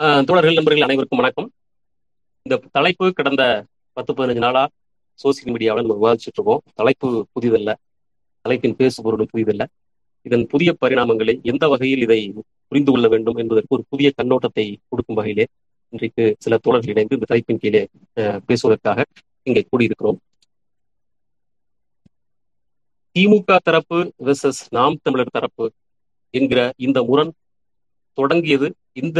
[0.00, 1.48] தோழர்கள் நண்பர்கள் அனைவருக்கும் வணக்கம்.
[2.46, 3.42] இந்த தலைப்பு கடந்த
[3.96, 4.62] பத்து பதினஞ்சு நாளா
[5.18, 6.62] சோசியல் மீடியாவில் நம்ம விவாதிச்சுட்டு இருக்கோம்.
[6.74, 7.70] தலைப்பு புதிதல்ல.
[8.44, 9.64] தலைப்பின் பேசு பொருளும் புதிதல்ல.
[10.26, 12.18] இதன் புதிய பரிணாமங்களை எந்த வகையில் இதை
[12.72, 15.46] புரிந்து கொள்ள வேண்டும் என்பதற்கு ஒரு புதிய கண்ணோட்டத்தை கொடுக்கும் வகையிலே
[15.92, 17.82] இன்றைக்கு சில தோழர்கள் இணைந்து இந்த தலைப்பின் கீழே
[18.16, 18.98] அஹ், பேசுவதற்காக
[19.46, 20.18] இங்கே கூடியிருக்கிறோம்.
[23.16, 25.64] திமுக தரப்பு வெர்சஸ் நாம் தமிழர் தரப்பு
[26.34, 27.32] என்கிற இந்த முரண்
[28.18, 29.18] தொடங்கியது இந்த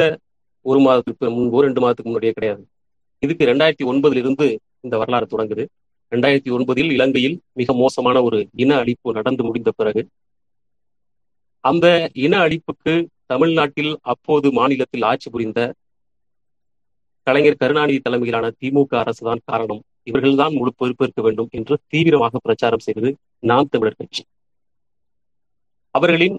[0.67, 2.63] ஒரு மாதத்துக்கு முன்போ ரெண்டு மாதத்துக்கு முன்னாடியே கிடையாது.
[3.23, 4.47] இதுக்கு ரெண்டாயிரத்தி ஒன்பதுல இருந்து
[4.81, 5.65] இந்த வரலாறு தொடங்குது.
[6.13, 10.03] ரெண்டாயிரத்தி ஒன்பதில் இலங்கையில் மிக மோசமான ஒரு இன அழிப்பு நடந்து முடிந்த பிறகு
[11.65, 11.87] அந்த
[12.25, 12.95] இன அழிப்புக்கு
[13.27, 15.61] தமிழ்நாட்டில் அப்போது மாநிலத்தில் ஆட்சி புரிந்த
[17.27, 19.83] கலைஞர் கருணாநிதி தலைமையிலான திமுக அரசுதான் காரணம்.
[20.11, 23.11] இவர்கள்தான் முழு பொறுப்பேற்க வேண்டும் என்று தீவிரமாக பிரச்சாரம் செய்தது
[23.51, 24.23] நாம் தமிழர் கட்சி.
[25.95, 26.37] அவர்களின்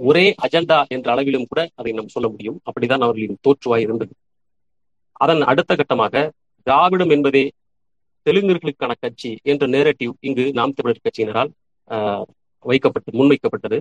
[0.00, 2.60] ஒரே அஜெண்டா என்ற அளவிலும் கூட அதை நாம் சொல்ல முடியும்.
[2.66, 4.12] அப்படிதான் அவர்களின் தோற்றுவாய் இருந்தது.
[5.16, 6.14] அதன் அடுத்த கட்டமாக
[6.66, 7.44] திராவிடம் என்பதே
[8.26, 11.50] தெலுங்கர்களுக்கான கட்சி என்ற நேரட்டிவ் இங்கு நாம் தமிழர் கட்சியினரால்
[11.90, 12.24] ஆஹ்,
[12.64, 13.78] வைக்கப்பட்டு முன்வைக்கப்பட்டது.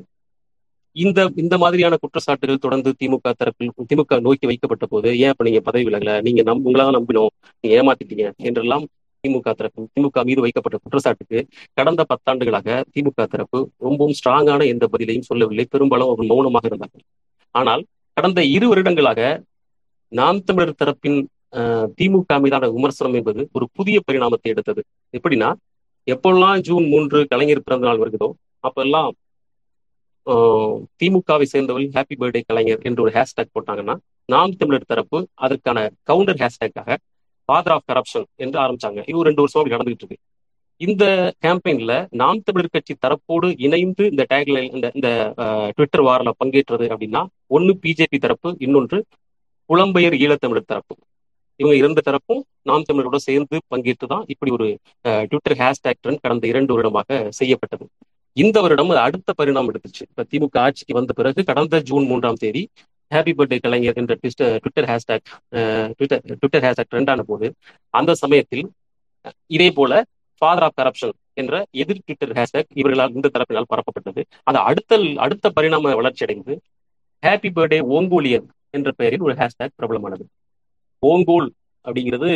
[0.95, 5.85] இந்த இந்த மாதிரியான குற்றச்சாட்டுகள் தொடர்ந்து திமுக தரப்பில் திமுக நோக்கி வைக்கப்பட்ட போது ஏன் இப்ப நீங்க பதவி
[5.85, 6.21] விலகல?
[6.21, 7.31] நீங்க நம் உங்களாதான் நம்பினோம்.
[7.63, 8.27] நீங்க ஏமாத்திட்டீங்க.
[8.41, 8.85] என்றெல்லாம்
[9.25, 11.39] திமுக தரப்பு திமுக மீது வைக்கப்பட்ட குற்றச்சாட்டுக்கு
[11.77, 15.65] கடந்த பத்தாண்டுகளாக திமுக தரப்பு ரொம்பவும் ஸ்ட்ராங்கான எந்த பதிலையும் சொல்லவில்லை.
[15.71, 17.03] பெரும்பாலும் அவர் மௌனமாக இருந்தார்கள்.
[17.55, 17.83] ஆனால்
[18.17, 19.21] கடந்த இரு வருடங்களாக
[20.11, 21.19] நாம் தமிழர் தரப்பின்
[21.99, 24.81] திமுக மீதான விமர்சனம் என்பது ஒரு புதிய பரிணாமத்தை எடுத்தது.
[25.13, 25.49] எப்படின்னா
[26.07, 28.29] எப்பெல்லாம் ஜூன் மூன்று கலைஞர் பிறந்த நாள் வருகிறதோ
[28.63, 29.11] அப்பெல்லாம்
[30.27, 33.95] ஆஹ், திமுகவை சேர்ந்தவர்கள் ஹாப்பி பர்த்டே கலைஞர் என்று ஒரு ஹேஷ்டேக் போட்டாங்கன்னா
[34.29, 36.89] நாம் தமிழர் தரப்பு அதற்கான கவுண்டர் ஹேஷ்டேக்காக
[37.49, 38.99] ஃபாதர் ஆஃப் கரப்ஷன் என்று ஆரம்பிச்சாங்க.
[39.09, 40.23] இது ரெண்டு வருஷம் அப்படி நடந்துகிட்டு இருக்கு
[40.81, 41.03] இந்த
[41.43, 45.09] கேம்பெயின்ல நாம் தமிழர் கட்சி தரப்போடு இணைந்து இந்த டேக்ல இந்த இந்த
[45.75, 47.21] ட்விட்டர் வாரில் பங்கேற்றது அப்படின்னா
[47.55, 48.97] ஒன்னு பிஜேபி தரப்பு இன்னொன்று
[49.69, 50.95] புலம்பெயர் ஈழத்தமிழர் தரப்பு.
[51.59, 54.67] இவங்க இரண்டு தரப்பும் நாம் தமிழரோட சேர்ந்து பங்கேற்று தான் இப்படி ஒரு
[55.29, 57.85] ட்விட்டர் ஹேஷ்டேக் ட்ரெண்ட் கடந்த இரண்டு வருடமாக செய்யப்பட்டது.
[58.37, 60.03] இந்த வருடம் அடுத்த பரிணாமம் எடுத்துச்சு.
[60.11, 62.63] இப்ப திமுக ஆட்சிக்கு வந்த பிறகு கடந்த ஜூன் மூன்றாம் தேதி
[63.11, 65.25] ஹாப்பி பர்த்டே கலைஞர் என்ற twister twitter hashtag
[65.97, 67.47] twitter twitter hashtag trend ஆன போது
[67.93, 68.65] அந்த சமயத்தில்
[69.47, 69.93] இதே போல
[70.41, 74.21] ஃபாதர் ஆஃப் கரப்ஷன் என்ற எதிர் ட்விட்டர் ஹேஷ்டாக் இவர்களால் இந்த தரப்பினால் பரப்பப்பட்டது.
[74.43, 76.53] அது அடுத்த அடுத்த பரிணாம வளர்ச்சி அடைந்து
[77.23, 80.25] ஹாப்பி பர்த்டே ஓங்கோலியன் என்ற பெயரில் ஒரு ஹேஷ்டேக் பிரபலமானது.
[81.03, 81.49] ஓங்கோல்
[81.85, 82.29] அப்படிங்கிறது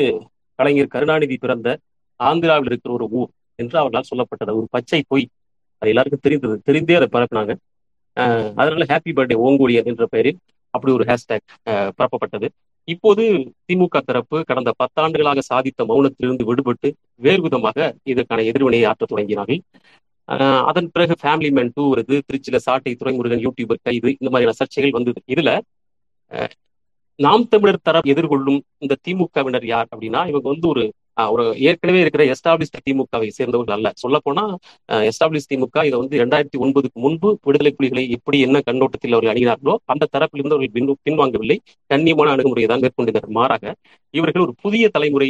[0.59, 1.67] கலைஞர் கருணாநிதி பிறந்த
[2.19, 4.55] ஆந்திராவில் இருக்கிற ஒரு ஊர் என்று அவர்களால் சொல்லப்பட்டது.
[4.59, 5.25] ஒரு பச்சை பொய்.
[5.81, 7.53] அது எல்லாருக்கும் தெரிந்தது தெரிந்தே அதை பரப்பினாங்க.
[8.59, 10.39] அதனால ஹாப்பி பர்த்டே ஓங்கோலியன் என்ற பெயரில்
[10.73, 11.45] அப்படி ஒரு ஹேஷ்டேக்
[11.99, 12.47] பரப்பப்பட்டது.
[12.87, 13.23] இப்போது
[13.69, 16.89] திமுக தரப்பு கடந்த பத்தாண்டுகளாக சாதித்த மௌனத்திலிருந்து விடுபட்டு
[17.25, 17.77] வேறு விதமாக
[18.11, 19.61] இதற்கான எதிர்வினையை ஆற்ற தொடங்கினார்கள்.
[20.69, 25.19] அதன் பிறகு ஃபேமிலி மேன் டூ வருது திருச்சியில சாட்டை துறைமுருகன் யூடியூபர் கைது இந்த மாதிரியான சர்ச்சைகள் வந்தது.
[25.33, 25.51] இதுல
[27.19, 30.83] நாம் தமிழர் தரப்பு எதிர்கொள்ளும் இந்த திமுகவினர் யார் அப்படின்னா இவங்க வந்து ஒரு
[31.17, 33.89] ஒரு ஏற்கனவே இருக்கிற எஸ்டாப்ளிஷ் திமுகவை சேர்ந்தவர்கள் அல்ல.
[33.95, 34.43] சொல்ல போனா
[35.07, 40.09] எஸ்டாப்ளிஷ் திமுக இதை வந்து இரண்டாயிரத்தி ஒன்பதுக்கு முன்பு விடுதலை புலிகளை எப்படி என்ன கண்ணோட்டத்தில் அவர்கள் அணுகினார்களோ அந்த
[40.13, 41.57] தரப்பிலிருந்து அவர்கள் பின் பின்வாங்கவில்லை.
[41.89, 43.27] கண்ணியமான அணுகுமுறையை தான் மேற்கொண்டனர்.
[43.37, 43.63] மாறாக
[44.13, 45.29] இவர்கள் ஒரு புதிய தலைமுறை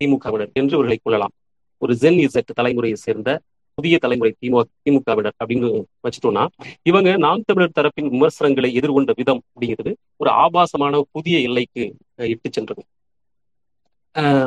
[0.00, 1.34] திமுகவினர் என்று இவர்களை கொள்ளலாம்.
[1.82, 3.30] ஒரு ஜென் இசட் தலைமுறையை சேர்ந்த
[3.78, 5.68] புதிய தலைமுறை திமுக திமுகவினர் அப்படின்னு
[6.04, 6.44] வச்சுட்டோம்னா
[6.86, 11.84] இவங்க நாம் தமிழர் தரப்பின் விமர்சனங்களை எதிர்கொண்ட விதம் அப்படிங்கிறது ஒரு ஆபாசமான புதிய எல்லைக்கு
[12.18, 12.82] அஹ், இட்டு சென்றது.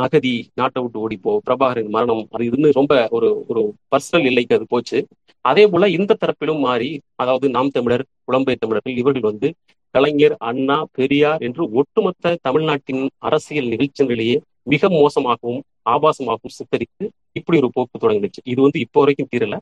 [0.04, 3.62] அகதி நாட்டை விட்டு ஓடிப்போ பிரபாகரின் மரணம் அது இதுன்னு ரொம்ப ஒரு ஒரு
[3.92, 4.98] பர்சனல் இல்லைக்கு அது போச்சு.
[5.46, 9.50] அதே போல இந்த தரப்பிலும் மாறி அதாவது நாம் தமிழர் புலம்பெயர் தமிழர்கள் இவர்கள் வந்து
[9.96, 14.36] கலைஞர் அண்ணா பெரியார் என்று ஒட்டுமொத்த தமிழ்நாட்டின் அரசியல் நிகழ்ச்சிகளிலேயே
[14.68, 17.06] மிக மோசமாகவும் ஆபாசமாகவும் சித்தரித்து
[17.40, 18.42] இப்படி ஒரு போக்கு தொடங்கிடுச்சு.
[18.46, 19.56] இது வந்து இப்போ வரைக்கும் தீரல.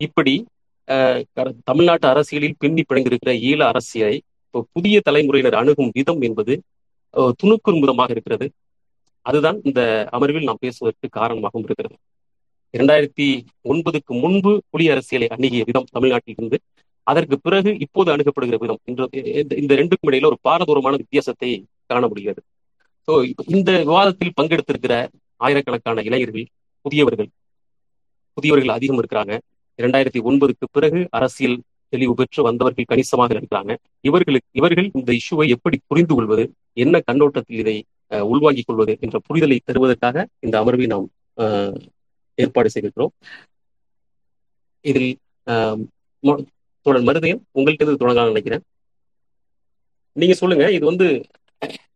[0.00, 0.34] இப்படி
[0.88, 1.20] அஹ்,
[1.68, 6.54] தமிழ்நாட்டு அரசியலில் பின்னி பிணைந்திருக்கிற ஈழ அரசியலை இப்போ புதிய தலைமுறையினர் அணுகும் விதம் என்பது
[7.40, 8.46] துணுக்குறுமுதமாக இருக்கிறது.
[9.26, 11.96] அதுதான் இந்த அமர்வில் நாம் பேசுவதற்கு காரணமாகவும் இருக்கிறது.
[12.72, 16.60] இரண்டாயிரத்தி ஒன்பதுக்கு முன்பு புலி அரசியலை அணுகிய விதம் தமிழ்நாட்டில் இருந்து
[17.02, 19.08] அதற்கு பிறகு இப்போது அணுகப்படுகிற விதம் இந்த-
[19.76, 22.42] ரெண்டுக்கும் இடையில ஒரு பாரதூரமான வித்தியாசத்தை காண முடிகிறது.
[23.06, 26.46] ஸோ இந்த விவாதத்தில் பங்கெடுத்திருக்கிற ஆயிரக்கணக்கான இளைஞர்கள்
[26.80, 27.28] புதியவர்கள்
[28.34, 29.38] புதியவர்கள் அதிகம் இருக்கிறாங்க.
[29.82, 33.76] இரண்டாயிரத்தி ஒன்பதுக்கு பிறகு அரசியல் தெளிவு பெற்று வந்தவர்கள் கணிசமாக இருக்கிறாங்க.
[34.00, 37.84] இவர்களுக்கு இவர்கள் இந்த இஷ்யூவை எப்படி புரிந்து கொள்வது என்ன கண்ணோட்டத்தில் இதை
[38.32, 41.06] உள்வாங்கிக் கொள்வது என்ற புரிதலை தருவதற்காக இந்த அமர்வை நாம்
[42.42, 43.12] ஏற்பாடு செய்திருக்கிறோம்.
[44.90, 45.10] இதில்
[46.84, 48.64] தோழர் மருதயன் உங்கள்கிட்ட இருந்து தொடங்கலாம்னு நினைக்கிறேன்.
[50.20, 51.06] நீங்க சொல்லுங்க இது வந்து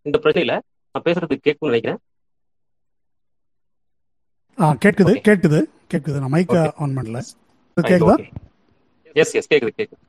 [0.09, 0.55] இந்த பிரச்சனையில
[0.93, 2.01] நான் பேசுறது கேட்கும்னு நினைக்கிறேன்.
[4.85, 5.59] கேட்குது கேட்குது
[5.93, 6.19] கேட்குது.
[6.23, 7.21] நான் மைக்கை ஆன் பண்ணல.
[7.77, 7.95] ஓகே
[9.23, 10.03] எஸ் எஸ் கேக்குது கேக்குது.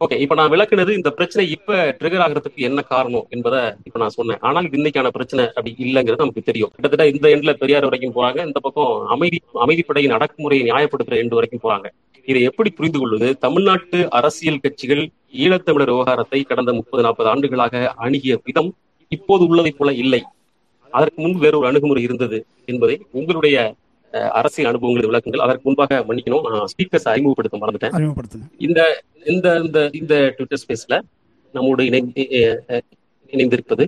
[0.00, 4.38] ஓகே இப்ப நான் விளக்குனது இந்த பிரச்சனை இப்ப ட்ரிகர் ஆகிறதுக்கு என்ன காரணம் என்பதை இப்ப நான் சொன்னேன்.
[4.48, 6.70] ஆனால் இன்னைக்கான பிரச்சனை அப்படி இல்லைங்கிறது நமக்கு தெரியும்.
[6.74, 8.38] கிட்டத்தட்ட இந்த எண்ட்ல பெரியார் வரைக்கும் போறாங்க.
[8.48, 11.88] இந்த பக்கம் அமைதி அமைதிப்படையின் அடக்குமுறையை நியாயப்படுத்துற எண்டு வரைக்கும் போறாங்க.
[12.28, 13.28] இதை எப்படி புரிந்து கொள்வது?
[13.38, 15.02] தமிழ்நாட்டு அரசியல் கட்சிகள்
[15.44, 18.70] ஈழத்தமிழர் விவகாரத்தை கடந்த முப்பது நாற்பது ஆண்டுகளாக அணுகிய விதம்
[19.12, 20.22] இப்போது உள்ளதை போல இல்லை.
[20.92, 22.38] அதற்கு முன்பு வேறொரு அணுகுமுறை இருந்தது
[22.72, 23.56] என்பதை உங்களுடைய
[24.38, 25.44] அரசியல் அனுபவங்களை விளக்குங்கள்.
[25.44, 26.44] அதற்கு முன்பாக மன்னிக்கணும்.
[26.54, 27.94] நான் ஸ்பீக்கர்ஸ் அறிமுகப்படுத்த மறந்துட்டேன்.
[28.66, 28.80] இந்த
[29.32, 30.96] இந்த இந்த இந்த ட்விட்டர் ஸ்பேஸ்ல
[31.54, 32.24] நம்மோடு இணைந்து
[33.32, 33.84] இணைந்திருப்பது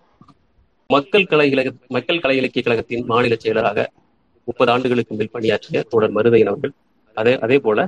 [0.90, 3.80] மக்கள் கலை இலக மக்கள் கலை இலக்கிய கழகத்தின் மாநில செயலராக
[4.48, 6.72] முப்பது ஆண்டுகளுக்கு மேல் பணியாற்றிய தோழர் மருதையன் அவர்கள்.
[7.16, 7.78] அதே அதே போல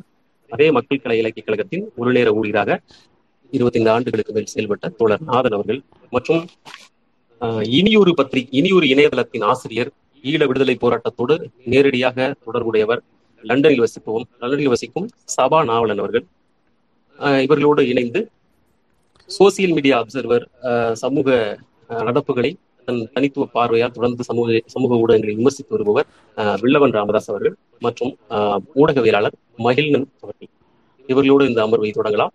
[0.52, 2.70] அதே மக்கள் கலை இலக்கிய கழகத்தின் ஒரு நேர ஊழியராக
[3.52, 5.80] இருபத்தைந்து ஆண்டுகளுக்கு மேல் செயல்பட்ட தோழர் நாதன் அவர்கள்
[6.14, 6.42] மற்றும்
[7.78, 9.90] இனியொரு பத்திரி இனியொரு இணையதளத்தின் ஆசிரியர்
[10.24, 11.34] ஈழ விடுதலை போராட்டத்தோடு
[11.64, 13.00] நேரடியாக தொடர்புடையவர்
[13.44, 16.24] லண்டனில் வசிப்பவும் லண்டனில் வசிக்கும் சபா நாவலன் அவர்கள்.
[17.44, 18.20] இவர்களோடு இணைந்து
[19.30, 20.44] சோசியல் மீடியா அப்சர்வர்
[21.02, 21.28] சமூக
[22.00, 22.50] நடப்புகளை
[22.88, 26.08] தன் தனித்துவ பார்வையால் தொடர்ந்து சமூக சமூக ஊடகங்களை விமர்சித்து வருபவர்
[26.62, 29.36] வில்லவன் ராமதாஸ் அவர்கள் மற்றும் ஆஹ், ஊடகவியலாளர்
[29.66, 30.50] மகிழ்நன் அவர்கள்.
[31.08, 32.32] இவர்களோடு இந்த அமர்வை தொடங்கலாம்.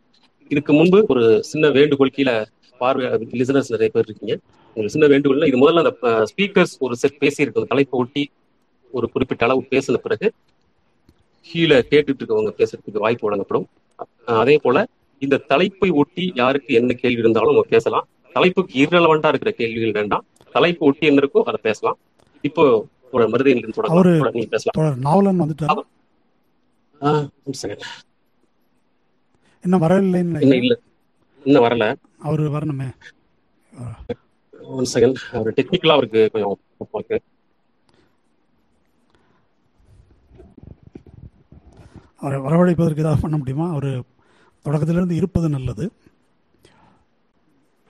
[0.52, 2.36] இதுக்கு முன்பு ஒரு சின்ன வேண்டுகோள் கீழே
[2.82, 3.06] பார்வை
[3.40, 4.36] லிசனர்ஸ் நிறைய பேர் இருக்கீங்க.
[4.78, 8.30] ஒரு சின்ன வேண்டுகோள் இது முதல்ல அந்த ஸ்பீக்கர்ஸ் ஒரு செட் பேசியிருக்க தலைப்பை ஒட்டி
[8.92, 10.32] ஒரு குறிப்பிட்ட அளவு பேசின பிறகு
[11.42, 13.68] கீழே கேட்டுட்டு இருக்கவங்க பேசுறதுக்கு வாய்ப்பு வழங்கப்படும்.
[14.26, 14.88] அதே போல
[15.20, 18.08] இந்த தலைப்பை ஒட்டி யாருக்கு என்ன கேள்வி இருந்தாலும் அவங்க பேசலாம்.
[18.34, 20.26] தலைப்புக்கு இரலவெண்டா இருக்கிற கேள்விகள் வேண்டாம்.
[20.52, 21.98] தலைப்பு ஒட்டி என்ன இருக்கோ அதை பேசலாம்.
[22.42, 25.00] இப்போ ஒரு அவரு- தொடங்கலாம் நீங்க பேசலாம்.
[25.02, 25.80] நாவலன் வந்துட்டார்.
[29.60, 29.82] இன்னும்
[30.42, 30.80] இன்னும் இல்ல.
[31.44, 31.96] இன்னும் வரல.
[32.20, 32.94] அவர் வரணுமே.
[34.68, 36.60] ஒன் செகண்ட் அவர் டெக்னிக்கலா அவருக்கு கொஞ்சம்
[36.94, 37.22] இருக்கு.
[42.18, 43.70] அவரை வரவழைப்பதற்கு ஏதாவது பண்ண முடியுமா?
[43.70, 44.04] அவர்
[44.66, 45.92] தொடக்கத்திலிருந்து இருப்பது நல்லது.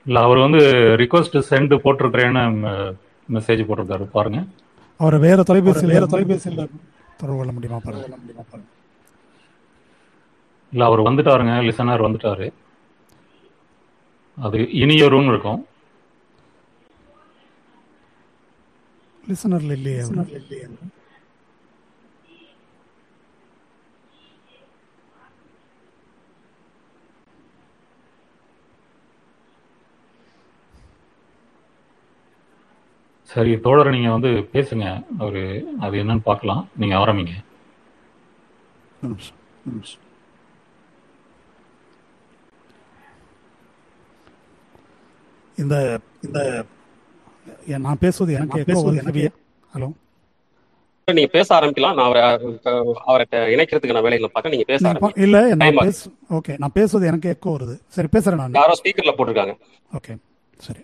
[0.06, 0.58] இல்ல அவர் வந்து
[1.02, 2.42] ரிக்வஸ்ட் சென்ட் போட்டிருக்கிறேன்னு
[3.32, 4.04] மெசேஜ் போட்டிருக்காரு.
[4.04, 4.44] பாருங்க.
[4.96, 6.70] அவரை வேற தொலைபேசியில் வேற தொலைபேசியில்
[7.16, 7.78] தொடர்பு கொள்ள முடியுமா?
[7.84, 8.18] பாருங்க.
[10.72, 11.54] இல்ல அவர் வந்துட்டாருங்க.
[11.68, 12.52] லிசனர் வந்துட்டாரு.
[14.38, 15.67] அது இனியொருன்னு இருக்கும்.
[19.28, 20.30] லிசனர்ல இல்லையே அவர்.
[33.30, 34.86] சரி தோழர் நீங்க வந்து பேசுங்க
[35.18, 35.42] அவரு
[35.80, 37.34] அது என்னன்னு பார்க்கலாம் நீங்க ஆரம்பிங்க.
[45.58, 45.74] இந்த
[46.22, 46.40] இந்த
[47.86, 49.30] நான் பேசுவது எனக்கு எக்கோ வருது
[49.74, 49.88] ஹலோ.
[51.08, 51.94] நீங்க பேச ஆரம்பிக்கலாம்.
[51.98, 52.08] நான்
[53.10, 53.24] அவரை
[53.54, 54.90] இணைக்கிறதுக்கு நான் வேலையில பார்க்க நீங்க பேச
[55.26, 55.78] இல்ல நான்
[56.38, 57.76] ஓகே நான் பேசுவது எனக்கு எக்கோ வருது.
[57.96, 58.58] சரி பேசுறேன் நான்.
[58.60, 59.54] யாரோ ஸ்பீக்கர்ல போட்டிருக்காங்க.
[59.98, 60.14] ஓகே
[60.66, 60.82] சரி.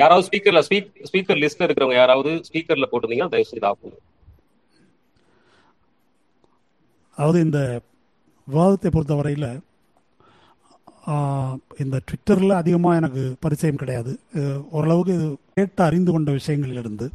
[0.00, 4.00] யாராவது ஸ்பீக்கர்ல ஸ்பீக் ஸ்பீக்கர் லிஸ்ட்ல இருக்கிறவங்க யாராவது ஸ்பீக்கர்ல போட்டிருந்தீங்கன்னா தயவு செய்து பண்ணுங்க.
[7.18, 7.60] அதாவது இந்த
[8.48, 9.48] விவாதத்தை பொறுத்தவரையில்
[11.82, 14.12] இந்த ட்விட்டரில் அதிகமாக எனக்கு பரிச்சயம் கிடையாது.
[14.76, 15.14] ஓரளவுக்கு
[15.56, 17.06] கேட்டு அறிந்து கொண்ட விஷயங்களிலிருந்து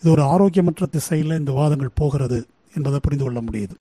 [0.00, 2.38] இது ஒரு ஆரோக்கியமற்ற திசையில் இந்த விவாதங்கள் போகிறது
[2.76, 3.74] என்பதை புரிந்து கொள்ள முடியுது.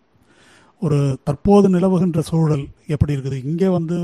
[0.81, 0.97] ஒரு
[1.27, 3.37] தற்போது நிலவுகின்ற சூழல் எப்படி இருக்குது?
[3.51, 3.97] இங்கே வந்து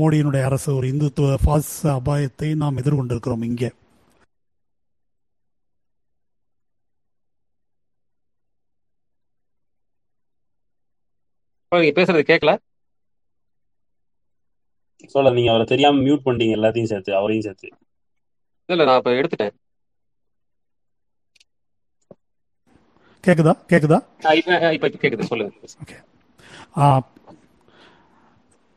[0.00, 3.70] மோடியினுடைய அரசு ஒரு இந்துத்துவ பாஸ் அபாயத்தை நாம் எதிர்கொண்டிருக்கிறோம் இங்கே.
[11.98, 12.52] பேசுறது கேட்கல
[15.12, 17.68] சொல்ல நீங்க அவரை தெரியாம மியூட் பண்ணிட்டீங்க எல்லாத்தையும் சேர்த்து அவரையும் சேர்த்து.
[18.70, 19.56] இல்ல நான் இப்ப எடுத்துட்டேன்.
[23.26, 23.54] கேட்குதா
[24.22, 25.22] ஆஹ் இப்ப கேக்குது.
[25.22, 25.54] சொல்லுங்க.
[25.82, 25.96] ஓகே.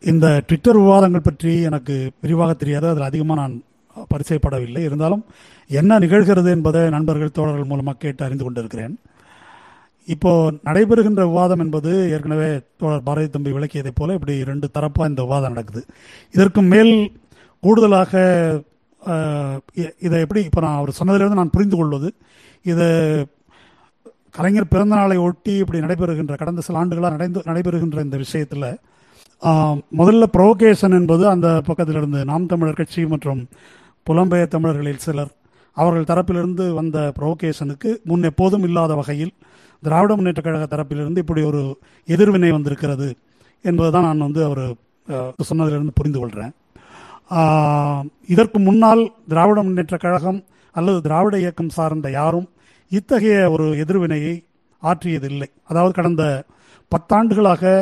[0.01, 2.88] இந்த ட்விட்டர் விவாதங்கள் பற்றி எனக்கு விரிவாக தெரியாது.
[2.88, 3.63] அதில் அதிகமாக நான்
[4.13, 5.25] பரிச்சயப்படவில்லை இருந்தாலும்
[5.67, 8.95] என்ன நிகழ்கிறது என்பதை நண்பர்கள் தோழர்கள் மூலமாக கேட்டு அறிந்து கொண்டிருக்கிறேன்.
[10.07, 10.31] இப்போ
[10.65, 15.85] நடைபெறுகின்ற விவாதம் என்பது ஏற்கனவே தோழர் பாரதி தம்பி விளக்கியதைப் போல இப்படி ரெண்டு தரப்பாக இந்த விவாதம் நடக்குது.
[16.31, 16.93] இதற்கு மேல்
[17.63, 18.12] கூடுதலாக
[20.03, 22.10] இதை எப்படி இப்போ நான் அவர் சொன்னதிலிருந்து நான் புரிந்து கொள்வது
[22.65, 22.86] இது
[24.31, 28.67] கலைஞர் பிறந்த நாளை ஒட்டி இப்படி நடைபெறுகின்ற கடந்த சில ஆண்டுகளாக நடந்து நடைபெறுகின்ற இந்த விஷயத்தில்
[29.91, 33.41] முதல்ல புரோகேஷன் என்பது அந்த பக்கத்திலிருந்து நாம் தமிழர் கட்சி மற்றும்
[34.07, 35.31] புலம்பெயர் தமிழர்களில் சிலர்
[35.77, 39.33] அவர்கள் தரப்பிலிருந்து வந்த ப்ரோகேஷனுக்கு முன் எப்போதும் இல்லாத வகையில்
[39.83, 41.62] திராவிட முன்னேற்ற கழக தரப்பிலிருந்து இப்படி ஒரு
[42.07, 43.07] எதிர்வினை வந்திருக்கிறது
[43.65, 44.63] என்பதுதான் நான் வந்து அவர்
[45.43, 46.53] சொன்னதிலிருந்து புரிந்து கொள்கிறேன்
[48.34, 50.40] இதற்கு முன்னால் திராவிட முன்னேற்ற கழகம்
[50.75, 52.48] அல்லது திராவிட இயக்கம் சார்ந்த யாரும்
[52.92, 54.34] இத்தகைய ஒரு எதிர்வினையை
[54.84, 55.50] ஆற்றியதில்லை.
[55.70, 56.24] அதாவது கடந்த
[56.92, 57.74] பத்தாண்டுகளாக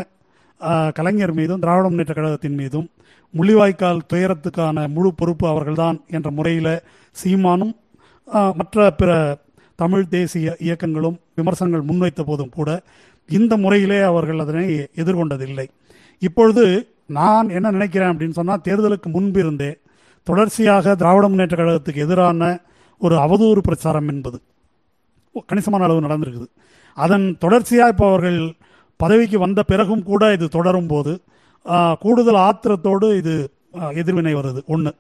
[0.98, 2.88] கலைஞர் மீதும் திராவிட முன்னேற்ற கழகத்தின் மீதும்
[3.34, 6.74] முள்ளிவாய்க்கால் துயரத்துக்கான முழு பொறுப்பு அவர்கள்தான் என்ற முறையில்
[7.16, 7.74] சீமானும்
[8.60, 9.12] மற்ற பிற
[9.76, 12.70] தமிழ் தேசிய இயக்கங்களும் விமர்சனங்கள் முன்வைத்த போதும் கூட
[13.30, 14.66] இந்த முறையிலே அவர்கள் அதனை
[15.02, 15.68] எதிர்கொண்டதில்லை.
[16.22, 16.66] இப்பொழுது
[17.18, 19.72] நான் என்ன நினைக்கிறேன் அப்படின்னு சொன்னால் தேர்தலுக்கு முன்பிருந்தே
[20.28, 22.50] தொடர்ச்சியாக திராவிட முன்னேற்ற கழகத்துக்கு எதிரான
[23.02, 24.38] ஒரு அவதூறு பிரச்சாரம் என்பது
[25.50, 26.48] கணிசமான அளவு நடந்திருக்குது.
[26.98, 28.40] அதன் தொடர்ச்சியாக இப்போ அவர்கள்
[29.00, 31.14] பதவிக்கு வந்த பிறகும் கூட இது தொடரும் போது
[32.04, 33.34] கூடுதல் ஆத்திரத்தோடு இது
[34.02, 34.62] எதிர்வினை வருது.
[34.74, 34.92] ஒன்று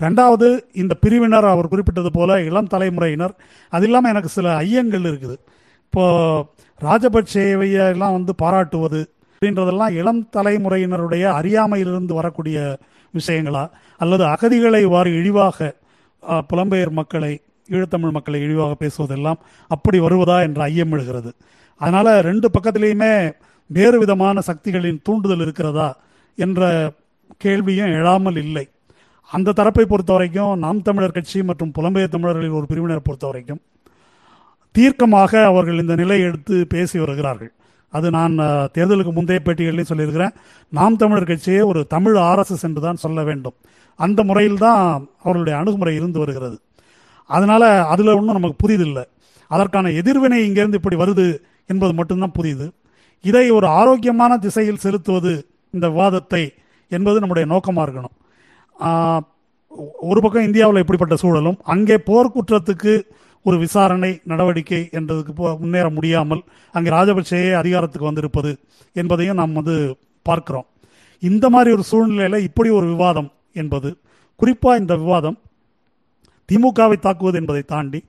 [0.00, 0.48] ரெண்டாவது
[0.82, 3.34] இந்த பிரிவினர் அவர் குறிப்பிட்டது போல இளம் தலைமுறையினர்.
[3.72, 5.36] அது இல்லாமல் எனக்கு சில ஐயங்கள் இருக்குது.
[5.86, 6.04] இப்போ
[6.80, 9.00] ராஜபக்சேவையெல்லாம் வந்து பாராட்டுவது
[9.42, 12.56] அப்படின்றதெல்லாம் இளம் தலைமுறையினருடைய அறியாமையிலிருந்து வரக்கூடிய
[13.14, 13.62] விஷயங்களா?
[14.00, 15.68] அல்லது அகதிகளை வாரி இழிவாக
[16.50, 17.30] புலம்பெயர் மக்களை
[17.74, 19.38] ஈழத்தமிழ் மக்களை இழிவாக பேசுவதெல்லாம்
[19.74, 21.30] அப்படி வருவதா என்ற ஐயம் எழுகிறது.
[21.80, 23.12] அதனால ரெண்டு பக்கத்திலையுமே
[23.70, 25.88] வேறு விதமான சக்திகளின் தூண்டுதல் இருக்கிறதா
[26.38, 26.60] என்ற
[27.44, 28.64] கேள்வியும் எழாமல் இல்லை.
[29.30, 33.62] அந்த தரப்பை பொறுத்த வரைக்கும் நாம் தமிழர் கட்சி மற்றும் புலம்பெயர் தமிழர்களின் ஒரு பிரிவினரை பொறுத்த வரைக்கும்
[34.74, 37.52] தீர்க்கமாக அவர்கள் இந்த நிலையை எடுத்து பேசி வருகிறார்கள்.
[37.96, 38.34] அது நான்
[38.76, 40.34] தேர்தலுக்கு முந்தைய பேட்டிகளில் சொல்லியிருக்கிறேன்.
[40.78, 43.56] நாம் தமிழர் கட்சியே ஒரு தமிழ் ஆர்எஸ்எஸ் என்று தான் சொல்ல வேண்டும்.
[44.04, 44.82] அந்த முறையில் தான்
[45.24, 46.56] அவர்களுடைய அணுகுமுறை இருந்து வருகிறது.
[47.30, 49.04] அதனால அதில் ஒன்றும் நமக்கு புரியுதில்லை
[49.50, 51.26] அதற்கான எதிர்வினை இங்கேருந்து இப்படி வருது
[51.72, 52.66] என்பது மட்டும்தான் புரியுது
[53.24, 55.32] இதை ஒரு ஆரோக்கியமான திசையில் செலுத்துவது
[55.74, 56.42] இந்த விவாதத்தை
[56.92, 58.14] என்பது நம்முடைய நோக்கமாக இருக்கணும்.
[60.10, 62.94] ஒரு பக்கம் இந்தியாவில் இப்படிப்பட்ட சூழலும் அங்கே போர்க்குற்றத்துக்கு
[63.42, 66.42] ஒரு விசாரணை நடவடிக்கை என்றதுக்கு போ- முன்னேற முடியாமல்
[66.72, 68.58] அங்கே ராஜபக்சேயே அதிகாரத்துக்கு வந்திருப்பது
[68.92, 70.66] என்பதையும் நாம் வந்து பார்க்கிறோம்.
[71.18, 73.96] இந்த மாதிரி ஒரு சூழ்நிலையில் இப்படி ஒரு விவாதம் என்பது
[74.36, 75.38] குறிப்பாக இந்த விவாதம்
[76.52, 78.04] திமுகவை தாக்குவது என்பதை தாண்டி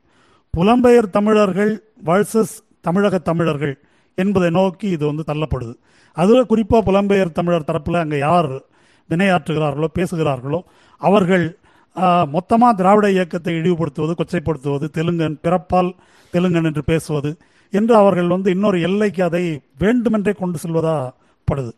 [0.58, 3.80] புலம்பெயர் தமிழர்கள் வர்சஸ் தமிழக தமிழர்கள்
[4.16, 5.76] என்பதை நோக்கி இது வந்து தள்ளப்படுது.
[6.14, 8.52] அதில் குறிப்பாக புலம்பெயர் தமிழர் தரப்பில் அங்கே யார்
[9.10, 10.62] வினையாற்றுகிறார்களோ பேசுகிறார்களோ
[10.98, 11.60] அவர்கள்
[12.28, 15.90] மொத்தமாக திராவிட இயக்கத்தை இழிவுபடுத்துவது கொச்சைப்படுத்துவது தெலுங்கன் பிறப்பால்
[16.34, 17.38] தெலுங்கன் என்று பேசுவது
[17.70, 20.96] என்று அவர்கள் வந்து இன்னொரு எல்லைக்கு அதை வேண்டுமென்றே கொண்டு செல்வதா
[21.52, 21.72] படுது.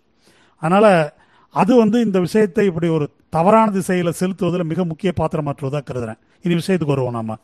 [0.58, 1.12] அதனால்
[1.50, 6.20] அது வந்து இந்த விஷயத்தை இப்படி ஒரு தவறான திசையில் செலுத்துவதில் மிக முக்கிய பாத்திரமாற்றுவதாக கருதுறேன்.
[6.42, 7.38] இனி விஷயத்துக்கு வருவோம் நாம.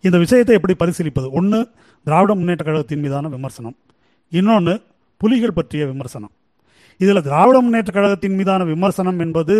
[0.00, 1.30] இந்த விஷயத்தை எப்படி பரிசீலிப்பது?
[1.30, 1.68] ஒன்று
[2.04, 3.76] திராவிட முன்னேற்ற கழகத்தின் மீதான விமர்சனம்.
[4.28, 4.82] இன்னொன்று
[5.16, 6.32] புலிகள் பற்றிய விமர்சனம்.
[6.96, 9.56] இதில் திராவிட முன்னேற்ற கழகத்தின் மீதான விமர்சனம் என்பது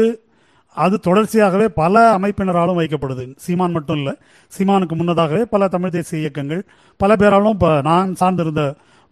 [0.77, 3.25] அது தொடர்ச்சியாகவே பல அமைப்பினராலும் வைக்கப்படுது.
[3.45, 4.13] சீமான் மட்டும் இல்லை.
[4.53, 6.63] சீமானுக்கு முன்னதாகவே பல தமிழ் தேசிய இயக்கங்கள்
[7.01, 8.65] பல பேராலும் இப்போ நான் சார்ந்திருந்த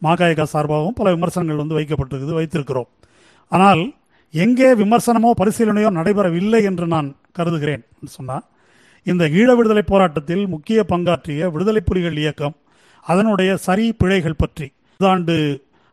[0.02, 2.88] மாகாயகா சார்பாகவும் பல விமர்சனங்கள் வந்து வைக்கப்பட்டிருக்குது வைத்திருக்கிறோம்.
[3.52, 3.82] ஆனால்
[4.34, 7.84] எங்கே விமர்சனமோ பரிசீலனையோ நடைபெறவில்லை என்று நான் கருதுகிறேன்
[8.16, 8.44] சொன்னால்
[9.06, 12.56] இந்த ஈழ விடுதலை போராட்டத்தில் முக்கிய பங்காற்றிய விடுதலை புலிகள் இயக்கம்
[13.06, 14.66] அதனுடைய சரி பிழைகள் பற்றி
[15.00, 15.36] இதாண்டு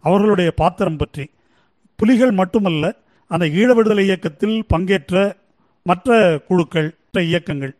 [0.03, 1.25] அவர்களுடைய பாத்திரம் பற்றி
[1.99, 2.85] புலிகள் மட்டுமல்ல
[3.31, 5.15] அந்த ஈழ விடுதலை இயக்கத்தில் பங்கேற்ற
[5.89, 6.09] மற்ற
[6.47, 7.73] குழுக்கள் மற்ற இயக்கங்கள்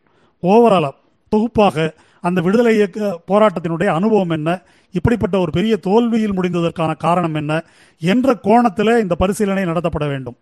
[0.44, 0.90] ஓவராலா
[1.32, 1.86] தொகுப்பாக
[2.24, 4.50] அந்த விடுதலை இயக்க போராட்டத்தினுடைய அனுபவம் என்ன?
[4.94, 7.54] இப்படிப்பட்ட ஒரு பெரிய தோல்வியில் முடிந்ததற்கான காரணம் என்ன?
[8.02, 10.38] என்ற கோணத்தில் இந்த பரிசீலனை நடத்தப்பட வேண்டும்.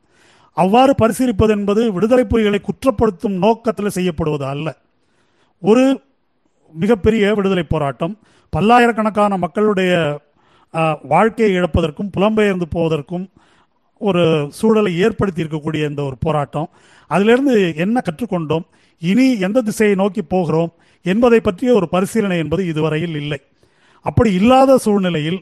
[0.58, 4.68] அவ்வாறு பரிசீலிப்பது என்பது விடுதலை புலிகளை குற்றப்படுத்தும் நோக்கத்தில் செய்யப்படுவது அல்ல.
[5.64, 5.86] ஒரு
[6.74, 8.14] மிகப்பெரிய விடுதலை போராட்டம்.
[8.54, 9.94] பல்லாயிரக்கணக்கான மக்களுடைய
[11.14, 13.26] வாழ்க்கையை இழப்பதற்கும் புலம்பெயர்ந்து போவதற்கும்
[14.10, 16.70] ஒரு சூழலை ஏற்படுத்தி இருக்கக்கூடிய இந்த ஒரு போராட்டம்.
[17.08, 18.66] அதிலிருந்து என்ன கற்றுக்கொண்டோம்?
[19.00, 20.72] இனி எந்த திசையை நோக்கி போகிறோம்?
[21.04, 23.40] என்பதை பற்றிய ஒரு பரிசீலனை என்பது இதுவரையில் இல்லை.
[24.02, 25.40] அப்படி இல்லாத சூழ்நிலையில்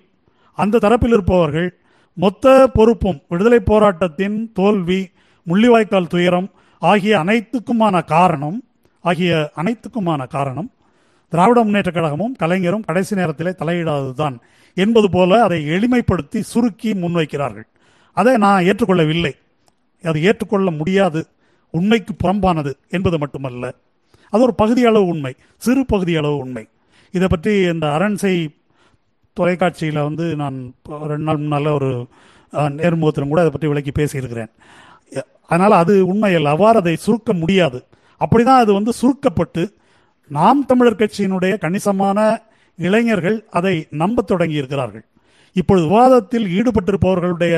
[0.55, 1.69] அந்த தரப்பில் இருப்பவர்கள்
[2.13, 4.99] மொத்த பொறுப்பும் விடுதலை போராட்டத்தின் தோல்வி
[5.47, 6.49] முள்ளிவாய்க்கால் துயரம்
[6.79, 8.57] ஆகிய அனைத்துக்குமான காரணம்
[9.01, 10.69] ஆகிய அனைத்துக்குமான காரணம்
[11.29, 14.35] திராவிட முன்னேற்ற கழகமும் கலைஞரும் கடைசி நேரத்திலே தலையிடாததுதான்.
[14.77, 17.67] என்பது போல அதை எளிமைப்படுத்தி சுருக்கி முன்வைக்கிறார்கள்.
[18.17, 19.33] அதை நான் ஏற்றுக்கொள்ளவில்லை.
[20.03, 21.21] அது ஏற்றுக்கொள்ள முடியாது.
[21.73, 23.65] உண்மைக்கு புறம்பானது என்பது மட்டுமல்ல.
[24.33, 25.33] அது ஒரு பகுதி அளவு உண்மை
[25.65, 26.63] சிறு பகுதியளவு உண்மை.
[27.13, 28.33] இதை பற்றி இந்த அரண்சை
[29.37, 30.57] தொலைக்காட்சியில் வந்து நான்
[31.11, 31.89] ரெண்டு நாள் முன்னால் ஒரு
[32.79, 34.51] நேர்முகத்திலும் கூட அதை பற்றி விளக்கி பேசியிருக்கிறேன்.
[35.51, 36.53] அதனால் அது உண்மையல்ல.
[36.55, 37.79] அவ்வாறு அதை சுருக்க முடியாது.
[38.23, 39.63] அப்படிதான் அது வந்து சுருக்கப்பட்டு
[40.31, 42.19] நாம் தமிழர் கட்சியினுடைய கணிசமான
[42.79, 45.05] இளைஞர்கள் அதை நம்பத் தொடங்கி இருக்கிறார்கள்
[45.55, 47.55] இப்பொழுது விவாதத்தில் ஈடுபட்டிருப்பவர்களுடைய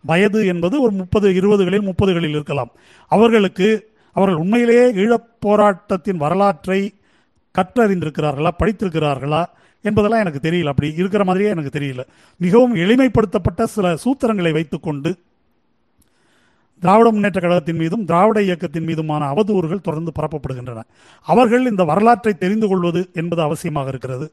[0.00, 2.70] வயது என்பது ஒரு முப்பது இருபதுகளில் முப்பதுகளில் இருக்கலாம்.
[3.08, 6.94] அவர்களுக்கு அவர்கள் உண்மையிலேயே ஈழப் போராட்டத்தின் வரலாற்றை
[7.58, 9.44] கற்றறிந்திருக்கிறார்களா படித்திருக்கிறார்களா
[9.82, 10.66] என்பதெல்லாம் எனக்கு தெரியல.
[10.66, 12.04] அப்படி இருக்கிற மாதிரியே எனக்கு தெரியல.
[12.36, 15.16] மிகவும் எளிமைப்படுத்தப்பட்ட சில சூத்திரங்களை வைத்துக்கொண்டு
[16.82, 20.82] திராவிட முன்னேற்ற கழகத்தின் மீதும் திராவிட இயக்கத்தின் மீதுமான அவதூறுகள் தொடர்ந்து பரப்பப்படுகின்றன.
[21.26, 24.26] அவர்கள் இந்த வரலாற்றை தெரிந்து கொள்வது என்பது அவசியமாக இருக்கிறது.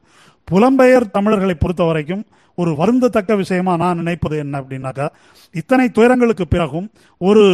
[0.48, 2.24] புலம்பெயர் தமிழர்களை பொறுத்த வரைக்கும்
[2.54, 5.06] ஒரு வருந்தத்தக்க விஷயமா நான் நினைப்பது என்ன அப்படின்னாக்கா
[5.54, 6.86] இத்தனை துயரங்களுக்கு பிறகும்
[7.20, 7.44] ஒரு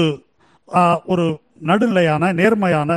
[1.13, 1.25] ஒரு
[1.71, 2.91] நடுநிலையான நேர்மையான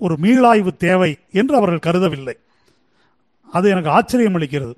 [0.00, 2.34] ஒரு மீளாய்வு தேவை என்று அவர்கள் கருதவில்லை.
[3.52, 4.74] அது எனக்கு ஆச்சரியம் அளிக்கிறது.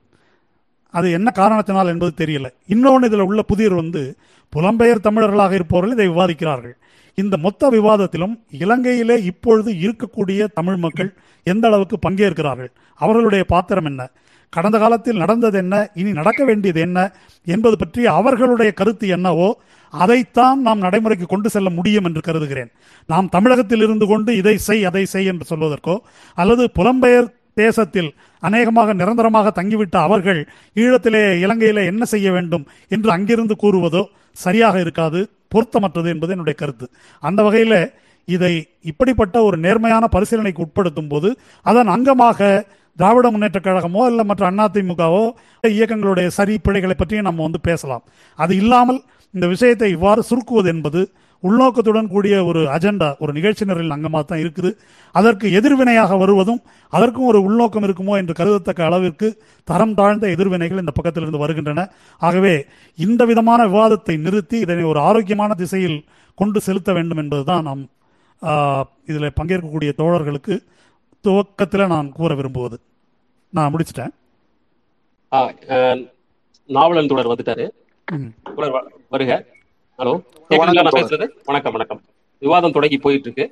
[0.90, 2.47] அது என்ன காரணத்தினால் என்பது தெரியல.
[2.66, 4.16] இன்னொன்று இதில் உள்ள புதிர் வந்து
[4.57, 6.73] புலம்பெயர் தமிழர்களாக இருப்பவர்கள் இதை விவாதிக்கிறார்கள்.
[7.14, 11.14] இந்த மொத்த விவாதத்திலும் இலங்கையிலே இப்பொழுது இருக்கக்கூடிய தமிழ் மக்கள்
[11.45, 12.71] எந்த அளவுக்கு பங்கேற்கிறார்கள்?
[12.95, 14.11] அவர்களுடைய பாத்திரம் என்ன?
[14.49, 15.90] கடந்த காலத்தில் நடந்தது என்ன?
[15.95, 17.12] இனி நடக்க வேண்டியது என்ன?
[17.45, 22.71] என்பது பற்றி அவர்களுடைய கருத்து என்னவோ அதைத்தான் நாம் நடைமுறைக்கு கொண்டு செல்ல முடியும் என்று கருதுகிறேன்.
[23.07, 25.99] நாம் தமிழகத்தில் இருந்து கொண்டு இதை செய் அதை செய் என்று சொல்வதற்கோ
[26.35, 27.28] அல்லது புலம்பெயர்
[27.62, 28.10] தேசத்தில்
[28.42, 30.40] அநேகமாக நிரந்தரமாக தங்கிவிட்ட அவர்கள்
[30.76, 34.02] ஈழத்திலே இலங்கையிலே என்ன செய்ய வேண்டும் என்று அங்கிருந்து கூறுவதோ
[34.36, 35.20] சரியாக இருக்காது
[35.54, 36.86] பொருத்தமற்றது என்பது என்னுடைய கருத்து.
[37.22, 37.80] அந்த வகையில்
[38.28, 38.52] இதை
[38.90, 41.28] இப்படிப்பட்ட ஒரு நேர்மையான பரிசீலனைக்கு உட்படுத்தும் போது
[41.66, 42.38] அதன் அங்கமாக
[42.98, 45.22] திராவிட முன்னேற்ற கழகமோ இல்லை மற்ற அதிமுகவோ
[45.64, 48.04] இயக்கங்களுடைய சரி பிழைகளை பற்றியும் நம்ம வந்து பேசலாம்.
[48.38, 49.00] அது இல்லாமல்
[49.34, 51.00] இந்த விஷயத்தை இவ்வாறு சுருக்குவது என்பது
[51.47, 54.71] உள்நோக்கத்துடன் கூடிய ஒரு அஜெண்டா ஒரு நிகழ்ச்சி நிரலின் அங்கமாக தான் இருக்குது.
[55.18, 56.61] அதற்கு எதிர்வினையாக வருவதும்
[56.97, 59.28] அதற்கும் ஒரு உள்நோக்கம் இருக்குமோ என்று கருதத்தக்க அளவிற்கு
[59.68, 61.85] தரம் தாழ்ந்த எதிர்வினைகள் இந்த பக்கத்திலிருந்து வருகின்றன.
[62.28, 62.54] ஆகவே
[63.07, 65.99] இந்த விதமான விவாதத்தை நிறுத்தி இதனை ஒரு ஆரோக்கியமான திசையில்
[66.40, 67.85] கொண்டு செலுத்த வேண்டும் என்பதுதான் நாம்
[69.11, 70.57] இதில் பங்கேற்கக்கூடிய தோழர்களுக்கு
[71.25, 72.76] துவக்கத்தில் நான் கூற விரும்புவது.
[73.57, 74.12] நான் முடிச்சிட்டேன்.
[76.76, 77.66] நாவலன் தொடர் வந்துட்டாரு.
[79.14, 79.33] வருக.
[79.99, 80.12] ஹலோ.
[80.50, 81.26] பேசுறது?
[81.49, 82.00] வணக்கம் வணக்கம்.
[82.43, 83.47] விவாதம் தொடங்கி போயிட்டு இருக்கு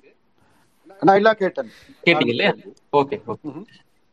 [1.03, 1.71] நான் எல்லாம் கேட்டேன்.
[2.07, 2.53] கேட்டீங்க இல்லையா
[3.01, 3.17] ஓகே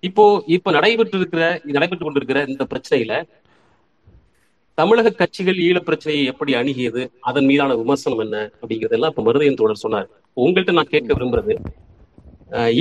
[0.03, 0.23] இப்போ
[0.55, 1.43] இப்ப நடைபெற்று இருக்கிற
[1.75, 3.13] நடைபெற்று கொண்டிருக்கிற இந்த பிரச்சனையில
[4.77, 7.01] தமிழக கட்சிகள் ஈழ பிரச்சனையை எப்படி அணுகியது?
[7.29, 8.37] அதன் மீதான விமர்சனம் என்ன?
[8.61, 10.07] அப்படிங்கறதெல்லாம் இப்ப மருதையன் தோழர் சொன்னார்.
[10.37, 11.55] உங்கள்கிட்ட நான் கேட்க விரும்புறது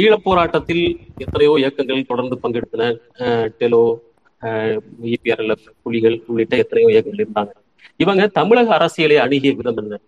[0.00, 0.84] ஈழப் போராட்டத்தில்
[1.24, 2.86] எத்தனையோ இயக்கங்கள் தொடர்ந்து பங்கெடுத்தன
[3.60, 3.82] டெலோ
[5.16, 7.52] இபிஆர்எல்எஃப் புலிகள் உள்ளிட்ட எத்தனையோ இயக்கங்கள் இருந்தாங்க.
[8.02, 9.98] இவங்க தமிழக அரசியலை அணுகிய விதம் என்ன?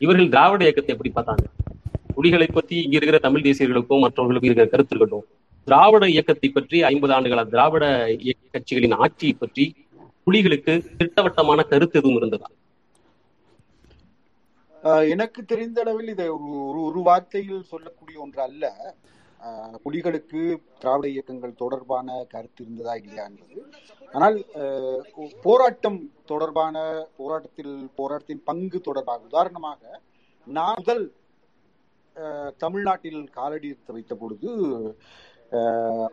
[0.00, 1.44] இவர்கள் திராவிட இயக்கத்தை எப்படி பார்த்தாங்க?
[2.16, 5.20] புலிகளை பத்தி இங்க இருக்கிற தமிழ் தேசியர்களுக்கும் மற்றவர்களுக்கும் இருக்கிற கருத்து
[5.68, 7.84] திராவிட இயக்கத்தை பற்றி ஐம்பது ஆண்டுகள திராவிட
[8.24, 9.64] இயக்க கட்சிகளின் ஆட்சியை பற்றி
[10.26, 12.48] புலிகளுக்கு திட்டவட்டமான கருத்து எதுவும் இருந்ததா?
[15.14, 16.26] எனக்கு தெரிந்த அளவில் இதை
[16.64, 18.64] ஒரு ஒரு வார்த்தையில் சொல்லக்கூடிய ஒன்று அல்ல.
[19.84, 20.40] புலிகளுக்கு
[20.82, 23.60] திராவிட இயக்கங்கள் தொடர்பான கருத்து இருந்ததா இல்லையா என்பது.
[24.16, 24.36] ஆனால்
[25.46, 25.98] போராட்டம்
[26.32, 26.76] தொடர்பான
[27.20, 30.00] போராட்டத்தில் போராட்டத்தின் பங்கு தொடர்பாக உதாரணமாக
[30.46, 31.04] நான் முதல்
[32.64, 34.50] தமிழ்நாட்டில் காலடி எடுத்து வைத்த பொழுது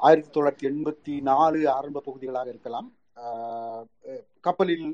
[0.08, 2.88] ஆயிரத்தி தொள்ளாயிரத்தி எண்பத்தி நாலு ஆரம்ப பகுதிகளாக இருக்கலாம்.
[4.46, 4.86] கப்பலில்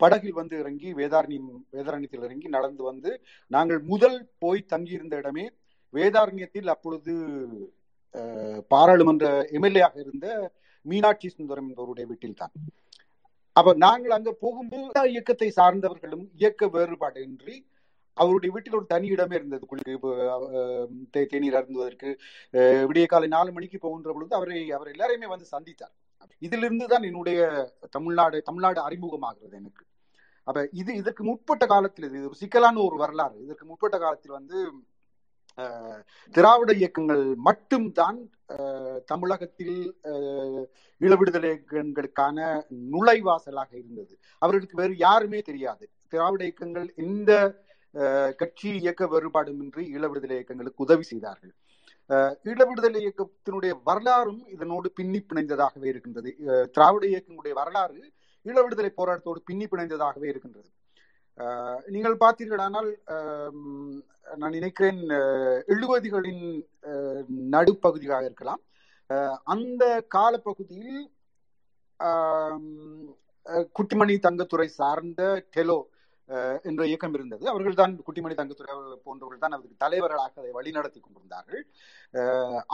[0.00, 3.10] படகில் வந்து இறங்கி வேதாரண்யம் வேதாரண்யத்தில் இறங்கி நடந்து வந்து
[3.54, 5.44] நாங்கள் முதல் போய் தங்கியிருந்த இடமே
[5.92, 7.14] வேதாரண்யத்தில் அப்பொழுது
[8.14, 9.26] ஆஹ், பாராளுமன்ற
[9.56, 10.26] எம்எல்ஏ-ஆக இருந்த
[10.86, 12.54] மீனாட்சி சுந்தரம் என்பவருடைய வீட்டில் தான்
[13.56, 17.56] அப்ப நாங்கள் அங்க போகும்போது இயக்கத்தை சார்ந்தவர்களும் இயக்க வேறுபாடின்றி
[18.16, 19.64] அவருடைய வீட்டில் ஒரு தனி இடமே இருந்தது.
[19.66, 19.92] குளிக்கு
[21.14, 22.08] தே- தேநீர் அருந்துவதற்கு
[22.54, 25.94] அஹ், விடிய காலை நாலு மணிக்கு போகின்ற பொழுது அவரை அவர் எல்லாரையுமே வந்து சந்தித்தார்.
[26.42, 27.40] இதிலிருந்து தான் என்னுடைய
[27.90, 29.84] தமிழ்நாடு தமிழ்நாடு அறிமுகமாகிறது எனக்கு.
[30.46, 33.36] அப்ப இது இதற்கு முற்பட்ட காலத்தில் இது ஒரு சிக்கலான ஒரு வரலாறு.
[33.44, 34.58] இதற்கு முற்பட்ட காலத்தில் வந்து
[36.34, 38.18] திராவிட இயக்கங்கள் மட்டும்தான்
[39.06, 39.76] தமிழகத்தில்
[40.10, 40.64] அஹ்,
[41.00, 42.38] விடுதலை இயக்கங்களுக்கான
[42.92, 44.12] நுழைவாசலாக இருந்தது.
[44.42, 45.84] அவர்களுக்கு வேறு யாருமே தெரியாது.
[46.08, 47.32] திராவிட இயக்கங்கள் இந்த
[48.38, 51.52] கட்சி இயக்க வேறுபாடுமின்றி இளவிடுதலை இயக்கங்களுக்கு உதவி செய்தார்கள்.
[52.10, 52.34] அஹ்,
[52.68, 56.30] விடுதலை இயக்கத்தினுடைய வரலாறும் இதனோடு பின்னி பிணைந்ததாகவே இருக்கின்றது.
[56.48, 58.00] அஹ், திராவிட இயக்கங்களுடைய வரலாறு
[58.46, 60.70] ஈழ விடுதலை போராட்டத்தோடு பின்னி பிணைந்ததாகவே இருக்கின்றது.
[61.94, 62.90] நீங்கள் பார்த்தீர்களானால்
[64.40, 65.00] நான் நினைக்கிறேன்
[65.74, 66.44] எழுபதுகளின்
[67.54, 68.62] நடுப்பகுதியாக இருக்கலாம்.
[69.54, 69.84] அந்த
[70.16, 71.00] காலப்பகுதியில்
[73.78, 75.22] குட்டிமணி தங்கத்துறை சார்ந்த
[75.56, 75.78] டெலோ
[76.68, 77.44] என்ற இயக்கம் இருந்தது.
[77.52, 81.62] அவர்கள் தான் குட்டிமணி தங்கத்துறை அவர்கள் போன்றவர்கள் தான் அதற்கு தலைவர்களாக அதை வழிநடத்தி கொண்டிருந்தார்கள்.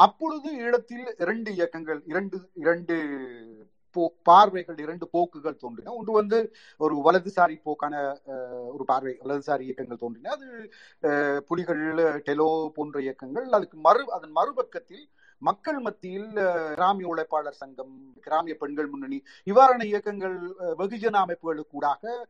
[0.07, 2.97] அப்பொழுது ஈழத்தில் இரண்டு இயக்கங்கள் இரண்டு இரண்டு
[4.23, 5.93] பார்வைகள் இரண்டு போக்குகள் தோன்றின.
[5.93, 8.19] ஒன்று வந்து ஒரு வலதுசாரி போக்கான
[8.67, 10.31] ஒரு பார்வை வலதுசாரி இயக்கங்கள் தோன்றின.
[10.31, 10.73] அது
[11.43, 13.49] புலிகள் டெலோ போன்ற இயக்கங்கள்.
[13.49, 16.33] அதுக்கு மறு அதன் மறுபக்கத்தில் மக்கள் மத்தியில்
[16.75, 22.25] கிராமிய உழைப்பாளர் சங்கம் கிராமிய பெண்கள் முன்னணி இவ்வாறான இயக்கங்கள் வெகுஜன அமைப்புகளுக்கூடாக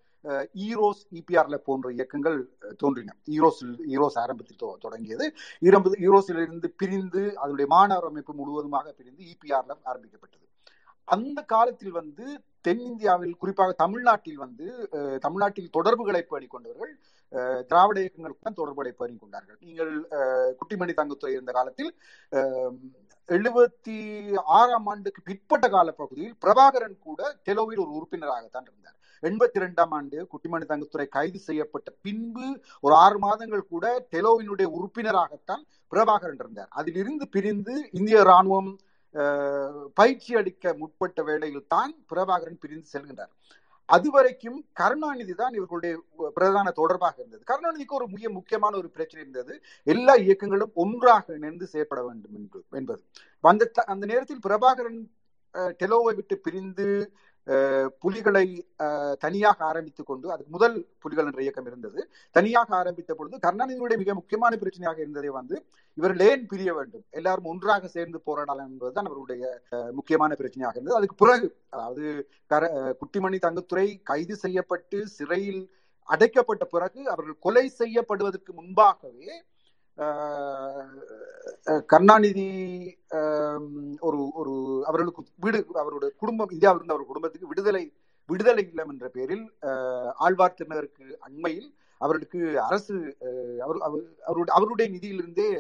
[0.55, 3.17] ஈரோஸ் இபிஆர்ல போன்ற இயக்கங்கள் தோன்றின.
[3.31, 5.35] ஈரோஸ் ஈரோஸ் ஆரம்பத்தில் தொ- தொடங்கியது.
[5.61, 10.48] ஈரோஸிலிருந்து ஈரோஸில் இருந்து பிரிந்து அதனுடைய மாணவர் அமைப்பு முழுவதுமாக பிரிந்து இபிஆர்ல ஆரம்பிக்கப்பட்டது.
[11.17, 12.25] அந்த காலத்தில் வந்து
[12.67, 14.67] தென்னிந்தியாவில் குறிப்பாக தமிழ்நாட்டில் வந்து
[15.25, 16.93] தமிழ்நாட்டில் தொடர்புகளை பேணிக் கொண்டவர்கள்
[17.71, 19.93] திராவிட இயக்கங்களுக்கு தொடர்புகளை பேணிக் கொண்டார்கள் நீங்கள்
[20.61, 21.91] குட்டிமணி தங்கத்துறை இருந்த காலத்தில்
[23.29, 23.97] எழுபத்தி
[24.59, 28.97] ஆறாம் ஆண்டுக்கு பிற்பட்ட கால பகுதியில் பிரபாகரன் கூட டெலோவில் ஒரு உறுப்பினராகத்தான் இருந்தார்.
[29.23, 32.47] எண்பத்தி ரெண்டாம் ஆண்டு குட்டிமணி தங்கத்துறை கைது செய்யப்பட்ட பின்பு
[32.85, 36.71] ஒரு ஆறு மாதங்கள் கூட டெலோவினுடைய உறுப்பினராகத்தான் பிரபாகரன் இருந்தார்.
[36.81, 38.71] அதிலிருந்து பிரிந்து இந்திய ராணுவம்
[39.95, 43.33] பயிற்சி அளிக்க முற்பட்ட வேளையில் தான் பிரபாகரன் பிரிந்து செல்கின்றார்.
[43.89, 46.03] அதுவரைக்கும் கருணாநிதி தான் இவர்களுடைய
[46.35, 47.45] பிரதான தொடர்பாக இருந்தது.
[47.47, 49.61] கருணாநிதிக்கு ஒரு மிக முக்கியமான ஒரு பிரச்சனை இருந்தது.
[49.85, 53.03] எல்லா இயக்கங்களும் ஒன்றாக இணைந்து செயற்பட வேண்டும் என்று என்பது.
[53.41, 55.01] அந்த த- அந்த நேரத்தில் பிரபாகரன்
[55.55, 57.13] அஹ், டெலோவை விட்டு பிரிந்து
[57.99, 58.45] புலிகளை
[59.19, 62.01] தனியாக ஆரம்பித்துக் கொண்டு அதுக்கு முதல் புலிகள் என்ற இயக்கம் இருந்தது.
[62.31, 65.57] தனியாக ஆரம்பித்த பொழுது கருணாநிதியுடைய மிக முக்கியமான பிரச்சனையாக இருந்ததை வந்து
[65.99, 67.05] இவர்கள் ஏன் பிரிய வேண்டும்.
[67.11, 69.45] எல்லாரும் ஒன்றாக சேர்ந்து போராடலாம் என்பதுதான் அவருடைய
[69.93, 70.97] முக்கியமான பிரச்சனையாக இருந்தது.
[70.97, 72.05] அதுக்கு பிறகு அதாவது
[72.47, 75.63] கர- அஹ், குட்டிமணி தங்கத்துறை கைது செய்யப்பட்டு சிறையில்
[76.09, 79.33] அடைக்கப்பட்ட பிறகு அவர்கள் கொலை செய்யப்படுவதற்கு முன்பாகவே
[81.91, 82.47] கருணாநிதி
[83.13, 83.65] அஹ்,
[84.01, 84.53] ஒரு ஒரு
[84.87, 87.85] அவர்களுக்கு வீடு அவருடைய குடும்பம் இந்தியாவில் இருந்த அவர் குடும்பத்துக்கு விடுதலை
[88.29, 91.69] விடுதலை இல்லம் என்ற பெயரில் அஹ், ஆழ்வார் திருநகருக்கு அண்மையில்
[92.01, 93.81] அவர்களுக்கு அரசு அஹ், அவர்
[94.27, 95.51] அவருடைய அவருடைய நிதியிலிருந்தே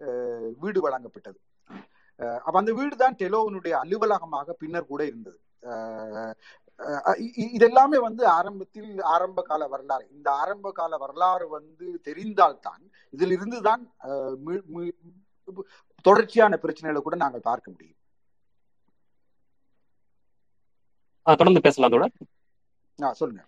[0.00, 1.38] அஹ், வீடு வழங்கப்பட்டது.
[2.20, 5.38] அஹ், அப்ப அந்த வீடு தான் டெலோவனுடைய அலுவலகமாக பின்னர் கூட இருந்தது.
[5.68, 6.32] அஹ்,
[7.54, 10.06] இதெல்லாமே வந்து ஆரம்பத்தில் ஆரம்ப கால வரலாறு.
[10.10, 14.92] இந்த ஆரம்ப கால வரலாறு வந்து தெரிந்தால்தான் இதில் இருந்து தான் அஹ், மீ- மீ-
[16.02, 17.96] தொடர்ச்சியான பிரச்சனைகளை கூட நாங்கள் பார்க்க முடியும்.
[21.22, 21.90] தொடர்ந்து பேசலாம்
[23.02, 23.44] ஆ, சொல்லுங்க.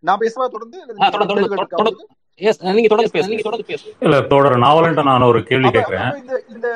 [0.00, 1.10] நான் பேசுவா தொடர்ந்து நீங்க
[2.88, 3.26] தொடர்ந்து பேசுங்க.
[3.26, 3.94] நீங்க பேசுங்க.
[4.00, 5.68] இல்ல நாவலன்ட்ட நான் ஒரு கேள்வி
[6.48, 6.68] இந்த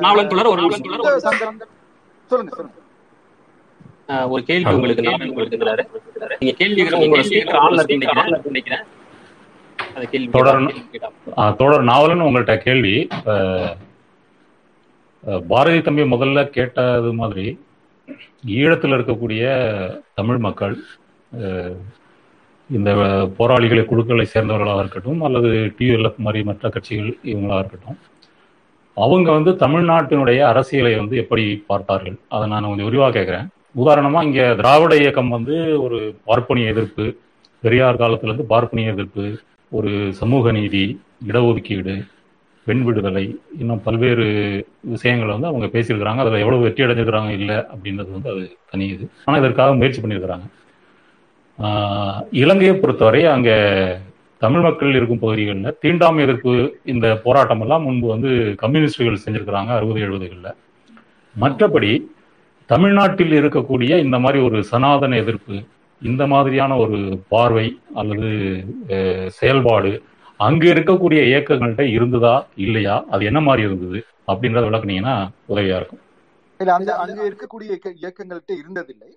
[0.00, 0.62] நாவலன் தொடர் ஒரு
[2.26, 2.85] சொல்லுங்க சொல்லுங்க.
[4.28, 8.82] ஒரு கேள்வி உங்களுக்கு உங்களுக்கு இருக்கிறாரு நீங்க கேள்வி கேட்கற உங்களோட ஸ்பீக்கர் ஆன்ல இருக்குன்னு நினைக்கிறேன்
[9.94, 10.74] அந்த கேள்வி தொடரணும்.
[10.92, 13.08] கேட்டா- ஆ, தோழர் நாவலன் உங்கள்ட்ட கேள்வி.
[15.48, 17.58] பாரதி தம்பி முதல்ல கேட்டது மாதிரி
[18.46, 19.44] ஈழத்தில் இருக்கக்கூடிய
[20.14, 20.76] தமிழ் மக்கள்
[22.70, 22.94] இந்த
[23.36, 27.98] போராளிகளை குழுக்களை சேர்ந்தவர்களாக இருக்கட்டும் அல்லது டிஎல்எஃப் மாதிரி மற்ற கட்சிகள் இவங்களாக இருக்கட்டும்
[28.94, 32.16] அவங்க வந்து தமிழ்நாட்டினுடைய அரசியலை வந்து எப்படி பார்த்தார்கள்?
[32.28, 33.46] அதை நான் கொஞ்சம் விரிவாக கேட்குறேன்.
[33.76, 37.04] உதாரணமா இங்க திராவிட இயக்கம் வந்து ஒரு பார்ப்பனிய எதிர்ப்பு
[37.62, 39.24] பெரியார் காலத்துல இருந்து பார்ப்பனிய எதிர்ப்பு
[39.72, 40.84] ஒரு சமூக நீதி
[41.28, 41.94] இடஒதுக்கீடு
[42.66, 43.24] பெண் விடுதலை
[43.60, 44.24] இன்னும் பல்வேறு
[44.94, 46.20] விஷயங்களை வந்து அவங்க பேசியிருக்கிறாங்க.
[46.22, 50.46] அதில் எவ்வளவு வெற்றி அடைஞ்சிருக்கிறாங்க இல்லை அப்படின்றது வந்து அது தனி இது ஆனால் இதற்காக முயற்சி பண்ணியிருக்கிறாங்க.
[52.42, 53.56] இலங்கையை பொறுத்தவரை அங்கே
[54.42, 56.52] தமிழ் மக்கள் இருக்கும் பகுதிகளில் தீண்டாமை எதிர்ப்பு
[56.94, 58.30] இந்த போராட்டம் எல்லாம் முன்பு வந்து
[58.62, 60.58] கம்யூனிஸ்டுகள் செஞ்சிருக்கிறாங்க அறுபது எழுபதுகளில்.
[61.34, 61.92] மற்றபடி
[62.66, 65.62] தமிழ்நாட்டில் இருக்கக்கூடிய இந்த மாதிரி ஒரு சனாதன எதிர்ப்பு
[66.02, 68.64] இந்த மாதிரியான ஒரு பார்வை அல்லது
[69.30, 70.02] செயல்பாடு
[70.36, 73.04] அங்கு இருக்கக்கூடிய இயக்கங்கள்ட்ட இருந்ததா இல்லையா?
[73.10, 74.04] அது என்ன மாதிரி இருந்தது?
[74.26, 75.98] அப்படின்றத விளக்குனீங்கன்னா உதவியா இருக்கும்.
[76.58, 79.10] இல்ல அந்த அங்க இருக்கக்கூடிய இயக்க- இயக்கங்கள்ட்ட இருந்ததில்லை.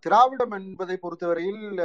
[0.00, 1.78] திராவிடம் என்பதை பொறுத்தவரையில்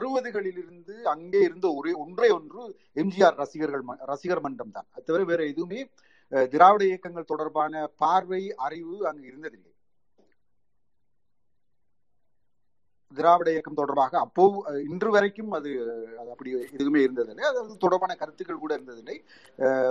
[0.00, 4.84] அறுபதுகளில் இருந்து அங்கே இருந்த ஒரே ஒன்றே ஒன்று எம்ஜிஆர் ரசிகர்கள் ரசிகர் மன்றம் தான்.
[4.94, 5.86] அது தவிர வேற எதுவுமே
[6.50, 9.68] திராவிட இயக்கங்கள் தொடர்பான பார்வை அறிவு அங்கு இருந்ததில்லை.
[13.12, 14.44] திராவிட இயக்கம் தொடர்பாக அப்போ
[14.84, 15.70] இன்று வரைக்கும் அது
[16.18, 17.40] அது அப்படி எதுவுமே இருந்ததில்லை.
[17.40, 19.16] அது தொடர்பான கருத்துக்கள் கூட இருந்ததில்லை.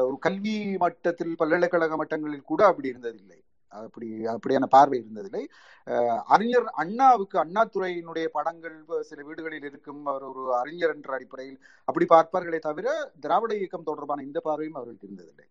[0.02, 3.40] ஒரு கல்வி மட்டத்தில் பல்கலைக்கழக மட்டங்களில் கூட அப்படி இருந்ததில்லை.
[3.72, 5.44] அப்படி அப்படியான பார்வை இருந்ததில்லை.
[5.88, 10.06] அஹ், அறிஞர் அண்ணாவுக்கு அண்ணாதுரையினுடைய படங்கள் சில வீடுகளில் இருக்கும்.
[10.06, 12.88] அவர் ஒரு அறிஞர் என்ற அடிப்படையில் அப்படி பார்ப்பார்களே தவிர
[13.20, 15.48] திராவிட இயக்கம் தொடர்பான இந்த பார்வையும் அவர்களுக்கு இருந்ததில்லை.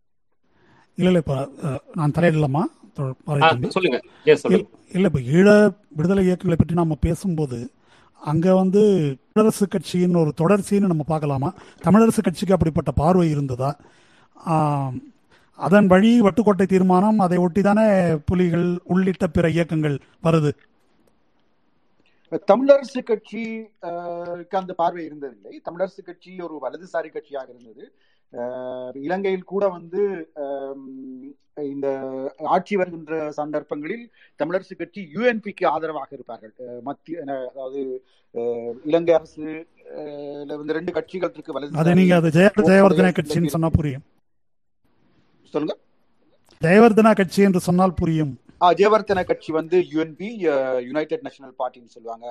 [0.98, 1.36] இல்லை இல்லை இப்போ
[1.98, 2.62] நான் தலையிடலாமா?
[3.76, 3.98] சொல்லுங்க.
[4.30, 4.68] எஸ் சொல்லுங்க.
[4.96, 5.48] இல்லை இப்போ ஈழ
[5.96, 7.58] விடுதலை இயக்கங்களை பற்றி நம்ம பேசும்போது
[8.30, 8.80] அங்கே வந்து
[9.34, 11.50] தமிழரசு கட்சியின் ஒரு தொடர்ச்சின்னு நம்ம பார்க்கலாமா?
[11.84, 13.70] தமிழரசு கட்சிக்கு அப்படிப்பட்ட பார்வை இருந்ததா?
[15.66, 17.86] அதன் வழி வட்டுக்கோட்டை தீர்மானம் அதை ஒட்டி தானே
[18.30, 20.52] புலிகள் உள்ளிட்ட பிற இயக்கங்கள் வருது?
[22.50, 23.42] தமிழரசு கட்சி
[24.60, 25.54] அந்த பார்வை இருந்ததில்லை.
[25.68, 27.84] தமிழரசு கட்சி ஒரு வலதுசாரி கட்சியாக இருந்தது.
[28.92, 30.02] இலங்கையில் கூட வந்து
[31.72, 31.88] இந்த
[32.38, 36.52] ஆட்சி வருகின்ற சந்தர்ப்பங்களில் தமிழரசு கட்சி யுஎன்பிக்கு ஆதரவாக இருப்பார்கள்.
[36.82, 38.04] மத்திய அதாவது
[38.84, 39.66] இலங்கை அரசு
[40.46, 41.52] வந்து ரெண்டு கட்சிகள் இருக்கு
[43.78, 44.04] புரியும்.
[45.52, 45.76] சொல்லுங்க.
[46.60, 48.34] ஜெயவர்தனா கட்சி என்று சொன்னால் புரியும்.
[48.60, 50.28] ஆ, ஜெயவர்தன கட்சி வந்து யுஎன்பி
[50.84, 52.26] யுனைடெட் நேஷனல் பார்ட்டின்னு சொல்லுவாங்க.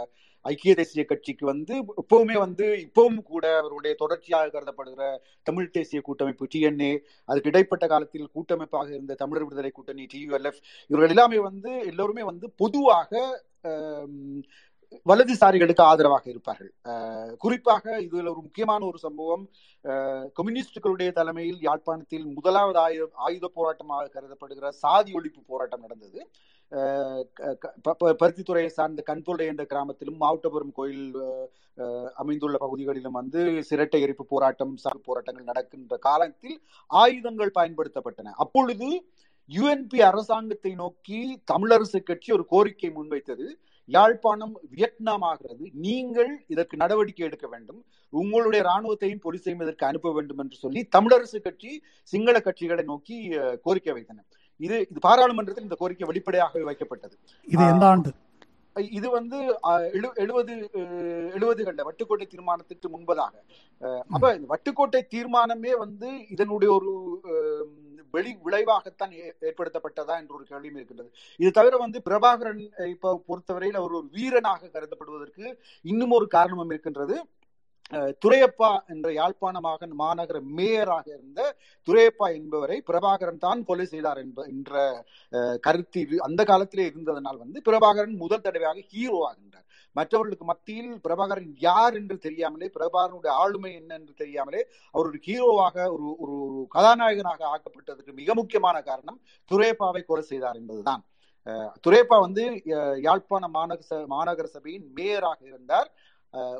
[0.45, 5.05] ஐக்கிய தேசிய கட்சிக்கு வந்து இப்பவுமே வந்து இப்பவும் கூட அவருடைய தொடர்ச்சியாக கருதப்படுகிற
[5.43, 6.91] தமிழ் தேசிய கூட்டமைப்பு டிஎன்ஏ
[7.29, 13.11] அதுக்கு இடைப்பட்ட காலத்தில் கூட்டமைப்பாக இருந்த தமிழர் விடுதலை கூட்டணி டியூஎல்எஃப் இவர்கள் எல்லாமே வந்து எல்லோருமே வந்து பொதுவாக
[15.05, 16.71] வலதுசாரிகளுக்கு ஆதரவாக இருப்பார்கள்.
[17.37, 19.43] குறிப்பாக இதுல ஒரு முக்கியமான ஒரு சம்பவம்
[20.35, 26.21] கம்யூனிஸ்டுகளுடைய தலைமையில் யாழ்ப்பாணத்தில் முதலாவது ஆயுத ஆயுத போராட்டமாக கருதப்படுகிற சாதி ஒழிப்பு போராட்டம் நடந்தது.
[28.21, 31.05] பருத்தித்துறையை சார்ந்த கண்தொடை என்ற கிராமத்திலும் மாவட்டபுரம் கோயில்
[31.77, 36.57] அஹ், அமைந்துள்ள பகுதிகளிலும் வந்து சிரட்டை எரிப்பு போராட்டம் சாதி போராட்டங்கள் நடக்கின்ற காலத்தில்
[36.89, 38.33] ஆயுதங்கள் பயன்படுத்தப்பட்டன.
[38.43, 38.89] அப்பொழுது
[39.49, 41.19] யுஎன்பி அரசாங்கத்தை நோக்கி
[41.51, 43.47] தமிழரசு கட்சி ஒரு கோரிக்கை முன்வைத்தது.
[43.95, 47.79] யாழ்ப்பாணம் வியட்நாம் ஆகிறது நீங்கள் இதற்கு நடவடிக்கை எடுக்க வேண்டும்.
[48.13, 51.71] உங்களுடைய ராணுவத்தையும் போலீசையும் இதற்கு அனுப்ப வேண்டும் என்று சொல்லி தமிழரசு கட்சி
[52.13, 53.17] சிங்கள கட்சிகளை நோக்கி
[53.65, 54.19] கோரிக்கை வைத்தன.
[54.65, 57.15] இது இது பாராளுமன்றத்தில் இந்த கோரிக்கை வெளிப்படையாக வைக்கப்பட்டது.
[57.47, 58.11] இது எந்த ஆண்டு?
[58.97, 59.37] இது வந்து
[60.21, 60.53] எழுபது
[61.35, 63.33] எழுபதுகள்ல வட்டுக்கோட்டை தீர்மானத்துக்கு முன்பதாக.
[64.15, 66.91] அப்ப இந்த வட்டுக்கோட்டை தீர்மானமே வந்து இதனுடைய ஒரு
[68.11, 71.09] வெளி விளைவாகத்தான் ஏ- ஏற்படுத்தப்பட்டதா என்ற ஒரு கேள்வியும் இருக்கின்றது.
[71.39, 75.45] இது தவிர வந்து பிரபாகரன் இப்போ இப்ப பொறுத்தவரையில் அவர் ஒரு வீரனாக கருதப்படுவதற்கு
[75.85, 77.17] இன்னும் ஒரு காரணமும் இருக்கின்றது.
[78.25, 81.41] துரையப்பா என்ற யாழ்ப்பாண மாகன் மாநகர மேயராக இருந்த
[81.87, 84.73] துரையப்பா என்பவரை பிரபாகரன் தான் கொலை செய்தார் என்ப என்ற
[85.61, 89.66] கருத்து இது அந்த காலத்திலே இருந்ததனால் வந்து பிரபாகரன் முதல் தடவையாக ஹீரோ ஆகின்றார்.
[89.97, 96.07] மற்றவர்களுக்கு மத்தியில் பிரபாகரன் யார் என்று தெரியாமலே பிரபாகரனுடைய ஆளுமை என்ன என்று தெரியாமலே அவர் ஒரு ஹீரோவாக ஒரு
[96.17, 99.19] ஒரு ஒரு கதாநாயகனாக ஆக்கப்பட்டதற்கு மிக முக்கியமான காரணம்
[99.51, 101.03] துரேப்பாவை கொலை செய்தார் என்பதுதான்.
[101.87, 102.43] துரேப்பா வந்து
[103.01, 105.89] யாழ்ப்பாண மாநகர ச- மாநகர சபையின் மேயராக இருந்தார்.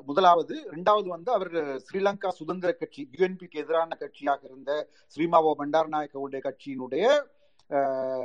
[0.06, 1.52] முதலாவது இரண்டாவது வந்து அவர்
[1.86, 4.72] ஸ்ரீலங்கா சுதந்திர கட்சி யுஎன்பிக்கு எதிரான கட்சியாக இருந்த
[5.14, 7.06] ஸ்ரீமாவோ பண்டாரநாயக்கவுடைய கட்சியினுடைய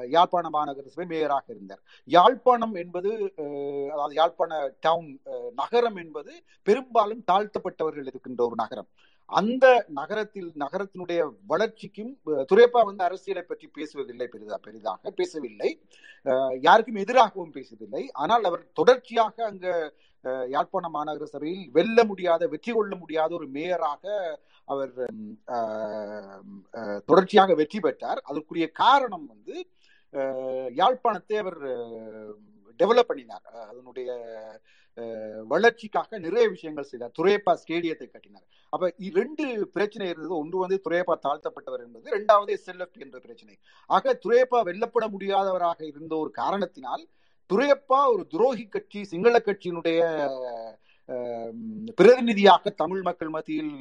[0.08, 1.80] யாழ்ப்பாண மாநகர சபை மேயராக இருந்தார்.
[2.08, 3.10] யாழ்ப்பாணம் என்பது
[3.92, 6.32] அதாவது யாழ்ப்பாண டவுன் அஹ், நகரம் என்பது
[6.66, 8.88] பெரும்பாலும் தாழ்த்தப்பட்டவர்கள் இருக்கின்ற ஒரு நகரம்.
[9.30, 12.12] அந்த நகரத்தில் நகரத்தினுடைய வளர்ச்சிக்கும்
[12.50, 15.70] துரைப்பா வந்து அரசியலை பற்றி பேசுவதில்லை பெரிதா பெரிதாக பேசவில்லை.
[16.62, 19.66] யாருக்கும் எதிராகவும் பேசுவதில்லை ஆனால் அவர் தொடர்ச்சியாக அங்க
[20.54, 24.04] யாழ்ப்பாண மாநகர சபையில் வெல்ல முடியாத வெற்றி கொள்ள முடியாத ஒரு மேயராக
[24.72, 24.92] அவர்
[27.08, 28.20] தொடர்ச்சியாக வெற்றி பெற்றார்.
[28.30, 29.54] அதற்குரிய காரணம் வந்து
[30.80, 31.58] யாழ்ப்பாணத்தை அவர்
[32.80, 33.46] டெவலப் பண்ணினார்.
[33.70, 34.10] அதனுடைய
[35.52, 37.12] வளர்ச்சிக்காக நிறைய விஷயங்கள் செய்தார்.
[37.18, 38.46] துரையப்பா ஸ்டேடியத்தை கட்டினார்.
[38.72, 39.44] அப்ப ரெண்டு
[39.76, 40.34] பிரச்சனை இருந்தது.
[40.42, 43.54] ஒன்று வந்து துரையப்பா தாழ்த்தப்பட்டவர் என்பது இரண்டாவது எஸ்எல்எஃப் என்ற பிரச்சனை.
[43.96, 47.04] ஆக துரையப்பா வெல்லப்பட முடியாதவராக இருந்த ஒரு காரணத்தினால்
[47.52, 50.00] துரையப்பா ஒரு துரோகி கட்சி சிங்கள கட்சியினுடைய
[51.98, 53.72] பிரதிநிதியாக தமிழ் மக்கள் மத்தியில்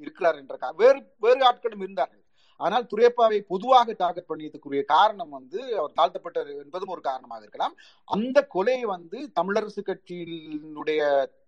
[0.00, 2.18] இருக்கிறார் என்ற வேறு வேறு ஆட்களும் இருந்தார்கள்.
[2.60, 7.74] ஆனால் துரையப்பாவை பொதுவாக டார்கெட் பண்ணியதுக்குரிய காரணம் வந்து அவர் தாழ்த்தப்பட்டார் என்பதும் ஒரு காரணமாக இருக்கலாம்.
[8.08, 11.00] அந்த கொலை வந்து தமிழரசு கட்சியினுடைய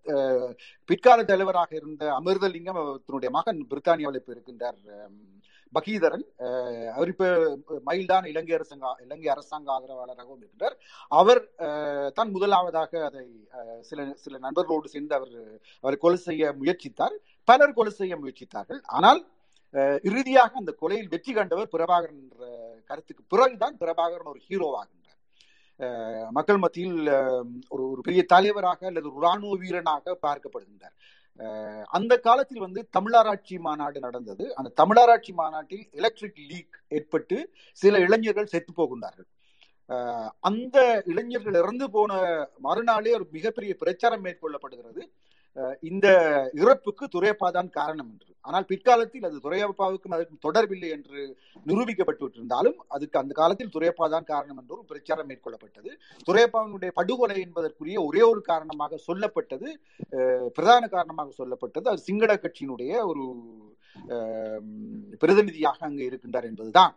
[0.07, 0.51] அஹ்,
[0.89, 4.81] பிற்கால தலைவராக இருந்த அமிர்தலிங்கம் அவருடைய மகன் பிரித்தானியாவில் இப்போ இருக்கின்றார்
[5.75, 6.25] பகீதரன்
[6.95, 7.25] அவர் இப்ப
[7.89, 10.77] மைல்டான இலங்கை அரசாங்க இலங்கை அரசாங்க ஆதரவாளராகவும் இருக்கிறார்
[11.13, 11.41] அவர்
[12.17, 13.25] தான் முதலாவதாக அதை
[13.91, 15.33] சில சில நண்பர்களோடு சேர்ந்து அவர்
[15.85, 17.17] அவரை கொலை செய்ய முயற்சித்தார்.
[17.49, 18.83] பலர் கொலை செய்ய முயற்சித்தார்கள்.
[18.97, 19.21] ஆனால்
[19.75, 22.43] அஹ், இறுதியாக அந்த கொலையில் வெற்றி கண்டவர் பிரபாகரன் என்ற
[22.91, 25.01] கருத்துக்கு பிறகுதான் பிரபாகரன் ஒரு ஹீரோவாகின்றார்.
[26.37, 26.99] மக்கள் மத்தியில்
[27.75, 30.97] ஒரு ஒரு பெரிய தலைவராக அல்லது ஒரு ராணுவ வீரனாக பார்க்கப்படுகின்றார்.
[31.91, 34.55] அந்த காலத்தில் வந்து தமிழராட்சி மாநாடு நடந்தது.
[34.55, 39.29] அந்த தமிழராட்சி மாநாட்டில் எலக்ட்ரிக் லீக் ஏற்பட்டு சில இளைஞர்கள் செத்து போகின்றார்கள்.
[39.89, 42.13] அஹ், அந்த இளைஞர்கள் இறந்து போன
[42.59, 45.03] மறுநாளே ஒரு மிகப்பெரிய பிரச்சாரம் மேற்கொள்ளப்படுகிறது.
[45.91, 46.07] இந்த
[46.61, 48.31] இறப்புக்கு துரையப்பா தான் காரணம் என்று.
[48.49, 51.21] ஆனால் பிற்காலத்தில் அது துரையப்பாவுக்கும் அதற்கும் தொடர்பில்லை என்று
[51.67, 55.91] நிரூபிக்கப்பட்டுவிட்டிருந்தாலும் அதுக்கு அந்த காலத்தில் துரையப்பா தான் காரணம் என்று ஒரு பிரச்சாரம் மேற்கொள்ளப்பட்டது.
[56.29, 59.71] துரையப்பாவினுடைய படுகொலை என்பதற்குரிய ஒரே ஒரு காரணமாக சொல்லப்பட்டது
[60.59, 61.87] பிரதான காரணமாக சொல்லப்பட்டது.
[61.93, 63.25] அது சிங்கள கட்சியினுடைய ஒரு
[65.23, 66.95] பிரதிநிதியாக அங்கு இருக்கின்றார் என்பதுதான்.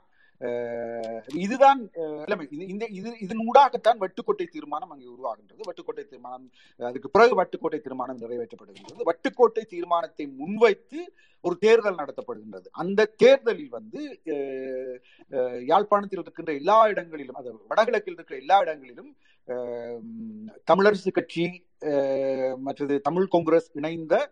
[1.34, 2.48] இதுதான் நிலைமை.
[2.52, 5.62] இது- இந்த இது இதன் ஊடாகத்தான் வட்டுக்கோட்டை தீர்மானம் அங்கே உருவாகின்றது.
[5.70, 9.02] வட்டுக்கோட்டை தீர்மானம் அதுக்கு பிறகு வட்டுக்கோட்டை தீர்மானம் நிறைவேற்றப்படுகின்றது.
[9.06, 12.66] வட்டுக்கோட்டை தீர்மானத்தை முன்வைத்து ஒரு தேர்தல் நடத்தப்படுகின்றது.
[12.72, 14.22] அந்த தேர்தலில் வந்து
[15.66, 19.16] யாழ்ப்பாணத்தில் இருக்கின்ற எல்லா இடங்களிலும் அது வடகிழக்கில் இருக்கிற எல்லா இடங்களிலும்
[20.72, 21.66] தமிழரசு கட்சி
[22.58, 24.32] மற்றது தமிழ் காங்கிரஸ் இணைந்த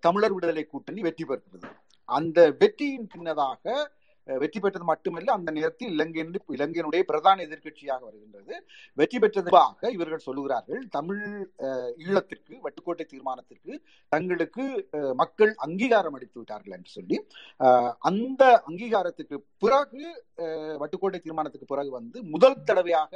[0.00, 1.68] தமிழர் விடுதலை கூட்டணி வெற்றி பெறுகிறது.
[2.04, 3.86] அந்த வெற்றியின் பின்னதாக
[4.26, 8.54] வெற்றி பெற்றது மட்டுமல்ல அந்த நேரத்தில் இலங்கையின் இலங்கையினுடைய பிரதான எதிர்க்கட்சியாக வருகின்றது.
[8.98, 9.48] வெற்றி பெற்றதாக
[9.94, 11.22] இவர்கள் சொல்லுகிறார்கள் தமிழ்
[11.64, 13.72] அஹ், ஈழத்திற்கு வட்டுக்கோட்டை தீர்மானத்திற்கு
[14.12, 14.64] தங்களுக்கு
[14.98, 17.18] அஹ், மக்கள் அங்கீகாரம் அளித்து விட்டார்கள் என்று சொல்லி
[17.60, 20.04] அஹ், அந்த அங்கீகாரத்துக்கு பிறகு
[20.42, 23.14] அஹ், வட்டுக்கோட்டை தீர்மானத்துக்கு பிறகு வந்து முதல் தடவையாக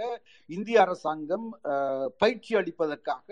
[0.51, 1.47] இந்திய அரசாங்கம்
[2.19, 3.31] பயிற்சி அளிப்பதற்காக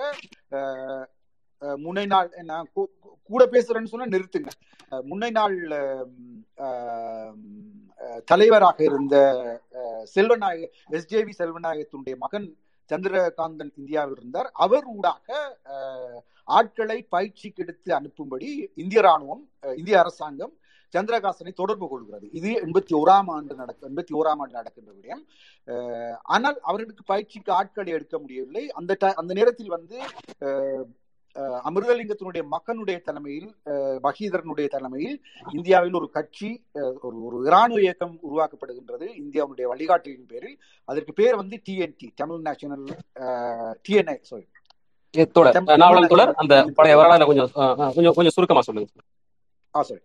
[1.62, 2.90] முன்னை நாள் நான் கூ-
[3.22, 4.48] கூட பேசுறேன்னு சொன்னா நிறுத்துங்க.
[4.88, 5.68] முன்னை நாள்
[8.24, 9.16] தலைவராக இருந்த
[10.14, 12.56] செல்வநாயக எஸ்ஜேவி செல்வநாயகத்தினுடைய மகன்
[12.92, 14.50] சந்திரகாந்தன் இந்தியாவில் இருந்தார்.
[14.52, 15.58] அவர் ஊடாக
[16.44, 20.52] ஆட்களை பயிற்சிக்கு எடுத்து அனுப்பும்படி இந்திய ராணுவம் இந்திய அரசாங்கம்
[20.96, 22.30] சந்திரகாசனை தொடர்பு கொள்கிறது.
[22.32, 26.18] இது எண்பத்தி ஓராம் ஆண்டு நடக்க எண்பத்தி ஓராம் ஆண்டு நடக்கின்ற விடயம்.
[26.22, 28.70] ஆனால் அவர்களுக்கு பயிற்சிக்கு ஆட்களை எடுக்க முடியவில்லை.
[28.70, 30.00] அந்த அந்த நேரத்தில் வந்து
[31.68, 33.50] அமிர்தலிங்கத்தினுடைய மகனுடைய தலைமையில்
[34.06, 35.16] பகீதரனுடைய தலைமையில்
[35.56, 36.50] இந்தியாவில் ஒரு கட்சி
[37.06, 39.06] ஒரு ஒரு இராணுவ இயக்கம் உருவாக்கப்படுகின்றது.
[39.22, 40.56] இந்தியாவுடைய வழிகாட்டியின் பேரில்.
[40.88, 42.86] அதற்கு பேர் வந்து TNT Tamil national
[43.86, 44.46] TNI sorry
[45.84, 49.02] Navalan தோழர் அந்த பழைய வரலாறு கொஞ்சம் கொஞ்சம் சுருக்கமா சொல்லுங்க.
[49.74, 50.02] ஆ சாரி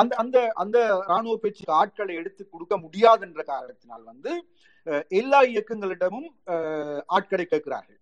[0.00, 0.78] அந்த அந்த அந்த
[1.10, 4.32] ராணுவ பேச்சுக்கு ஆட்களை எடுத்து கொடுக்க முடியாது என்ற காரணத்தினால் வந்து
[5.12, 6.28] எல்லா இயக்கங்களிடமும்
[7.08, 7.98] ஆட்களை கேட்கிறார்கள்.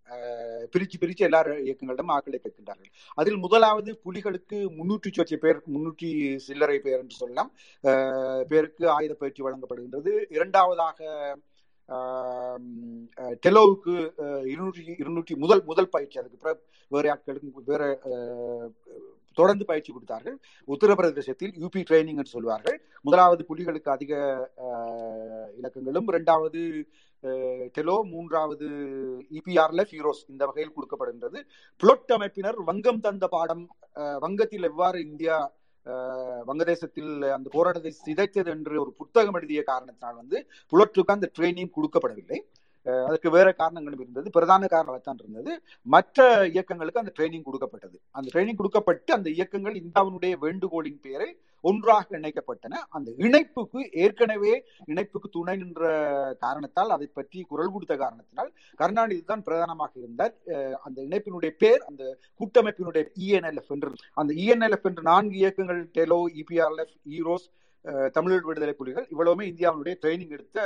[0.72, 2.90] பிரிச்சு பிரிச்சு எல்லா இயக்கங்களிடமும் ஆட்களை கேட்கின்றார்கள்.
[3.18, 7.50] அதில் முதலாவது புலிகளுக்கு முன்னூற்றி சொச்ச பேர் முன்னூற்றி சில்லறை பேர் என்று சொல்லலாம்.
[8.48, 10.14] பேருக்கு ஆயுத பயிற்சி வழங்கப்படுகின்றது.
[10.30, 10.98] இரண்டாவதாக
[13.42, 13.94] டெலோவுக்கு
[14.46, 16.18] இருநூற்றி இருநூற்றி முதல் முதல் பயிற்சி.
[16.18, 18.68] அதுக்கு பிறகு வேற ஆட்களுக்கு வேற அஹ்,
[19.38, 20.36] தொடர்ந்து பயிற்சி கொடுத்தார்கள்.
[20.74, 22.78] உத்தரப்பிரதேசத்தில் யூபி ட்ரைனிங் என்று சொல்வார்கள்.
[23.06, 24.12] முதலாவது புலிகளுக்கு அதிக
[25.60, 26.62] இலக்கங்களும் இரண்டாவது
[27.76, 28.66] டெலோ மூன்றாவது
[29.38, 31.38] இபிஆர்ல ஹீரோஸ் இந்த வகையில் கொடுக்கப்படுகின்றது.
[31.80, 33.64] புளொட் அமைப்பினர் வங்கம் தந்த பாடம்
[34.24, 35.36] வங்கத்தில் எவ்வாறு இந்தியா
[36.48, 40.38] வங்கதேசத்தில் அந்த போராட்டத்தை சிதைத்தது என்று ஒரு புத்தகம் எழுதிய காரணத்தினால் வந்து
[40.72, 42.38] புலட்டுக்கு அந்த ட்ரைனிங் கொடுக்கப்படவில்லை.
[43.06, 44.28] அதுக்கு வேற காரணங்களும் இருந்தது.
[44.30, 45.52] பிரதான காரணத்தான் இருந்தது.
[45.94, 47.96] மற்ற இயக்கங்களுக்கு அந்த ட்ரைனிங் கொடுக்கப்பட்டது.
[48.10, 52.74] அந்த ட்ரைனிங் கொடுக்கப்பட்டு அந்த இயக்கங்கள் இந்தியாவினுடைய வேண்டுகோளின் பேரை ஒன்றாக இணைக்கப்பட்டன.
[52.88, 54.54] அந்த இணைப்புக்கு ஏற்கனவே
[54.86, 55.90] இணைப்புக்கு துணை நின்ற
[56.40, 60.34] காரணத்தால் அதை பற்றி குரல் கொடுத்த காரணத்தினால் கருணாநிதி தான் பிரதானமாக இருந்தார்.
[60.82, 63.92] அந்த இணைப்பினுடைய பேர் அந்த கூட்டமைப்பினுடைய இஎன்எல்எஃப் என்று.
[64.14, 67.48] அந்த இஎன்எல்எஃப் என்று நான்கு இயக்கங்கள் டெலோ இபிஆர்எஃப் ஈரோஸ்
[67.84, 70.58] அஹ், தமிழர் விடுதலை புலிகள் இவ்வளவுமே இந்தியாவினுடைய ட்ரைனிங் எடுத்த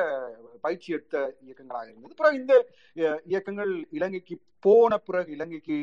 [0.60, 2.10] பயிற்சி எடுத்த இயக்கங்களாக இருந்தது.
[2.10, 2.52] அப்புறம் இந்த
[2.96, 5.76] அஹ், இயக்கங்கள் இலங்கைக்கு போன பிறகு இலங்கைக்கு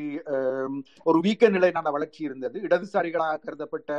[1.04, 2.60] ஒரு வீக்க நிலையிலான வளர்ச்சி இருந்தது.
[2.62, 3.90] இடதுசாரிகளாக கருதப்பட்ட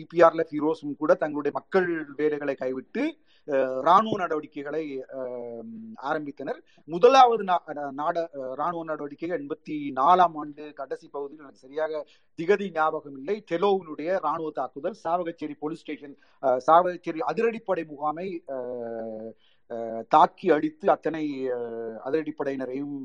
[0.00, 3.02] இபிஆர்ல ஹீரோஸும் கூட தங்களுடைய மக்கள் வேலைகளை கைவிட்டு
[3.48, 4.82] இராணுவ ராணுவ நடவடிக்கைகளை
[6.04, 6.58] ஆரம்பித்தனர்.
[6.88, 8.16] முதலாவது நா- நாட
[8.54, 12.02] இராணுவ ராணுவ நடவடிக்கை எண்பத்தி நாலாம் ஆண்டு கடைசி பகுதியில் எனக்கு சரியாக
[12.38, 13.44] திகதி ஞாபகம் இல்லை.
[13.50, 16.16] டெலோவினுடைய ராணுவ தாக்குதல் சாவகச்சேரி போலீஸ் ஸ்டேஷன்
[16.66, 19.30] சாவகச்சேரி அதிரடிப்படை முகாமை அஹ்,
[20.14, 21.22] தாக்கி அடித்து அத்தனை
[22.06, 22.96] அதிரடிப்படையினரையும்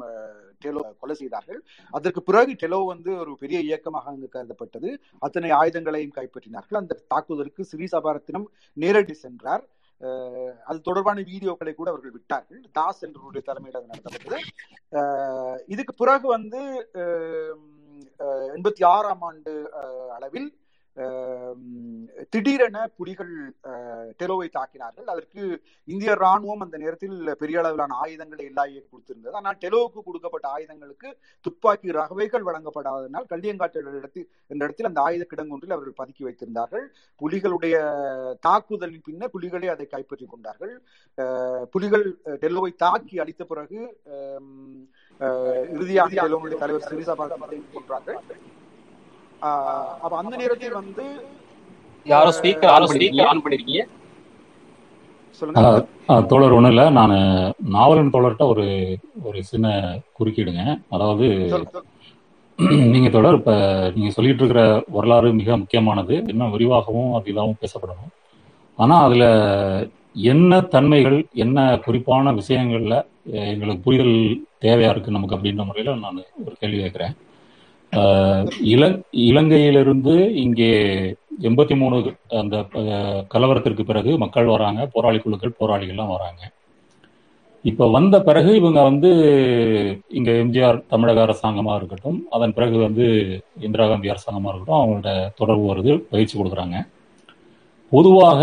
[0.63, 1.60] டெலோ கொலை செய்தார்கள்.
[1.97, 4.89] அதற்கு பிறகு டெலோ வந்து ஒரு பெரிய இயக்கமாக அங்கு கருதப்பட்டது.
[5.26, 6.80] அத்தனை ஆயுதங்களையும் கைப்பற்றினார்கள்.
[6.82, 8.47] அந்த தாக்குதலுக்கு ஸ்ரீ சபாரத்தினம்
[8.84, 9.65] நேரடி சென்றார்.
[10.69, 12.62] அது தொடர்பான வீடியோக்களை கூட அவர்கள் விட்டார்கள்.
[12.78, 14.39] தாஸ் என்றவருடைய தலைமையில் அது நடத்தப்பட்டது.
[15.73, 16.62] இதுக்கு பிறகு வந்து
[18.56, 19.54] எண்பத்தி ஆறாம் ஆண்டு
[20.15, 20.49] அளவில்
[22.34, 23.32] திடீரென புலிகள்
[24.19, 25.08] டெலோவை தாக்கினார்கள்.
[25.13, 25.41] அதற்கு
[25.93, 29.34] இந்திய ராணுவம் அந்த நேரத்தில் பெரிய அளவிலான ஆயுதங்களை எல்லா கொடுத்திருந்தது.
[29.39, 31.10] ஆனால் டெலோவுக்கு கொடுக்கப்பட்ட ஆயுதங்களுக்கு
[31.45, 36.86] துப்பாக்கி ரகவைகள் வழங்கப்படாததனால் கல்லியங்காட்டு இடத்தில் என்ற இடத்தில் அந்த ஆயுத கிடங்கொன்றில் அவர்கள் பதுக்கி வைத்திருந்தார்கள்.
[37.21, 37.75] புலிகளுடைய
[38.47, 40.73] தாக்குதலின் பின்னர் புலிகளே அதை கைப்பற்றி கொண்டார்கள்.
[41.75, 42.06] புலிகள்
[42.43, 43.79] டெல்லோவை தாக்கி அடித்த பிறகு
[45.77, 47.27] இறுதியாக டெல்லோவுடைய தலைவர் சிறிசபா
[47.77, 48.19] கொன்றார்கள்.
[50.03, 51.06] அப்ப அந்த நேரத்தில் வந்து
[52.06, 53.25] யாரோ ஸ்பீக்கர் ஆன் பண்ணிருக்கீங்க?
[53.25, 53.82] ஆன் பண்ணிருக்கீங்க.
[56.27, 56.86] தோழர் ஒன்றும் இல்லை.
[56.89, 57.13] நான்
[57.75, 58.65] நாவலன் தோழர்கிட்ட ஒரு
[59.23, 59.67] ஒரு சின்ன
[60.19, 60.63] குறுக்கிடுங்க.
[60.89, 61.27] அதாவது.
[62.93, 63.53] நீங்க தொடர் இப்ப
[63.95, 66.23] நீங்க சொல்லிட்டு இருக்கிற வரலாறு மிக முக்கியமானது.
[66.27, 68.12] இன்னும் விரிவாகவும் அது இதாகவும் பேசப்படணும்.
[68.79, 69.25] ஆனா அதுல
[70.32, 72.95] என்ன தன்மைகள் என்ன குறிப்பான விஷயங்கள்ல
[73.51, 74.15] எங்களுக்கு புரிதல்
[74.62, 77.15] தேவையா இருக்கு நமக்கு அப்படின்ற முறையில நான் ஒரு கேள்வி கேட்கிறேன்.
[78.73, 78.84] இல
[79.29, 80.69] இலங்கையிலிருந்து இங்கே
[81.49, 81.95] எண்பத்தி மூணு
[82.41, 82.56] அந்த
[83.34, 84.82] கலவரத்திற்கு பிறகு மக்கள் வராங்க.
[84.95, 86.41] போராளி குழுக்கள் போராளிகள்லாம் வராங்க.
[87.65, 89.10] இப்ப வந்த பிறகு இவங்க வந்து
[90.19, 93.06] இங்க எம்ஜிஆர் தமிழக அரசாங்கமா இருக்கட்டும் அதன் பிறகு வந்து
[93.67, 96.77] இந்திரா காந்தி அரசாங்கமா இருக்கட்டும் அவங்கள்ட்ட தொடர்பு வருது பயிற்சி கொடுக்குறாங்க.
[97.91, 98.41] பொதுவாக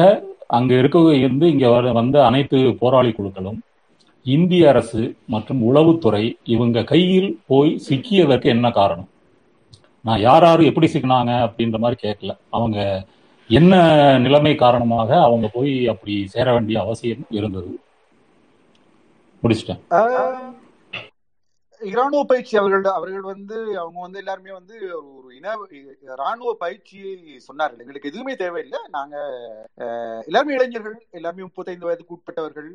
[0.58, 3.58] அங்க இருக்க இருந்து இங்க வர வந்த அனைத்து போராளி குழுக்களும்
[4.26, 5.02] இந்திய அரசு
[5.34, 9.09] மற்றும் உளவுத்துறை இவங்க கையில் போய் சிக்கியதற்கு என்ன காரணம்?
[10.02, 12.36] நான் யார் யாரும் எப்படி சிக்கினாங்க அப்படின்ற மாதிரி கேட்கல.
[12.50, 13.06] அவங்க
[13.48, 13.74] என்ன
[14.18, 17.80] நிலைமை காரணமாக அவங்க போய் அப்படி சேர வேண்டிய அவசியம் இருந்தது?
[19.42, 19.80] முடிச்சிட்டேன்.
[21.80, 24.76] இராணுவ பயிற்சி அவர்கள் அவர்கள் வந்து அவங்க வந்து எல்லாருமே வந்து
[25.14, 25.54] ஒரு இன
[26.22, 27.12] ராணுவ பயிற்சியை
[27.48, 27.82] சொன்னார்கள்.
[27.84, 28.80] எங்களுக்கு எதுவுமே தேவையில்லை.
[28.96, 29.16] நாங்க
[30.28, 32.70] எல்லாருமே இளைஞர்கள் எல்லாருமே முப்பத்தைந்து வயதுக்கு உட்பட்டவர்கள்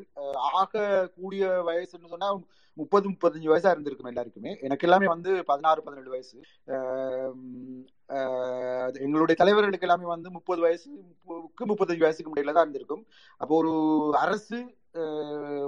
[0.62, 0.84] ஆக
[1.16, 2.30] கூடிய வயசுன்னு சொன்னா
[2.76, 4.50] முப்பது முப்பத்தஞ்சு வயசா இருந்திருக்கும் எல்லாருக்குமே.
[4.66, 6.36] எனக்கு எல்லாமே வந்து பதினாறு பதினேழு வயசு.
[8.86, 10.90] அது எங்களுடைய தலைவர்களுக்கு எல்லாமே வந்து முப்பது வயசு
[11.70, 13.04] முப்பத்தஞ்சு வயசுக்கு முடியல தான் இருந்திருக்கும்.
[13.40, 13.72] அப்போ ஒரு
[14.24, 14.58] அரசு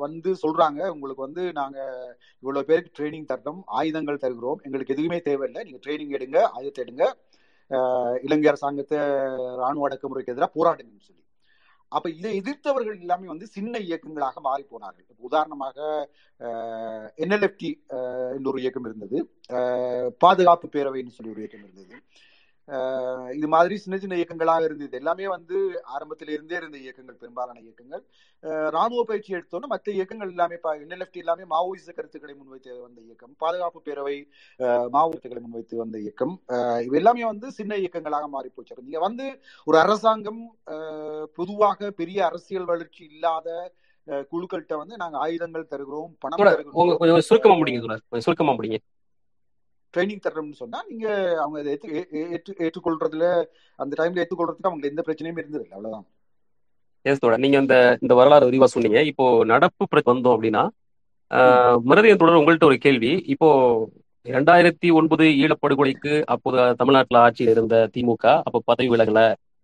[0.05, 0.81] வந்து சொல்றாங்க.
[0.95, 1.79] உங்களுக்கு வந்து நாங்க
[2.43, 4.61] இவ்வளவு பேருக்கு ட்ரைனிங் தரணும் ஆயுதங்கள் தருகிறோம்.
[4.67, 5.63] எங்களுக்கு எதுவுமே தேவையில்லை.
[5.69, 7.07] நீங்க ட்ரைனிங் எடுங்க ஆயுதத்தை எடுங்க.
[8.27, 8.99] இலங்கை அரசாங்கத்தை
[9.63, 11.25] ராணுவ அடக்குமுறைக்கு எதிராக போராடுங்கன்னு சொல்லி.
[11.97, 15.05] அப்ப இதை எதிர்த்தவர்கள் எல்லாமே வந்து சின்ன இயக்கங்களாக மாறி போனார்கள்.
[15.29, 15.79] உதாரணமாக
[17.25, 17.71] என்எல்எஃப்டி
[18.35, 19.19] என்று ஒரு இயக்கம் இருந்தது.
[20.25, 21.95] பாதுகாப்பு பேரவைன்னு சொல்லி ஒரு இயக்கம் இருந்தது.
[23.35, 24.99] இது மாதிரி சின்ன சின்ன இயக்கங்களாக இருந்தது.
[24.99, 25.57] எல்லாமே வந்து
[25.95, 28.03] ஆரம்பத்தில் இருந்தே இருந்த இயக்கங்கள் பெரும்பாலான இயக்கங்கள்.
[28.75, 34.17] ராணுவ பயிற்சி எடுத்தோன்னா மற்ற இயக்கங்கள் எல்லாமே என்எல்எஃப்டி எல்லாமே மாவோயிச கருத்துக்களை முன்வைத்து வந்த இயக்கம் பாதுகாப்பு பேரவை
[34.61, 36.35] அஹ், மாவோ கருத்துக்களை முன்வைத்து வந்த இயக்கம்.
[36.55, 39.27] அஹ், இவை எல்லாமே வந்து சின்ன இயக்கங்களாக மாறி போச்சு நீங்க வந்து
[39.67, 40.43] ஒரு அரசாங்கம்
[40.75, 43.49] அஹ், பொதுவாக பெரிய அரசியல் வளர்ச்சி இல்லாத
[44.31, 46.39] குழுக்கள்கிட்ட வந்து நாங்க ஆயுதங்கள் தருகிறோம் பணம்
[47.25, 47.81] சுருக்கமா முடிங்க
[48.27, 48.79] சுருக்கமா முடிங்க.
[49.95, 51.07] ட்ரைனிங் தர்றோம்னு சொன்னா நீங்க
[51.43, 51.91] அவங்க அதை ஏற்று
[52.37, 53.27] ஏற்று ஏற்றுக்கொள்றதுல
[53.79, 56.07] அந்த டைம்ல ஏற்றுக்கொள்றதுக்கு அவங்க எந்த பிரச்சனையும் இருந்தது இல்லை அவ்வளவுதான்.
[57.05, 57.43] எஸ் தோழர்.
[57.45, 59.01] நீங்க இந்த இந்த வரலாறு விரிவா சொன்னீங்க.
[59.11, 60.65] இப்போ நடப்பு வந்தோம் அப்படின்னா
[61.31, 63.11] ஆஹ், மருதையன் தொடர் உங்கள்ட்ட ஒரு கேள்வி.
[63.33, 63.49] இப்போ
[64.27, 69.21] இரண்டாயிரத்தி ஒன்பது ஈழப்படுகொலைக்கு அப்போது தமிழ்நாட்டில் ஆட்சியில் இருந்த திமுக அப்போ பதவி விலகல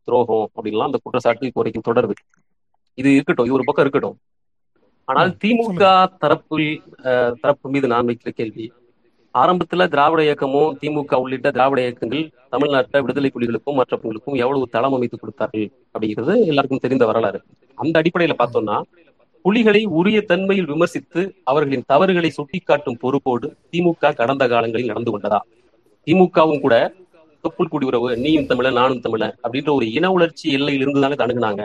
[0.09, 2.15] துரோகம் அப்படின்லாம் அந்த குற்றச்சாட்டு இப்போ வரைக்கும் தொடருது.
[2.99, 4.17] இது இருக்கட்டும் இது ஒரு பக்கம் இருக்கட்டும்.
[5.09, 5.85] ஆனால் திமுக
[6.23, 6.69] தரப்பில்
[7.43, 8.67] தரப்பு மீது நான் வைக்கிற கேள்வி
[9.35, 15.67] ஆரம்பத்துல திராவிட இயக்கமும் திமுக உள்ளிட்ட திராவிட இயக்கங்கள் தமிழ்நாட்டில் விடுதலை புலிகளுக்கும் மற்றவங்களுக்கும் எவ்வளவு தளம் அமைத்து கொடுத்தார்கள்
[15.95, 17.39] அப்படிங்கிறது எல்லாருக்கும் தெரிந்த வரலாறு.
[17.79, 18.77] அந்த அடிப்படையில பார்த்தோம்னா
[19.45, 25.41] புலிகளை உரிய தன்மையில் விமர்சித்து அவர்களின் தவறுகளை சுட்டிக்காட்டும் பொறுப்போடு திமுக கடந்த காலங்களில் நடந்து கொண்டதா?
[26.07, 26.75] திமுகவும் கூட
[27.45, 31.63] தொப்புள் குடி உறவு நீயும் தமிழன் நானும் தமிழன் அப்படின்ற ஒரு இன உணர்ச்சி எல்லையில் இருந்துதானே அணுகுனாங்க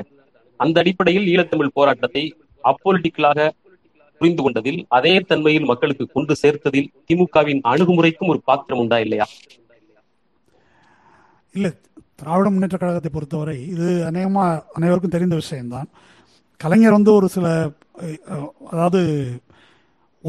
[0.59, 2.23] அந்த அடிப்படையில் ஈழத்தமிழ் போராட்டத்தை
[2.63, 3.39] அப்பொலிட்டிக்கலாக
[4.19, 9.27] புரிந்து கொண்டதில் அதே தன்மையில் மக்களுக்கு கொண்டு சேர்த்ததில் திமுகவின் அணுகுமுறைக்கும் ஒரு பாத்திரம் உண்டா இல்லையா?
[11.55, 11.71] இல்லை
[12.21, 14.45] திராவிட முன்னேற்ற கழகத்தை பொறுத்தவரை இது அநேகமா
[14.77, 15.87] அனைவருக்கும் தெரிந்த விஷயம்தான்.
[16.63, 17.47] கலைஞர் வந்து ஒரு சில
[18.71, 18.99] அதாவது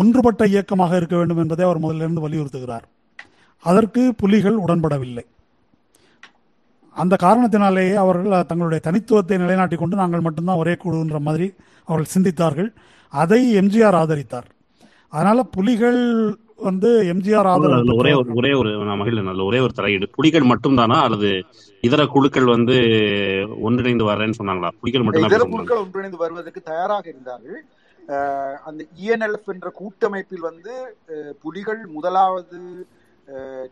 [0.00, 2.86] ஒன்றுபட்ட இயக்கமாக இருக்க வேண்டும் என்பதை அவர் முதலிருந்து வலியுறுத்துகிறார்.
[3.64, 5.24] அதற்கு புலிகள் உடன்படவில்லை.
[6.96, 11.46] அந்த காரணத்தினாலேயே அவர்கள் தங்களுடைய தனித்துவத்தை நிலைநாட்டிக் கொண்டு நாங்கள் மட்டும்தான் ஒரே குழுன்ற மாதிரி
[11.88, 12.70] அவர்கள் சிந்தித்தார்கள்.
[13.12, 14.48] அதை எம்ஜிஆர் ஆதரித்தார்.
[15.12, 16.00] அதனால புலிகள்
[16.68, 20.06] வந்து எம்ஜிஆர் ஆதரவு ஒரே ஒரு ஒரே ஒரு அதுல ஒரே ஒரு தலையீடு.
[20.16, 20.96] புலிகள் மட்டும்தானா?
[21.06, 21.30] அல்லது
[21.82, 22.76] இதர குழுக்கள் வந்து
[23.68, 24.70] ஒன்றிணைந்து வர்றேன்னு சொன்னாங்களா?
[24.80, 27.60] புலிகள் மட்டும் இதர குழுக்கள் ஒன்றிணைந்து வருவதற்கு தயாராக இருந்தார்கள்.
[28.68, 30.72] அந்த இஎன்எல்எஃப் என்ற கூட்டமைப்பில் வந்து
[31.42, 32.60] புலிகள் முதலாவது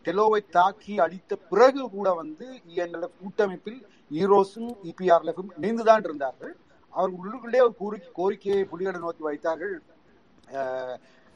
[0.07, 3.81] டெலோவை தாக்கி அழித்த பிறகு கூட வந்து இஎன்எல்எஃப் கூட்டமைப்பில்
[4.21, 6.55] ஈரோஸும் இபிஆர்எஃப்பும் இணைந்துதான் இருந்தார்கள்.
[6.95, 9.75] அவர் உள்ளுக்குள்ளே ஒரு கோரிக்கை கோரிக்கையை புலிகளை நோக்கி வைத்தார்கள்.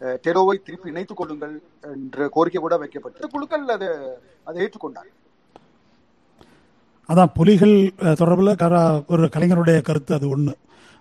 [0.02, 1.54] டெரோவை டெலோவை திருப்பி இணைத்துக் கொள்ளுங்கள்
[1.90, 3.32] என்ற கோரிக்கை கூட வைக்கப்பட்டது.
[3.34, 3.88] குழுக்கள் அதை
[4.48, 5.10] அதை ஏற்றுக்கொண்டார்.
[7.08, 7.76] அதான் புலிகள்
[8.20, 8.52] தொடர்பில்
[9.12, 10.54] ஒரு கலைஞருடைய கருத்து அது ஒன்று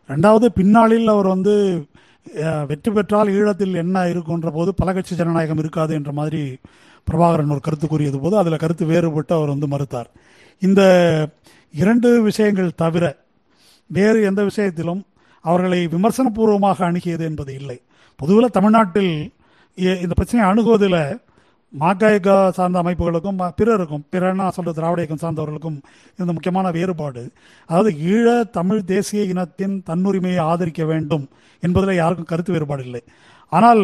[0.10, 1.54] ரெண்டாவது பின்னாளில் அவர் வந்து
[2.70, 6.42] வெற்றி பெற்றால் ஈழத்தில் என்ன இருக்குன்ற போது பல கட்சி ஜனநாயகம் இருக்காது என்ற மாதிரி
[7.08, 10.10] பிரபாகரன் ஒரு கருத்து கூறியது போது அதில் கருத்து வேறுபட்டு அவர் வந்து மறுத்தார்.
[10.62, 10.82] இந்த
[11.74, 13.06] இரண்டு விஷயங்கள் தவிர
[13.98, 15.02] வேறு எந்த விஷயத்திலும்
[15.46, 17.78] அவர்களை விமர்சனபூர்வமாக அணுகியது என்பது இல்லை.
[18.20, 19.14] பொதுவில் தமிழ்நாட்டில்
[20.04, 21.02] இந்த பிரச்சனையை அணுகுவதில்
[21.74, 25.78] மாகாய்கா சார்ந்த அமைப்புகளுக்கும் பிறருக்கும் பிறன்னா சொல்ற திராவிட இயக்கம் சார்ந்தவர்களுக்கும்
[26.20, 27.24] இந்த முக்கியமான வேறுபாடு.
[27.70, 28.28] அதாவது ஈழ
[28.58, 31.26] தமிழ் தேசிய இனத்தின் தன்னுரிமையை ஆதரிக்க வேண்டும்
[31.64, 33.02] என்பதில் யாருக்கும் கருத்து வேறுபாடு இல்லை.
[33.52, 33.82] ஆனால்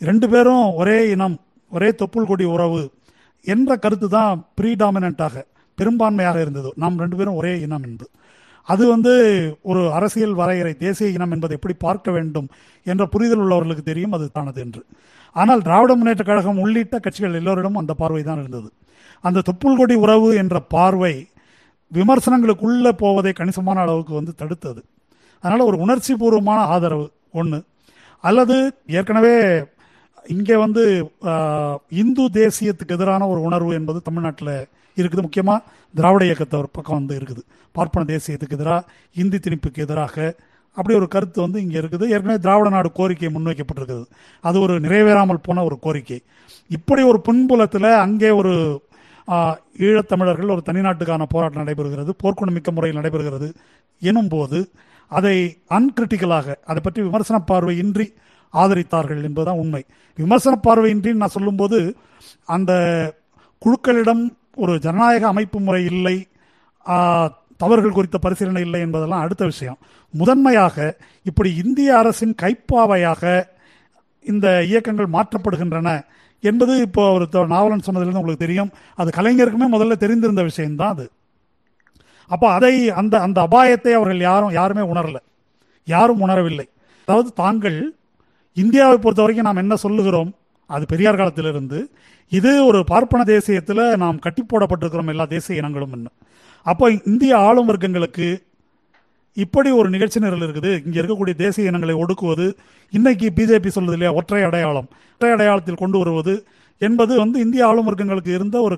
[0.00, 1.36] ரெண்டு பேரும் ஒரே இனம்
[1.72, 2.82] ஒரே தொப்புள் கொடி உறவு
[3.54, 5.44] என்ற கருத்து தான் ப்ரீடாமினண்டாக
[5.78, 6.70] பெரும்பான்மையாக இருந்தது.
[6.82, 8.06] நாம் ரெண்டு பேரும் ஒரே இனம் என்று
[8.68, 9.12] அது வந்து
[9.70, 12.48] ஒரு அரசியல் வரையறை தேசிய இனம் என்பதை எப்படி பார்க்க வேண்டும்
[12.86, 14.82] என்ற புரிதல் உள்ளவர்களுக்கு தெரியும் அது தானது என்று.
[15.36, 18.68] ஆனால் திராவிட முன்னேற்ற கழகம் உள்ளிட்ட கட்சிகள் எல்லோரிடமும் அந்த பார்வை தான் இருந்தது.
[19.24, 21.14] அந்த தொப்புள் கொடி உறவு என்ற பார்வை
[21.92, 24.80] விமர்சனங்களுக்குள்ளே போவதை கணிசமான அளவுக்கு வந்து தடுத்தது.
[25.44, 27.06] அதனால் ஒரு உணர்ச்சி பூர்வமான ஆதரவு
[27.40, 27.58] ஒன்று
[28.24, 28.56] அல்லது
[28.98, 29.36] ஏற்கனவே
[30.34, 30.82] இங்கே வந்து
[32.00, 34.54] இந்து தேசியத்துக்கு எதிரான ஒரு உணர்வு என்பது தமிழ்நாட்டில்
[35.02, 35.24] இருக்குது.
[35.26, 35.60] முக்கியமாக
[35.94, 37.42] திராவிட இயக்கத்தை ஒரு பக்கம் வந்து இருக்குது.
[37.74, 38.82] பார்ப்பன தேசியத்துக்கு எதிராக
[39.22, 40.16] இந்தி திணிப்புக்கு எதிராக
[40.76, 42.04] அப்படி ஒரு கருத்து வந்து இங்கே இருக்குது.
[42.14, 44.04] ஏற்கனவே திராவிட நாடு கோரிக்கை முன்வைக்கப்பட்டிருக்குது.
[44.44, 46.18] அது ஒரு நிறைவேறாமல் போன ஒரு கோரிக்கை.
[46.76, 48.52] இப்படி ஒரு பின்புலத்தில் அங்கே ஒரு
[49.86, 53.48] ஈழத்தமிழர்கள் ஒரு தனிநாட்டுக்கான போராட்டம் நடைபெறுகிறது போர்க்குணம் மிக்க முறையில் நடைபெறுகிறது
[54.02, 54.58] எனும் போது
[55.10, 55.34] அதை
[55.76, 58.06] அன்கிரிட்டிக்கலாக அதை பற்றி விமர்சன பார்வையின்றி
[58.54, 59.82] ஆதரித்தார்கள் என்பதுதான் உண்மை.
[60.18, 61.78] விமர்சன பார்வையின்றி நான் சொல்லும்போது
[62.56, 62.72] அந்த
[63.62, 64.22] குழுக்களிடம்
[64.58, 66.28] ஒரு ஜனநாயக அமைப்பு முறை இல்லை
[67.56, 69.76] தவறுகள் குறித்த பரிசீலனை இல்லை என்பதெல்லாம் அடுத்த விஷயம்.
[70.10, 73.46] முதன்மையாக இப்படி இந்திய அரசின் கைப்பாவையாக
[74.24, 76.04] இந்த இயக்கங்கள் மாற்றப்படுகின்றன
[76.40, 78.70] என்பது இப்போ ஒரு த- நாவலன் சொன்னதுலேருந்து உங்களுக்கு தெரியும்.
[78.94, 81.10] அது கலைஞருக்குமே முதல்ல தெரிந்திருந்த விஷயம்தான் அது.
[82.26, 85.16] அப்போ அதை அந்த அந்த அபாயத்தை அவர்கள் யாரும் யாருமே உணரல.
[85.84, 86.68] யாரும் உணரவில்லை.
[87.06, 87.94] அதாவது தாங்கள்
[88.54, 90.32] இந்தியாவை பொறுத்த வரைக்கும் நாம் என்ன சொல்லுகிறோம்?
[90.74, 91.78] அது பெரியார் காலத்திலிருந்து
[92.32, 96.08] இது ஒரு பார்ப்பன தேசியத்தில் நாம் கட்டி போடப்பட்டிருக்கிறோம் எல்லா தேசிய இனங்களும்
[96.66, 98.28] அப்போ இந்திய ஆளும் வர்க்கங்களுக்கு
[99.36, 100.70] இப்படி ஒரு நிகழ்ச்சி நிரல் இருக்குது.
[100.84, 102.46] இங்கே இருக்கக்கூடிய தேசிய இனங்களை ஒடுக்குவது
[102.92, 104.12] இன்னைக்கு பிஜேபி சொல்றது இல்லையா?
[104.12, 104.88] ஒற்றை அடையாளம்.
[105.12, 106.34] ஒற்றை அடையாளத்தில் கொண்டு வருவது
[106.78, 108.76] என்பது வந்து இந்திய ஆளும் வர்க்கங்களுக்கு இருந்த ஒரு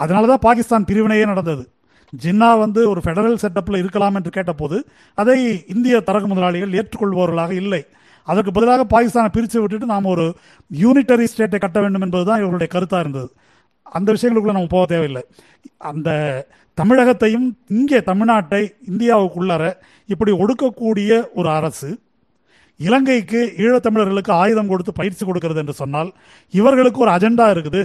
[0.00, 1.64] அதனாலதான் பாகிஸ்தான் பிரிவினையே நடந்தது.
[2.22, 4.76] ஜின்னா வந்து ஒரு ஃபெடரல் செட்டப்பில் இருக்கலாம் என்று கேட்டபோது
[5.14, 5.38] அதை
[5.74, 7.82] இந்திய தரகு முதலாளிகள் ஏற்றுக்கொள்பவர்களாக இல்லை.
[8.26, 10.24] அதற்கு பதிலாக பாகிஸ்தானை பிரித்து விட்டுட்டு நாம் ஒரு
[10.70, 13.28] யூனிட்டரி ஸ்டேட்டை கட்ட வேண்டும் என்பதுதான் இவர்களுடைய கருத்தாக இருந்தது.
[13.96, 15.22] அந்த விஷயங்களுக்குள்ள நம்ம போக தேவையில்லை.
[15.90, 16.08] அந்த
[16.78, 17.46] தமிழகத்தையும்
[17.76, 19.64] இங்கே தமிழ்நாட்டை இந்தியாவுக்குள்ளார
[20.12, 21.90] இப்படி ஒடுக்கக்கூடிய ஒரு அரசு
[22.80, 26.10] இலங்கைக்கு ஈழத்தமிழர்களுக்கு ஆயுதம் கொடுத்து பயிற்சி கொடுக்கிறது என்று சொன்னால்
[26.54, 27.82] இவர்களுக்கு ஒரு அஜெண்டா இருக்குது.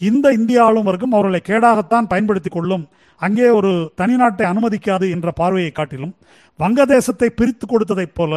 [0.00, 2.84] இந்த இந்திய ஆளுமருக்கும் அவர்களை கேடாகத்தான் பயன்படுத்திக் கொள்ளும்.
[3.20, 3.70] அங்கே ஒரு
[4.00, 6.14] தனிநாட்டை அனுமதிக்காது என்ற பார்வையை காட்டிலும்
[6.58, 8.32] வங்கதேசத்தை பிரித்து கொடுத்ததைப் போல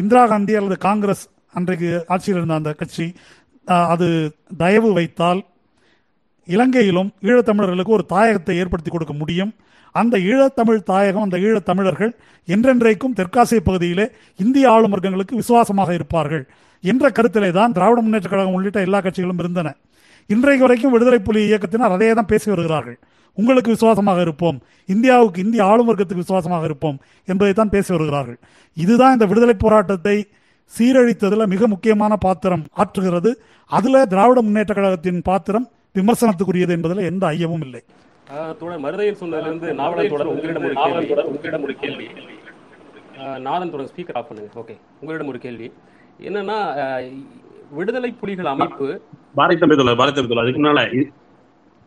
[0.00, 1.24] இந்திரா காந்தி அல்லது காங்கிரஸ்
[1.58, 3.06] அன்றைக்கு ஆட்சியில் இருந்த அந்த கட்சி
[3.94, 4.08] அது
[4.62, 5.40] தயவு வைத்தால்
[6.48, 9.52] இலங்கையிலும் ஈழத்தமிழர்களுக்கு ஒரு தாயகத்தை ஏற்படுத்தி கொடுக்க முடியும்.
[9.94, 12.12] அந்த ஈழத்தமிழ் தாயகம் அந்த ஈழத்தமிழர்கள்
[12.48, 14.06] என்றென்றைக்கும் தெற்காசிய பகுதியிலே
[14.44, 16.44] இந்திய ஆளும் வர்க்கங்களுக்கு விசுவாசமாக இருப்பார்கள்
[16.84, 19.68] என்ற கருத்திலே தான் திராவிட முன்னேற்ற கழகம் உள்ளிட்ட எல்லா கட்சிகளும் இருந்தன.
[20.32, 22.98] இன்றைக்கு வரைக்கும் விடுதலை புலி இயக்கத்தினர் அதே தான் பேசி வருகிறார்கள்.
[23.34, 24.58] உங்களுக்கு விசுவாசமாக இருப்போம்.
[24.86, 28.38] இந்தியாவுக்கு இந்திய ஆளும் வர்க்கத்துக்கு விசுவாசமாக இருப்போம் என்பதை தான் பேசி வருகிறார்கள்.
[28.76, 30.28] இதுதான் இந்த விடுதலை போராட்டத்தை
[30.78, 33.30] சீரழித்ததில் மிக முக்கியமான பாத்திரம் ஆற்றுகிறது.
[33.66, 37.82] அதுல திராவிட முன்னேற்ற கழகத்தின் பாத்திரம் விமர்சனத்துக்குரியது என்பதில் எந்த ஐயமும் இல்லை.
[38.34, 41.24] ஆஹ் தோழர் மருதையில் சொன்னதிலிருந்து நாவலர் தொடர் உங்களிடம் ஒரு கேள்வி.
[41.24, 42.06] உங்களிடம் ஒரு கேள்வி.
[43.18, 44.60] ஆஹ் நாதன் தொடர் ஸ்பீக்கர் ஆஃப் பண்ணுங்க.
[44.60, 45.72] ஓகே உங்களிடம் ஒரு கேள்வி.
[46.20, 46.58] என்னன்னா
[47.70, 48.86] விடுதலை புலிகள் அமைப்பு
[49.36, 50.82] பாரதி தம்பி தோழர் பாரதி தம்பி தோழர் அதுக்கு முன்னால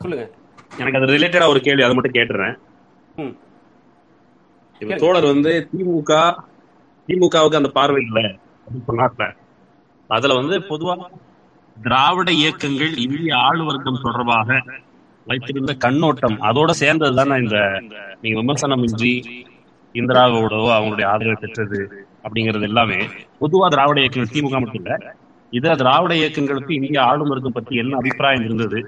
[0.01, 0.23] சொல்லுங்க.
[0.77, 2.55] எனக்கு அது ரிலேட்டடா ஒரு கேள்வி அதை மட்டும் கேட்டுறேன்.
[4.81, 6.11] இப்ப தோழர் வந்து திமுக
[7.09, 8.19] திமுகவுக்கு அந்த பார்வை இல்ல
[10.09, 10.95] அதுல வந்து பொதுவா
[11.77, 14.49] திராவிட இயக்கங்கள் இந்திய ஆளுவர்க்கம் தொடர்பாக
[15.27, 17.57] வைத்திருந்த கண்ணோட்டம் அதோட சேர்ந்தது தானே இந்த
[18.21, 19.13] நீங்க விமர்சனம் இன்றி
[19.95, 21.79] இந்திராவோடவோ அவங்களுடைய ஆதரவை பெற்றது
[22.23, 22.99] அப்படிங்கிறது எல்லாமே.
[23.41, 24.93] பொதுவா திராவிட இயக்கங்கள் திமுக மட்டும் இல்ல
[25.57, 28.79] இதுல திராவிட இயக்கங்களுக்கு இந்திய ஆளும் வர்க்கம் பத்தி என்ன அபிப்பிராயம் இருந்தது?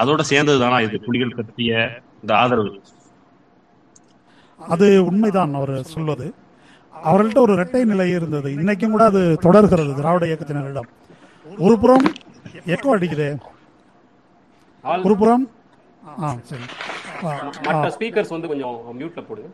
[0.00, 1.72] அதோட சேர்ந்தது தானா இது புலிகள் பற்றிய
[2.20, 2.72] இந்த ஆதரவு?
[4.60, 6.26] அது உண்மைதான் அவர் சொல்வது.
[6.94, 8.48] அவர்கள்ட்ட ஒரு இரட்டை நிலை இருந்தது.
[8.58, 10.88] இன்னைக்கும் கூட அது தொடர்கிறது திராவிட இயக்கத்தினரிடம்.
[11.66, 12.06] ஒரு புறம்
[12.74, 13.28] எக்கோ அடிக்குதே.
[14.84, 15.44] ஆல் ஒரு புறம்
[17.66, 19.50] மற்ற ஸ்பீக்கர்ஸ் வந்து கொஞ்சம் மியூட்ல போடுங்க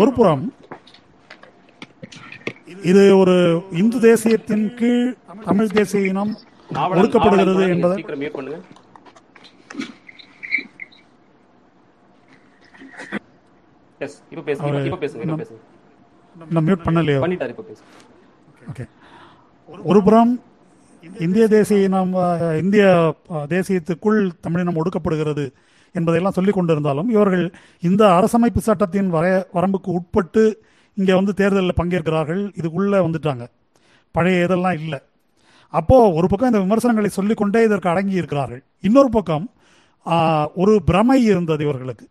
[0.00, 0.44] ஒரு புறம்
[2.82, 3.34] இது ஒரு
[3.72, 5.04] இந்து தேசியத்தின் கீழ்
[5.44, 6.32] தமிழ் தேசிய இனம்
[6.92, 8.58] ஒடுக்கப்படுகிறது என்பதை ஸ்பீக்கர் மியூட் பண்ணுங்க.
[14.00, 15.60] எஸ் இப்ப பேசுங்க அவரு- இப்ப பேசுங்க இப்ப பேசுங்க.
[16.50, 17.18] நான் மியூட் பண்ணலையோ?
[17.20, 17.90] பண்ணிட்டாரு இப்ப பேசுங்க.
[18.70, 18.84] ஓகே
[19.84, 20.32] ஒரு புறம்
[21.18, 22.12] இந்திய தேசிய இனம்
[22.58, 22.84] இந்திய
[23.48, 25.44] தேசியத்துக்குள் தமிழினம் ஒடுக்கப்படுகிறது
[25.94, 27.44] என்பதையெல்லாம் சொல்லிக் கொண்டிருந்தாலும் இவர்கள்
[27.82, 30.44] இந்த அரசமைப்பு சட்டத்தின் வர வரம்புக்கு உட்பட்டு
[30.98, 33.44] இங்கே வந்து தேர்தலில் பங்கேற்கிறார்கள் இதுக்குள்ள வந்துட்டாங்க.
[34.14, 35.00] பழைய இதெல்லாம் இல்லை.
[35.74, 39.46] அப்போ ஒரு பக்கம் இந்த விமர்சனங்களை சொல்லிக்கொண்டே இதற்கு அடங்கி இருக்கிறார்கள் இன்னொரு பக்கம்
[40.62, 42.04] ஒரு பிரமை இருந்தது இவர்களுக்கு.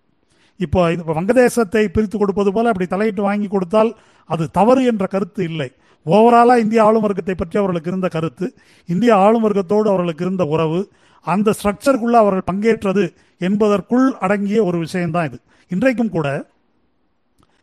[0.60, 3.92] இப்போ இது வங்கதேசத்தை பிரித்து கொடுப்பது போல அப்படி தலையிட்டு வாங்கி கொடுத்தால்
[4.30, 5.70] அது தவறு என்ற கருத்து இல்லை.
[6.06, 8.46] ஓவராலாக இந்திய ஆளும் வர்க்கத்தை பற்றி அவர்களுக்கு இருந்த கருத்து
[8.90, 10.80] இந்திய ஆளும் வர்க்கத்தோடு அவர்களுக்கு இருந்த உறவு
[11.26, 13.04] அந்த ஸ்ட்ரக்சருக்குள்ள அவர்கள் பங்கேற்றது
[13.48, 15.38] என்பதற்குள் அடங்கிய ஒரு விஷயம்தான் இது.
[15.72, 16.28] இன்றைக்கும் கூட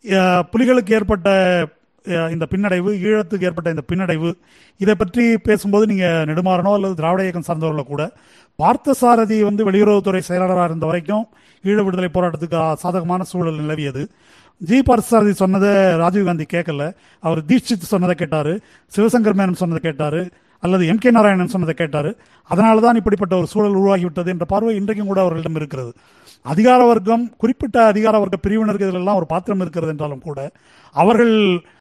[0.05, 1.29] புலிகளுக்கு ஏற்பட்ட
[2.35, 4.31] இந்த பின்னடைவு ஈழத்துக்கு ஏற்பட்ட இந்த பின்னடைவு
[4.77, 8.05] இதை பற்றி பேசும்போது நீங்க நெடுமாறனோ அல்லது திராவிட இயக்கம் சார்ந்தவர்களோ கூட
[8.59, 11.25] பார்த்தசாரதி வந்து வெளியுறவுத்துறை செயலாளராக இருந்த வரைக்கும்
[11.65, 14.03] ஈழ விடுதலை போராட்டத்துக்கு சாதகமான சூழல் நிலவியது.
[14.61, 15.69] ஜி பார்த்தசாரதி சொன்னதை
[16.03, 16.85] ராஜீவ்காந்தி கேட்கல.
[17.21, 18.53] அவர் தீட்சித் சொன்னதை கேட்டாரு.
[18.97, 20.23] சிவசங்கர் மேனன் சொன்னதை கேட்டாரு.
[20.63, 22.11] அல்லது எம் கே நாராயணன் சொன்னதை கேட்டாரு.
[22.51, 25.93] அதனால தான் இப்படிப்பட்ட ஒரு சூழல் உருவாகிவிட்டது என்ற பார்வை இன்றைக்கும் கூட அவர்களிடம் இருக்கிறது.
[26.45, 30.39] அதிகார வர்க்கம் குறிப்பிட்ட அதிகார வர்க்க பிரிவினருக்கு இதிலெல்லாம் ஒரு பாத்திரம் இருக்கிறது என்றாலும் கூட
[30.95, 31.35] அவர்கள்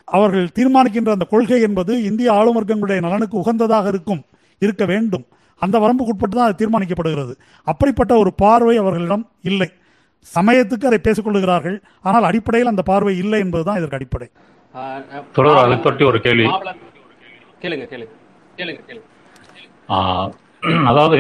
[0.08, 4.22] அவர்கள் தீர்மானிக்கின்ற அந்த கொள்கை என்பது இந்திய ஆளும் வர்க்கங்களுடைய நலனுக்கு உகந்ததாக இருக்கும்
[4.62, 5.26] இருக்க வேண்டும்.
[5.62, 7.34] அந்த வரம்புக்குட்பட்டு தான் அது தீர்மானிக்கப்படுகிறது.
[7.68, 9.68] அப்படிப்பட்ட ஒரு பார்வை அவர்களிடம் இல்லை.
[10.28, 14.28] சமயத்துக்கு அதை பேசிக் கொள்ளுகிறார்கள் ஆனால் அடிப்படையில் அந்த பார்வை இல்லை என்பதுதான் இதற்கு அடிப்படை.
[16.10, 16.46] ஒரு கேள்வி.
[16.46, 16.80] நாவலர்
[17.62, 18.14] கேளுங்க கேளுங்க
[18.58, 19.06] கேளுங்க கேளுங்க.
[19.90, 20.30] ஆஹ்,
[20.86, 21.20] அதாவது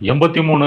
[0.00, 0.66] எண்பத்தி மூணு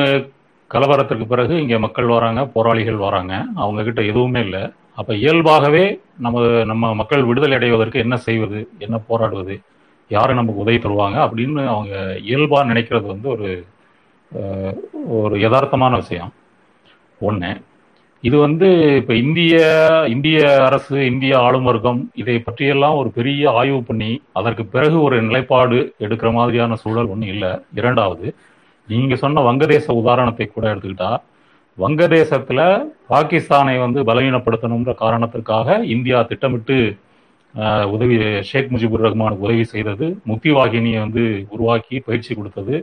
[0.74, 3.34] கலவரத்திற்கு பிறகு இங்கே மக்கள் வராங்க போராளிகள் வராங்க.
[3.64, 4.64] அவங்க கிட்ட எதுவுமே இல்லை.
[5.00, 5.84] அப்ப இயல்பாகவே
[6.26, 6.40] நம்ம
[6.72, 9.56] நம்ம மக்கள் விடுதலை அடைவதற்கு என்ன செய்வது என்ன போராடுவது
[10.12, 11.96] யாரும் நமக்கு உதவி தருவாங்க அப்படின்னு அவங்க
[12.30, 13.50] இயல்பாக நினைக்கிறது வந்து ஒரு
[15.20, 16.32] ஒரு யதார்த்தமான விஷயம்.
[17.28, 17.52] ஒன்று
[18.24, 18.68] இது வந்து
[19.00, 19.58] இப்போ இந்திய
[20.14, 25.80] இந்திய அரசு இந்திய ஆளும் வர்க்கம் இதை பற்றியெல்லாம் ஒரு பெரிய ஆய்வு பண்ணி அதற்கு பிறகு ஒரு நிலைப்பாடு
[26.06, 27.52] எடுக்கிற மாதிரியான சூழல் ஒன்றும் இல்லை.
[27.80, 28.26] இரண்டாவது
[28.90, 31.12] நீங்க சொன்ன வங்கதேச உதாரணத்தை கூட எடுத்துக்கிட்டா
[31.78, 32.62] வங்கதேசத்துல
[33.12, 36.78] பாகிஸ்தானை வந்து பலவீனப்படுத்தணுன்ற காரணத்திற்காக இந்தியா திட்டமிட்டு
[37.94, 38.16] உதவி
[38.50, 41.24] ஷேக் முஜிபுர் ரஹ்மானுக்கு உதவி செய்தது முக்தி வாகினியை வந்து
[41.56, 42.76] உருவாக்கி பயிற்சி கொடுத்தது.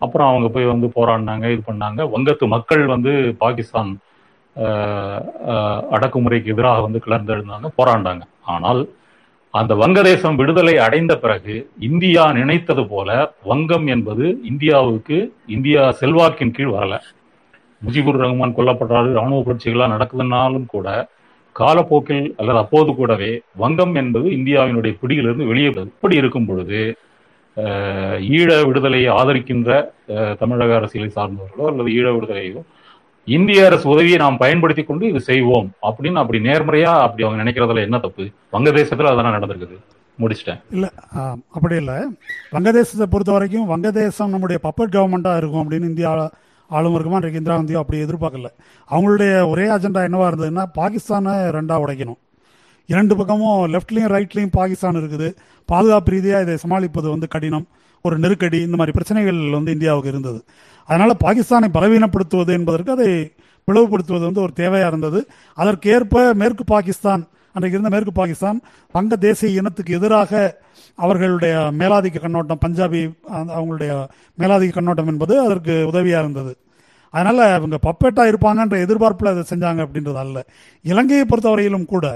[0.00, 2.00] அப்புறம் அவங்க போய் வந்து போராடினாங்க இது பண்ணாங்க.
[2.14, 3.12] வங்கத்து மக்கள் வந்து
[3.44, 3.90] பாகிஸ்தான்
[5.96, 8.22] அடக்குமுறைக்கு எதிராக வந்து கிளர்ந்தெழுந்தாங்க போராண்டாங்க
[8.54, 8.80] ஆனால்
[9.54, 13.08] அந்த வங்கதேசம் விடுதலை அடைந்த பிறகு இந்தியா நினைத்தது போல
[13.44, 16.94] வங்கம் என்பது இந்தியாவுக்கு இந்தியா செல்வாக்கின் கீழ் வரல.
[17.82, 20.88] முஜிபுர் ரஹ்மான் கொல்லப்படுறாரு ராணுவ புரட்சிகள்லாம் நடக்குதுன்னாலும் கூட
[21.56, 26.80] காலப்போக்கில் அல்லது அப்போது கூடவே வங்கம் என்பது இந்தியாவினுடைய பிடியிலிருந்து வெளியே இப்படி இருக்கும் பொழுது
[28.36, 29.70] ஈழ விடுதலையை ஆதரிக்கின்ற
[30.38, 32.60] தமிழக அரசியலை சார்ந்தவர்களோ அல்லது ஈழ விடுதலையோ
[33.36, 37.98] இந்திய அரசு உதவியை நாம் பயன்படுத்தி கொண்டு இது செய்வோம் அப்படின்னு அப்படி நேர்மறையா அப்படி அவங்க நினைக்கிறதுல என்ன
[38.04, 38.24] தப்பு?
[38.54, 39.76] வங்கதேசத்துல அதெல்லாம் நடந்திருக்குது.
[40.22, 40.60] முடிச்சிட்டேன்.
[40.74, 40.88] இல்லை
[41.56, 41.96] அப்படி இல்லை.
[42.54, 46.10] வங்கதேசத்தை பொறுத்த வரைக்கும் வங்கதேசம் நம்முடைய பப்பட் கவர்மெண்ட்டாக இருக்கும் அப்படின்னு இந்தியா
[46.70, 48.50] ஆளுநருக்குமா இன்றைக்கு இந்திரா காந்தியோ அப்படி எதிர்பார்க்கல.
[48.94, 52.20] அவங்களுடைய ஒரே அஜெண்டா என்னவா இருந்ததுன்னா பாகிஸ்தானை ரெண்டாக உடைக்கணும்.
[52.92, 55.28] இரண்டு பக்கமும் லெஃப்ட்லையும் ரைட்லையும் பாகிஸ்தான் இருக்குது.
[55.72, 57.66] பாதுகாப்பு ரீதியாக இதை சமாளிப்பது வந்து கடினம்.
[58.04, 60.38] ஒரு நெருக்கடி இந்த மாதிரி பிரச்சனைகள் வந்து இந்தியாவுக்கு இருந்தது.
[60.90, 63.10] அதனால பாகிஸ்தானை பலவீனப்படுத்துவது என்பதற்கு அதை
[63.68, 65.20] பிளவுபடுத்துவது வந்து ஒரு தேவையாக இருந்தது.
[65.60, 67.22] அதற்கேற்ப மேற்கு பாகிஸ்தான்
[67.54, 68.58] அன்றைக்கு இருந்த மேற்கு பாகிஸ்தான்
[68.94, 70.32] வங்க தேசிய இனத்துக்கு எதிராக
[71.04, 73.00] அவர்களுடைய மேலாதிக்க கண்ணோட்டம் பஞ்சாபி
[73.56, 73.92] அவங்களுடைய
[74.42, 76.52] மேலாதிக்க கண்ணோட்டம் என்பது அதற்கு உதவியாக இருந்தது.
[77.14, 80.38] அதனால அவங்க பப்பேட்டா இருப்பாங்கன்ற எதிர்பார்ப்பில் அதை செஞ்சாங்க அப்படின்றது அல்ல.
[80.92, 82.06] இலங்கையை பொறுத்தவரையிலும் கூட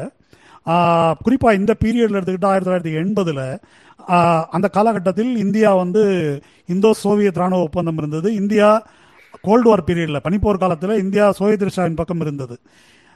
[0.67, 3.41] குறிப்பாக குறிப்பா இந்த பீரியட்ல எடுத்துக்கிட்டால் ஆயிரத்தி தொள்ளாயிரத்தி எண்பதுல
[4.51, 8.35] அந்த காலகட்டத்தில் இந்தியா வந்து இந்தோ சோவியத் ராணுவ ஒப்பந்தம் இருந்தது.
[8.35, 8.87] இந்தியா
[9.43, 12.59] கோல்டு வார் பீரியட்ல பனிப்போர் காலத்தில் இந்தியா சோவியத் ரஷ்யாவின் பக்கம் இருந்தது.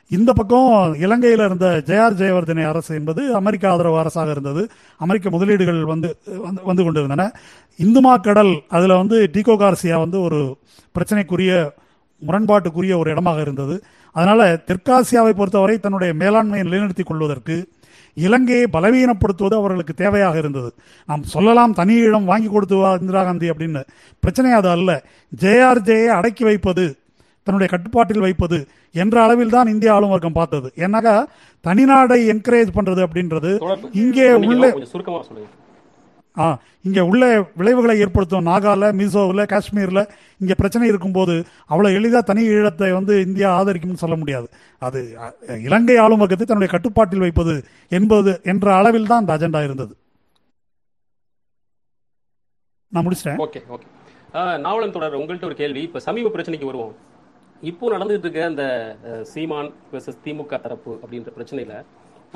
[0.08, 4.68] இந்த பக்கம் இலங்கையில் இருந்த ஜெயார் ஜெயவர்தனை அரசு என்பது அமெரிக்க ஆதரவு அரசாக இருந்தது.
[4.96, 7.32] அமெரிக்க முதலீடுகள் வந்து வந்து- வந்து கொண்டிருந்தன.
[7.82, 10.56] இந்துமா கடல் அதில் வந்து டீகோ கார்சியா வந்து ஒரு
[10.92, 11.70] பிரச்சனைக்குரிய
[12.26, 13.84] முரண்பாட்டுக்குரிய ஒரு இடமாக இருந்தது.
[14.12, 17.68] அதனால தெற்காசியாவை பொறுத்தவரை தன்னுடைய மேலாண்மையை நிலைநிறுத்திக் கொள்வதற்கு
[18.14, 20.70] இலங்கையை பலவீனப்படுத்துவது அவர்களுக்கு தேவையாக இருந்தது.
[21.08, 23.82] நாம் சொல்லலாம் தனி இடம் வாங்கி கொடுத்துவா இந்திரா காந்தி அப்படின்னு.
[24.20, 25.02] பிரச்சனை அது அல்ல.
[25.42, 26.86] ஜேஆர்ஜேயை அடக்கி வைப்பது
[27.46, 28.58] தன்னுடைய கட்டுப்பாட்டில் வைப்பது
[28.92, 30.72] என்ற அளவில் தான் இந்திய ஆளும் வர்க்கம் பார்த்தது.
[30.76, 31.14] ஏன்னாக்கா
[31.66, 33.52] தனிநாடை என்கரேஜ் பண்றது அப்படின்றது.
[33.92, 34.70] இங்கே உள்ளே
[36.42, 36.46] ஆ
[36.86, 37.24] இங்கே உள்ள
[37.60, 40.02] விளைவுகளை ஏற்படுத்தும் நாகால மிசோவில் காஷ்மீரில்
[40.42, 41.34] இங்கே பிரச்சனை இருக்கும்போது
[41.72, 44.48] அவ்வளோ எளிதாக தனி ஈழத்தை வந்து இந்தியா ஆதரிக்கும்னு சொல்ல முடியாது.
[44.88, 45.00] அது
[45.68, 47.56] இலங்கை ஆளும் வர்க்கத்தை தன்னுடைய கட்டுப்பாட்டில் வைப்பது
[47.98, 49.94] என்பது என்ற அளவில் தான் அந்த அஜெண்டா இருந்தது.
[52.92, 53.40] நான் முடிச்சிட்டேன்.
[53.46, 53.88] Okay okay.
[54.66, 55.82] நாவலன் தொடர் உங்கள்கிட்ட ஒரு கேள்வி.
[55.88, 56.94] இப்போ சமீப பிரச்சனைக்கு வருவோம்.
[57.70, 58.64] இப்போ நடந்துட்டு இருக்க அந்த
[59.30, 61.74] சீமான் வெர்சஸ் திமுக தரப்பு அப்படின்ற பிரச்சனையில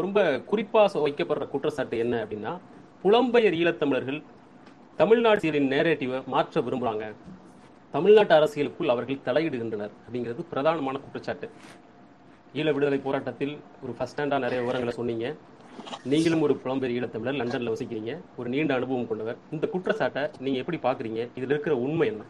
[0.04, 2.52] ரொம்ப குறிப்பா வைக்கப்படுற குற்றச்சாட்டு என்ன அப்படின்னா
[3.04, 4.18] புலம்பெயர் ஈழத்தமிழர்கள்
[4.96, 7.04] தமிழ்நாட்டின் நேரேட்டிவை மாற்ற விரும்புறாங்க.
[7.94, 11.46] தமிழ்நாட்டு அரசியலுக்குள் அவர்கள் தலையிடுகின்றனர் அப்படிங்கிறது பிரதானமான குற்றச்சாட்டு.
[12.54, 15.34] ஈழ விடுதலை போராட்டத்தில் ஒரு ஃபஸ்ட் ஸ்டாண்டாக நிறைய விவரங்களை சொன்னீங்க.
[16.12, 18.14] நீங்களும் ஒரு புலம்பெயர் ஈழத்தமிழர் லண்டனில் வசிக்கிறீங்க.
[18.36, 19.40] ஒரு நீண்ட அனுபவம் கொண்டவர்.
[19.50, 21.20] இந்த குற்றச்சாட்டை நீங்கள் எப்படி பார்க்குறீங்க?
[21.38, 22.22] இதில் இருக்கிற உண்மை என்ன?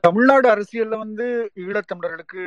[0.00, 2.42] தமிழ்நாடு அரசியல்ல வந்து ஈழத்தமிழர்களுக்கு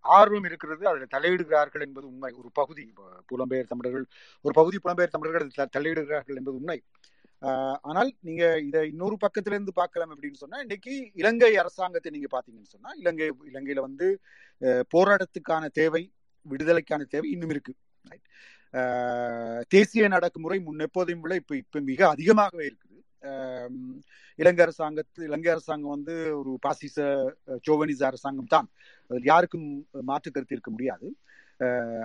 [0.00, 0.86] ஆர்வம் இருக்கிறது.
[0.86, 2.34] அதில் தலையிடுகிறார்கள் என்பது உண்மை.
[2.38, 2.92] ஒரு பகுதி.
[3.32, 4.06] புலம்பெயர் தமிழர்கள்
[4.40, 6.82] ஒரு பகுதி புலம்பெயர் தமிழர்கள் அதில் த- தலையிடுகிறார்கள் என்பது உண்மை.
[7.82, 12.90] ஆனால் நீங்க இதை இன்னொரு பக்கத்துல இருந்து பார்க்கலாம் அப்படின்னு சொன்னா இன்னைக்கு இலங்கை அரசாங்கத்தை நீங்க பாத்தீங்கன்னு சொன்னா
[12.96, 14.18] இலங்கை இலங்கையில வந்து
[14.96, 16.12] போராட்டத்துக்கான தேவை
[16.50, 17.74] விடுதலைக்கான தேவை இன்னும் இருக்கு.
[18.10, 18.24] Right?
[19.68, 22.87] தேசிய நடக்குமுறை முன்னெப்போதையும் விட இப்ப இப்ப மிக அதிகமாகவே இருக்குது
[24.38, 26.96] இலங்கை அரசாங்கத்து இலங்கை அரசாங்கம் வந்து ஒரு பாசிச
[27.66, 28.68] சோவனிச அரசாங்கம் தான்.
[29.10, 29.66] அதில் யாருக்கும்
[30.10, 31.08] மாற்று கருத்து இருக்க முடியாது.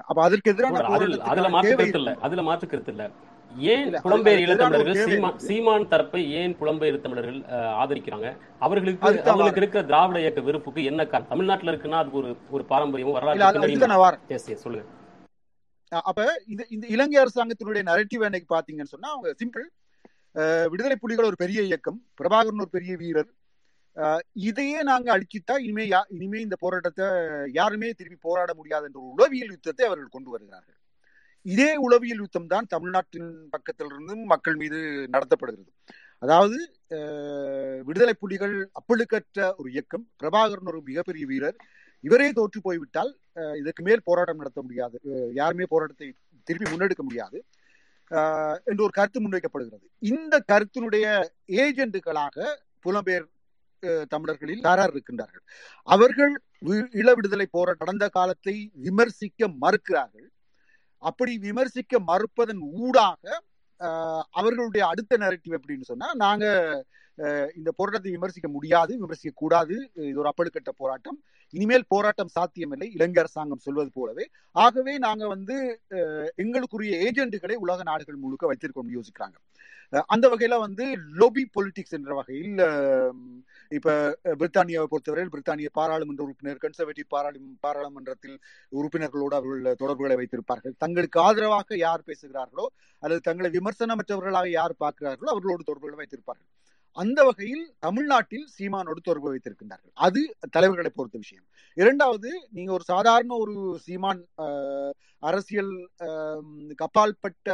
[0.10, 2.12] அப்ப அதற்கு எதிரான அதுல அதுல போராட்டத்துக்கான மாற்று தேவை கருத்து இல்ல.
[2.12, 2.26] இருக்கு.
[2.28, 3.06] அதுல மாற்று கருத்து இல்ல.
[3.52, 7.38] ஏன் புலம்பெயர் ஈழத்தமிழர்கள் சீமான் தரப்பை ஏன் புலம்பெயர் தமிழர்கள்
[7.84, 8.28] ஆதரிக்கிறாங்க?
[8.62, 11.32] அவர்களுக்கு அவங்களுக்கு இருக்கிற திராவிட இயக்க வெறுப்புக்கு என்ன காரணம்?
[11.34, 13.20] தமிழ்நாட்டுல இருக்குன்னா அதுக்கு ஒரு ஒரு பாரம்பரியமும்
[14.36, 14.86] எஸ் சொல்லுங்க.
[16.04, 19.66] அப்ப இந்த இந்த இலங்கை அரசாங்கத்தினுடைய நரேட்டிவ் என்னைக்கு பாத்தீங்கன்னு சொன்னா அவங்க சிம்பிள்
[20.34, 22.08] விடுதலை புலிகள் ஒரு பெரிய இயக்கம்.
[22.22, 23.34] பிரபாகரன் ஒரு பெரிய வீரர்.
[24.32, 27.06] இதையே நாங்க அழிச்சிட்டா இனிமே யா- இனிமே இந்த போராட்டத்தை
[27.54, 30.76] யாருமே திரும்பி போராட முடியாது என்ற ஒரு உளவியல் யுத்தத்தை அவர்கள் கொண்டு வருகிறார்கள்.
[31.42, 35.68] இதே உளவியல் யுத்தம் தான் தமிழ்நாட்டின் பக்கத்திலிருந்தும் மக்கள் மீது நடத்தப்படுகிறது.
[36.18, 36.74] அதாவது
[37.86, 40.10] விடுதலை புலிகள் அப்பழுக்கற்ற ஒரு இயக்கம்.
[40.24, 41.56] பிரபாகரன் ஒரு மிகப்பெரிய வீரர்.
[42.00, 45.00] இவரே தோற்று போய்விட்டால் இதற்கு மேல் போராட்டம் நடத்த முடியாது.
[45.34, 47.46] யாருமே போராட்டத்தை திருப்பி முன்னெடுக்க முடியாது.
[48.68, 49.86] என்று ஒரு கருத்து முன்வைக்கப்படுகிறது.
[50.12, 51.06] இந்த கருத்தினுடைய
[51.66, 52.46] ஏஜென்ட்டுகளாக
[52.86, 53.28] புலம்பெயர்
[54.14, 55.44] தமிழர்களில் யாரார் இருக்கின்றார்கள்?
[55.88, 56.34] அவர்கள்
[57.02, 58.56] இள விடுதலை போற கடந்த காலத்தை
[58.86, 60.28] விமர்சிக்க மறுக்கிறார்கள்.
[61.04, 63.42] அப்படி விமர்சிக்க மறுப்பதன் ஊடாக
[64.40, 66.46] அவர்களுடைய அடுத்த நெரட்டிவ் எப்படின்னு சொன்னா நாங்க
[67.60, 69.76] இந்த போராட்டத்தை விமர்சிக்க முடியாது விமர்சிக்க கூடாது
[70.10, 71.18] இது ஒரு அப்பழுக்கட்ட போராட்டம்.
[71.58, 74.26] இனிமேல் போராட்டம் சாத்தியமில்லை இலங்கை அரசாங்கம் சொல்வது போலவே.
[74.66, 75.56] ஆகவே நாங்க வந்து
[76.44, 79.38] எங்களுக்குரிய ஏஜென்ட்டுகளை உலக நாடுகள் முழுக்க வைத்திருக்கோம் யோசிக்கிறாங்க.
[80.14, 80.86] அந்த வகையில வந்து
[81.22, 82.54] லொபி பொலிட்டிக்ஸ் என்ற வகையில்
[83.78, 83.96] இப்ப
[84.40, 88.38] பிரித்தானியாவை பொறுத்தவரையில் பிரித்தானிய பாராளுமன்ற உறுப்பினர் கன்சர்வேட்டிவ் பாராளு பாராளுமன்றத்தில்
[88.80, 90.76] உறுப்பினர்களோடு அவர்கள் தொடர்புகளை வைத்திருப்பார்கள்.
[90.84, 92.66] தங்களுக்கு ஆதரவாக யார் பேசுகிறார்களோ
[93.04, 96.50] அல்லது தங்களை விமர்சனமற்றவர்களாக யார் பார்க்கிறார்களோ அவர்களோடு தொடர்புகளை வைத்திருப்பார்கள்.
[97.02, 99.94] அந்த வகையில் தமிழ்நாட்டில் சீமானோடு தொடர்பு வைத்திருக்கின்றார்கள்.
[100.08, 100.22] அது
[100.56, 101.46] தலைவர்களை பொறுத்த விஷயம்.
[101.78, 104.22] இரண்டாவது நீங்க ஒரு சாதாரண ஒரு சீமான்
[105.30, 105.72] அரசியல்
[106.82, 107.50] கப்பால்பட்ட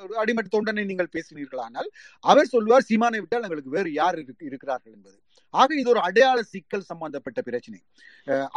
[0.00, 1.88] ஒரு அடிமட்ட தொண்டனை நீங்கள் பேசினீர்களானால்
[2.24, 5.18] அவர் சொல்வார் சீமானை விட்டால் எங்களுக்கு வேறு யார் இருக்கிறார்கள் என்பது.
[5.54, 7.80] ஆக இது ஒரு அடையாள சிக்கல் சம்பந்தப்பட்ட பிரச்சனை.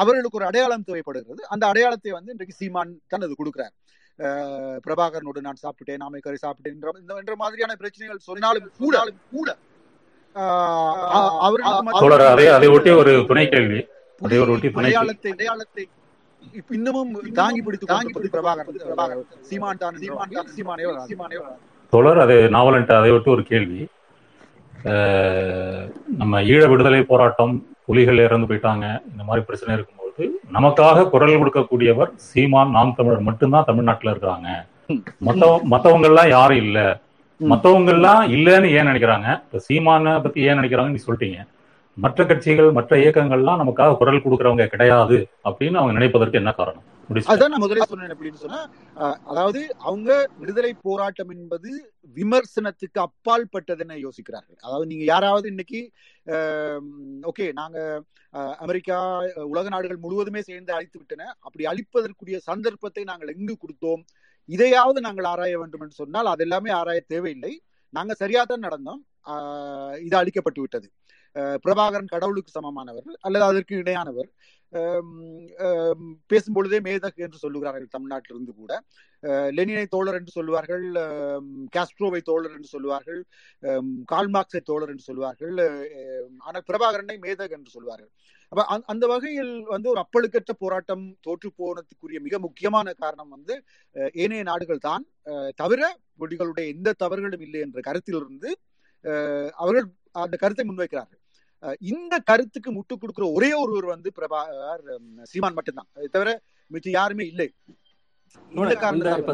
[0.02, 1.44] அவர்களுக்கு ஒரு அடையாளம் தேவைப்படுகிறது.
[1.54, 3.76] அந்த அடையாளத்தை வந்து இன்றைக்கு சீமான் தனது அது கொடுக்கிறார்.
[4.20, 9.56] பிரபாகரனோடு நான் சாப்பிட்டேன் நாமைக்கரை சாப்பிட்டேன் என்ற- இந்த- என்ற மாதிரியான பிரச்சனைகள் சொன்னாலும் கூட கூட.
[12.96, 13.88] ஒரு துணை கேள்வி.
[14.74, 15.90] அடையாளத்தை
[16.70, 18.70] இன்னமும் தாங்கி பிடித்து தாங்கி பிடித்து பிரபாகரன்.
[18.86, 19.42] பிரபாகரன்.
[19.42, 21.06] சீமான் தான் சீமான் தான் சீமானே வராது.
[21.08, 21.56] சீமானே வராது.
[21.90, 23.88] தோழர் அது நாவலன்ட்டு அதை ஒட்டி ஒரு கேள்வி.
[26.18, 30.03] நம்ம ஈழ விடுதலை போராட்டம் புலிகள் இறந்து போயிட்டாங்க இந்த மாதிரி பிரச்சனை இருக்கும்போது.
[30.54, 34.50] நமக்காக குரல் கொடுக்கக்கூடியவர் சீமான் நாம் தமிழர் மட்டும்தான் தமிழ்நாட்டுல இருக்கிறாங்க
[35.28, 36.78] மத்த மத்தவங்க எல்லாம் யாரும் இல்ல.
[37.42, 39.28] மத்தவங்க எல்லாம் இல்லைன்னு ஏன் நினைக்கிறாங்க?
[39.44, 41.40] இப்ப சீமான பத்தி ஏன் நினைக்கிறாங்கன்னு நீ சொல்லிட்டீங்க
[41.98, 46.86] மற்ற கட்சிகள் மற்ற இயக்கங்கள்லாம் நமக்காக குரல் கொடுக்கறவங்க கிடையாது அப்படின்னு அவங்க நினைப்பதற்கு என்ன காரணம்?
[47.32, 48.60] அதான் நான் முதலே சொன்னேன் அப்படின்னு சொன்னா
[49.32, 50.10] அதாவது அவங்க
[50.42, 51.70] விடுதலை போராட்டம் என்பது
[52.16, 54.58] விமர்சனத்துக்கு அப்பால் பட்டதுன்னு யோசிக்கிறார்கள்.
[54.64, 55.82] அதாவது நீங்க யாராவது இன்னைக்கு
[57.32, 57.78] ஓகே நாங்க
[58.34, 58.98] அஹ், அமெரிக்கா
[59.52, 61.28] உலக நாடுகள் முழுவதுமே சேர்ந்து அழித்து விட்டன.
[61.42, 64.02] அப்படி அழிப்பதற்குரிய சந்தர்ப்பத்தை நாங்கள் எங்கு கொடுத்தோம்?
[64.50, 67.54] இதையாவது நாங்கள் ஆராய வேண்டும் என்று சொன்னால் அது எல்லாமே ஆராய தேவையில்லை.
[67.94, 69.02] நாங்க சரியா தான் நடந்தோம்.
[69.28, 70.88] ஆஹ், இது அழிக்கப்பட்டு விட்டது.
[71.36, 74.30] பிரபாகரன் கடவுளுக்கு சமமானவர் அல்லது அதற்கு இணையானவர்.
[76.34, 78.82] பேசும்பொழுதே மேதக் என்று சொல்லுகிறார்கள் தமிழ்நாட்டிலிருந்து கூட.
[79.58, 80.86] லெனினை தோழர் என்று சொல்லுவார்கள்
[81.76, 83.20] காஸ்ட்ரோவை தோழர் என்று சொல்லுவார்கள்
[84.12, 85.56] கால்மார்க்ஸை தோழர் என்று சொல்லுவார்கள்
[86.38, 88.10] ஆனால் பிரபாகரனை மேதக் என்று சொல்வார்கள்
[88.50, 93.56] அப்ப அந்த- அந்த வகையில் வந்து ஒரு அப்பழுக்கற்ற போராட்டம் தோற்று போனதுக்குரிய மிக முக்கியமான காரணம் வந்து
[94.14, 95.04] ஏனைய நாடுகள் தான்.
[95.56, 95.82] தவிர
[96.20, 98.50] மொழிகளுடைய எந்த தவறுகளும் இல்லை என்ற கருத்திலிருந்து
[99.56, 101.22] அவர்கள் அந்த கருத்தை முன்வைக்கிறார்கள்.
[101.94, 105.90] இந்த கருத்துக்கு முட்டு கொடுக்கிற ஒரே ஒருவர் வந்து பிரபாகர் உம், சீமான் மட்டும்தான்.
[105.98, 106.32] அதை தவிர
[106.72, 107.48] மிச்ச யாருமே இல்லை.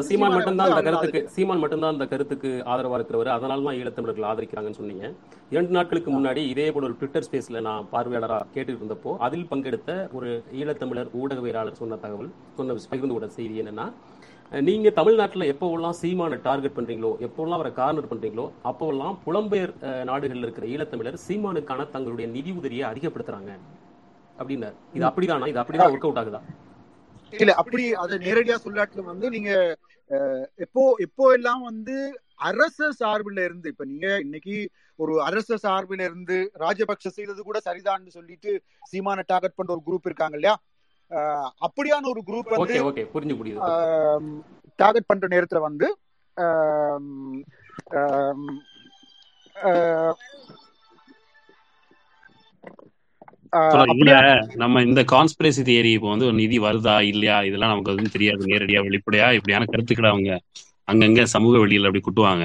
[0.08, 3.30] சீமான் மட்டும்தான் அந்த கருத்துக்கு சீமான் மட்டும்தான் அந்த கருத்துக்கு ஆதரவா இருக்கிறவர்.
[3.36, 5.06] அதனால தான் ஈழத்தமிழர்கள் ஆதரிக்கிறாங்கன்னு சொன்னீங்க.
[5.54, 10.30] இரண்டு நாட்களுக்கு முன்னாடி இதே போல ஒரு ட்விட்டர் ஸ்பேஸ்ல நான் பார்வையாளரா கேட்டுட்டு இருந்தப்போ அதில் பங்கெடுத்த ஒரு
[10.60, 13.86] ஈழத்தமிழர் ஊடகவியலாளர் சொன்ன தகவல் சொன்ன பகிர்ந்து கூட செய்தி என்னன்னா
[14.52, 20.66] நீங்க தமிழ்நாட்டுல எப்போவெல்லாம் சீமானை டார்கெட் பண்றீங்களோ எப்போவெல்லாம் அவரை கார்னர் பண்றீங்களோ அப்போவெல்லாம் புலம்பெயர் நாடுகளில் நாடுகள்ல இருக்கிற
[20.72, 23.50] ஈழத்தமிழர் சீமானுக்கான தங்களுடைய நிதி உதவியை அதிகப்படுத்துறாங்க.
[24.36, 24.76] அப்படின்னாரு.
[24.96, 25.48] இது அப்படிதானா?
[25.52, 26.40] இது அப்படிதான் ஒர்க் அவுட் ஆகுதா?
[27.32, 29.50] இல்ல அப்படி அதை நேரடியா சொல்லாட்டிலும் வந்து நீங்க
[30.10, 31.96] அஹ், எப்போ எப்போ எல்லாம் வந்து
[32.46, 34.56] அரச சார்பில் இருந்து இப்ப நீங்க இன்னைக்கு
[34.98, 38.52] ஒரு அரச சார்பில் இருந்து ராஜபக்ஷ செய்தது கூட சரிதான்னு சொல்லிட்டு
[38.90, 40.54] சீமான டார்கெட் பண்ற ஒரு குரூப் இருக்காங்க இல்லையா?
[41.60, 43.60] அப்படியான ஒரு குரூப் வந்து ஓகே ஓகே புரிஞ்சு புரியுது.
[44.78, 45.86] டார்கெட் பண்ற நேரத்துல வந்து
[54.56, 57.42] நம்ம இந்த கான்ஸ்பிரசி தியரி இப்போ வந்து ஒரு நிதி வருதா இல்லையா?
[57.42, 60.30] இதெல்லாம் நமக்கு எதுவும் தெரியாது நேரடியா வெளிப்படையா இப்படியான கருத்துக்களை அவங்க
[60.88, 62.44] அங்கங்க சமூக வெளியில அப்படி குட்டுவாங்க.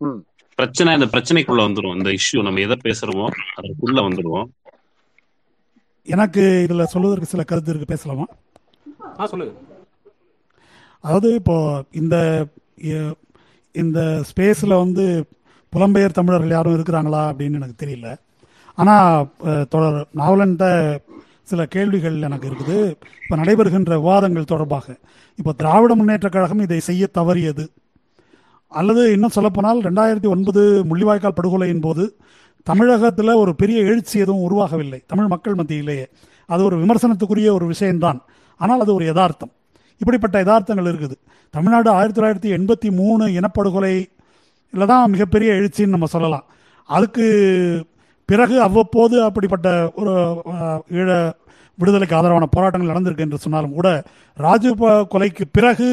[0.00, 0.18] ம்.
[0.58, 1.96] பிரச்சனை இந்த பிரச்சனைக்குள்ள வந்துரும்.
[1.96, 3.26] இந்த இஷ்யூ நம்ம எதை பேசுறோமோ
[3.58, 4.48] அதற்குள்ள வந்துருவோம்
[6.06, 8.26] எனக்கு இதுல சொல்வதற்கு சில கருத்து இருக்கு பேசலாமா?
[9.26, 9.54] சொல்லுங்க.
[11.04, 11.56] அதாவது இப்போ
[11.92, 12.16] இந்த
[13.74, 13.98] இந்த
[14.30, 15.04] ஸ்பேஸ்ல வந்து
[15.72, 18.08] புலம்பெயர் தமிழர்கள் யாரும் இருக்கிறாங்களா அப்படின்னு எனக்கு தெரியல.
[18.78, 18.94] ஆனா
[19.44, 20.66] அஹ், தொடர் நாவலன்ட்ட
[21.44, 22.76] சில கேள்விகள் எனக்கு இருக்குது.
[23.22, 24.86] இப்போ நடைபெறுகின்ற விவாதங்கள் தொடர்பாக.
[25.38, 27.64] இப்போ திராவிட முன்னேற்றக் கழகம் இதை செய்ய தவறியது.
[28.72, 32.04] அல்லது இன்னும் சொல்லப்போனால் ரெண்டாயிரத்தி ஒன்பது முள்ளிவாய்க்கால் படுகொலையின் போது
[32.68, 35.00] தமிழகத்தில் ஒரு பெரிய எழுச்சி எதுவும் உருவாகவில்லை.
[35.06, 36.06] தமிழ் மக்கள் மத்தியிலேயே.
[36.46, 38.20] அது ஒரு விமர்சனத்துக்குரிய ஒரு விஷயம்தான்.
[38.56, 39.52] ஆனால் அது ஒரு யதார்த்தம்.
[40.00, 41.16] இப்படிப்பட்ட யதார்த்தங்கள் இருக்குது.
[41.50, 43.94] தமிழ்நாடு ஆயிரத்தி தொள்ளாயிரத்தி எண்பத்தி மூணு இனப்படுகொலை
[44.86, 46.44] தான் மிகப்பெரிய எழுச்சின்னு நம்ம சொல்லலாம்.
[46.88, 47.26] அதுக்கு
[48.24, 49.68] பிறகு அவ்வப்போது அப்படிப்பட்ட
[50.00, 50.12] ஒரு
[51.00, 51.08] ஈழ
[51.78, 53.88] விடுதலைக்கு ஆதரவான போராட்டங்கள் நடந்திருக்கு என்று சொன்னாலும் கூட
[54.36, 54.82] ராஜீவ்
[55.14, 55.88] கொலைக்கு பிறகு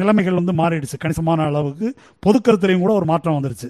[0.00, 0.96] நிலைமைகள் வந்து மாறிடுச்சு.
[0.98, 3.68] கணிசமான அளவுக்கு பொது கருத்துலையும் கூட ஒரு மாற்றம் வந்துருச்சு.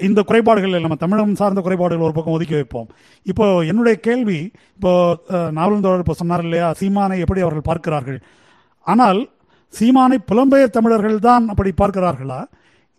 [0.00, 2.88] இந்த குறைபாடுகள் நம்ம தமிழகம் சார்ந்த குறைபாடுகள் ஒரு பக்கம் ஒதுக்கி வைப்போம்.
[3.26, 4.38] இப்போ என்னுடைய கேள்வி
[4.76, 4.92] இப்போ
[5.36, 8.20] அஹ், நாவலந்தோழர் இப்போ சொன்னார் இல்லையா சீமானை எப்படி அவர்கள் பார்க்கிறார்கள்?
[8.86, 9.20] ஆனால்
[9.74, 12.40] சீமானை புலம்பெயர் தமிழர்கள் தான் அப்படி பார்க்கிறார்களா?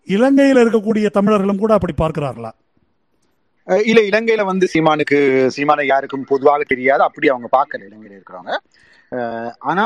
[0.08, 2.52] இலங்கையில் இருக்கக்கூடிய தமிழர்களும் கூட அப்படி பார்க்கிறார்களா?
[3.88, 5.18] இல்ல இலங்கையில வந்து சீமானுக்கு
[5.56, 7.04] சீமானை யாருக்கும் பொதுவாக தெரியாது.
[7.10, 8.54] அப்படி அவங்க பார்க்கல இலங்கையில இருக்கிறவங்க.
[9.72, 9.86] ஆனா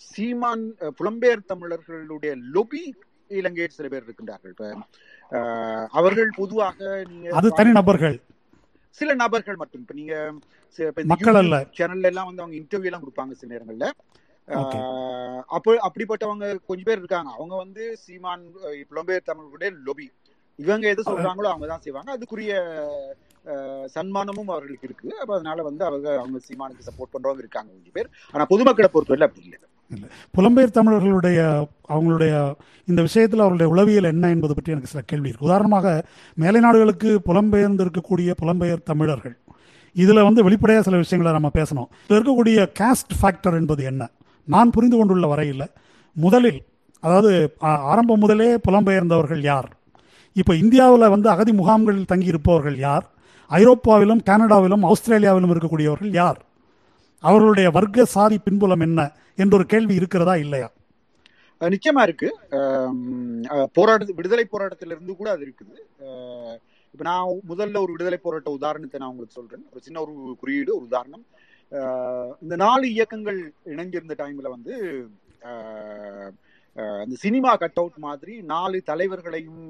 [0.00, 0.64] சீமான்
[0.98, 2.82] புலம்பெயர் தமிழர்களுடைய லொபி
[3.30, 4.52] இலங்கையில் சில பேர் இருக்கின்றார்கள்.
[4.54, 4.66] இப்ப
[5.98, 6.78] அவர்கள் பொதுவாக
[7.10, 8.16] நீங்க அது தனி நபர்கள்.
[8.98, 9.82] சில நபர்கள் மட்டும்.
[9.84, 10.14] இப்ப நீங்க
[11.12, 11.56] மக்கள் அல்ல.
[11.78, 13.86] சேனல்ல எல்லாம் வந்து அவங்க இன்டர்வியூ எல்லாம் கொடுப்பாங்க சில நேரங்கள்ல.
[15.56, 17.30] அப்போ அப்படிப்பட்டவங்க கொஞ்சம் பேர் இருக்காங்க.
[17.38, 18.44] அவங்க வந்து சீமான்
[18.90, 20.06] புலம்பெயர் தமிழர்களுடைய லொபி
[20.58, 22.10] இவங்க எது சொல்றாங்களோ அவங்க தான் செய்வாங்க.
[22.16, 22.52] அதுக்குரிய
[23.94, 25.08] சன்மானமும் அவர்களுக்கு இருக்கு.
[25.22, 28.10] அப்ப அதனால வந்து அவங்க அவங்க சீமானுக்கு சப்போர்ட் பண்றவங்க இருக்காங்க கொஞ்சம் பேர்.
[28.34, 29.60] ஆனா பொதுமக்களை பொறுத்தவரை அப்படி இல்லை.
[29.90, 30.08] இல்லை.
[30.36, 32.32] புலம்பெயர் தமிழர்களுடைய அவங்களுடைய
[32.84, 35.48] இந்த விஷயத்தில் அவருடைய உளவியல் என்ன என்பது பற்றி எனக்கு சில கேள்வி இருக்கு.
[35.50, 36.04] உதாரணமாக
[36.34, 39.36] மேலை நாடுகளுக்கு புலம்பெயர்ந்து இருக்கக்கூடிய புலம்பெயர் தமிழர்கள்.
[39.92, 41.88] இதில் வந்து வெளிப்படையாக சில விஷயங்களை நம்ம பேசணும்.
[42.04, 44.10] இதில் இருக்கக்கூடிய காஸ்ட் ஃபேக்டர் என்பது என்ன?
[44.48, 45.66] நான் புரிந்து கொண்டுள்ள வரையில்
[46.12, 46.60] முதலில்
[47.00, 47.30] அதாவது
[47.92, 49.68] ஆரம்பம் முதலே புலம்பெயர்ந்தவர்கள் யார்?
[50.32, 53.04] இப்போ இந்தியாவில் வந்து அகதி முகாம்களில் தங்கியிருப்பவர்கள் யார்?
[53.50, 56.38] ஐரோப்பாவிலும் கனடாவிலும் ஆஸ்திரேலியாவிலும் இருக்கக்கூடியவர்கள் யார்?
[57.28, 59.00] அவர்களுடைய வர்க்க சாதி பின்புலம் என்ன
[59.42, 60.68] என்ற ஒரு கேள்வி இருக்கிறதா இல்லையா?
[61.60, 62.28] நிச்சயமா இருக்கு.
[63.76, 65.74] போராட்ட விடுதலை போராட்டத்திலிருந்து கூட அது இருக்குது.
[65.84, 66.08] இப்போ
[66.94, 69.64] இப்ப நான் முதல்ல ஒரு விடுதலை போராட்ட உதாரணத்தை நான் உங்களுக்கு சொல்றேன்.
[69.72, 70.12] ஒரு சின்ன ஒரு
[70.42, 71.24] குறியீடு ஒரு உதாரணம்.
[72.44, 73.40] இந்த நாலு இயக்கங்கள்
[73.74, 74.74] இணைஞ்சிருந்த டைம்ல வந்து
[77.04, 79.64] இந்த சினிமா கட் அவுட் மாதிரி நாலு தலைவர்களையும்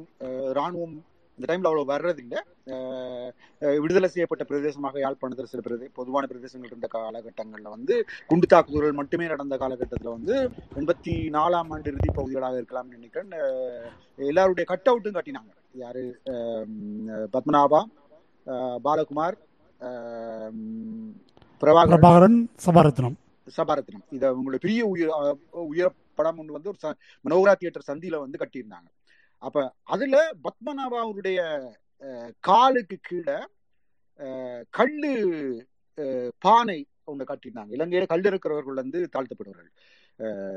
[0.58, 0.96] இராணுவம் ராணுவம்
[1.36, 2.40] இந்த டைம்ல அவ்வளவு வர்றதில்லை.
[2.66, 8.92] அஹ் அஹ் விடுதலை செய்யப்பட்ட பிரதேசமாக யாழ்ப்பாணத்தில் சில பிரதே பொதுவான பிரதேசங்கள் இருந்த காலகட்டங்கள்ல வந்து குண்டு தாக்குதல்கள்
[8.92, 13.30] மட்டுமே நடந்த காலகட்டத்துல வந்து எண்பத்தி நாலாம் ஆண்டு இறுதி பகுதிகளாக இருக்கலாம்னு நினைக்கிறேன்.
[14.16, 15.52] எல்லாருடைய கட் அவுட்டும் கட்டினாங்க.
[15.72, 16.20] யாரு?
[17.32, 17.84] பத்மநாபா
[18.84, 19.34] பாலகுமார்
[21.60, 23.14] பிரபாகரன் சபாரத்னம்.
[23.56, 24.04] சபாரத்னம்.
[24.10, 29.03] இத உங்களுடைய பெரிய உயர் உயர் படம் ஒன்று வந்து ஒரு ச- மனோகரா தியேட்டர் சந்தியில வந்து கட்டியிருந்தாங்க.
[29.46, 29.58] அப்ப
[29.94, 31.40] அதுல பத்மநாபாவுடைய அவருடைய
[32.40, 33.36] காலுக்கு கீழே
[34.70, 35.12] கல்லு
[36.38, 37.72] பானை ஒன்று காட்டியிருந்தாங்க.
[37.76, 39.70] இலங்கையில கல் இருக்கிறவர்கள் வந்து தாழ்த்தப்படுவார்கள்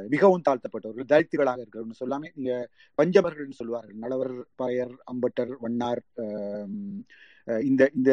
[0.08, 2.54] மிகவும் தாழ்த்தப்பட்டவர்கள் தலித்துகளாக இருக்கிறவர்கள் சொல்லாமே நீங்க
[2.98, 6.02] பஞ்சவர்கள்னு சொல்லுவார்கள் நலவர் பறையர் அம்பட்டர் வண்ணார்
[7.48, 8.12] இந்த இந்த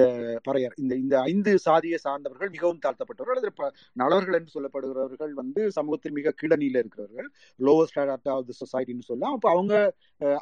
[0.49, 6.12] பறையர் இந்த இந்த ஐந்து சாதியை சார்ந்தவர்கள் மிகவும் தாழ்த்தப்பட்டவர்கள் அல்லது ப- நலவர்கள் என்று சொல்லப்படுகிறவர்கள் வந்து சமூகத்தில்
[6.12, 7.28] மிக கீழனியில் இருக்கிறவர்கள்
[7.61, 9.35] லோவர் ஸ்டாண்டர்ட் ஆஃப் தி சொசைட்டின்னு சொல்லலாம்.
[9.35, 9.74] அப்போ அவங்க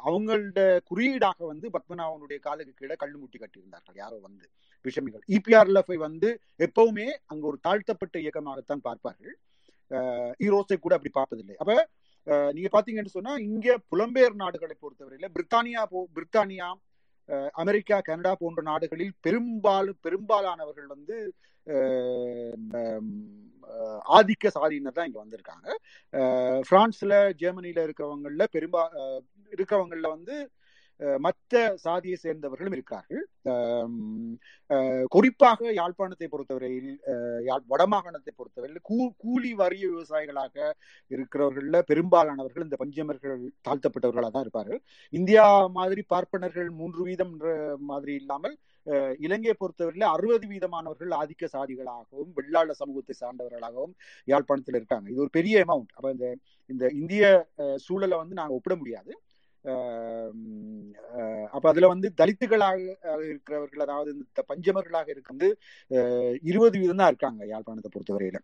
[0.09, 4.45] அவங்களோட குறியீடாக வந்து பத்மநாபனுடைய காலுக்கு கீழே கல் மூட்டி கட்டியிருந்தார்கள் யாரோ வந்து
[4.85, 5.23] விஷமிகள்.
[5.27, 9.35] இபிஆர்எல்எஃப்ஐ வந்து எப்பவுமே அங்க ஒரு தாழ்த்தப்பட்ட இயக்கமாகத்தான் பார்ப்பார்கள்.
[10.39, 11.55] ஈரோஸை கூட அப்படி பார்ப்பதில்லை.
[11.57, 11.73] அப்ப
[12.51, 16.67] நீங்க பாத்தீங்கன்னு சொன்னா இங்க புலம்பெயர் நாடுகளை பொறுத்தவரையில பிரித்தானியா போ பிரித்தானியா
[17.55, 21.17] அமெரிக்கா கனடா போன்ற நாடுகளில் பெரும்பாலும் பெரும்பாலானவர்கள் வந்து
[24.13, 25.67] ஆதிக்க சாதியினர் தான் இங்க வந்திருக்காங்க.
[26.13, 29.21] அஹ், பிரான்ஸ்ல ஜெர்மனில இருக்கிறவங்கள பெரும்பா அஹ்,
[29.51, 30.35] இருக்கிறவங்கள வந்து
[31.19, 33.23] மற்ற சாதியை சேர்ந்தவர்களும் இருக்கிறார்கள்.
[35.11, 40.55] குறிப்பாக யாழ்ப்பாணத்தை பொறுத்தவரையில் அஹ், யாழ் வடமாகாணத்தை பொறுத்தவரையில் கூ கூலி வறிய விவசாயிகளாக
[41.11, 43.37] இருக்கிறவர்கள்ல பெரும்பாலானவர்கள் இந்த பஞ்சமர்கள்
[43.67, 44.81] தாழ்த்தப்பட்டவர்களாக தான் இருப்பார்கள்.
[45.13, 45.45] இந்தியா
[45.77, 47.35] மாதிரி பார்ப்பனர்கள் மூன்று வீதம்
[47.91, 48.55] மாதிரி இல்லாமல்
[49.25, 53.93] இலங்கையை பொறுத்தவரையில அறுபது வீதமானவர்கள் ஆதிக்க சாதிகளாகவும் வெள்ளாள சமூகத்தை சார்ந்தவர்களாகவும்
[54.27, 55.07] யாழ்ப்பாணத்தில் இருக்காங்க.
[55.13, 56.27] இது ஒரு பெரிய அமௌண்ட் அப்ப இந்த
[56.69, 57.23] இந்த இந்திய
[57.63, 59.13] அஹ், சூழலை வந்து நாங்க ஒப்பிட முடியாது.
[61.53, 62.77] அப்ப அதுல வந்து தலித்துகளாக
[63.29, 65.49] இருக்கிறவர்கள் அதாவது இந்த பஞ்சமர்களாக இருக்கிறது
[66.43, 68.39] இருபது வீதம் தான் இருக்காங்க யாழ்ப்பாணத்தை பொறுத்தவரையில.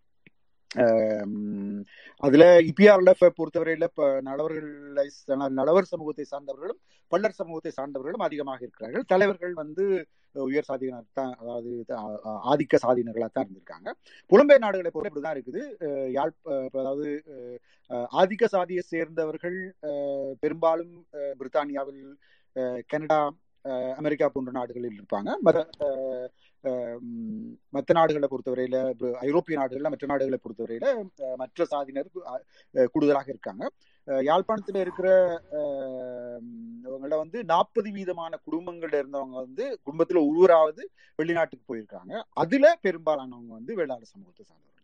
[2.24, 5.06] அதுல இபிஆர்ல பொறுத்தவரையில இப்ப நலவர்களை
[5.60, 6.80] நலவர் சமூகத்தை சார்ந்தவர்களும்
[7.12, 9.06] பள்ளர் சமூகத்தை சார்ந்தவர்களும் அதிகமாக இருக்கிறார்கள்.
[9.08, 9.86] தலைவர்கள் வந்து
[10.36, 11.70] உயர் சாதியினர் தான் அதாவது
[12.52, 13.90] ஆதிக்க சாதியினர்களாக தான் இருந்திருக்காங்க.
[14.32, 15.62] புலம்பெயர் நாடுகளை பொறுத்த இப்படிதான் இருக்குது.
[15.88, 16.34] அஹ் யாழ்
[16.82, 17.08] அதாவது
[17.92, 19.58] அஹ் ஆதிக்க சாதியை சேர்ந்தவர்கள்
[19.90, 22.04] அஹ் பெரும்பாலும் அஹ் பிரித்தானியாவில்
[22.56, 23.22] அஹ் கனடா
[23.66, 25.30] அஹ் அமெரிக்கா போன்ற நாடுகளில் இருப்பாங்க.
[27.70, 33.72] மற்ற நாடுகளை பொறுத்தவரையில ஐரோப்பிய நாடுகள்ல மற்ற நாடுகளை பொறுத்தவரையில மற்ற சாதியினர் கூடுதலாக இருக்காங்க.
[34.06, 42.24] யாழ்ப்பாணத்துல இருக்கிற அஹ் வந்து நாற்பது வீதமான குடும்பங்கள்ல இருந்தவங்க வந்து குடும்பத்துல ஒருவராவது வெளிநாட்டுக்கு போயிருக்காங்க.
[42.30, 44.79] அதுல பெரும்பாலானவங்க வந்து வேளாண் சமூகத்தை சார்ந்தவர்கள்.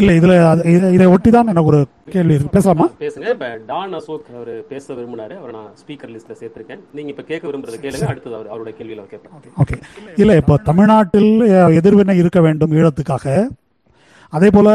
[0.00, 1.80] இல்லை இதில் இதை ஒட்டி தான் எனக்கு ஒரு
[2.14, 2.54] கேள்வி இருக்கு.
[2.56, 2.86] பேசலாமா?
[3.00, 3.28] பேசுங்க.
[3.34, 5.34] இப்ப டான் அசோக் அவர் பேச விரும்பினாரு.
[5.40, 6.82] அவரை நான் ஸ்பீக்கர் லிஸ்ட்ல சேர்த்திருக்கேன்.
[6.96, 8.08] நீங்க இப்ப கேட்க விரும்புறத கேளுங்க.
[8.12, 9.78] அடுத்தது அவர் அவருடைய கேள்வியில கேட்பேன் ஓகே
[10.22, 11.32] இல்லை இப்போ தமிழ்நாட்டில்
[11.80, 13.26] எதிர்வினை இருக்க வேண்டும் ஈழத்துக்காக.
[14.36, 14.72] அதே போல்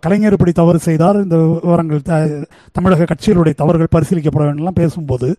[0.00, 1.22] கலைஞர் இப்படி தவறு செய்தார்.
[1.22, 5.36] இந்த விவரங்கள் த- தமிழக கட்சிகளுடைய தவறுகள் பரிசீலிக்கப்பட வேண்டும்லாம் பேசும்போது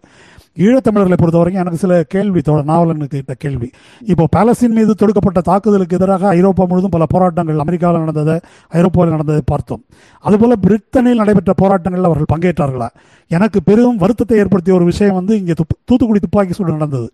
[0.57, 3.69] ஈழத்தமிழர்களை பொறுத்தவரைக்கும் எனக்கு சில கேள்வி நாவலனுக்கு கிட்ட கேள்வி.
[4.01, 9.83] இப்போ பாலஸ்தீன் மீது தொடுக்கப்பட்ட தாக்குதலுக்கு எதிராக ஐரோப்பா முழுவதும் பல போராட்டங்கள் அமெரிக்காவில் நடந்ததை ஐரோப்பாவில் நடந்ததை பார்த்தோம்.
[10.19, 12.87] அதுபோல பிரிட்டனில் நடைபெற்ற போராட்டங்களில் அவர்கள் பங்கேற்றார்களா?
[13.27, 15.53] எனக்கு பெரும் வருத்தத்தை ஏற்படுத்திய ஒரு விஷயம் வந்து இங்கே
[15.85, 17.11] தூத்துக்குடி துப்பாக்கி சூடு நடந்தது.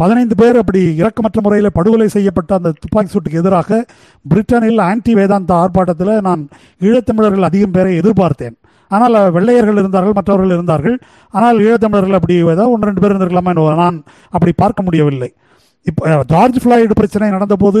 [0.00, 3.80] பதினைந்து பேர் அப்படி இறக்கமற்ற முறையில் படுகொலை செய்யப்பட்ட அந்த துப்பாக்கி சூட்டுக்கு எதிராக
[4.32, 6.42] பிரிட்டனில் ஆன்டி வேதாந்த ஆர்ப்பாட்டத்தில் நான்
[6.88, 8.56] ஈழத்தமிழர்கள் அதிகம் பேரை எதிர்பார்த்தேன்.
[8.90, 10.96] ஆனால் வெள்ளையர்கள் இருந்தார்கள் மற்றவர்கள் இருந்தார்கள்.
[11.34, 13.98] ஆனால் ஈழத்தமிழர்கள் அப்படி ஏதாவது ஒன்று ரெண்டு பேர் இருந்திருக்கலாமா என்று நான்
[14.36, 15.30] அப்படி பார்க்க முடியவில்லை.
[15.86, 17.80] இப்போ ஜார்ஜ் ஃபிளாய்டு பிரச்சனை நடந்தபோது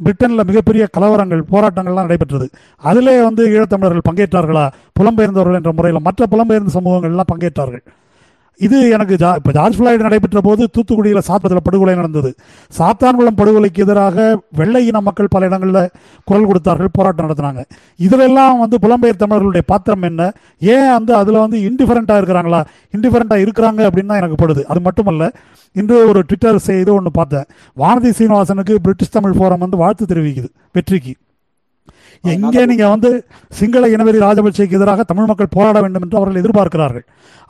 [0.00, 2.46] பிரிட்டனில் மிகப்பெரிய கலவரங்கள் போராட்டங்கள்லாம் நடைபெற்றது.
[2.90, 4.66] அதிலே வந்து ஈழத்தமிழர்கள் பங்கேற்றார்களா?
[4.98, 7.84] புலம்பெயர்ந்தவர்கள் என்ற முறையில் மற்ற புலம்பெயர்ந்த சமூகங்கள்லாம் பங்கேற்றார்கள்.
[8.66, 12.30] இது எனக்கு ஜா இப்போ ஜார்ஜ் ஃபிளாய்டு நடைபெற்ற போது தூத்துக்குடியில் சாத்தத்தில் படுகொலை நடந்தது.
[12.78, 15.90] சாத்தான்குளம் படுகொலைக்கு எதிராக வெள்ளை இன மக்கள் பல இடங்களில்
[16.24, 17.62] குரல் கொடுத்தார்கள் போராட்டம் நடத்தினாங்க.
[18.06, 20.32] இதிலெல்லாம் வந்து புலம்பெயர் தமிழர்களுடைய பாத்திரம் என்ன?
[20.58, 22.62] ஏன் வந்து அதில் வந்து இன்டிஃபரண்ட்டாக இருக்கிறாங்களா?
[22.96, 24.64] இன்டிஃபரண்ட்டாக இருக்கிறாங்க அப்படின்னு தான் எனக்கு படுது.
[24.64, 25.30] அது மட்டுமல்ல
[25.72, 27.48] இன்று ஒரு ட்விட்டர் செய்து ஒன்று பார்த்தேன்.
[27.76, 31.14] வானதி சீனிவாசனுக்கு பிரிட்டிஷ் தமிழ் ஃபோரம் வந்து வாழ்த்து தெரிவிக்குது வெற்றிக்கு.
[32.34, 33.10] எங்கே நீங்க வந்து
[33.58, 37.04] சிங்கள இனவெறி ராஜபக்சேக்கு எதிராக தமிழ் மக்கள் போராட வேண்டும் என்று அவர்கள் எதிர்பார்க்கிறார்கள்.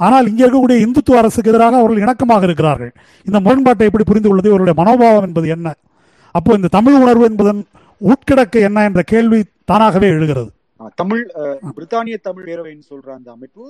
[0.07, 2.93] ஆனால் இங்கே இருக்கக்கூடிய இந்துத்துவ அரசுக்கு எதிராக அவர்கள் இணக்கமாக இருக்கிறார்கள்.
[3.29, 4.53] இந்த முரண்பாட்டை எப்படி புரிந்து கொள்வது?
[4.53, 5.75] இவருடைய மனோபாவம் என்பது என்ன?
[6.35, 7.61] அப்போ இந்த தமிழ் உணர்வு என்பதன்
[8.13, 9.41] உட்கிடக்கு என்ன என்ற கேள்வி
[9.71, 10.51] தானாகவே எழுகிறது.
[11.01, 11.23] தமிழ்
[11.77, 13.65] பிரித்தானிய தமிழ் பேரவைன்னு சொல்ற அந்த அமைப்பு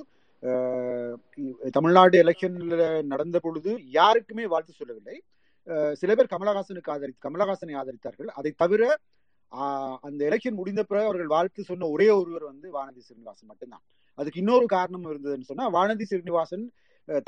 [1.77, 5.17] தமிழ்நாடு எலெக்ஷன்ல நடந்த பொழுது யாருக்குமே வாழ்த்து சொல்லவில்லை.
[6.01, 8.29] சில பேர் கமலஹாசனுக்கு ஆதரி கமலஹாசனை ஆதரித்தார்கள்.
[8.39, 8.83] அதை தவிர
[10.07, 13.85] அந்த எலெக்ஷன் முடிந்த பிறகு அவர்கள் வாழ்த்து சொன்ன ஒரே ஒருவர் வந்து வானதி சீனிவாசன் மட்டும்தான்.
[14.19, 16.67] அதுக்கு இன்னொரு காரணம் இருந்ததுன்னு சொன்னா வானதி சீனிவாசன்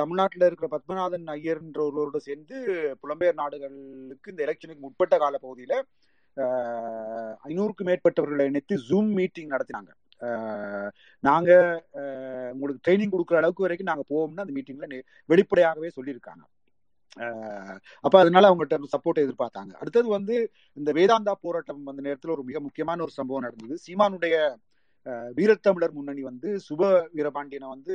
[0.00, 2.56] தமிழ்நாட்டில் இருக்கிற பத்மநாதன் ஐயர் என்ற ஒருவரோட சேர்ந்து
[3.02, 5.74] புலம்பெயர் நாடுகளுக்கு இந்த எலெக்ஷனுக்கு முற்பட்ட கால பகுதியில
[7.48, 9.90] ஐநூறுக்கும் மேற்பட்டவர்களை இணைத்து ஜூம் மீட்டிங் நடத்தினாங்க.
[11.28, 11.50] நாங்க
[12.52, 14.98] உங்களுக்கு ட்ரைனிங் கொடுக்குற அளவுக்கு வரைக்கும் நாங்க போவோம்னு அந்த மீட்டிங்ல
[15.32, 16.42] வெளிப்படையாகவே சொல்லியிருக்காங்க.
[18.04, 19.72] அப்ப அதனால அவங்கள்ட்ட சப்போர்ட் எதிர்பார்த்தாங்க.
[19.80, 20.36] அடுத்தது வந்து
[20.76, 23.76] இந்த வேதாந்தா போராட்டம் வந்த நேரத்துல ஒரு மிக முக்கியமான ஒரு சம்பவம் நடந்தது.
[23.86, 24.36] சீமானுடைய
[25.06, 26.80] அஹ், வீரத்தமிழர் முன்னணி வந்து சுப
[27.14, 27.94] வீரபாண்டியனை வந்து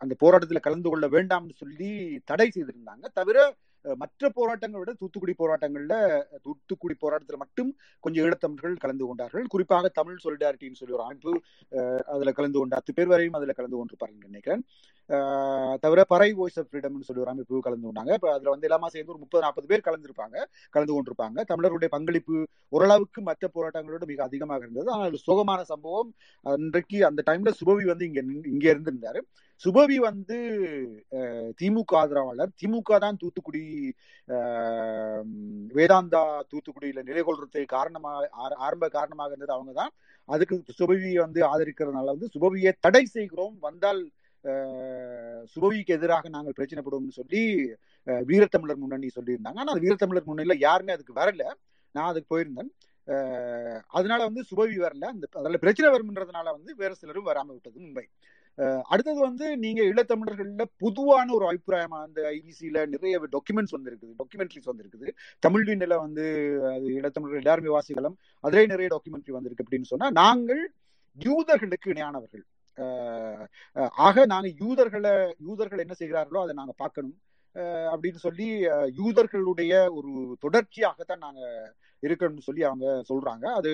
[0.00, 1.90] அந்த போராட்டத்துல கலந்து கொள்ள வேண்டாம்னு சொல்லி
[2.24, 3.06] தடை செய்திருந்தாங்க.
[3.14, 3.36] தவிர
[3.84, 5.94] அஹ், மற்ற போராட்டங்களை விட தூத்துக்குடி போராட்டங்கள்ல
[6.46, 7.70] தூத்துக்குடி போராட்டத்துல மட்டும்
[8.04, 9.46] கொஞ்சம் ஈழத்தமிழர்கள் கலந்து கொண்டார்கள்.
[9.48, 11.32] குறிப்பாக தமிழ் சொலிடாரிட்டின்னு சொல்லி ஒரு அமைப்பு
[11.72, 14.64] அஹ், அதுல கலந்து கொண்ட அத்து பேர் வரையும் அதுல கலந்து கொண்டிருப்பாருன்னு நினைக்கிறேன்.
[15.80, 18.12] தவிர பறை வாய்ஸ் ஆஃப் ஃப்ரீடம்னு சொல்லி ஒரு அமைப்பு கலந்து கொண்டாங்க.
[18.12, 20.44] இப்போ அதில் வந்து எல்லாமே சேர்ந்து ஒரு முப்பது நாற்பது பேர் கலந்துருப்பாங்க.
[20.70, 21.44] கலந்து கொண்டிருப்பாங்க.
[21.44, 24.90] தமிழர்களுடைய பங்களிப்பு ஓரளவுக்கு மற்ற போராட்டங்களோட மிக அதிகமாக இருந்தது.
[24.90, 26.14] ஆனால் சுகமான சோகமான சம்பவம்.
[26.42, 29.20] அன்றைக்கு அந்த டைம்ல சுபவி வந்து இங்கே இங்கே இருந்திருந்தாரு.
[29.64, 30.36] சுபவி வந்து
[31.62, 32.48] திமுக ஆதரவாளர்.
[32.64, 33.94] திமுக தான் தூத்துக்குடி
[35.74, 39.90] வேதாந்தா தூத்துக்குடியில நிலை கொள்றதுக்கு காரணமாக ஆர- ஆரம்ப காரணமாக இருந்தது அவங்க தான்.
[40.24, 43.56] அதுக்கு சுபவியை வந்து ஆதரிக்கிறதுனால வந்து சுபவியை தடை செய்கிறோம்.
[43.60, 44.10] வந்தால்
[45.52, 47.42] சுபவிக்கு எதிராக நாங்கள் பிரச்சனைப்படுவோம்னு சொல்லி
[48.30, 49.60] வீரத்தமிழர் முன்னணி சொல்லியிருந்தாங்க.
[49.62, 51.44] ஆனால் அது வீரத்தமிழர் முன்னணியில் யாருமே அதுக்கு வரல.
[51.94, 52.70] நான் அதுக்கு போயிருந்தேன்.
[53.98, 55.04] அதனால வந்து சுபவி வரல.
[55.14, 58.06] அந்த அதில் பிரச்சனை வரும்ன்றதுனால வந்து வேறு சிலரும் வராமல் விட்டது உண்மை
[58.92, 64.12] அடுத்தது வந்து நீங்க இளத்தமிழர்கள்ல பொதுவான ஒரு அபிப்பிராயமா அந்த ஐபிசியில நிறைய டாக்குமெண்ட்ஸ் வந்திருக்குது.
[64.20, 65.08] டாக்குமெண்ட்ரிஸ் வந்திருக்குது.
[65.46, 66.24] தமிழ் வீண்டில் வந்து
[66.72, 68.16] அது இளத்தமிழர்கள் எல்லாருமே வாசிக்கலாம்.
[68.44, 70.62] அதிலே நிறைய டாக்குமெண்ட்ரி வந்திருக்கு அப்படின்னு சொன்னா நாங்கள்
[71.16, 72.44] யூதர்களுக்கு இணையானவர்கள்.
[74.06, 75.12] ஆக நாங்க யூதர்களை
[75.48, 77.16] யூதர்கள் என்ன செய்கிறார்களோ அதை நாங்க பார்க்கணும்.
[77.92, 78.46] அப்படின்னு சொல்லி
[79.00, 80.10] யூதர்களுடைய ஒரு
[80.44, 81.42] தொடர்ச்சியாகத்தான் நாங்க
[82.02, 83.44] இருக்கணும்னு சொல்லி அவங்க சொல்றாங்க.
[83.58, 83.70] அது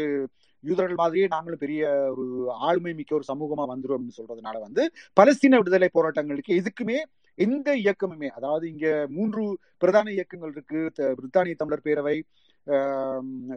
[0.65, 1.83] யூதர்கள் மாதிரியே நாங்களும் பெரிய
[2.13, 2.27] ஒரு
[2.69, 4.83] ஆளுமை மிக்க ஒரு சமூகமா வந்துரும் சொல்றதுனால வந்து
[5.21, 6.99] பலஸ்தீன விடுதலை போராட்டங்களுக்கு எதுக்குமே
[7.39, 9.45] எந்த இயக்கமுமே அதாவது இங்க மூன்று
[9.83, 10.81] பிரதான இயக்கங்கள் இருக்கு.
[11.19, 12.17] பிரித்தானிய தமிழர் பேரவை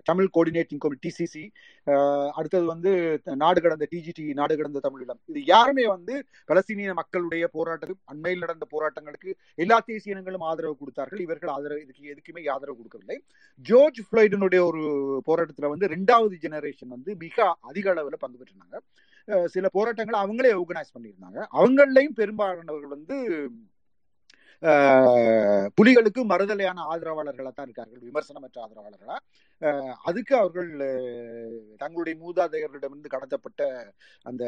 [0.10, 1.44] தமிழ் கோஆர்டினேட்டிங் கமிட்டி டிசிசி
[2.38, 2.92] அடுத்தது வந்து
[3.44, 6.14] நாடு கடந்த டிஜிடி நாடு கடந்த தமிழீழம் இது யாருமே வந்து
[6.50, 9.32] பலஸ்தீனிய மக்களுடைய போராட்டம் அண்மையில் நடந்த போராட்டங்களுக்கு
[9.64, 11.22] எல்லா தேசிய இனங்களும் ஆதரவு கொடுத்தார்கள்.
[11.26, 13.18] இவர்கள் ஆதரவு இதுக்கு எதுக்குமே ஆதரவு கொடுக்கவில்லை.
[13.70, 14.84] ஜோர்ஜ் ஃபிளைடனுடைய ஒரு
[15.30, 18.80] போராட்டத்தில் வந்து ரெண்டாவது ஜெனரேஷன் வந்து மிக அதிக அளவில் பங்கு பெற்றிருந்தாங்க.
[19.56, 21.40] சில போராட்டங்களை அவங்களே ஆர்கனைஸ் பண்ணியிருந்தாங்க.
[21.60, 23.18] அவங்களையும் பெரும்பாலானவர்கள் வந்து
[25.78, 29.18] புலிகளுக்கு மறுதலையான ஆதரவாளர்களாக தான் இருக்கார்கள் விமர்சனமற்ற ஆதரவாளர்களா?
[30.10, 30.72] அதுக்கு அவர்கள்
[31.84, 33.62] தங்களுடைய மூதாதையர்களிடமிருந்து கடத்தப்பட்ட
[34.30, 34.44] அந்த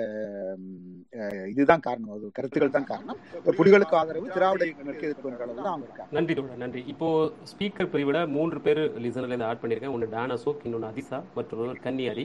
[1.53, 2.13] இதுதான் காரணம்.
[2.15, 3.19] அது கருத்துக்கள் தான் காரணம்.
[3.59, 6.83] புலிகளுக்கு ஆதரவு திராவிட இயக்கங்களுக்கு எதிர்ப்பு தான் அவங்க இருக்காங்க நன்றி தோழர் நன்றி.
[6.93, 7.07] இப்போ
[7.51, 9.95] ஸ்பீக்கர் பிரிவிட மூன்று பேர் லிசனர்ல இருந்து ஆட் பண்ணியிருக்கேன்.
[9.97, 12.23] ஒன்று டானசோக் அசோக் இன்னொன்று அதிசா மற்றொரு கன்னியாரி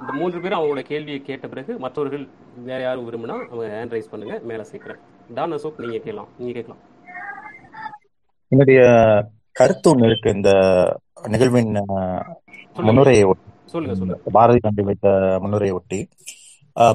[0.00, 2.24] இந்த மூன்று பேரும் அவங்களோட கேள்வியை கேட்ட பிறகு மற்றவர்கள்
[2.68, 4.36] வேற யாரும் விரும்பினா அவங்க ஹேண்ட் ரைஸ் பண்ணுங்க.
[4.50, 5.00] மேலே சேர்க்குறேன்.
[5.36, 6.30] டான் அசோக் நீங்க கேட்கலாம்.
[6.38, 6.82] நீங்க கேட்கலாம்.
[8.52, 8.80] என்னுடைய
[9.58, 10.28] கருத்து ஒண்ணு இருக்கு.
[10.38, 10.50] இந்த
[11.32, 11.72] நிகழ்வின்
[12.86, 13.48] முன்னுரையை ஒட்டி.
[14.36, 15.08] பாரதி தம்பி வைத்த
[15.42, 16.00] முன்னுரையை ஒட்டி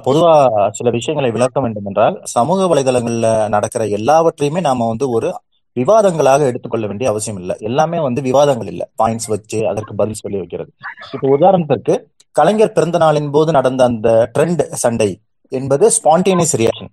[0.05, 0.31] பொதுவா
[0.77, 5.29] சில விஷயங்களை விளக்க வேண்டும் என்றால் சமூக வலைதளங்கள்ல நடக்கிற எல்லாவற்றையுமே நாம வந்து ஒரு
[5.75, 7.55] விவாதங்களாக எடுத்துக்கொள்ள வேண்டிய அவசியம் இல்லை.
[7.69, 8.85] எல்லாமே வந்து விவாதங்கள் இல்லை.
[9.01, 10.71] பாயிண்ட்ஸ் வச்சு அதற்கு பதில் சொல்லி வைக்கிறது.
[11.15, 11.95] இப்போ உதாரணத்திற்கு
[12.39, 15.09] கலைஞர் பிறந்த நாளின் போது நடந்த அந்த ட்ரெண்ட் சண்டை
[15.51, 16.91] என்பது ஸ்பான்டேனியஸ் ரியாக்ஷன்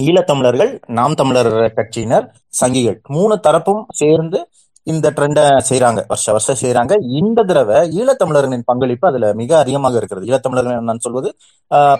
[0.00, 2.26] ஈழத்தமிழர்கள் நாம் தமிழர் கட்சியினர்
[2.60, 2.98] சங்கிகள்.
[3.16, 4.38] மூணு தரப்பும் சேர்ந்து
[4.86, 6.00] இந்த ட்ரெண்டை செய்றாங்க.
[6.12, 10.26] வருஷ வருஷம் செய்யறாங்க இந்த தடவை ஈழத்தமிழர்களின் பங்களிப்பு அதுல மிக அதிகமாக இருக்கிறது.
[10.30, 11.28] ஈழத்தமிழர்கள் நான் சொல்வது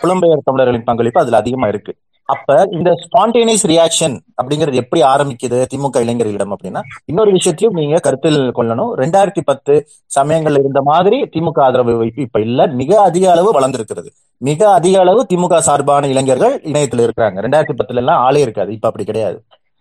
[0.03, 1.95] புலம்பெயர் தமிழர்களின் பங்களிப்பு அதுல அதிகமா இருக்கு.
[2.29, 8.93] அப்ப இந்த ஸ்பான்டேனியஸ் ரியாக்ஷன் அப்படிங்கிறது எப்படி ஆரம்பிக்குது திமுக இளைஞர்களிடம் அப்படின்னா இன்னொரு விஷயத்தையும் நீங்க கருத்தில் கொள்ளணும்.
[9.03, 14.11] ரெண்டாயிரத்தி பத்து சமயங்கள்ல இருந்த மாதிரி திமுக ஆதரவு வைப்பு இப்ப இல்ல மிக அதிக அளவு வளர்ந்திருக்கிறது.
[14.41, 17.41] மிக அதிக அளவு திமுக சார்பான இளைஞர்கள் இணையத்துல இருக்கிறாங்க.
[17.41, 19.39] ரெண்டாயிரத்தி பத்துல எல்லாம் ஆளே இருக்காது இப்ப அப்படி கிடையாது.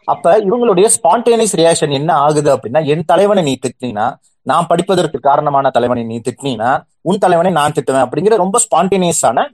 [0.07, 4.05] அப்ப இவங்களுடைய ஸ்பான்டேனியஸ் ரியாக்ஷன் என்ன ஆகுது அப்படின்னா என் தலைவனை நீ திட்டினா
[4.41, 6.69] நான் படிப்பதற்கு காரணமான தலைவனை நீ திட்டினா
[7.01, 9.45] உன் தலைவனை நான் திட்டுவேன் அப்படிங்கிற ரொம்ப ஸ்பான்டேனியஸான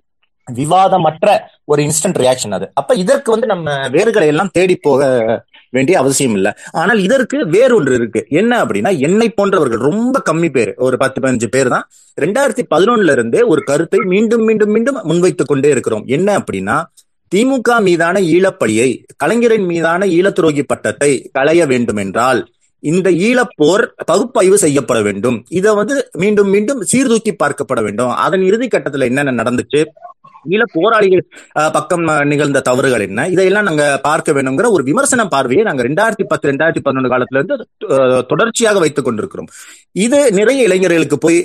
[0.56, 1.28] விவாதமற்ற
[1.66, 2.66] ஒரு இன்ஸ்டன்ட் ரியாக்ஷன் அது.
[2.74, 5.02] அப்ப இதற்கு வந்து நம்ம வேர்களை எல்லாம் தேடி போக
[5.70, 6.52] வேண்டிய அவசியம் இல்லை.
[6.72, 8.26] ஆனால் இதற்கு வேறொன்று இருக்கு.
[8.30, 11.88] என்ன அப்படின்னா என்னை போன்றவர்கள் ரொம்ப கம்மி பேர் ஒரு பத்து பதினஞ்சு பேர் தான்
[12.22, 16.06] ரெண்டாயிரத்தி பதினொன்னுல இருந்தே ஒரு கருத்தை மீண்டும் மீண்டும் மீண்டும் முன்வைத்துக் கொண்டே இருக்கிறோம்.
[16.06, 16.78] என்ன அப்படின்னா
[17.32, 22.48] திமுக மீதான ஈழப்பழியை கலைஞரின் மீதான ஈழத்துரோகி பட்டத்தை களைய வேண்டும் என்றால்
[22.80, 25.46] இந்த ஈழப்போர் பகுப்பாய்வு செய்யப்பட வேண்டும்.
[25.50, 28.10] இதை வந்து மீண்டும் மீண்டும் சீர்தூக்கி பார்க்கப்பட வேண்டும்.
[28.10, 29.82] அதன் இறுதி கட்டத்துல என்னென்ன நடந்துச்சு?
[30.48, 31.24] ஈழ போராளிகள்
[31.60, 33.28] அஹ், பக்கம் நிகழ்ந்த தவறுகள் என்ன?
[33.30, 37.58] இதையெல்லாம் நாங்க பார்க்க வேணுங்கிற ஒரு விமர்சன பார்வையை நாங்க ரெண்டாயிரத்தி பத்து ரெண்டாயிரத்தி பதினொன்று காலத்துல இருந்து
[38.28, 39.50] தொடர்ச்சியாக வைத்துக் கொண்டிருக்கிறோம்.
[40.00, 41.40] இது நிறைய இளைஞர்களுக்கு போய்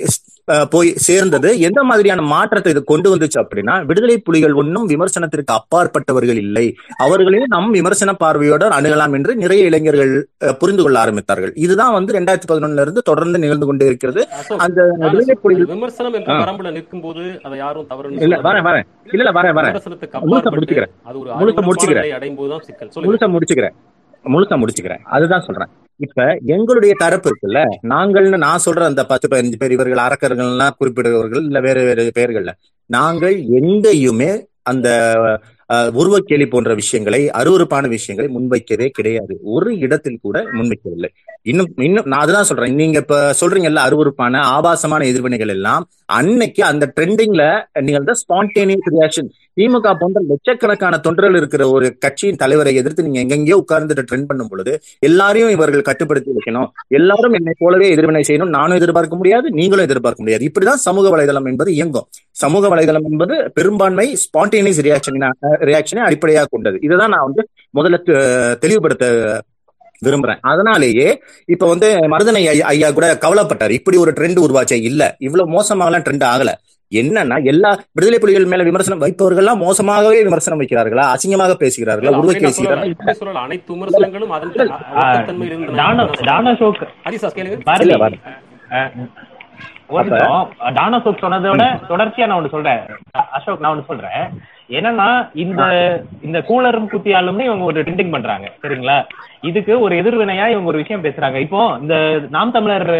[0.69, 1.59] போய் சேர்ந்தது.
[1.59, 6.75] எந்த மாதிரியான மாற்றத்தை இது கொண்டு வந்துச்சு அப்படின்னா விடுதலை புலிகள் ஒன்றும் விமர்சனத்திற்கு அப்பாற்பட்டவர்கள் இல்லை.
[6.97, 10.27] அவர்களையும் நம் விமர்சன பார்வையோடு அணுகலாம் என்று நிறைய இளைஞர்கள்
[10.59, 11.53] புரிந்து கொள்ள ஆரம்பித்தார்கள்.
[11.55, 14.27] இதுதான் வந்து ரெண்டாயிரத்தி பதினொன்னுல இருந்து தொடர்ந்து நிகழ்ந்து கொண்டே இருக்கிறது.
[14.57, 15.35] அந்த விடுதலை.
[15.41, 18.87] புலிகள் விமர்சனம் என்ற நிற்கும் போது அதை யாரும் தவறுன்னு இல்ல வரேன் வரேன்.
[19.11, 19.75] இல்ல இல்ல வரேன் வரேன்.
[20.51, 20.91] முடிச்சுக்கிறேன்.
[21.67, 23.33] முடிச்சுக்கிறேன்.
[23.35, 23.75] முடிச்சுக்கிறேன்.
[24.23, 25.03] முழுக்க முடிச்சுக்கிறேன்.
[25.09, 25.71] அதுதான் சொல்றேன்.
[25.99, 31.59] இப்ப எங்களுடைய தரப்பு இருக்குல்ல நாங்கள்னு நான் சொல்ற அந்த பத்து பதினஞ்சு பேர் இவர்கள் அறக்கர்கள்லாம் குறிப்பிடுகிறவர்கள் இல்ல
[31.59, 32.53] வேற வேற பெயர்கள்ல
[32.89, 34.31] நாங்கள் எங்கேயுமே
[34.63, 34.87] அந்த
[35.69, 39.39] அஹ், உருவக்கேலி போன்ற விஷயங்களை அருவருப்பான விஷயங்களை முன்வைக்கவே கிடையாது.
[39.43, 41.09] ஒரு இடத்தில் கூட முன்வைக்கவில்லை.
[41.41, 42.75] இன்னும் இன்னும் நான் அதுதான் சொல்றேன்.
[42.75, 45.85] நீங்க இப்ப சொல்றீங்கல்ல அருவருப்பான ஆபாசமான எதிர்வினைகள் எல்லாம்
[46.17, 47.43] அன்னைக்கு அந்த ட்ரெண்டிங்ல
[47.87, 54.05] நிகழ்ந்த ஸ்பான்டேனியஸ் ரியாக்ஷன் திமுக போன்ற லட்சக்கணக்கான தொண்டர்கள் இருக்கிற ஒரு கட்சியின் தலைவரை எதிர்த்து நீங்க எங்கெங்கயோ உட்கார்ந்துட்டு
[54.09, 54.73] ட்ரெண்ட் பண்ணும் பொழுது
[55.07, 56.67] எல்லாரையும் இவர்கள் கட்டுப்படுத்தி வைக்கணும்.
[56.99, 58.53] எல்லாரும் என்னை போலவே எதிர்வினை செய்யணும்.
[58.57, 60.49] நானும் எதிர்பார்க்க முடியாது நீங்களும் எதிர்பார்க்க முடியாது.
[60.49, 62.07] இப்படிதான் சமூக வலைதளம் என்பது இயங்கும்.
[62.43, 65.19] சமூக வலைதளம் என்பது பெரும்பான்மை ஸ்பான்டேனியஸ் ரியாக்ஷன்
[65.71, 66.79] ரியாக்ஷனை அடிப்படையாக கொண்டது.
[66.87, 67.43] இதுதான் நான் வந்து
[67.79, 67.99] முதல்ல
[68.63, 69.05] தெளிவுபடுத்த
[70.03, 70.37] விரும்புறேன்.
[70.41, 73.69] அதனாலேயே இப்ப வந்து மருதனை ஐயா ஐயா கூட கவலைப்பட்டார்.
[73.69, 75.15] இப்படி ஒரு ட்ரெண்ட் உருவாச்சே இல்ல.
[75.19, 76.49] இவ்வளவு மோசமாகலாம் ட்ரெண்ட் ஆகல.
[76.95, 81.15] என்னன்னா எல்லா விடுதலை புலிகள் மேல விமர்சனம் வைப்பவர்கள்லாம் மோசமாகவே விமர்சனம் வைக்கிறார்களா?
[81.15, 82.15] அசிங்கமாக பேசுகிறார்களா?
[82.15, 82.31] உருவ.
[82.31, 83.31] பேசுகிறார்களா.
[83.31, 84.31] அனைத்து விமர்சனங்களும்
[90.79, 92.81] டானோசோக் சொன்னதோட தொடர்ச்சியா நான் ஒண்ணு சொல்றேன்.
[93.31, 94.23] அசோக் நான் ஒண்ணு சொல்றேன்.
[94.69, 95.63] என்னன்னா இந்த
[96.21, 98.51] இந்த கூலரும் குத்தியாலும்னு இவங்க ஒரு ட்ரெண்டிங் பண்றாங்க.
[98.61, 98.97] சரிங்களா?
[99.41, 101.35] இதுக்கு ஒரு எதிர்வினையா இவங்க ஒரு விஷயம் பேசுறாங்க.
[101.35, 101.95] இப்போ இந்த
[102.29, 102.91] நாம் தமிழர்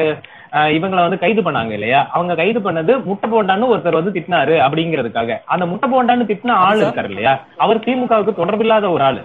[0.53, 2.07] இவங்களை வந்து கைது பண்ணாங்க இல்லையா?
[2.11, 5.37] அவங்க கைது பண்ணது முட்டை போண்டான்னு ஒருத்தர் வந்து திட்டினாரு அப்படிங்கிறதுக்காக.
[5.45, 7.33] அந்த முட்டை போண்டான்னு திட்டின ஆள் இருக்காரு இல்லையா?
[7.57, 9.23] அவர் திமுகவுக்கு தொடர்பில்லாத ஒரு ஆளு.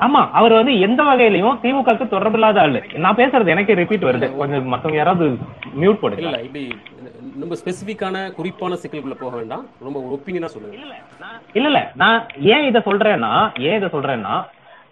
[0.00, 2.80] ஆமா அவர் வந்து எந்த வகையிலயும் திமுகவுக்கு தொடர்பில்லாத ஆளு.
[3.04, 4.28] நான் பேசுறது எனக்கே ரிப்பீட் வருது.
[4.38, 5.26] கொஞ்சம் மத்தவங்க யாராவது
[5.80, 6.22] மியூட் போடுங்க.
[6.24, 6.62] இல்ல இப்படி
[7.42, 9.64] ரொம்ப ஸ்பெசிபிக்கான குறிப்பான சிக்கலுக்குள்ள போக வேண்டாம்.
[9.86, 10.76] ரொம்ப ஒரு ஒப்பீனியனா சொல்லுங்க.
[11.54, 12.18] இல்ல இல்ல நான்
[12.52, 13.32] ஏன் இத சொல்றேன்னா
[13.68, 14.34] ஏன் இத சொல்றேன்னா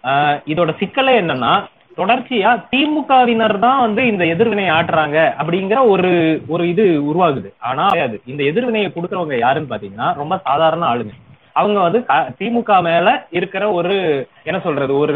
[0.03, 1.53] ஆஹ், இதோட சிக்கலே என்னன்னா
[1.97, 6.11] தொடர்ச்சியா திமுகவினர் தான் வந்து இந்த எதிர்வினை ஆட்டுறாங்க அப்படிங்கிற ஒரு
[6.49, 7.49] ஒரு இது உருவாகுது.
[7.61, 11.13] ஆனா அது இந்த எதிர்வினையை கொடுக்கறவங்க யாருன்னு பாத்தீங்கன்னா ரொம்ப சாதாரண ஆளுங்க.
[11.59, 11.99] அவங்க வந்து
[12.39, 13.95] திமுக மேல இருக்கிற ஒரு
[14.43, 15.15] என்ன சொல்றது ஒரு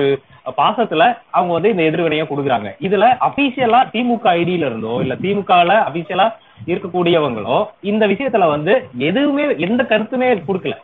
[0.57, 2.69] பாசத்துல அவங்க வந்து இந்த எதிர்வினையை கொடுக்குறாங்க.
[2.81, 6.27] இதுல அபிஷியலா திமுக ஐடியில இருந்தோ இல்ல திமுகல அபிஷியலா
[6.67, 8.73] இருக்கக்கூடியவங்களோ இந்த விஷயத்துல வந்து
[9.09, 10.75] எதுவுமே எந்த கருத்துமே கொடுக்கல.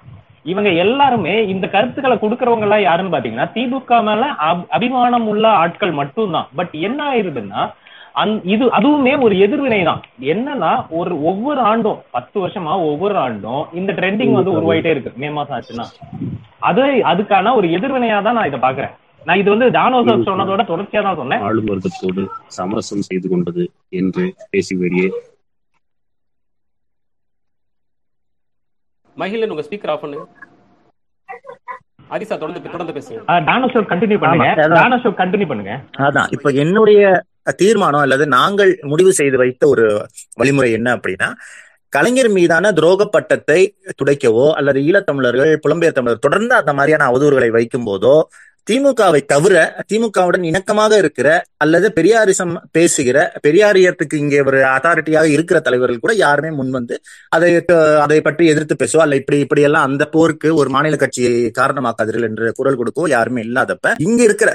[0.44, 6.48] இவங்க எல்லாருமே இந்த கருத்துக்களை கொடுக்கறவங்க எல்லாம் யாருன்னு பாத்தீங்கன்னா திமுக மேல அப்- அபிமானம் உள்ள ஆட்கள் மட்டும்தான்.
[6.56, 7.62] பட் என்ன ஆயிருதுன்னா
[8.22, 10.02] அந் இது அதுவுமே ஒரு எதிர்வினை தான்
[10.34, 15.12] என்னன்னா ஒரு ஒவ்வொரு ஆண்டும் பத்து வருஷமா ஒவ்வொரு ஆண்டும் இந்த ட்ரெண்டிங் வந்து உருவாயிட்டே இருக்கு.
[15.22, 15.86] மே மாசம் ஆச்சுன்னா.
[16.70, 18.96] அது அதுக்கான ஒரு எதிர்வினையா தான் நான் இதை பாக்குறேன்
[19.28, 21.42] நான் இது வந்து தானோசர் சொன்னதோட தொடர்ச்சியா தான் சொன்னேன்.
[21.48, 22.24] ஆளும் வர்க்கத்தோடு
[22.58, 23.64] சமரசம் செய்து கொண்டது
[24.02, 24.24] என்று
[24.54, 25.08] பேசி வெளியே
[29.18, 30.26] மகிழன் உங்க ஸ்பீக்கர் ஆஃப் பண்ணுங்க
[32.12, 33.20] ஹரிசா தொடர்ந்து தொடர்ந்து பேசுங்க.
[33.48, 34.46] டானோசர் கண்டினியூ பண்ணுங்க.
[34.76, 35.74] டானோசர் கண்டினியூ பண்ணுங்க.
[36.06, 36.30] அதான்.
[36.36, 37.02] இப்ப என்னுடைய
[37.46, 39.86] தீர்மானம் அல்லது நாங்கள் முடிவு செய்து வைத்த ஒரு
[40.36, 41.30] வழிமுறை என்ன அப்படின்னா
[41.94, 43.60] கலைஞர் மீதான துரோக பட்டத்தை
[44.04, 48.16] துடைக்கவோ அல்லது ஈழத்தமிழர்கள் புலம்பெயர் தமிழர் தொடர்ந்து அந்த மாதிரியான அவதூறுகளை வைக்கும் போதோ
[48.70, 49.54] திமுகவை தவிர
[49.90, 51.28] திமுகவுடன் இணக்கமாக இருக்கிற
[51.58, 53.18] அல்லது பெரியாரிசம் பேசுகிற
[53.48, 56.96] பெரியாரியத்துக்கு இங்கே ஒரு அத்தாரிட்டியாக இருக்கிற தலைவர்கள் கூட யாருமே முன் வந்து
[57.30, 57.50] அதை
[58.00, 62.54] அதை பற்றி எதிர்த்து பேசுவோ அல்ல இப்படி இப்படி எல்லாம் அந்த போருக்கு ஒரு மாநில கட்சியை காரணமாக்காதீர்கள் என்று
[62.54, 64.50] குரல் கொடுக்கோ யாருமே இல்லாதப்ப இங்க இருக்கிற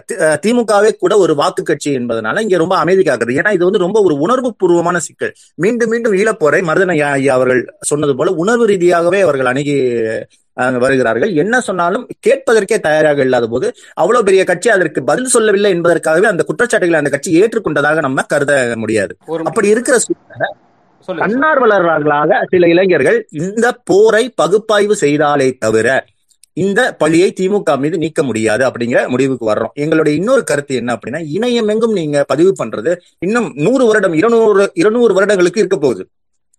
[0.44, 4.14] திமுகவே கூட ஒரு வாக்கு கட்சி என்பதனால இங்க ரொம்ப அமைதி காக்குது ஏன்னா இது வந்து ரொம்ப ஒரு
[4.18, 5.32] உணர்வு பூர்வமான சிக்கல்.
[5.54, 9.76] மீண்டும் மீண்டும் ஈழப்போரை மருதன ஐயா அவர்கள் சொன்னது போல உணர்வு ரீதியாகவே அவர்கள் அணுகி
[10.56, 11.32] வருகிறார்கள்.
[11.34, 17.00] என்ன சொன்னாலும் கேட்பதற்கே தயாராக இல்லாத போது அவ்வளவு பெரிய கட்சி அதற்கு பதில் சொல்லவில்லை என்பதற்காகவே அந்த குற்றச்சாட்டுகளை
[17.00, 19.14] அந்த கட்சி ஏற்றுக்கொண்டதாக நம்ம கருத முடியாது.
[19.50, 20.50] அப்படி இருக்கிற சூழ்நிலை
[21.08, 25.88] தன்னார்வலர்களாக சில இளைஞர்கள் இந்த போரை பகுப்பாய்வு செய்தாலே தவிர
[26.52, 29.72] இந்த பழியை திமுக மீது நீக்க முடியாது அப்படிங்கிற முடிவுக்கு வர்றோம்.
[29.74, 35.14] எங்களுடைய இன்னொரு கருத்து என்ன அப்படின்னா இணையம் எங்கும் நீங்க பதிவு பண்றது இன்னும் நூறு வருடம் இருநூறு இருநூறு
[35.14, 36.08] வருடங்களுக்கு இருக்க போகுது.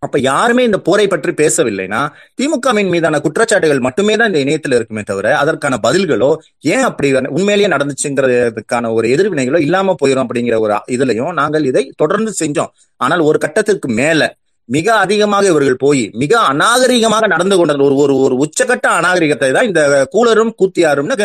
[0.06, 2.02] அப்ப யாருமே இந்த போரை பற்றி பேசவில்லைன்னா
[2.40, 6.32] திமுகவின் மீதான குற்றச்சாட்டுகள் மட்டுமே தான் இந்த இணையத்தில் இருக்குமே தவிர அதற்கான பதில்களோ
[6.74, 12.74] ஏன் அப்படி உண்மையிலேயே நடந்துச்சுங்கிறதுக்கான ஒரு எதிர்வினைகளோ இல்லாம போயிடும் அப்படிங்கிற ஒரு இதுலையும் நாங்கள் இதை தொடர்ந்து செஞ்சோம்.
[13.02, 14.22] ஆனால் ஒரு கட்டத்திற்கு மேல
[14.70, 19.82] மிக அதிகமாக இவர்கள் போய் மிக அநாகரிகமாக நடந்து கொண்டது ஒரு ஒரு ஒரு உச்சகட்ட அநாகரிகத்தை தான் இந்த
[20.14, 21.16] கூலரும் கூத்தியாரும்னு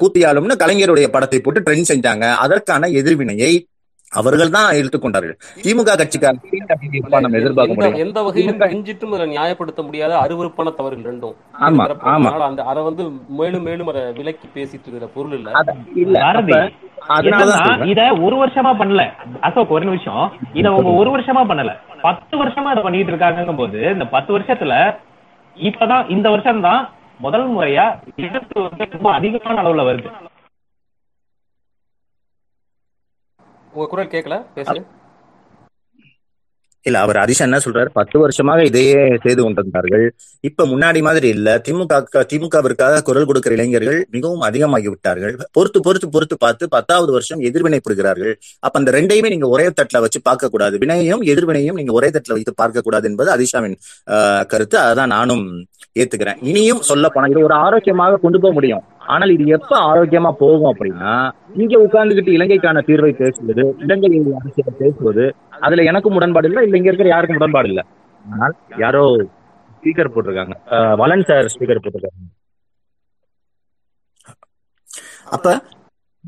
[0.00, 2.26] கூத்தியாலும்னு கலைஞருடைய படத்தை போட்டு ட்ரெண்ட் செஞ்சாங்க.
[2.44, 3.52] அதற்கான எதிர்வினையை
[4.12, 6.58] அவர்கள் தான் எடுத்துக்கொண்டார்கள் திமுக கட்சிக்காரங்க
[7.16, 11.34] நம்ம எதிர்பார்க்க முடியும் எந்த வகையிலும் கெஞ்சிட்டும் அதை நியாயப்படுத்த முடியாத அருவறுப்பான தவறுகள் ரெண்டும்.
[11.66, 12.30] ஆமா ஆமா.
[12.48, 13.04] அந்த அதை வந்து
[13.38, 15.48] மேலும் மேலும் அதை விலக்கி பேசிட்டு இருக்கிற பொருள் இல்ல.
[16.02, 16.16] இல்ல
[17.90, 19.02] இத ஒரு வருஷமா பண்ணல.
[19.46, 20.22] அசோக் ஒரு நிமிஷம்.
[20.54, 21.72] இத அவங்க ஒரு வருஷமா பண்ணல.
[22.06, 24.74] பத்து வருஷமா இதை பண்ணிட்டு இருக்காங்க போது இந்த பத்து வருஷத்துல
[25.56, 26.82] இப்பதான் இந்த வருஷம் தான்
[27.20, 27.84] முதல் முறையா
[28.22, 30.08] இழப்பு வந்து ரொம்ப அதிகமான அளவுல வருது.
[33.76, 34.78] உங்க குரல் கேட்கல பேசு
[36.86, 37.90] இல்ல அவர் ஹரிஷ் என்ன சொல்றாரு?
[37.98, 40.04] பத்து வருஷமாக இதையே செய்து கொண்டிருந்தார்கள்.
[40.48, 41.48] இப்ப முன்னாடி மாதிரி இல்ல.
[41.66, 41.94] திமுக
[42.32, 48.32] திமுகவிற்காக குரல் கொடுக்கிற இளைஞர்கள் மிகவும் அதிகமாகி விட்டார்கள் பொறுத்து பொறுத்து பொறுத்து பார்த்து பத்தாவது வருஷம் எதிர்வினை புடுகிறார்கள்
[48.66, 52.54] அப்ப அந்த ரெண்டையுமே நீங்க ஒரே தட்டுல வச்சு பார்க்க கூடாது வினையும் எதிர்வினையும் நீங்க ஒரே தட்டுல வைத்து
[52.62, 53.76] பார்க்க கூடாது என்பது அதிஷாவின்
[54.52, 54.78] கருத்து.
[54.88, 55.44] அதான் நானும்
[56.00, 56.40] ஏத்துக்கிறேன்.
[56.50, 58.84] இனியும் சொல்ல போனா இது ஒரு ஆரோக்கியமாக கொண்டு போக முடியும்.
[59.14, 61.12] ஆனால் இது எப்ப ஆரோக்கியமா போகும் அப்படின்னா
[61.62, 64.10] இங்க உட்கார்ந்துகிட்டு இலங்கைக்கான தீர்வை பேசுவது இலங்கை
[64.40, 65.26] அரசியலை பேசுவது
[65.66, 67.84] அதுல எனக்கும் உடன்பாடு இல்லை இல்ல இங்க இருக்கிற யாருக்கும் உடன்பாடு இல்லை.
[68.24, 69.04] ஆனால் யாரோ
[69.76, 70.56] ஸ்பீக்கர் போட்டிருக்காங்க.
[71.02, 72.22] வலன் சார் ஸ்பீக்கர் போட்டிருக்காங்க.
[75.36, 75.48] அப்ப?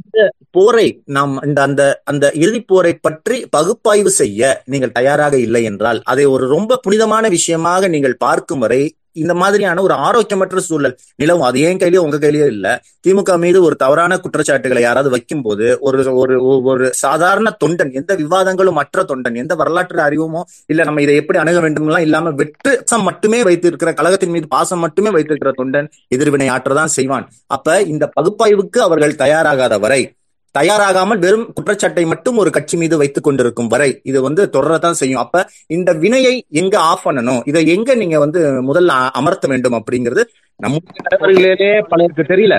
[0.01, 0.19] இந்த
[0.57, 0.87] போரை
[1.17, 6.45] நாம் இந்த அந்த அந்த இறுதி போரை பற்றி பகுப்பாய்வு செய்ய நீங்கள் தயாராக இல்லை என்றால் அதை ஒரு
[6.55, 8.81] ரொம்ப புனிதமான விஷயமாக நீங்கள் பார்க்கும் வரை
[9.13, 11.43] இந்த மாதிரியான ஒரு ஆரோக்கியமற்ற சூழல் நிலவும்.
[11.43, 12.83] அது ஏன் கையிலயோ உங்க கையிலயோ இல்ல.
[13.07, 18.73] திமுக மீது ஒரு தவறான குற்றச்சாட்டுகளை யாராவது வைக்கும் போது ஒரு ஒரு ஒரு சாதாரண தொண்டன் எந்த விவாதங்களும்
[18.73, 23.93] மற்ற தொண்டன் எந்த வரலாற்று அறிவுமோ இல்ல நம்ம இதை எப்படி அணுக வேண்டும்லாம் இல்லாம வெற்று மட்டுமே வைத்திருக்கிற
[23.93, 27.31] கழகத்தின் மீது பாசம் மட்டுமே வைத்திருக்கிற தொண்டன் எதிர்வினை ஆற்றதான் செய்வான்.
[27.47, 30.13] அப்ப இந்த பகுப்பாய்வுக்கு அவர்கள் தயாராகாத வரை
[30.59, 35.23] தயாராகாமல் வெறும் குற்றச்சாட்டை மட்டும் ஒரு கட்சி மீது வைத்துக் கொண்டிருக்கும் வரை இது வந்து தொடரத்தான் செய்யும்.
[35.25, 35.45] அப்ப
[35.77, 37.43] இந்த வினையை எங்க ஆஃப் பண்ணணும்?
[37.51, 38.41] இதை எங்க நீங்க வந்து
[38.71, 40.25] முதல்ல அமர்த்த வேண்டும் அப்படிங்கிறது
[40.65, 42.57] நம்முடைய தலைவர்களிலே பலருக்கு தெரியல.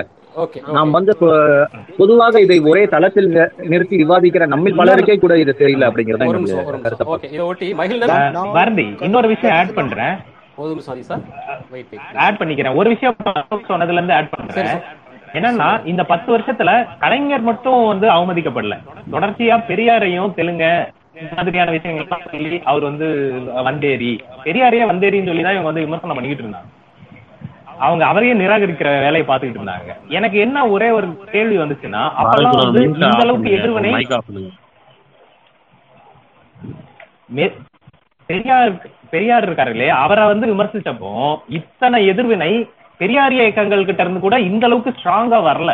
[0.76, 1.14] நாம் வந்து
[2.00, 3.30] பொதுவாக இதை ஒரே தளத்தில்
[3.72, 6.24] நிறுத்தி விவாதிக்கிற நம்ம பலருக்கே கூட இது தெரியல அப்படிங்கறத
[8.58, 10.14] பாரதி இன்னொரு விஷயம் ஆட் பண்றேன்.
[12.28, 12.78] ஆட் பண்ணிக்கிறேன்.
[12.82, 13.18] ஒரு விஷயம்
[13.72, 14.72] சொன்னதுல இருந்து ஆட் பண்றேன்.
[15.38, 16.72] என்னன்னா இந்த பத்து வருஷத்துல
[17.04, 18.76] கலைஞர் மட்டும் வந்து அவமதிக்கப்படல.
[19.14, 20.66] தொடர்ச்சியா பெரியாரையும் தெலுங்க
[21.38, 23.08] மாதிரியான விஷயங்கள் சொல்லி அவர் வந்து
[23.68, 24.12] வந்தேரி
[24.46, 26.70] பெரியாரையே வந்தேரின்னு சொல்லி தான் இவங்க வந்து விமர்சனம் பண்ணிக்கிட்டு இருந்தாங்க.
[27.86, 29.92] அவங்க அவரையே நிராகரிக்கிற வேலையை பார்த்துக்கிட்டு இருந்தாங்க.
[30.18, 33.92] எனக்கு என்ன ஒரே ஒரு கேள்வி வந்துச்சுன்னா அப்பெல்லாம் வந்து இந்த அளவுக்கு எதிர்வினை
[38.30, 38.72] பெரியார்
[39.14, 39.94] பெரியார் இருக்காரு இல்லையா?
[40.06, 41.12] அவரை வந்து விமர்சிச்சப்போ
[41.60, 42.52] இத்தனை எதிர்வினை
[43.02, 45.74] பெரியாரிய இயக்கங்கள் கிட்ட இருந்து கூட இந்த அளவுக்கு ஸ்ட்ராங்கா வரல.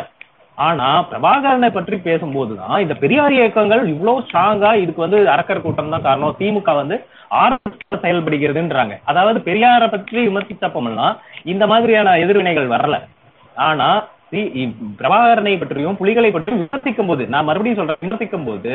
[0.57, 6.35] ஆனா பிரபாகரனை பற்றி பேசும்போதுதான் இந்த பெரியார் இயக்கங்கள் இவ்வளவு ஸ்ட்ராங்கா இதுக்கு வந்து அரக்கர் கூட்டம் தான் காரணம்.
[6.41, 6.97] திமுக வந்து
[7.41, 8.93] ஆரம்ப செயல்படுகிறதுன்றாங்க.
[9.11, 11.15] அதாவது பெரியாரை பற்றி விமர்சித்தப்பமெல்லாம்
[11.53, 12.97] இந்த மாதிரியான எதிர்வினைகள் வரல.
[13.69, 13.89] ஆனா
[14.99, 18.73] பிரபாகரனை பற்றியும் புலிகளை பற்றியும் விமர்சிக்கும் போது நான் மறுபடியும் சொல்றேன் விமர்சிக்கும் போது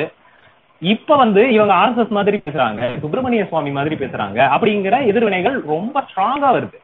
[0.82, 6.78] இப்ப வந்து இவங்க ஆர்எஸ்எஸ் மாதிரி பேசுறாங்க சுப்பிரமணிய சுவாமி மாதிரி பேசுறாங்க அப்படிங்கிற எதிர்வினைகள் ரொம்ப ஸ்ட்ராங்கா வருது.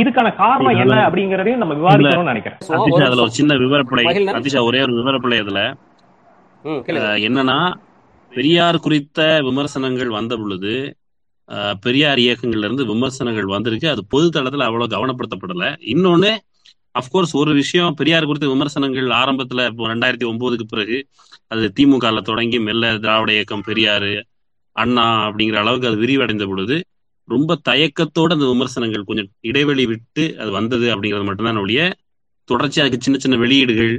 [0.00, 2.60] இதுக்கான காரணம் என்ன அப்படிங்கறதையும் நம்ம விவாதிக்கணும்னு நினைக்கிறேன்.
[3.06, 4.04] அதுல ஒரு சின்ன விவரப்படை
[4.36, 5.62] சதீஷா ஒரே ஒரு விவரப்படை இதுல
[7.28, 7.58] என்னன்னா
[8.32, 10.72] பெரியார் குறித்த விமர்சனங்கள் வந்த பொழுது
[11.84, 13.88] பெரியார் இயக்கங்கள்ல இருந்து விமர்சனங்கள் வந்திருக்கு.
[13.94, 15.64] அது பொது தளத்துல அவ்வளவு கவனப்படுத்தப்படல.
[15.92, 16.30] இன்னொன்னு
[16.94, 20.98] அப்கோர்ஸ் ஒரு விஷயம் பெரியார் குறித்த விமர்சனங்கள் ஆரம்பத்துல இப்போ ரெண்டாயிரத்தி ஒன்பதுக்கு பிறகு
[21.52, 24.12] அது திமுகல தொடங்கி மெல்ல திராவிட இயக்கம் பெரியாரு
[24.76, 26.76] அண்ணா அப்படிங்கிற அளவுக்கு அது விரிவடைந்த பொழுது
[27.28, 31.82] ரொம்ப தயக்கத்தோட அந்த விமர்சனங்கள் கொஞ்சம் இடைவெளி விட்டு அது வந்தது அப்படிங்கிறது மட்டும்தான் ஒழிய
[32.48, 33.94] தொடர்ச்சி அதுக்கு சின்ன சின்ன வெளியீடுகள்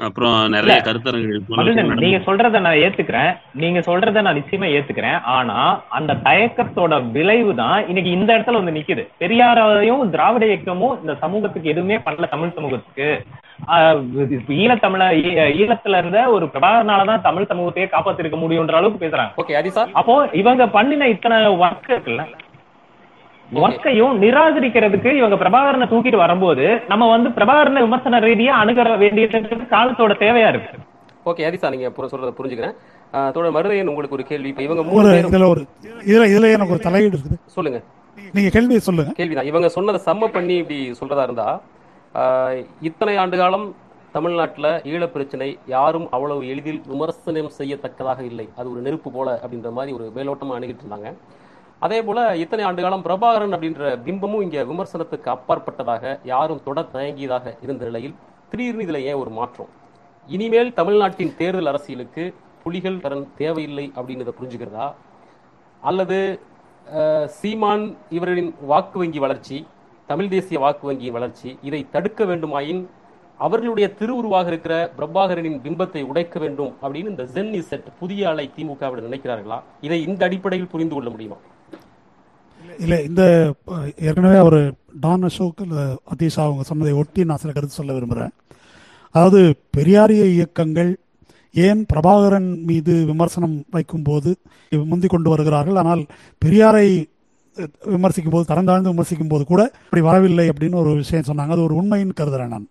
[0.00, 2.18] அப்புறம் நிறைய விஷயங்கள் நீங்க.
[2.26, 3.32] சொல்றத நான் ஏத்துக்கிறேன்.
[3.62, 5.18] நீங்க சொல்றத நான் நிச்சயமா ஏத்துக்கிறேன்.
[5.36, 5.56] ஆனா
[5.88, 9.04] அந்த தயக்கத்தோட விளைவு தான் இன்னைக்கு இந்த இடத்துல வந்து நிக்குது.
[9.22, 13.08] பெரியாரையும் திராவிட இயக்கமும் இந்த சமூகத்துக்கு எதுவுமே பண்ணல தமிழ் சமூகத்துக்கு.
[14.62, 15.02] ஈழத்தமிழ
[15.60, 19.32] ஈழத்துல இருந்த ஒரு பிரபாகரனாலதான் தமிழ் சமூகத்தையே காப்பாத்திருக்க முடியுன்ற அளவுக்கு பேசுறாங்க.
[19.42, 19.90] ஓகே அதி சார்.
[19.92, 22.24] அப்போ இவங்க பண்ணின இத்தனை ஒர்க் இருக்குல்ல
[23.54, 30.48] ஒர்க்கையும் நிராகரிக்கிறதுக்கு இவங்க பிரபாகரனை தூக்கிட்டு வரும்போது நம்ம வந்து பிரபாகரனை விமர்சன ரீதியா அணுகிற வேண்டியது காலத்தோட தேவையா
[30.48, 30.78] இருக்கு.
[31.24, 32.74] ஓகே சார் நீங்க சொல்றத புரிஞ்சுக்கிறேன்.
[33.32, 34.48] தோழர் மருதையன் உங்களுக்கு ஒரு கேள்வி?
[34.48, 35.66] இப்ப இவங்க மூணு இதுல ஒரு
[36.06, 37.38] இதுல இதுல எனக்கு ஒரு தலையீடு இருக்குது.
[37.46, 37.80] சொல்லுங்க.
[38.32, 39.12] நீங்க கேள்வியை சொல்லுங்க.
[39.12, 39.44] கேள்விதான்.
[39.44, 41.60] இவங்க சொன்னதை சம்ம பண்ணி இப்படி சொல்றதா இருந்தா
[42.14, 43.74] ஆஹ் இத்தனை ஆண்டு காலம்
[44.12, 48.48] தமிழ்நாட்டுல ஈழப் பிரச்சனை யாரும் அவ்வளவு எளிதில் விமர்சனம் செய்யத்தக்கதாக இல்லை.
[48.56, 51.10] அது ஒரு நெருப்பு போல அப்படின்ற மாதிரி ஒரு மேலோட்டமா அணுகிட்டு இருந்தாங்க.
[51.84, 57.82] அதே போல இத்தனை ஆண்டு காலம் பிரபாகரன் அப்படின்ற பிம்பமும் இங்க விமர்சனத்துக்கு அப்பாற்பட்டதாக யாரும் தொட தயங்கியதாக இருந்த
[57.88, 58.16] நிலையில்
[58.50, 59.70] திடீர்னு இதுல ஏன் ஒரு மாற்றம்?
[60.28, 62.24] இனிமேல் தமிழ்நாட்டின் தேர்தல் அரசியலுக்கு
[62.64, 64.86] புலிகள் தரன் தேவையில்லை அப்படின்னு இதை புரிஞ்சுக்கிறதா?
[65.82, 66.18] அல்லது
[67.38, 67.84] சீமான்
[68.16, 69.58] இவர்களின் வாக்கு வங்கி வளர்ச்சி
[70.10, 72.82] தமிழ் தேசிய வாக்கு வங்கியின் வளர்ச்சி இதை தடுக்க வேண்டுமாயின்
[73.40, 79.58] அவர்களுடைய திருவுருவாக இருக்கிற பிரபாகரனின் பிம்பத்தை உடைக்க வேண்டும் அப்படின்னு இந்த ஜென் இசட் புதிய அலை திமுகவினர் நினைக்கிறார்களா?
[79.86, 81.38] இதை இந்த அடிப்படையில் புரிந்து கொள்ள முடியுமா?
[82.84, 83.22] இல்லை இந்த
[84.08, 84.60] ஏற்கனவே அவர்
[85.04, 88.34] டான் அசோக் இல்லை அதீஷா அவங்க சொன்னதை ஒட்டி நான் சில கருத்து சொல்ல விரும்புகிறேன்
[89.14, 89.40] அதாவது
[89.76, 90.90] பெரியாரிய இயக்கங்கள்
[91.54, 94.30] ஏன் பிரபாகரன் மீது விமர்சனம் வைக்கும்போது
[94.90, 96.02] முந்தி கொண்டு வருகிறார்கள் ஆனால்
[96.44, 96.88] பெரியாரை
[97.94, 101.54] விமர்சிக்கும் போது தரந்தாழ்ந்து விமர்சிக்கும் போது கூட அப்படி வரவில்லை அப்படின்னு ஒரு விஷயம் சொன்னாங்க.
[101.56, 102.66] அது ஒரு உண்மைன்னு கருதுறேன் நான்.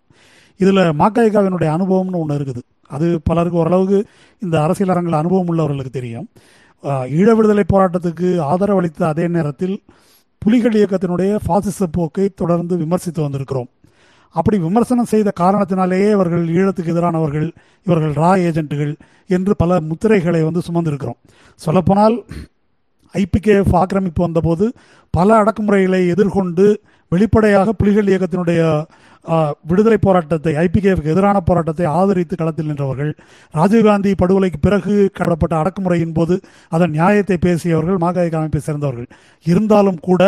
[0.60, 2.62] இதில் மாக்காய்காவினுடைய அனுபவம்னு ஒன்று இருக்குது.
[2.94, 3.98] அது பலருக்கு ஓரளவுக்கு
[4.44, 6.26] இந்த அரசியல் அரங்கில் அனுபவம் உள்ளவர்களுக்கு தெரியும்.
[6.84, 9.82] ஈழ விடுதலை போராட்டத்துக்கு ஆதரவு அளித்த அதே நேரத்தில்
[10.38, 13.68] புலிகள் இயக்கத்தினுடைய பாசிச போக்கை தொடர்ந்து விமர்சித்து வந்திருக்கிறோம்.
[14.30, 17.50] அப்படி விமர்சனம் செய்த காரணத்தினாலேயே இவர்கள் ஈழத்துக்கு எதிரானவர்கள்
[17.86, 18.94] இவர்கள் ரா ஏஜென்ட்டுகள்
[19.26, 21.18] என்று பல முத்திரைகளை வந்து சுமந்திருக்கிறோம்.
[21.54, 22.24] சொல்லப்போனால்
[23.14, 24.72] ஐபிகேஎஃப் ஆக்கிரமிப்பு வந்தபோது
[25.10, 26.66] பல அடக்குமுறைகளை எதிர்கொண்டு
[27.12, 28.60] வெளிப்படையாக புலிகள் இயக்கத்தினுடைய
[29.70, 33.10] விடுதலை போராட்டத்தை ஐபிகேவுக்கு எதிரான போராட்டத்தை ஆதரித்து களத்தில் நின்றவர்கள்
[33.54, 36.34] ராஜீவ்காந்தி படுகொலைக்கு பிறகு கடப்பட்ட அடக்குமுறையின் போது
[36.72, 39.08] அதன் நியாயத்தை பேசியவர்கள் மாகாய அமைப்பை சேர்ந்தவர்கள்.
[39.46, 40.22] இருந்தாலும் கூட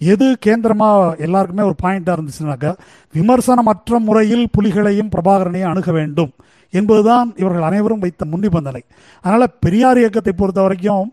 [0.00, 0.90] எது கேந்திரமா
[1.26, 2.72] எல்லாருக்குமே ஒரு பாயிண்டா இருந்துச்சுனாக்கா
[3.14, 6.32] விமர்சனமற்ற முறையில் புலிகளையும் பிரபாகரனையும் அணுக வேண்டும்
[6.74, 8.82] என்பதுதான் இவர்கள் அனைவரும் வைத்த முன்னிபந்தனை.
[9.24, 11.08] அதனால பெரியார் இயக்கத்தை பொறுத்த வரைக்கும்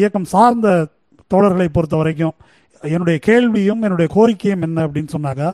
[0.00, 0.68] இயக்கம் சார்ந்த
[1.30, 2.34] தோழர்களை பொறுத்த வரைக்கும்
[2.84, 5.44] என்னுடைய கேள்வியும் என்னுடைய கோரிக்கையும் என்ன அப்படின்னு சொன்னாங்க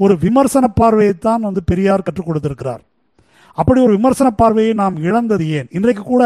[0.00, 2.82] ஒரு விமர்சன பார்வையை தான் வந்து பெரியார் கற்றுக் கொடுத்திருக்கிறார்.
[3.58, 5.68] அப்படி ஒரு விமர்சன பார்வையை நாம் இழந்தது ஏன்?
[5.70, 6.24] இன்றைக்கு கூட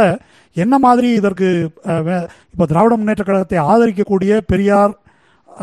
[0.57, 1.47] என்ன மாதிரி இதற்கு
[2.07, 4.93] வே- இப்போ திராவிட முன்னேற்ற கழகத்தை ஆதரிக்கக்கூடிய பெரியார்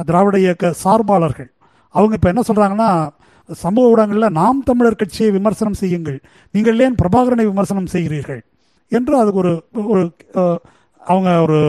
[0.05, 1.49] திராவிட இயக்க சார்பாளர்கள்
[1.95, 2.89] அவங்க இப்போ என்ன சொல்கிறாங்கன்னா
[3.49, 6.17] சமூக ஊடகங்களில் நாம் தமிழர் கட்சியை விமர்சனம் செய்யுங்கள்
[6.53, 8.41] நீங்கள் ஏன் பிரபாகரனை விமர்சனம் செய்கிறீர்கள்?
[8.91, 9.53] என்று அதுக்கு ஒரு
[9.87, 10.03] ஒரு
[11.01, 11.59] அவங்க ஒரு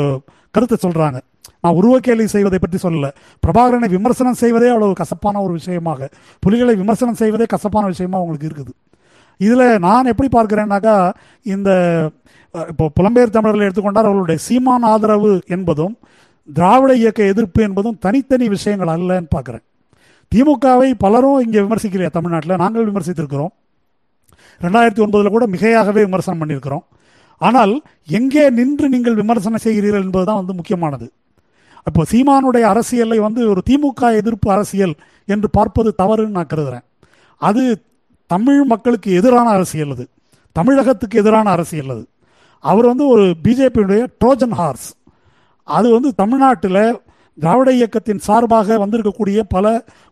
[0.54, 1.18] கருத்தை சொல்கிறாங்க
[1.64, 3.08] நான் உருவக்கேலி செய்வதை பற்றி சொல்லல.
[3.44, 6.08] பிரபாகரனை விமர்சனம் செய்வதே அவ்வளவு கசப்பான ஒரு விஷயமாக.
[6.44, 8.72] புலிகளை விமர்சனம் செய்வதே கசப்பான விஷயமா அவங்களுக்கு இருக்குது.
[9.40, 10.96] இதுல நான் எப்படி பார்க்கிறேன்னாக்கா
[11.54, 11.70] இந்த
[12.72, 15.94] இப்போ புலம்பெயர் தமிழர்களை எடுத்துக்கொண்டால் அவர்களுடைய சீமான் ஆதரவு என்பதும்
[16.48, 19.64] திராவிட இயக்க எதிர்ப்பு என்பதும் தனித்தனி விஷயங்கள் அல்லன்னு பார்க்குறேன்.
[20.32, 22.60] திமுகவை பலரும் இங்கே விமர்சிக்கலையா தமிழ்நாட்டில்?
[22.62, 23.52] நாங்கள் விமர்சித்திருக்கிறோம்.
[24.64, 26.84] ரெண்டாயிரத்தி ஒன்பதில் கூட மிகையாகவே விமர்சனம் பண்ணியிருக்கிறோம்.
[27.46, 27.72] ஆனால்
[28.18, 31.06] எங்கே நின்று நீங்கள் விமர்சனம் செய்கிறீர்கள் என்பதுதான் வந்து முக்கியமானது.
[31.82, 34.94] அப்போ சீமானுடைய அரசியலை வந்து ஒரு திமுக எதிர்ப்பு அரசியல்
[35.26, 36.84] என்று பார்ப்பது தவறுன்னு நான் கருதுறேன்.
[37.36, 37.82] அது
[38.26, 40.08] தமிழ் மக்களுக்கு எதிரான அரசியல் அது.
[40.52, 42.08] தமிழகத்துக்கு எதிரான அரசியல் அது.
[42.58, 44.94] அவர் வந்து ஒரு பிஜேபியுடைய ட்ரோஜன் ஹார்ஸ்.
[45.64, 47.00] அது வந்து தமிழ்நாட்டில்
[47.38, 49.66] திராவிட இயக்கத்தின் சார்பாக வந்திருக்கக்கூடிய பல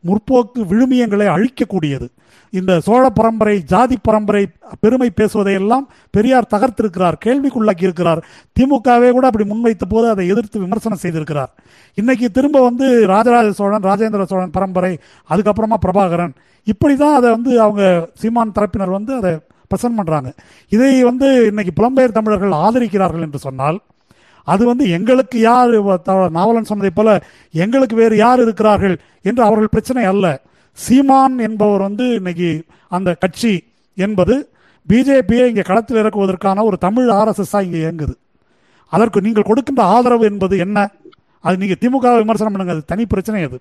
[0.08, 2.06] முற்போக்கு விழுமியங்களை அழிக்கக்கூடியது.
[2.52, 4.42] இந்த சோழ பரம்பரை ஜாதி பரம்பரை
[4.80, 8.20] பெருமை பேசுவதையெல்லாம் பெரியார் தகர்த்திருக்கிறார் கேள்விக்குள்ளாக்கி இருக்கிறார்.
[8.56, 11.52] திமுகவே கூட அப்படி முன்வைத்த போது அதை எதிர்த்து விமர்சனம் செய்திருக்கிறார்.
[11.98, 14.92] இன்னைக்கு திரும்ப வந்து ராஜராஜ சோழன் ராஜேந்திர சோழன் பரம்பரை
[15.30, 16.34] அதுக்கப்புறமா பிரபாகரன்.
[16.66, 17.84] இப்படி தான் அதை வந்து அவங்க
[18.22, 19.32] சீமான் தரப்பினர் வந்து அதை
[19.72, 20.30] பிரசன்ட் பண்றாங்க.
[20.68, 23.78] இதை வந்து இன்னைக்கு புலம்பெயர் தமிழர்கள் ஆதரிக்கிறார்கள் என்று சொன்னால்
[24.52, 25.74] அது வந்து எங்களுக்கு யார்
[26.38, 27.10] நாவலன் சொன்னதை போல
[27.64, 28.96] எங்களுக்கு வேறு யார் இருக்கிறார்கள்
[29.28, 30.26] என்று அவர்கள் பிரச்சனை அல்ல.
[30.78, 32.50] சீமான் என்பவர் வந்து இன்னைக்கு
[32.96, 33.52] அந்த கட்சி
[34.06, 34.34] என்பது
[34.88, 38.14] பிஜேபியை இங்கே களத்தில் இறக்குவதற்கான ஒரு தமிழ் ஆர்எஸ்எஸ்ஸாக இங்கே இயங்குது.
[38.92, 40.78] அதற்கு நீங்கள் கொடுக்கின்ற ஆதரவு என்பது என்ன?
[41.44, 42.74] அது நீங்கள் திமுக விமர்சனம் பண்ணுங்க.
[42.76, 43.58] அது தனி பிரச்சனை அது.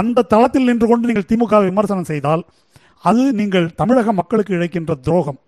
[0.00, 2.42] அந்த தளத்தில் நின்று கொண்டு நீங்கள் திமுக விமர்சனம் செய்தால்
[3.08, 5.38] அது நீங்கள் தமிழக மக்களுக்கு இழைக்கின்ற துரோகம்.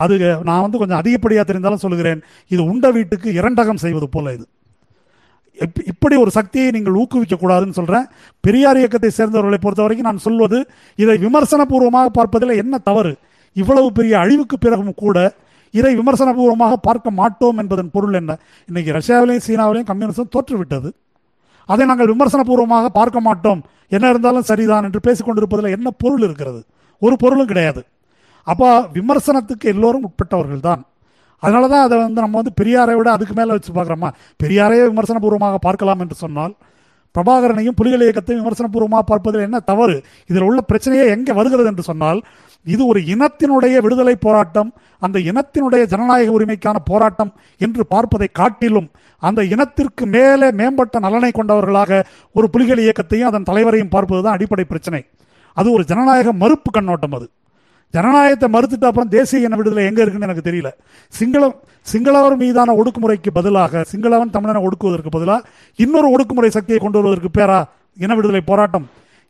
[0.00, 0.14] அது
[0.48, 2.20] நான் வந்து கொஞ்சம் அதிகப்படியாக தெரிந்தாலும் சொல்கிறேன்
[2.54, 4.46] இது உண்ட வீட்டுக்கு இரண்டகம் செய்வது போல இது.
[5.92, 8.06] இப்படி ஒரு சக்தியை நீங்கள் ஊக்குவிக்கக்கூடாதுன்னு சொல்கிறேன்
[8.44, 10.58] பெரியார் இயக்கத்தை சேர்ந்தவர்களை பொறுத்த வரைக்கும் நான் சொல்வது
[11.02, 13.12] இதை விமர்சனபூர்வமாக பார்ப்பதில் என்ன தவறு?
[13.56, 15.18] இவ்வளவு பெரிய அழிவுக்கு பிறகும் கூட
[15.74, 18.32] இதை விமர்சனபூர்வமாக பார்க்க மாட்டோம் என்பதன் பொருள் என்ன?
[18.68, 20.88] இன்னைக்கு ரஷ்யாவிலையும் சீனாவிலையும் கம்யூனிசம் தோற்றுவிட்டது.
[21.68, 23.60] அதை நாங்கள் விமர்சனபூர்வமாக பார்க்க மாட்டோம்.
[23.96, 26.60] என்ன இருந்தாலும் சரிதான் என்று பேசிக்கொண்டிருப்பதில் என்ன பொருள் இருக்கிறது?
[27.02, 27.80] ஒரு பொருளும் கிடையாது.
[28.46, 30.82] அப்போ விமர்சனத்துக்கு எல்லோரும் உட்பட்டவர்கள் தான்
[31.42, 34.08] அதனால தான் அதை வந்து நம்ம வந்து பெரியாரை விட அதுக்கு மேலே வச்சு பார்க்குறோமா?
[34.42, 36.54] பெரியாரையே விமர்சனபூர்வமாக பார்க்கலாம் என்று சொன்னால்
[37.14, 39.96] பிரபாகரனையும் புலிகள் இயக்கத்தையும் விமர்சனபூர்வமாக பார்ப்பதில் என்ன தவறு?
[40.30, 42.18] இதில் உள்ள பிரச்சனையே எங்கே வருகிறது என்று சொன்னால்
[42.66, 44.70] இது ஒரு இனத்தினுடைய விடுதலை போராட்டம்
[45.02, 48.88] அந்த இனத்தினுடைய ஜனநாயக உரிமைக்கான போராட்டம் என்று பார்ப்பதை காட்டிலும்
[49.22, 52.00] அந்த இனத்திற்கு மேலே மேம்பட்ட நலனை கொண்டவர்களாக
[52.34, 55.00] ஒரு புலிகள் இயக்கத்தையும் அதன் தலைவரையும் பார்ப்பது தான் அடிப்படை பிரச்சனை.
[55.56, 57.26] அது ஒரு ஜனநாயக மறுப்பு கண்ணோட்டம் அது.
[57.94, 60.70] ஜனநாயகத்தை மறுத்துட்டு அப்புறம் தேசிய இன விடுதலை எங்க இருக்குன்னு எனக்கு தெரியல.
[61.12, 61.56] சிங்களம்
[61.92, 65.42] சிங்களவர் மீதான ஒடுக்குமுறைக்கு பதிலாக சிங்களவன் தமிழனை ஒடுக்குவதற்கு பதிலாக
[65.84, 67.58] இன்னொரு ஒடுக்குமுறை சக்தியை கொண்டு வருவதற்கு பேரா
[68.04, 68.86] இன விடுதலை போராட்டம்.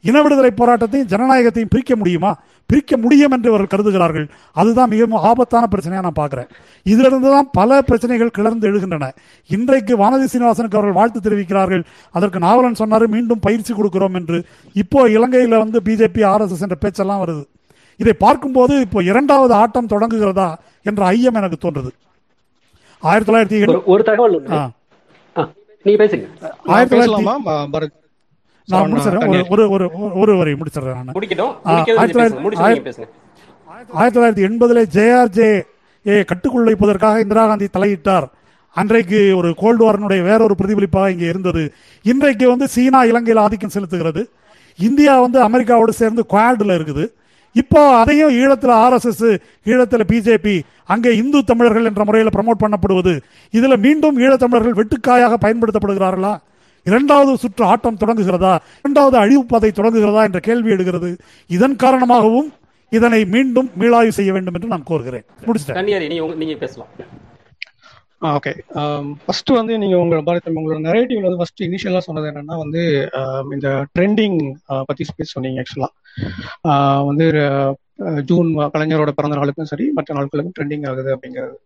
[0.09, 2.31] இன விடுதலை போராட்டத்தையும் ஜனநாயகத்தையும் பிரிக்க முடியுமா?
[2.71, 4.27] பிரிக்க முடியும் என்று அவர்கள் கருதுகிறார்கள்.
[4.61, 6.49] அதுதான் மிகவும் ஆபத்தான பிரச்சனையாக நான் பார்க்குறேன்.
[6.93, 9.11] இதிலிருந்து தான் பல பிரச்சனைகள் கிளர்ந்து எழுகின்றன.
[9.57, 11.85] இன்றைக்கு வானதி சீனிவாசனுக்கு அவர்கள் வாழ்த்து தெரிவிக்கிறார்கள்.
[12.19, 14.41] அதற்கு நாவலன் சொன்னார் மீண்டும் பயிற்சி கொடுக்கிறோம் என்று.
[14.83, 17.45] இப்போ இலங்கையில் வந்து பிஜேபி ஆர்எஸ்எஸ் என்ற பேச்செல்லாம் வருது.
[18.03, 20.49] இதை பார்க்கும்போது இப்போ இரண்டாவது ஆட்டம் தொடங்குகிறதா
[20.83, 21.91] என்ற ஐயம் எனக்கு தோன்றுது.
[23.03, 24.37] ஆயிரத்தி தொள்ளாயிரத்தி ஒரு தகவல்
[26.75, 27.25] ஆயிரத்தி தொள்ளாயிரத்தி
[28.69, 29.49] நான் முடிச்சிடறேன்.
[29.51, 29.65] ஒரு.
[29.75, 31.15] ஒரு ஒரு ஒரு வரை முடிச்சிடுறேன் நான்.
[31.65, 33.07] ஆயிரத்தி தொள்ளாயிரத்தி
[33.99, 35.51] ஆயிரத்தி தொள்ளாயிரத்தி எண்பதுல ஜேஆர்ஜே
[36.07, 38.27] ஏ கட்டுக்குள் வைப்பதற்காக இந்திரா காந்தி தலையிட்டார்.
[38.77, 41.63] அன்றைக்கு ஒரு கோல்டு வாரனுடைய வேறொரு பிரதிபலிப்பாக இங்கே இருந்தது.
[42.03, 44.23] இன்றைக்கு வந்து சீனா இலங்கையில் ஆதிக்கம் செலுத்துகிறது.
[44.79, 47.05] இந்தியா வந்து அமெரிக்காவோடு சேர்ந்து குவாட்ல இருக்குது.
[47.53, 53.21] இப்போ அதையும் ஈழத்தில் ஆர்எஸ்எஸ் ஈழத்தில் பிஜேபி அங்கே இந்து தமிழர்கள் என்ற முறையில் ப்ரமோட் பண்ணப்படுவது.
[53.53, 56.39] இதுல மீண்டும் ஈழத்தமிழர்கள் வெட்டுக்காயாக பயன்படுத்தப்படுகிறார்களா?
[56.85, 58.59] இரண்டாவது சுற்று ஆட்டம் தொடங்குகிறதா?
[58.79, 61.17] இரண்டாவது அழிவு பாதை தொடங்குகிறதா என்ற கேள்வி எடுகிறது
[61.47, 62.53] இதன் காரணமாகவும்
[62.91, 65.25] இதனை மீண்டும் மீளாய்வு செய்ய வேண்டும் என்று நான் கோருகிறேன்.
[65.47, 65.77] முடிச்சிட்டேன்.
[65.77, 66.89] கன்னியாரி நீங்க உங்க- நீங்க பேசலாம்.
[68.23, 68.59] ஓகே
[69.25, 73.09] ஃபர்ஸ்ட் வந்து நீங்க உங்களோட பாரத் உங்களோட நரேட்டிவ்ல வந்து ஃபர்ஸ்ட் இனிஷியலா சொன்னது என்னன்னா வந்து
[73.51, 75.87] இந்த ட்ரெண்டிங் பத்தி பேச சொன்னீங்க ஆக்சுவலா
[77.09, 77.27] வந்து
[78.29, 81.57] ஜூன் கலைஞரோட பிறந்த நாளுக்கும் சரி மற்ற நாட்களுக்கும் ட்ரெண்டிங் ஆகுது அப்படிங்கிறது.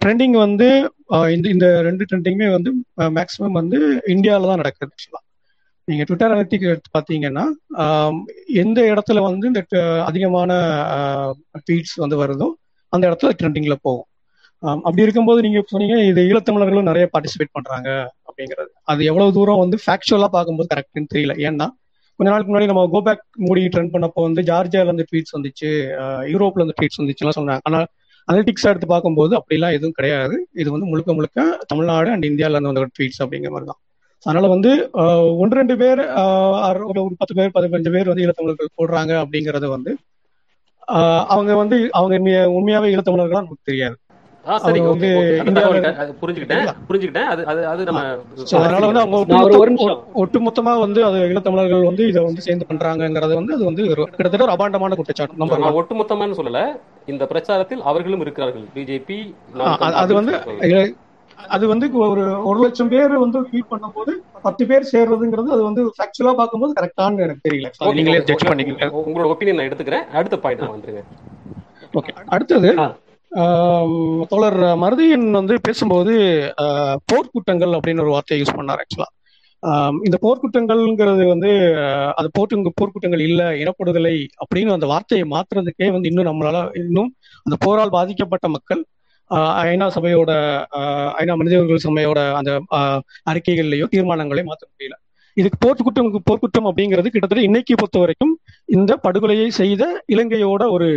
[0.00, 0.68] ட்ரெண்டிங் வந்து
[1.14, 2.70] ஆஹ், இந்த இந்த ரெண்டு ட்ரெண்டிங்குமே வந்து
[3.16, 3.78] மேக்ஸிமம் வந்து
[4.14, 5.20] இந்தியாவில் தான் நடக்குது ஆக்சுவலா
[5.88, 7.44] நீங்க ட்விட்டர் அனலிட்டிக் எடுத்து பார்த்தீங்கன்னா
[8.62, 9.60] எந்த இடத்துல வந்து இந்த
[10.08, 10.50] அதிகமான
[11.62, 12.48] ட்வீட்ஸ் வந்து வருதோ
[12.92, 14.06] அந்த இடத்துல ட்ரெண்டிங்ல போகும்.
[14.82, 17.88] அப்படி இருக்கும்போது நீங்க சொன்னீங்க இது ஈழத்தமிழர்களும் நிறைய பார்ட்டிசிபேட் பண்றாங்க
[18.28, 18.70] அப்படிங்கிறது.
[18.84, 21.34] அது எவ்வளவு தூரம் வந்து ஃபேக்சுவலா பார்க்கும்போது கரெக்ட்னு தெரியல.
[21.48, 21.66] ஏன்னா
[22.20, 25.68] கொஞ்ச நாளுக்கு முன்னாடி நம்ம கோபேக் மூடி ட்ரெண்ட் பண்ணப்போ வந்து ஜார்ஜியால இருந்து ட்வீட்ஸ் வந்துச்சு
[26.32, 27.62] யூரோப்ல இருந்து ட்வீட்ஸ் வந்துச்சுலாம் சொன்னாங்க.
[27.68, 27.78] ஆனா
[28.28, 30.34] அனலிட்டிக்ஸ் எடுத்து பார்க்கும்போது அப்படிலாம் எதுவும் கிடையாது.
[30.62, 33.80] இது வந்து முழுக்க முழுக்க தமிழ்நாடு அண்ட் இந்தியால இருந்து வந்த ட்வீட்ஸ் அப்படிங்கிற மாதிரி தான்.
[34.26, 34.70] அதனால வந்து
[35.42, 36.02] ஒன்று ரெண்டு பேர்
[36.90, 39.94] ஒரு பத்து பேர் பதினஞ்சு பேர் வந்து ஈழத்தமிழர்கள் போடுறாங்க அப்படிங்கறது வந்து
[41.34, 42.14] அவங்க வந்து அவங்க
[42.58, 43.96] உண்மையாவே ஈழத்தமிழர்களா நமக்கு தெரியாது.
[44.48, 44.76] நம்ம
[50.22, 54.96] ஒட்டுமொத்தமா வந்து அது ஈழத்தமிழர்கள் வந்து இதை வந்து சேர்ந்து பண்றாங்கங்கிறது வந்து அது வந்து கிட்டத்தட்ட ஒரு அபாண்டமான
[55.00, 55.40] குற்றச்சாட்டு.
[55.42, 56.62] நம்பர் நான் ஒன் ஒட்டுமொத்தமான்னு சொல்லல.
[57.12, 58.64] இந்த பிரச்சாரத்தில் அவர்களும் இருக்கிறார்கள்.
[58.76, 59.18] பிஜேபி
[60.02, 60.34] அது வந்து
[61.56, 64.12] அது வந்து ஒரு ஒரு லட்சம் பேர் வந்து ட்வீட் பண்ணும்போது
[64.46, 67.68] பத்து பேர் சேர்றதுங்கிறது அது வந்து ஃபேக்சுவலா பார்க்கும்போது கரெக்டானு எனக்கு தெரியல.
[67.98, 68.88] நீங்களே ஜட்ஜ் பண்ணிக்கங்க.
[69.06, 70.04] உங்களோட ஒப்பீனியன் நான் எடுத்துக்கிறேன்.
[70.20, 71.04] அடுத்த பாயிண்ட் வந்துருங்க
[72.00, 72.72] ஓகே அடுத்தது
[74.30, 76.12] தோழர் மருதியன் வந்து பேசும்போது
[76.64, 79.08] ஆஹ், போர்க்குற்றங்கள் அப்படின்னு ஒரு வார்த்தையை யூஸ் பண்ணார் ஆக்சுவலா
[80.00, 81.50] இந்த போர்க்குற்றங்கள்ங்கிறது வந்து
[82.18, 82.48] அது போட்டு
[82.78, 87.10] போர்க்குற்றங்கள் இல்லை இனப்படுதலை அப்படின்னு அந்த வார்த்தையை மாத்துறதுக்கே வந்து இன்னும் நம்மளால இன்னும்
[87.46, 88.80] அந்த போரால் பாதிக்கப்பட்ட மக்கள்
[89.30, 90.30] ஆஹ், ஐநா சபையோட
[90.78, 94.96] ஆஹ், ஐநா மனித உரிமை சபையோட அந்த ஆஹ், அறிக்கைகள்லயோ தீர்மானங்களையோ மாற்ற முடியல.
[95.36, 98.32] இதுக்கு போர்க்குற்றம் போர்க்குற்றம் அப்படிங்கிறது கிட்டத்தட்ட இன்னைக்கு பொறுத்த வரைக்கும்
[98.68, 100.88] இந்த படுகொலையை செய்த இலங்கையோட ஒரு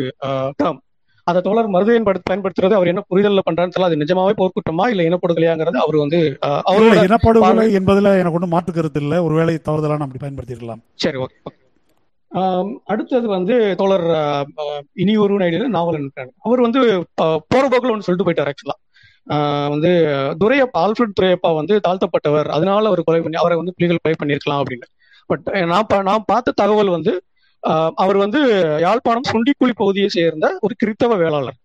[0.59, 0.79] டேர்ம்
[1.27, 5.97] அதை தோழர் மருதையன் படுத்து பயன்படுத்துறது அவர் என்ன புரிதல்ல பண்றான்னு அது நிஜமாவே போர்க்குற்றமா இல்ல இனப்படுகொலையாங்கிறது அவர்
[6.03, 6.19] வந்து
[6.69, 9.19] அவரோட இனப்படுகொலை என்பதுல எனக்கு ஒன்றும் மாற்று கருத்து இல்லை.
[9.27, 10.81] ஒருவேளை தவறுதலான அப்படி பயன்படுத்தியிருக்கலாம்.
[11.03, 11.37] சரி ஓகே
[12.91, 14.05] அடுத்தது வந்து தோழர்
[15.01, 16.07] இனி ஒரு ஐடியில நாவலன்
[16.47, 16.81] அவர் வந்து
[17.51, 18.77] போற போக்குல ஒன்று சொல்லிட்டு போயிட்டார் ஆக்சுவலா
[19.73, 19.91] வந்து
[20.41, 22.47] துரையப்பா ஆல்ஃபிரட் துரையப்பா வந்து தாழ்த்தப்பட்டவர்.
[22.55, 24.87] அதனால அவர் கொலை பண்ணி அவரை வந்து புலிகள் கொலை பண்ணியிருக்கலாம் அப்படின்னு.
[25.29, 27.13] பட் நான் நான் பார்த்த தகவல் வந்து
[28.03, 28.39] அவர் வந்து
[28.79, 31.59] யாழ்ப்பாணம் சுண்டிக்குழி பகுதியை சேர்ந்த ஒரு கிறித்தவ வேளாளர்.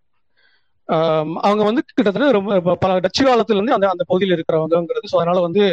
[1.47, 5.63] அவங்க வந்து கிட்டத்தட்ட ரொம்ப பல டச்சு காலத்துல இருந்து அந்த அந்த பகுதியில் இருக்கிறவங்கிறது ஸோ அதனால வந்து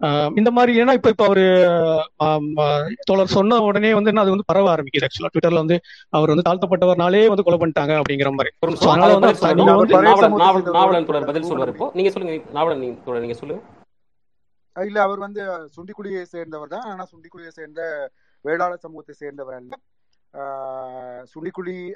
[0.00, 1.44] ஆஹ் இந்த மாதிரி ஏன்னா இப்ப இப்ப அவரு
[3.04, 5.06] தோழர் சொன்ன உடனே வந்து என்ன அது வந்து பரவ ஆரம்பிக்குது.
[5.06, 5.76] ஆக்சுவலா ட்விட்டர்ல வந்து
[6.12, 8.50] அவர் வந்து தாழ்த்தப்பட்டவர்னாலே வந்து கொலை பண்ணிட்டாங்க அப்படிங்கிற மாதிரி.
[8.86, 9.30] அதனால வந்து
[11.26, 11.88] பதில் நிமிடம் இப்போ.
[11.98, 13.62] நீங்க சொல்லுங்க நாவலன் நீங்க தொடர் நீங்க சொல்லுங்க.
[14.76, 15.42] இல்ல அவர் வந்து
[15.74, 16.86] சுண்டிக்குடியை சேர்ந்தவர் தான்.
[16.90, 17.82] ஆனா சுண்டிக்குடியை சேர்ந்த
[18.44, 19.76] வேளாளர் சமூகத்தை சேர்ந்தவர் அல்ல.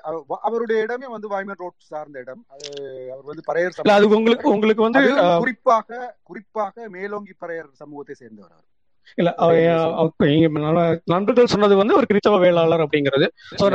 [0.02, 2.44] அவ- அவருடைய இடமே வந்து வாய்மன் ரோட் சார்ந்த இடம்.
[2.48, 2.68] அது
[3.12, 5.00] அவர் வந்து பறையர் இல்ல அது உங்களுக்கு உங்களுக்கு வந்து
[5.38, 8.64] குறிப்பாக குறிப்பாக மேலோங்கி பறையர் சமூகத்தை சேர்ந்தவர் அவர்.
[9.14, 9.34] இல்ல
[11.04, 13.28] நண்பர்கள் சொன்னது வந்து ஒரு கிறிஸ்தவ வேளாளர் அப்படிங்கிறது.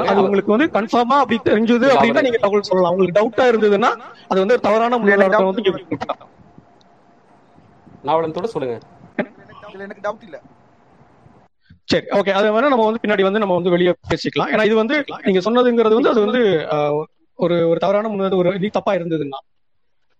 [0.05, 2.91] அது உங்களுக்கு வந்து கன்ஃபார்மா அப்படி தெரிஞ்சது அப்படின்னா நீங்க தகவல் சொல்லலாம்.
[2.91, 5.79] உங்களுக்கு டவுட்டா இருந்ததுன்னா அது வந்து ஒரு தவறான டவுட்
[8.21, 8.79] வந்து தொடர் சொல்லுங்க.
[9.71, 10.41] எனக்கு டவுட் இல்ல.
[11.87, 14.51] சரி ஓகே அதை வேணா நம்ம வந்து பின்னாடி வந்து நம்ம வந்து வெளியே பேசிக்கலாம்.
[14.51, 16.41] ஏன்னா இது வந்து நீங்க சொன்னதுங்கிறது வந்து அது வந்து
[17.39, 19.39] ஒரு ஒரு தவறான முன்னது ஒரு இது தப்பா இருந்ததுன்னா.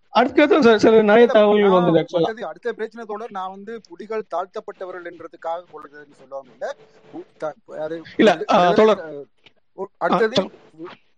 [0.08, 6.14] அடுத்தது சில- நிறைய தகவல்கள் வந்தது ஆக்சுவலா அடுத்த பிரச்சனை தொடர் நான் வந்து புலிகள் தாழ்த்தப்பட்டவர்கள் என்றதுக்காக கொள்றதுன்னு
[6.18, 6.76] சொல்லுவாங்க இல்ல?
[7.12, 9.24] உ- த- அது இல்ல விடு- ஆஹ், விடுதலை தோழர் அஹ்,
[9.74, 10.50] ஒ- ஆஹ், அடுத்தது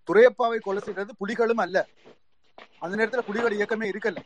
[0.09, 1.87] துரையப்பாவை கொலை செய்தது புலிகளும் அல்ல.
[2.79, 4.17] அந்த நேரத்துல புலிகள் இயக்கமே இருக்கல.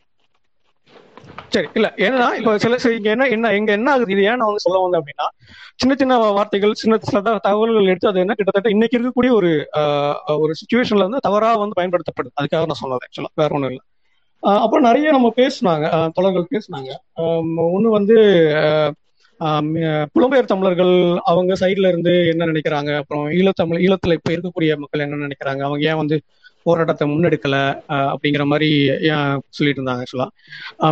[1.49, 4.13] சரி இல்ல ஏன்னா இப்ப சில இங்க என்ன என்ன எங்க என்ன ஆகுது?
[4.13, 5.27] இது ஏன் அவங்க வந்து சொல்ல வந்தேன் அப்படின்னா
[5.81, 9.51] சின்ன சின்ன வார்த்தைகள் சின்ன சின்ன தகவல்கள் எடுத்து அது என்ன கிட்டத்தட்ட இன்னைக்கு இருக்கக்கூடிய ஒரு
[9.81, 12.33] ஆஹ், ஒரு சுச்சுவேஷன்ல வந்து தவறா வந்து பயன்படுத்தப்படுது.
[12.41, 13.85] அதுக்காக நான் சொன்னது ஆக்சுவலா வேற ஒண்ணும் இல்லை.
[14.63, 16.91] அப்புறம் நிறைய நம்ம பேசுனாங்க தொடர்கள் பேசினாங்க.
[17.19, 18.17] பேசுனாங்க ஒன்று வந்து
[19.41, 19.67] ஆஹ்
[20.15, 20.95] புலம்பெயர் தமிழர்கள்
[21.25, 22.91] அவங்க சைட்ல இருந்து என்ன நினைக்கிறாங்க?
[23.01, 25.63] அப்புறம் ஈழத்தமிழ் ஈழத்துல இப்ப இருக்கக்கூடிய மக்கள் என்ன நினைக்கிறாங்க?
[25.67, 26.17] அவங்க ஏன் வந்து
[26.67, 27.57] போராட்டத்தை முன்னெடுக்கல
[28.11, 28.69] அப்படிங்கிற மாதிரி
[29.51, 30.29] சொல்லிட்டு இருந்தாங்க ஆக்சுவலா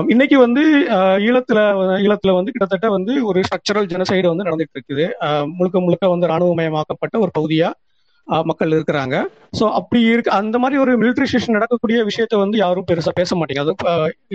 [0.09, 0.63] இன்னைக்கு வந்து
[0.97, 1.61] ஆஹ் ஈழத்துல
[2.03, 5.07] ஈழத்துல வந்து கிட்டத்தட்ட வந்து ஒரு ஸ்ட்ரக்சரல் ஜெனசைடு வந்து நடந்துட்டு இருக்குது
[5.55, 7.71] முழுக்க முழுக்க வந்து ராணுவமயமாக்கப்பட்ட ஒரு பகுதியா
[8.29, 9.17] ஆஹ் மக்கள் இருக்கிறாங்க.
[9.59, 13.75] ஸோ அப்படி இருக்கு அந்த மாதிரி ஒரு மிலிட்ரைசேஷன் நடக்கக்கூடிய விஷயத்த வந்து யாரும் பெருசா பேச மாட்டேங்க அது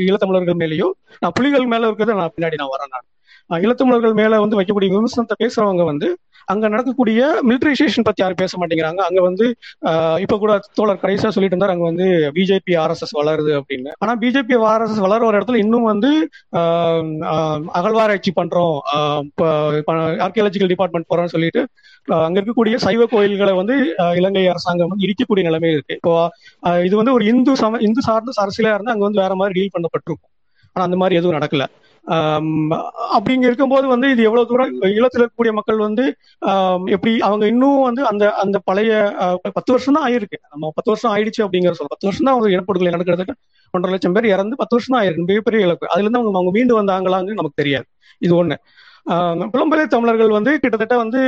[0.06, 0.88] ஈழத்தமிழர்கள் மேலேயோ
[1.22, 3.06] நான் புலிகள் மேல இருக்கிறத நான் பின்னாடி நான் வரேன் நான்.
[3.50, 9.02] இளத்தமிழர்கள் மேல வந்து வைக்கக்கூடிய விமர்சனத்தை பேசுறவங்க வந்து அங்க நடக்கக்கூடிய மிலிட்டரைசேஷன் பத்தி யாரும் பேச மாட்டேங்கிறாங்க.
[9.10, 9.46] அங்க வந்து
[9.86, 12.06] ஆஹ் இப்ப கூட தோழர் கடைசியா சொல்லிட்டு இருந்தார் அங்க வந்து
[12.36, 13.92] பிஜேபி ஆர்எஸ்எஸ் வளருது அப்படின்னு.
[13.98, 18.76] ஆனா பிஜேபி ஆர்எஸ்எஸ் வளர ஒரு இடத்துல இன்னும் வந்து ஆஹ் ஆஹ் அகழ்வாராய்ச்சி பண்றோம்.
[20.26, 21.64] ஆர்கியாலஜிக்கல் டிபார்ட்மெண்ட் போறோம்னு சொல்லிட்டு
[22.06, 25.96] அங்க இருக்கக்கூடிய சைவ கோயில்களை வந்து ஆஹ் இலங்கை அரசாங்கம் வந்து இடிக்கக்கூடிய நிலைமை இருக்கு.
[25.96, 26.14] இப்போ
[26.84, 30.32] இது வந்து ஒரு இந்து சம இந்து சார்ந்த அரசியலா இருந்தா அங்க வந்து வேற மாதிரி டீல் பண்ணப்பட்டிருக்கும்.
[30.76, 31.66] ஆனா அந்த மாதிரி எதுவும் நடக்கல.
[33.16, 36.06] அப்படிங்க இருக்கும்போது வந்து இது எவ்வளவு தூரம் ஈழத்தில் இருக்கக்கூடிய மக்கள் வந்து
[36.96, 38.92] எப்படி அவங்க இன்னும் வந்து அந்த அந்த பழைய
[39.58, 40.40] பத்து வருஷம் தான் ஆயிருக்கு.
[40.54, 43.36] நம்ம பத்து வருஷம் ஆயிடுச்சு அப்படிங்கிற சொல்ல பத்து வருஷம் தான் அவங்க இனப்படுகொலை நடக்கிறதுக்கு
[43.74, 45.30] ஒன்றரை லட்சம் பேர் இறந்து பத்து வருஷம் தான் ஆயிருக்கு.
[45.32, 45.86] மிகப்பெரிய இழப்பு.
[45.94, 47.88] அதுல இருந்து அவங்க அவங்க மீண்டு வந்தாங்களான்னு நமக்கு தெரியாது.
[48.22, 48.58] இது ஒண்ணு.
[49.06, 51.22] ஆஹ், புலம்பெயர் தமிழர்கள் வந்து கிட்டத்தட்ட வந்து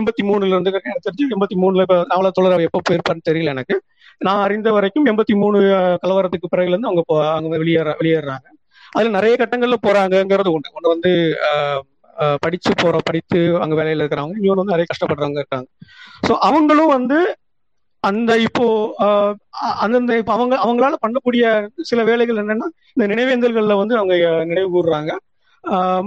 [0.00, 0.72] எண்பத்தி மூணுல இருந்து
[1.06, 3.76] தெரிஞ்சு எண்பத்தி மூணுல இப்ப நாவல தொடர் எப்போ போயிருப்பான்னு தெரியல எனக்கு.
[4.20, 5.58] நான் அறிந்த வரைக்கும் எண்பத்தி மூணு
[6.02, 7.02] கலவரத்துக்கு பிறகுல இருந்து அவங்க
[7.36, 8.46] அவங்க வெளியேற வெளியேறாங்க.
[8.94, 10.74] அதுல நிறைய கட்டங்கள்ல போறாங்கிறது ஒண்ணு.
[10.78, 11.12] ஒண்ணு வந்து
[12.44, 15.68] படிச்சு போற படித்து அங்க வேலையில இருக்கிறவங்க இன்னொன்று வந்து நிறைய கஷ்டப்படுறவங்க இருக்காங்க.
[16.26, 17.18] ஸோ அவங்களும் வந்து
[18.02, 18.64] அந்த இப்போ
[19.84, 21.44] அந்தந்த இப்போ அவங்க அவங்களால பண்ணக்கூடிய
[21.90, 24.14] சில வேலைகள் என்னன்னா இந்த நினைவேந்தல்கள்ல வந்து அவங்க
[24.50, 25.12] நினைவு கூறுறாங்க.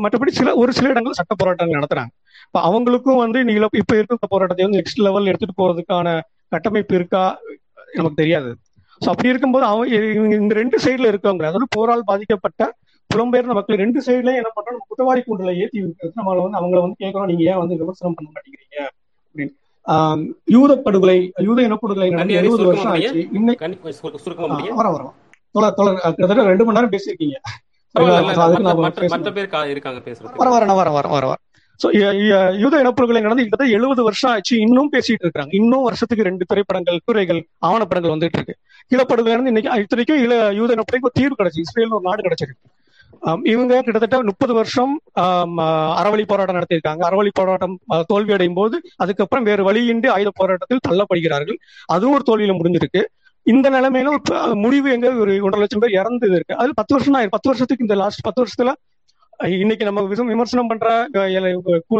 [0.03, 2.11] மற்றபடி சில ஒரு சில இடங்கள் சட்ட போராட்டங்கள் நடத்துறாங்க.
[2.47, 6.07] இப்போ அவங்களுக்கும் வந்து நீங்க இப்போ இருக்கிற போராட்டத்தை வந்து நெக்ஸ்ட் லெவல் எடுத்துட்டு போறதுக்கான
[6.55, 7.23] கட்டமைப்பு இருக்கா?
[7.97, 8.49] நமக்கு தெரியாது.
[9.02, 9.95] ஸோ அப்படி இருக்கும்போது அவங்க
[10.38, 12.74] இந்த ரெண்டு சைடுல இருக்கவங்க அதாவது போரால் பாதிக்கப்பட்ட
[13.10, 14.82] புலம்பெயர்ந்த மக்கள் ரெண்டு சைடுலயும் என்ன பண்றோம்?
[14.88, 17.32] குற்றவாளி கூண்டுல ஏத்தி விட்டு நம்மள வந்து அவங்கள வந்து கேட்கறோம்.
[17.32, 18.90] நீங்க ஏன் வந்து விமர்சனம் பண்ண மாட்டேங்கிறீங்க?
[19.26, 19.53] அப்படின்னு.
[19.86, 20.24] ஆஹ்
[20.56, 23.07] யூத படுகொலை யூத இனப்படுகொலை நடந்து எழுபது வருஷம் ஆச்சு.
[23.38, 23.60] இன்னைக்கு
[24.80, 25.03] வர வர
[25.56, 27.38] தொடர் தொடர் அஹ் கிட்டத்தட்ட ரெண்டு மணி நேரம் பேசியிருக்கீங்க.
[27.95, 28.11] வர
[30.56, 31.36] வர வர வர வர வர.
[31.80, 31.88] ஸோ
[32.61, 34.65] யூத இனப்படுகொலை நடந்து கிட்டத்தட்ட எழுபது வருஷம் ஆச்சு.
[34.65, 38.56] இன்னும் பேசிட்டு இருக்காங்க இன்னும் வருஷத்துக்கு ரெண்டு திரைப்படங்கள் துறைகள் ஆவணப்படங்கள் வந்துட்டு இருக்கு.
[38.93, 41.64] ஈழப்படுகொலை இருந்து இன்னைக்கு இத்தனைக்கும் ஈழ யூத இனப்படுகொலைக்கு ஒரு தீர்வு கிடைச்சு.
[41.65, 42.64] இஸ்ரேல் ஒரு நாடு கிடைச்சிருக்கு.
[43.51, 44.93] இவங்க கிட்டத்தட்ட முப்பது வருஷம்
[45.99, 47.01] அறவழி போராட்டம் நடத்தியிருக்காங்க.
[47.07, 47.76] அறவழி போராட்டம்
[48.11, 51.57] தோல்வி அடையும் போது அதுக்கப்புறம் வேறு வழியின்றி ஆயுத போராட்டத்தில் தள்ளப்படுகிறார்கள்.
[51.95, 53.03] அதுவும் ஒரு தோல்வியில முடிஞ்சிருக்கு.
[53.45, 56.55] இந்த நிலைமையில ஒரு முடிவு எங்க ஒரு ஒன்றரை லட்சம் பேர் இறந்தது இருக்கு.
[56.61, 58.73] அது பத்து வருஷம் தான் பத்து வருஷத்துக்கு இந்த லாஸ்ட் பத்து வருஷத்துல
[59.38, 61.07] இன்னைக்கு நம்ம விச- விமர்சனம் பண்ற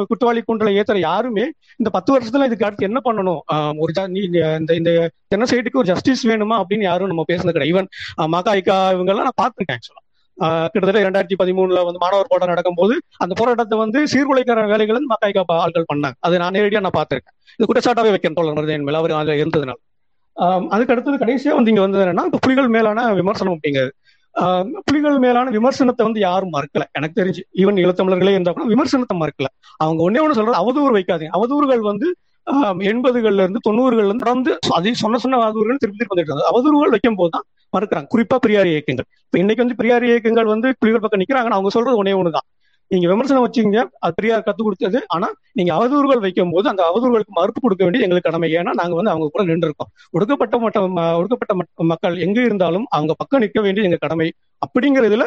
[0.08, 3.40] குற்றவாளி கூண்டல ஏத்துற யாருமே இந்த பத்து வருஷத்துல இதுக்கு அடுத்து என்ன பண்ணணும்?
[3.78, 7.80] ஒரு நீ இந்த இந்த ஜெனசைடுக்கு ஒரு ஜஸ்டிஸ் வேணுமா அப்படின்னு யாரும் நம்ம பேசுனது கிடையாது.
[7.80, 13.34] ஈவன் மகாய்கா இவங்க எல்லாம் நான் பார்த்திருக்கேன் ஆக்சுவலா கிட்டத்தட்ட இரண்டாயிரத்தி பதிமூணுல வந்து மாணவர் போராட்டம் நடக்கும்போது அந்த
[13.38, 16.12] போராட்டத்தை வந்து சீர்குலைக்கிற வேலைகள் வந்து மகாய்கா ஆட்கள் பண்ணாங்க.
[16.20, 17.36] அது நான் நேரடியா நான் பார்த்திருக்கேன்.
[17.58, 19.78] இது குற்றச்சாட்டாவே வைக்கிறேன் தோழர் மருதன் மேல அவர் அதுல இருந்ததுனால.
[20.36, 23.90] ஆஹ் அதுக்கு அடுத்தது கடைசியா வந்து இங்க வந்தது என்னன்னா புலிகள் மேலான விமர்சனம் அப்படிங்கிறது.
[24.86, 26.84] புலிகள் மேலான விமர்சனத்தை வந்து யாரும் மறுக்கல.
[26.92, 29.46] எனக்கு தெரிஞ்சு ஈவன் ஈழத்தமிழர்களே இருந்தா கூட விமர்சனத்தை மறுக்கல.
[29.78, 31.34] அவங்க ஒன்னே ஒண்ணு சொல்றது அவதூறு வைக்காதீங்க.
[31.38, 32.18] அவதூறுகள் வந்து
[32.48, 37.16] ஆஹ் எண்பதுகள்ல இருந்து தொண்ணூறுகள்ல இருந்து தொடர்ந்து அதே சொன்ன சொன்ன அவதூறுகள் திருப்பி திருப்பி வந்துட்டு அவதூறுகள் வைக்கும்
[37.16, 38.08] போது தான் மறுக்கிறாங்க.
[38.16, 39.08] குறிப்பா பெரியார் இயக்கங்கள்.
[39.26, 42.48] இப்ப இன்னைக்கு வந்து பெரியார் இயக்கங்கள் வந்து புலிகள் பக்கம் நிக்கிறாங்கன்னா அவங்க சொல்றது ஒன்னே ஒண்ணுதான்.
[42.88, 45.00] நீங்க விமர்சனம் வச்சுங்க அது பெரியார் கத்து கொடுத்தது.
[45.08, 48.50] ஆனா நீங்க அவதூறுகள் வைக்கும் போது அந்த அவதூறுகளுக்கு மறுப்பு கொடுக்க வேண்டியது எங்களுக்கு கடமை.
[48.54, 51.56] ஏன்னா நாங்க வந்து அவங்க கூட நின்று இருக்கோம் ஒடுக்கப்பட்ட மட்ட ஒடுக்கப்பட்ட
[51.94, 54.30] மக்கள் எங்க இருந்தாலும் அவங்க பக்கம் நிற்க வேண்டியது எங்க கடமை.
[54.66, 55.26] அப்படிங்கிறதுல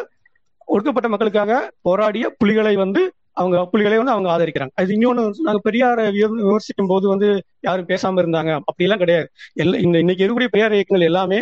[0.68, 4.72] ஒடுக்கப்பட்ட மக்களுக்காக போராடிய புலிகளை வந்து அவங்க புலிகளை வந்து அவங்க ஆதரிக்கிறாங்க.
[4.74, 7.28] அது இன்னொன்னு வந்து நாங்க பெரியாரை விமர்சிக்கும் போது வந்து
[7.60, 8.52] யாரும் பேசாம இருந்தாங்க.
[8.70, 9.28] அப்படிலாம் கிடையாது.
[9.54, 11.38] எல்லா இந்த இன்னைக்கு இருக்கக்கூடிய பெரியார் இயக்கங்கள் எல்லாமே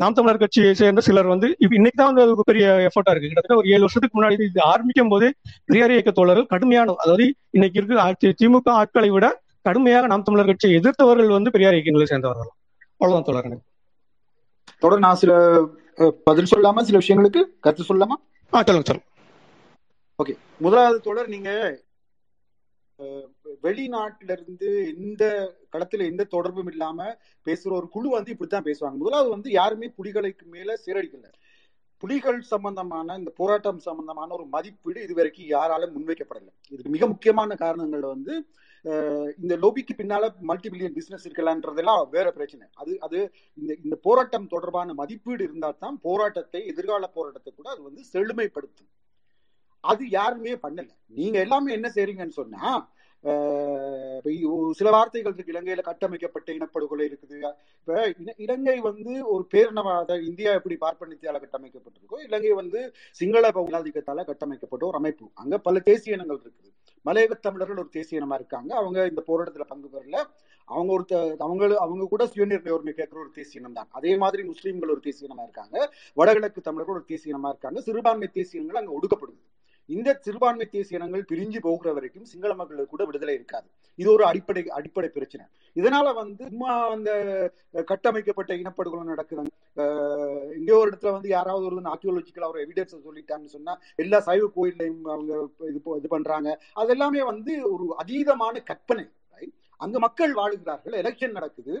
[0.00, 3.28] நாம் தமிழர் கட்சியை சேர்ந்த சிலர் வந்து இன்னைக்கு தான் வந்து அது பெரிய எஃபர்ட்டா இருக்கு.
[3.30, 5.26] கிட்டத்தட்ட ஒரு ஏழு வருஷத்துக்கு முன்னாடி இது ஆரம்பிக்கும் போது
[5.68, 7.26] பெரியார் இயக்க தோழர்கள் கடுமையான அதாவது
[7.56, 9.28] இன்னைக்கு இருக்க திமுக ஆட்களை விட
[9.68, 12.50] கடுமையாக நாம் தமிழர் கட்சியை எதிர்த்தவர்கள் வந்து பெரியார் இயக்கங்களை சேர்ந்தவர்கள்.
[13.00, 13.66] அவ்வளவுதான் தோழர் எனக்கு
[14.84, 15.32] தொடர் நான் சில
[16.28, 18.16] பதில் சொல்லாம சில விஷயங்களுக்கு கருத்து சொல்லாமா?
[18.52, 19.06] ஆ சொல்லுங்க சொல்லுங்க.
[20.18, 20.34] ஓகே.
[20.64, 21.50] முதலாவது தொடர் நீங்க
[23.62, 24.68] வெளிநாட்டுல இருந்து
[25.04, 25.24] இந்த
[25.74, 27.08] களத்துல எந்த தொடர்பும் இல்லாம
[27.46, 28.96] பேசுற ஒரு குழு வந்து இப்படித்தான் பேசுவாங்க.
[29.02, 31.26] முதலாவது வந்து யாருமே புலிகளுக்கு மேல சீரடிக்கல.
[32.02, 36.52] புலிகள் சம்பந்தமான இந்த போராட்டம் சம்பந்தமான ஒரு மதிப்பீடு இதுவரைக்கும் யாராலும் முன்வைக்கப்படலை.
[36.72, 38.34] இதுக்கு மிக முக்கியமான காரணங்கள் வந்து
[39.42, 42.66] இந்த லோபிக்கு பின்னால மல்டி பில்லியன் பிசினஸ் இருக்கலான்றதெல்லாம் வேற பிரச்சனை.
[42.74, 43.18] அது அது
[43.58, 48.90] இந்த இந்த போராட்டம் தொடர்பான மதிப்பீடு இருந்தா தான் போராட்டத்தை எதிர்கால போராட்டத்தை கூட அது வந்து செழுமைப்படுத்தும்.
[49.84, 50.90] அது யாருமே பண்ணல.
[51.18, 52.62] நீங்க எல்லாமே என்ன செய்றீங்கன்னு சொன்னா
[54.78, 55.52] சில வார்த்தைகள் இருக்கு.
[55.54, 57.38] இலங்கையில கட்டமைக்கப்பட்ட இனப்படுகொலை இருக்குது.
[57.80, 62.80] இப்ப இலங்கை வந்து ஒரு பேரினவாத இந்தியா எப்படி பார்ப்பனித்தியால கட்டமைக்கப்பட்டிருக்கோ இலங்கை வந்து
[63.20, 65.26] சிங்கள பௌராதிக்கத்தால கட்டமைக்கப்பட்ட ஒரு அமைப்பு.
[65.42, 66.70] அங்க பல தேசிய இனங்கள் இருக்குது.
[67.08, 68.70] மலையக தமிழர்கள் ஒரு தேசிய இனமா இருக்காங்க.
[68.82, 70.18] அவங்க இந்த போராட்டத்துல பங்கு பெறல.
[70.68, 71.04] அவங்க ஒரு
[71.46, 75.28] அவங்க அவங்க கூட சுயநிர்ணய உரிமை கேட்கிற ஒரு தேசிய இனம் தான் அதே மாதிரி முஸ்லீம்கள் ஒரு தேசிய
[75.28, 75.76] இனமா இருக்காங்க.
[76.20, 77.80] வடகிழக்கு தமிழர்கள் ஒரு தேசிய இனமா இருக்காங்க.
[77.88, 79.40] சிறுபான்மை தேசிய இனங்கள் அங்க ஒடுக்கப்படுது.
[79.88, 83.66] இந்த சிறுபான்மை தேசிய இனங்கள் பிரிஞ்சு போகிற வரைக்கும் சிங்கள மக்களுக்கு கூட விடுதலை இருக்காது.
[83.98, 85.44] இது ஒரு அடிப்படை அடிப்படை பிரச்சனை.
[85.76, 87.10] இதனால வந்து சும்மா அந்த
[87.86, 89.44] கட்டமைக்கப்பட்ட இனப்படுகொலை நடக்குது.
[89.76, 95.04] அஹ், எங்கேயோ ஒரு இடத்துல வந்து யாராவது ஒரு ஆர்கியோலஜிக்கல் அவர் எவிடன்ஸ் சொல்லிட்டான்னு சொன்னா எல்லா சைவ கோயிலையும்
[95.06, 95.32] அவங்க
[95.70, 96.48] இது இது பண்றாங்க.
[96.74, 99.48] அது எல்லாமே வந்து ஒரு அதீதமான கற்பனை அங்கு
[99.80, 101.72] அங்க மக்கள் வாழுகிறார்கள் எலெக்ஷன் நடக்குது.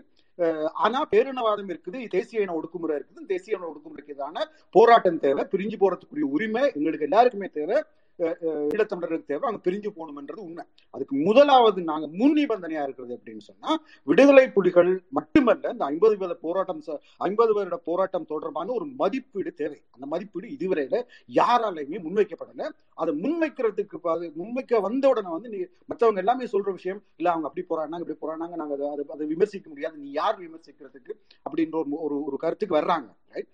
[0.84, 6.26] ஆனா பேரினவாதம் இருக்குது தேசிய இன ஒடுக்குமுறை இருக்குது தேசிய இன ஒடுக்குமுறைக்கு எதிரான போராட்டம் தேவை பிரிஞ்சு போறதுக்குரிய
[6.36, 7.78] உரிமை எங்களுக்கு எல்லாருக்குமே தேவை.
[8.18, 10.64] ஈழத்தமிழர்களுக்கு தேவை அங்க பிரிஞ்சு போகணும்ன்றது உண்மை.
[10.90, 16.82] அதுக்கு முதலாவது நாங்க முன் நிபந்தனையா இருக்கிறது அப்படின்னு சொன்னா விடுதலை புலிகள் மட்டுமல்ல இந்த ஐம்பது வருட போராட்டம்
[17.16, 19.82] ஐம்பது வருட போராட்டம் தொடர்பான ஒரு மதிப்பீடு தேவை.
[19.90, 22.68] அந்த மதிப்பீடு இதுவரையில யாராலையுமே முன்வைக்கப்படல.
[22.94, 28.08] அதை முன்வைக்கிறதுக்கு முன்வைக்க வந்த உடனே வந்து நீ மற்றவங்க எல்லாமே சொல்ற விஷயம் இல்ல அவங்க அப்படி போறாங்க
[28.08, 29.96] இப்படி போறாங்க நாங்க அதை அதை- விமர்சிக்க முடியாது.
[29.96, 31.12] நீ யார் விமர்சிக்கிறதுக்கு?
[31.50, 33.48] அப்படின்ற ஒரு ஒரு ஒரு கருத்துக்கு வர்றாங்க ரைட்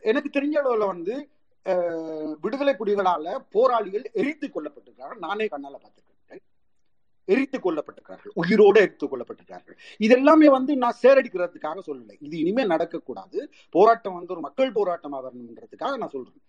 [0.00, 1.28] எனக்கு தெரிஞ்ச அளவுல வந்து
[2.42, 6.42] விடுதலை புலிகளால போராளிகள் எரித்து கொள்ளப்பட்டிருக்கிறார்கள் நானே கண்ணால பார்த்திருக்கேன்.
[7.28, 12.16] எரித்து கொள்ளப்பட்டிருக்கிறார்கள் உயிரோடு எரித்து கொல்லப்பட்டிருக்கார்கள் இது எல்லாமே வந்து நான் சேரடிக்கிறதுக்காக சொல்லலை.
[12.26, 13.38] இது இனிமே நடக்கக்கூடாது.
[13.74, 16.42] போராட்டம் வந்து ஒரு மக்கள் போராட்டமாக வரணுன்றதுக்காக நான் சொல்றேன்.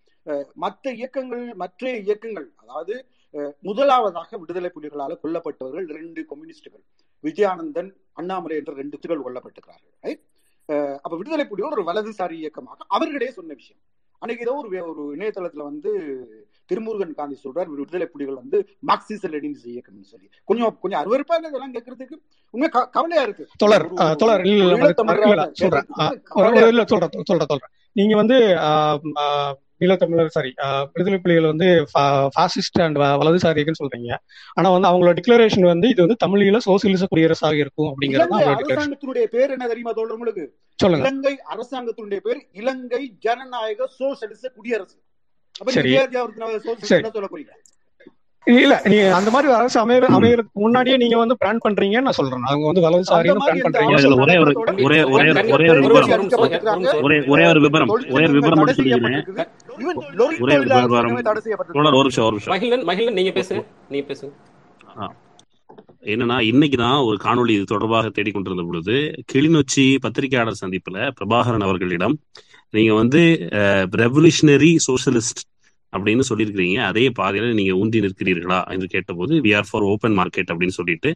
[0.64, 2.94] மற்ற இயக்கங்கள் மற்ற இயக்கங்கள் அதாவது
[3.34, 6.84] அஹ், முதலாவதாக விடுதலை புலிகளால கொல்லப்பட்டவர்கள் ரெண்டு கம்யூனிஸ்டுகள்
[7.23, 10.15] விஜயானந்தன் அண்ணாமலை என்ற ரெண்டு துகள் கொல்லப்பட்டிருக்கிறார்கள்.
[11.03, 13.81] அப்ப விடுதலை புலிகள் ஒரு வலதுசாரி இயக்கமாக அவர்களே சொன்ன விஷயம்.
[14.19, 15.91] அன்னைக்கு ஏதோ ஒரு ஒரு இணையதளத்துல வந்து
[16.65, 20.30] திருமுருகன் காந்தி சொல்றார் விடுதலை புலிகள் வந்து மார்க்சிச லெனின்ஸ் இயக்கம்னு சொல்லி.
[20.44, 22.15] கொஞ்சம் கொஞ்சம் அருவருப்பா இல்லை இதெல்லாம் கேட்கறதுக்கு
[22.49, 23.48] உண்மை கவலையா இருக்கு.
[23.85, 24.15] ஒரு-
[26.34, 27.10] தோழர் இல்ல சொல்றேன்.
[27.23, 28.35] சொல்றேன் சொல்றேன் நீங்க வந்து
[29.79, 30.51] ஈழத்தமிழர் சாரி
[30.93, 31.67] விடுதலை புலிகள் வந்து
[32.35, 34.11] பாசிஸ்ட் அண்ட் வலதுசாரிகள் சொல்றீங்க.
[34.53, 39.67] ஆனா வந்து அவங்களோட டிக்ளரேஷன் வந்து இது வந்து தமிழீழ சோசியலிச குடியரசாக இருக்கும் அப்படிங்கிறது அரசாங்கத்தினுடைய பேர் என்ன
[39.67, 40.45] தெரியுமா தோழர் உங்களுக்கு?
[40.79, 41.03] சொல்லுங்க.
[41.05, 44.97] இலங்கை அரசாங்கத்தினுடைய பேர் இலங்கை ஜனநாயக சோசலிச குடியரசு.
[45.59, 45.93] அப்ப சரி.
[48.55, 52.45] இல்ல நீங்க அந்த மாதிரி ஒரு அரசு அமைய அமையறதுக்கு முன்னாடியே நீங்க வந்து பிளான் பண்றீங்கன்னு நான் சொல்றேன்.
[52.47, 54.53] அவங்க வந்து வலதுசாரின்னு பிளான் பண்றீங்க ஒரே ஒரு
[54.85, 56.57] ஒரே ஒரே ஒரே ஒரு நிமிஷம், ஒரு
[56.97, 57.01] ஒரு.
[57.03, 59.23] ஒரே ஒரே ஒரு ஒரே தடை மட்டும் சொல்லிக்கிறேன்
[60.39, 60.67] ஒரே ஒரு
[61.73, 62.53] தோழர் ஒரு நிமிஷம் ஒரு நிமிஷம்.
[62.55, 64.29] மகிழன் மகிழன் நீங்க பேசுங்க நீங்க
[64.97, 65.07] ஆ.
[66.07, 68.95] என்னன்னா இன்னைக்கு தான் ஒரு காணொளி இது தொடர்பாக தேடிக்கொண்டிருந்த பொழுது
[69.31, 72.15] கிளிநொச்சி பத்திரிகையாளர் சந்திப்புல பிரபாகரன் அவர்களிடம்
[72.73, 73.21] நீங்க வந்து
[73.99, 75.41] ரெவல்யூஷனரி சோஷலிஸ்ட்
[75.93, 76.77] அப்படின்னு சொல்லியிருக்கிறீங்க.
[76.89, 81.11] அதே பாதையில நீங்க ஊந்தி நிற்கிறீர்களா என்று கேட்டபோது we are for open market அப்படின்னு சொல்லிட்டு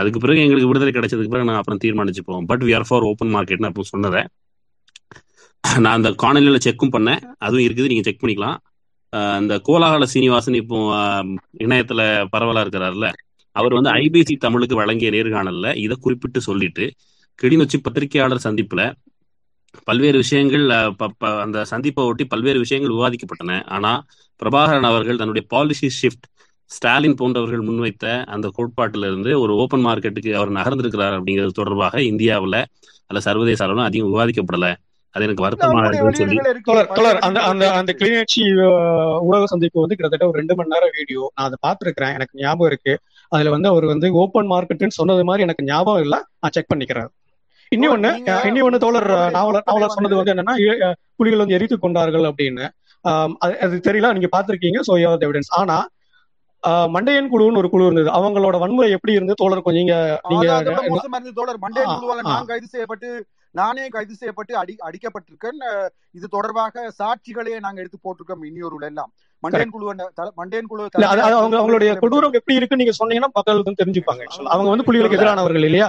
[0.00, 3.70] அதுக்கு பிறகு எங்களுக்கு விடுதலை கிடைச்சதுக்கு பிறகு நான் அப்புறம் தீர்மானிச்சுப்போம் but we are for open மார்க்கெட்னு
[3.70, 4.22] அப்போ சொன்னதை
[5.64, 7.20] நான் அந்த காணொலியில செக்கும் பண்ணேன்.
[7.44, 8.58] அதுவும் இருக்குது நீங்க செக் பண்ணிக்கலாம்.
[9.38, 10.78] அந்த கோலாகல சீனிவாசன் இப்போ
[11.64, 12.00] இணையத்துல
[12.34, 13.08] பரவலா இருக்கிறாருல்ல
[13.56, 16.84] அவர் வந்து ஐபிசி தமிழுக்கு வழங்கிய நேர்காணல்ல இதை குறிப்பிட்டு சொல்லிட்டு
[17.38, 18.82] கிளிநொச்சி பத்திரிகையாளர் சந்திப்புல
[19.84, 20.64] பல்வேறு விஷயங்கள்
[21.44, 23.56] அந்த சந்திப்பை ஒட்டி பல்வேறு விஷயங்கள் விவாதிக்கப்பட்டன.
[23.68, 23.92] ஆனா
[24.42, 26.26] பிரபாகரன் அவர்கள் தன்னுடைய பாலிசி ஷிஃப்ட்
[26.70, 32.58] ஸ்டாலின் போன்றவர்கள் முன்வைத்த அந்த கோட்பாட்டில இருந்து ஒரு ஓப்பன் மார்க்கெட்டுக்கு அவர் நகர்ந்திருக்கிறார் அப்படிங்கிறது தொடர்பாக இந்தியாவுல
[33.10, 34.68] அல்ல சர்வதேச அளவில் அதிகம் விவாதிக்கப்படல.
[35.14, 36.36] அது எனக்கு இல்ல வருத்தமா அவங்களுடைய இருக்குன்னு சொல்லி.
[36.36, 36.70] வெளியீடுகள் இருக்கு.
[36.70, 38.42] தொடர் பல தொடர் அந்த அந்த அந்த கிளிநொச்சி
[39.26, 42.14] ஊடக சந்திப்பு வந்து கிட்டத்தட்ட ஒரு ரெண்டு மணி நேரம் வீடியோ நான் அதை பார்த்துருக்கிறேன்.
[42.18, 42.94] எனக்கு ஞாபகம் இருக்கு.
[43.32, 46.20] அதுல வந்து அவர் வந்து ஓப்பன் மார்க்கெட்னு சொன்னது மாதிரி எனக்கு ஞாபகம் இல்லை.
[46.40, 47.10] நான் செக் பண்ணிக்கிறேன்.
[47.72, 50.54] இன்னொன்னு நீங்க அஹ், இன்னொன்னு தோழர் நாவலர் நாவலர் சொன்னது வந்து என்னன்னா
[51.18, 52.66] புலிகள் வந்து எரித்து கொண்டார்கள் அப்படின்னு.
[53.58, 55.76] அது தெரியல நீங்க பார்த்திருக்கீங்க சோ யூ எவிடன்ஸ் ஆனா
[56.94, 58.10] மண்டையன் குழுன்னு ஒரு குழு இருந்தது.
[58.18, 59.94] அவங்களோட வன்முறை எப்படி இருந்து தோழர் கொஞ்சம் நீங்க
[60.32, 60.46] நீங்க
[61.38, 61.58] தோழர்.
[61.64, 63.08] மண்டேன் ஆ, குழுவால நான் கைது செய்யப்பட்டு
[63.54, 65.58] நானே கைது செய்யப்பட்டு அடி அடிக்கப்பட்டிருக்கேன்.
[66.14, 69.10] இது தொடர்பாக சாட்சிகளே நாங்க எடுத்து போட்டிருக்கோம் இன்னொரு எல்லாம்.
[69.42, 69.72] correct.
[69.74, 69.86] குழு
[70.36, 70.82] மண்டேன் குழு
[71.32, 74.22] அவங்க அவங்களுடைய கொடூரம் எப்படி இருக்குன்னு நீங்க சொன்னீங்கன்னா மக்கள் வந்து தெரிஞ்சுப்பாங்க.
[74.54, 75.88] அவங்க வந்து புலிகளுக்கு எதிரானவர்கள் இல்லையா?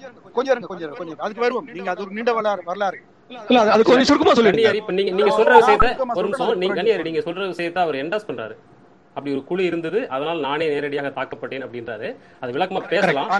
[0.00, 1.24] கொஞ்சம் இருங்க கொஞ்சம் இருங்க கொஞ்சம் இருங்க கொஞ்சம் இருங்க.
[1.24, 1.66] அதுக்கு வருவோம்.
[1.70, 2.98] நீங்க அது ஒரு நீண்ட வரலாறு வரலாறு.
[3.48, 4.58] இல்ல அது அது கொஞ்சம் சுருக்கமா சொல்லிடுங்க.
[4.58, 7.06] கன்னியாரி இப்ப நீங்க நீங்க சொல்ற நான் விஷயத்த சுருக்கமா ஒரு சொல்றேன் நிமிஷம் அதுக்கு நீங்க பிறகு கன்னியாரி
[7.08, 8.54] நீங்க சொல்ற விஷயத்த அவர் என்டாஸ் பண்றாரு.
[9.16, 10.08] அப்படி ஒரு குழு இருந்தது.
[10.08, 12.08] அதனால் நானே நேரடியாக தாக்கப்பட்டேன் அப்படின்றாரு.
[12.40, 13.30] அது விளக்கமா பேசலாம்.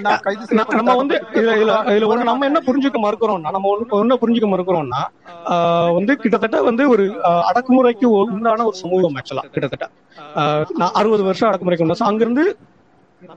[0.73, 5.03] நம்ம வந்து இதுல ஒண்ணு நம்ம என்ன புரிஞ்சுக்க மறுக்கிறோம்னா நம்ம ஒண்ணு புரிஞ்சுக்க மறுக்கிறோம்னா
[5.95, 7.05] வந்து கிட்டத்தட்ட வந்து ஒரு
[7.49, 9.89] அடக்குமுறைக்கு உண்டான ஒரு சமூகம் ஆக்சுவலா கிட்டத்தட்ட.
[10.39, 12.05] ஆஹ் நான் அறுபது வருஷம் அடக்குமுறைக்கு உண்டா.
[12.05, 12.45] அங்கிருந்து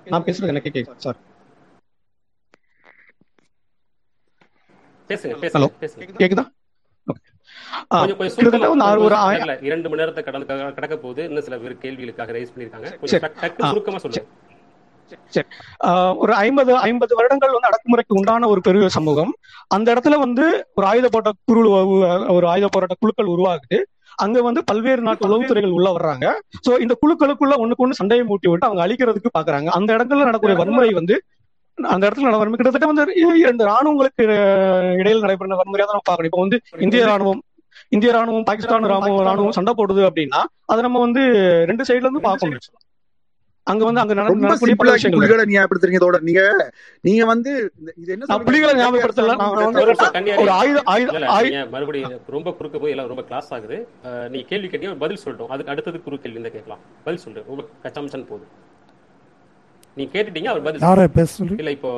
[0.06, 1.32] நான் பேசுறது எனக்கு கேட்கும் சார் பேசுங்க ஹலோ பேசுங்க
[4.04, 4.92] பேசுங்க கேக்குதா ஆஹ் கொஞ்சம் கொஞ்சம் கிட்டத்தட்ட சுருக்கமா வந்து ஆறு- கொஞ்சம் ஒரு
[9.16, 11.24] ஆய- இல்ல, இரண்டு மணி நேரத்தை கடந்து கடக்க போகுது.
[11.24, 13.28] இன்னும் சில பேர் கேள்விகளுக்காக ரைஸ் பண்ணிருக்காங்க கொஞ்சம் சரி.
[13.28, 14.26] டக்கு டக்கு ஆஹ் சுருக்கமா சொல்லுங்க.
[15.26, 15.48] சரி.
[15.84, 19.36] ஆஹ் ஒரு ஐம்பது ஐம்பது வருடங்கள் வந்து அடக்குமுறைக்கு உண்டான ஒரு பெரிய சமூகம்.
[19.68, 21.70] அந்த இடத்துல வந்து ஒரு ஆயுத போராட்ட குழு
[22.34, 23.84] ஒரு ஆயுத போராட்ட குழுக்கள் உருவாகுது.
[24.16, 26.32] அங்க வந்து பல்வேறு நாட்டு உளவுத்துறைகள் உள்ள வர்றாங்க.
[26.70, 29.66] சோ இந்த குழுக்களுக்குள்ள ஒண்ணுக்கு ஒண்ணு சண்டையை மூட்டி விட்டு அவங்க அழிக்கிறதுக்கு பாக்குறாங்க.
[29.66, 31.24] அந்த இடத்துல நடக்கக்கூடிய வன்முறை வந்து
[31.78, 33.04] அந்த இடத்துல நட வன்முறை கிட்டத்தட்ட வந்து
[33.40, 34.24] இரண்டு ராணுவங்களுக்கு
[34.94, 36.24] இடையில் நடைபெறுற வன்முறையா தான் நம்ம பார்க்கணும்.
[36.24, 37.42] இப்போ வந்து இந்திய ராணுவம்
[37.90, 41.22] இந்திய ராணுவம் பாகிஸ்தான் ராணுவம் ராணுவம் சண்டை போடுது அப்படின்னா அதை நம்ம வந்து
[41.66, 42.60] ரெண்டு சைடுல இருந்து பார்க்கணும்
[43.68, 45.20] அங்க வந்து அங்க நடக்கக்கூடிய பல விஷயங்கள்.
[45.20, 46.42] புலிகளை ஞாபகப்படுத்துறீங்க நீங்க
[47.02, 49.36] நீங்க வந்து இந்த- இது என்ன புலிகளை ஞாபகப்படுத்தல
[50.38, 53.78] ஒரு ஆயுத ஆயுத மறுபடியும் ரொம்ப குறுக்க போய் எல்லாம் ரொம்ப கிளாஸ் ஆகுது.
[54.30, 55.48] நீங்க கேள்வி கேட்டீங்க பதில் சொல்லிட்டோம்.
[55.48, 56.80] அதுக்கு அடுத்தது குறு கேள்வி இருந்தா கேட்கலாம்.
[57.04, 58.48] பதில் சொல்றேன் ரொம்ப கச்சாமச்சன் போகுது.
[59.96, 61.08] நீங்க கேட்டுட்டீங்க அவர் பதில் யாரை.
[61.08, 61.54] பேச சொல்லி?
[61.58, 61.92] இல்ல இப்போ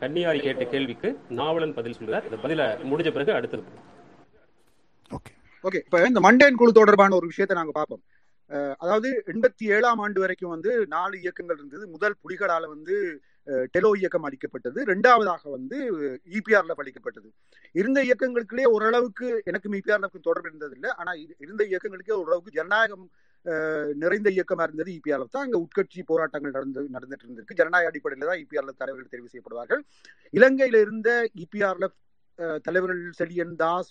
[0.00, 2.24] கன்னியாரி கேட்ட கேள்விக்கு நாவலன் பதில் சொல்றார்.
[2.24, 3.62] இந்த பதில முடிஞ்ச பிறகு அடுத்தது
[5.10, 5.32] ஓகே.
[5.62, 8.02] ஓகே இப்ப இந்த மண்டேன் குழு தொடர்பான ஒரு விஷயத்தை நாங்க பார்ப்போம்.
[8.78, 11.88] அதாவது எண்பத்தி ஏழாம் ஆண்டு வரைக்கும் வந்து நாலு இயக்கங்கள் இருந்தது.
[11.88, 14.84] முதல் புலிகளால வந்து டெலோ இயக்கம் அளிக்கப்பட்டது.
[14.84, 15.78] ரெண்டாவதாக வந்து
[16.30, 17.32] இபிஆர்ல அளிக்கப்பட்டது.
[17.72, 23.10] இருந்த இயக்கங்களுக்குள்ளே ஓரளவுக்கு எனக்கும் இபிஆர்ல தொடர்பு இருந்தது இல்லை ஆனா இரு- இருந்த இயக்கங்களுக்கே ஓரளவுக்கு ஜனநாயகம்
[24.00, 28.74] நிறைந்த இயக்கமா இருந்தது இபிஆர்ல தான் அங்க உட்கட்சி போராட்டங்கள் நடந்து நடந்துட்டு இருந்திருக்கு ஜனநாயக அடிப்படையில தான் இபிஆர்ல
[28.80, 29.82] தலைவர்கள் தெரிவு செய்யப்படுவார்கள்.
[30.34, 31.10] இலங்கையில இருந்த
[31.44, 31.88] இபிஆர்ல
[32.66, 33.90] தலைவர்கள் செழியன் தாஸ்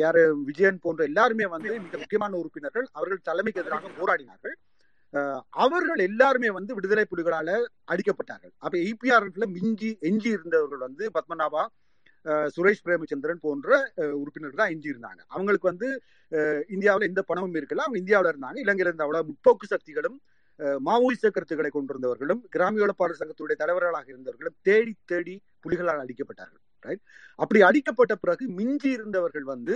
[0.00, 2.86] யாரு விஜயன் போன்ற எல்லாருமே வந்து மிக முக்கியமான உறுப்பினர்கள்.
[2.94, 4.54] அவர்கள் தலைமைக்கு எதிராக போராடினார்கள்.
[5.14, 7.50] அஹ், அவர்கள் எல்லாருமே வந்து விடுதலை புலிகளால
[7.92, 8.52] அடிக்கப்பட்டார்கள்.
[8.58, 11.62] அப்ப இபிஆர்ல மிஞ்சி எஞ்சி இருந்தவர்கள் வந்து பத்மநாபா
[12.56, 13.68] சுரேஷ் பிரேமச்சந்திரன் போன்ற
[14.22, 15.88] உறுப்பினர்கள் தான் எஞ்சி இருந்தாங்க அவங்களுக்கு வந்து
[16.74, 17.84] இந்தியாவில் எந்த பணமும் இருக்கல.
[17.86, 18.58] அவங்க இந்தியாவில் இருந்தாங்க.
[18.64, 20.18] இலங்கையில் இருந்த அவ்வளோ முற்போக்கு சக்திகளும்
[20.86, 25.34] மாவோயிச கருத்துக்களை கொண்டிருந்தவர்களும் கிராமிய உழைப்பாளர் சங்கத்துடைய தலைவர்களாக இருந்தவர்களும் தேடி தேடி
[25.64, 26.62] புலிகளால் அடிக்கப்பட்டார்கள்.
[26.84, 27.02] ரைட்
[27.38, 29.74] அப்படி அடிக்கப்பட்ட பிறகு மிஞ்சி இருந்தவர்கள் வந்து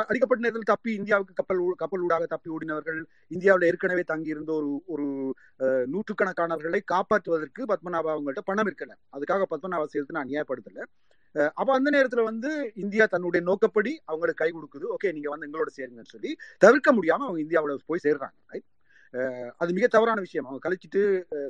[0.00, 3.00] அடிக்கப்பட்ட நேரத்தில் தப்பி இந்தியாவுக்கு கப்பல் கப்பல் ஊடாக தப்பி ஓடினவர்கள்
[3.30, 5.06] இந்தியாவில் ஏற்கனவே தங்கியிருந்த ஒரு ஒரு
[5.94, 8.92] நூற்றுக்கணக்கானவர்களை காப்பாற்றுவதற்கு பத்மநாபா அவங்கள்ட்ட பணம் இருக்கல.
[9.16, 10.80] அதுக்காக பத்மநாபா சேர்த்து நான் நியாயப்படுத்தல.
[11.60, 12.50] அப்ப அந்த நேரத்துல வந்து
[12.84, 14.86] இந்தியா தன்னுடைய நோக்கப்படி அவங்களுக்கு கை கொடுக்குது.
[14.96, 18.36] ஓகே நீங்க வந்து எங்களோட சேருங்கன்னு சொல்லி தவிர்க்க முடியாம அவங்க இந்தியாவில போய் சேர்றாங்க.
[18.52, 18.66] ரைட்
[19.62, 20.46] அது மிக தவறான விஷயம்.
[20.48, 21.02] அவங்க கழிச்சிட்டு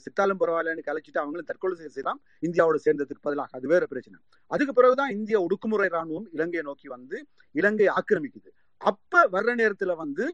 [0.04, 2.20] சித்தாலும் பரவாயில்லன்னு கழிச்சிட்டு அவங்களும் தற்கொலை செய்ய செய்யலாம்.
[2.46, 4.18] இந்தியாவோட சேர்ந்ததுக்கு பதிலாக அது வேற பிரச்சனை.
[4.50, 7.18] அதுக்கு பிறகுதான் இந்திய ஒடுக்குமுறை ராணுவம் இலங்கையை நோக்கி வந்து
[7.54, 8.50] இலங்கையை ஆக்கிரமிக்குது.
[8.80, 10.26] அப்ப வர்ற நேரத்துல வந்து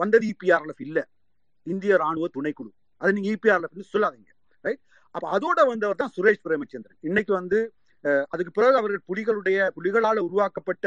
[0.00, 0.98] வந்தது இபிஆர்எஃப் இல்ல.
[1.66, 2.70] இந்திய ராணுவ துணைக்குழு.
[3.00, 4.30] அது நீங்க இபிஆர்எஃப் சொல்லாதீங்க.
[4.64, 4.82] ரைட்
[5.14, 7.00] அப்ப அதோட வந்தவர் தான் சுரேஷ் பிரேமச்சந்திரன்.
[7.08, 7.58] இன்னைக்கு வந்து
[8.32, 10.86] அதுக்கு பிறகு அவர்கள் புலிகளுடைய புலிகளால் உருவாக்கப்பட்ட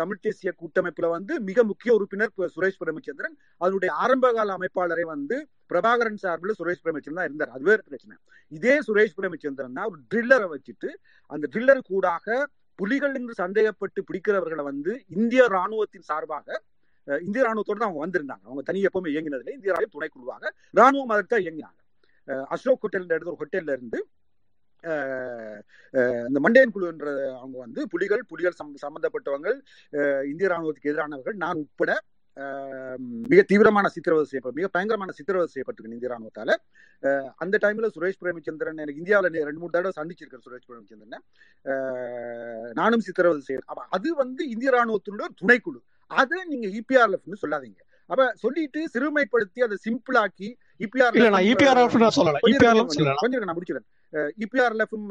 [0.00, 3.36] தமிழ் தேசிய கூட்டமைப்புல வந்து மிக முக்கிய உறுப்பினர் சுரேஷ் பிரேமச்சந்திரன்.
[3.64, 5.36] அதனுடைய ஆரம்பகால அமைப்பாளரை வந்து
[5.72, 7.54] பிரபாகரன் சார்பில் சுரேஷ் பிரேமச்சந்திரன் தான் இருந்தார்.
[7.56, 8.16] அதுவே பிரச்சனை.
[8.58, 10.90] இதே சுரேஷ் பிரேமச்சந்திரன் தான் ஒரு ட்ரில்லரை வச்சுட்டு
[11.30, 12.36] அந்த ட்ரில்லர் கூடாக
[12.78, 16.46] புலிகள் என்று சந்தேகப்பட்டு பிடிக்கிறவர்களை வந்து இந்திய ராணுவத்தின் சார்பாக
[17.26, 18.44] இந்திய ராணுவத்தோட தான் அவங்க வந்திருந்தாங்க.
[18.48, 20.44] அவங்க தனி எப்பவுமே இயங்கினதில்லை இந்திய ராணுவ துணைக்குழுவாக
[20.78, 21.80] ராணுவம் அதற்கு தான் இயங்கினாங்க
[22.54, 23.98] அசோக் ஹோட்டல் எடுத்த ஒரு ஹோட்டல்ல இருந்து
[26.28, 27.06] இந்த மண்டேன் குழுன்ற
[27.42, 29.48] அவங்க வந்து புலிகள் புலிகள் சம்பந்தப்பட்டவங்க
[30.32, 31.38] இந்திய ராணுவத்துக்கு எதிரானவர்கள்.
[31.44, 31.92] நான் உட்பட
[33.32, 36.50] மிக தீவிரமான சித்திரவதை செய்யப்பட்ட மிக பயங்கரமான சித்திரவதை செய்யப்பட்டிருக்கு இந்திய ராணுவத்தால.
[37.42, 41.24] அந்த டைம்ல சுரேஷ் பிரேமச்சந்திரன் எனக்கு இந்தியாவில் ரெண்டு மூணு தடவை சந்திச்சிருக்கேன் சுரேஷ் பிரேமச்சந்திரன்.
[42.80, 45.80] நானும் சித்திரவதை செய்யறேன் அது வந்து இந்திய ராணுவத்தினுடைய துணைக்குழு.
[46.20, 47.80] அதை நீங்க இபிஆர்எஃப்னு சொல்லாதீங்க.
[48.10, 50.48] அப்ப சொல்லிட்டு சிறுமைப்படுத்தி அதை சிம்பிளாக்கி
[51.16, 51.46] இல்ல நான்
[52.04, 52.38] நான் சொல்லல.
[53.22, 53.86] கொஞ்சம் நான் முடிச்சிடுறேன்
[54.44, 55.08] இபிஆர்எஃப்பும்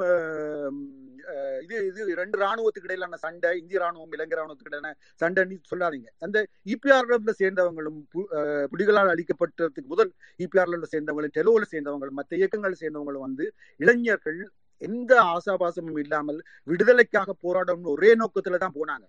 [1.26, 4.92] அஹ், இது இது ரெண்டு ராணுவத்துக்கு இடையிலான சண்டை இந்திய ராணுவம் இலங்கை ராணுவத்துக்கு இடையிலான
[5.22, 6.10] சண்டைன்னு சொல்லாதீங்க.
[6.26, 6.38] அந்த
[6.74, 8.00] இபிஆர்ல சேர்ந்தவங்களும்
[8.72, 13.48] புலிகளால் அளிக்கப்பட்டதுக்கு முதல் இபிஆர்ல சேர்ந்தவங்களும் டெலோல சேர்ந்தவங்களும் மற்ற இயக்கங்கள் சேர்ந்தவங்களும் வந்து
[13.80, 14.42] இளைஞர்கள்
[14.82, 19.06] எந்த ஆசாபாசமும் இல்லாமல் விடுதலைக்காக போராடணும்னு ஒரே நோக்கத்துல தான் போனாங்க.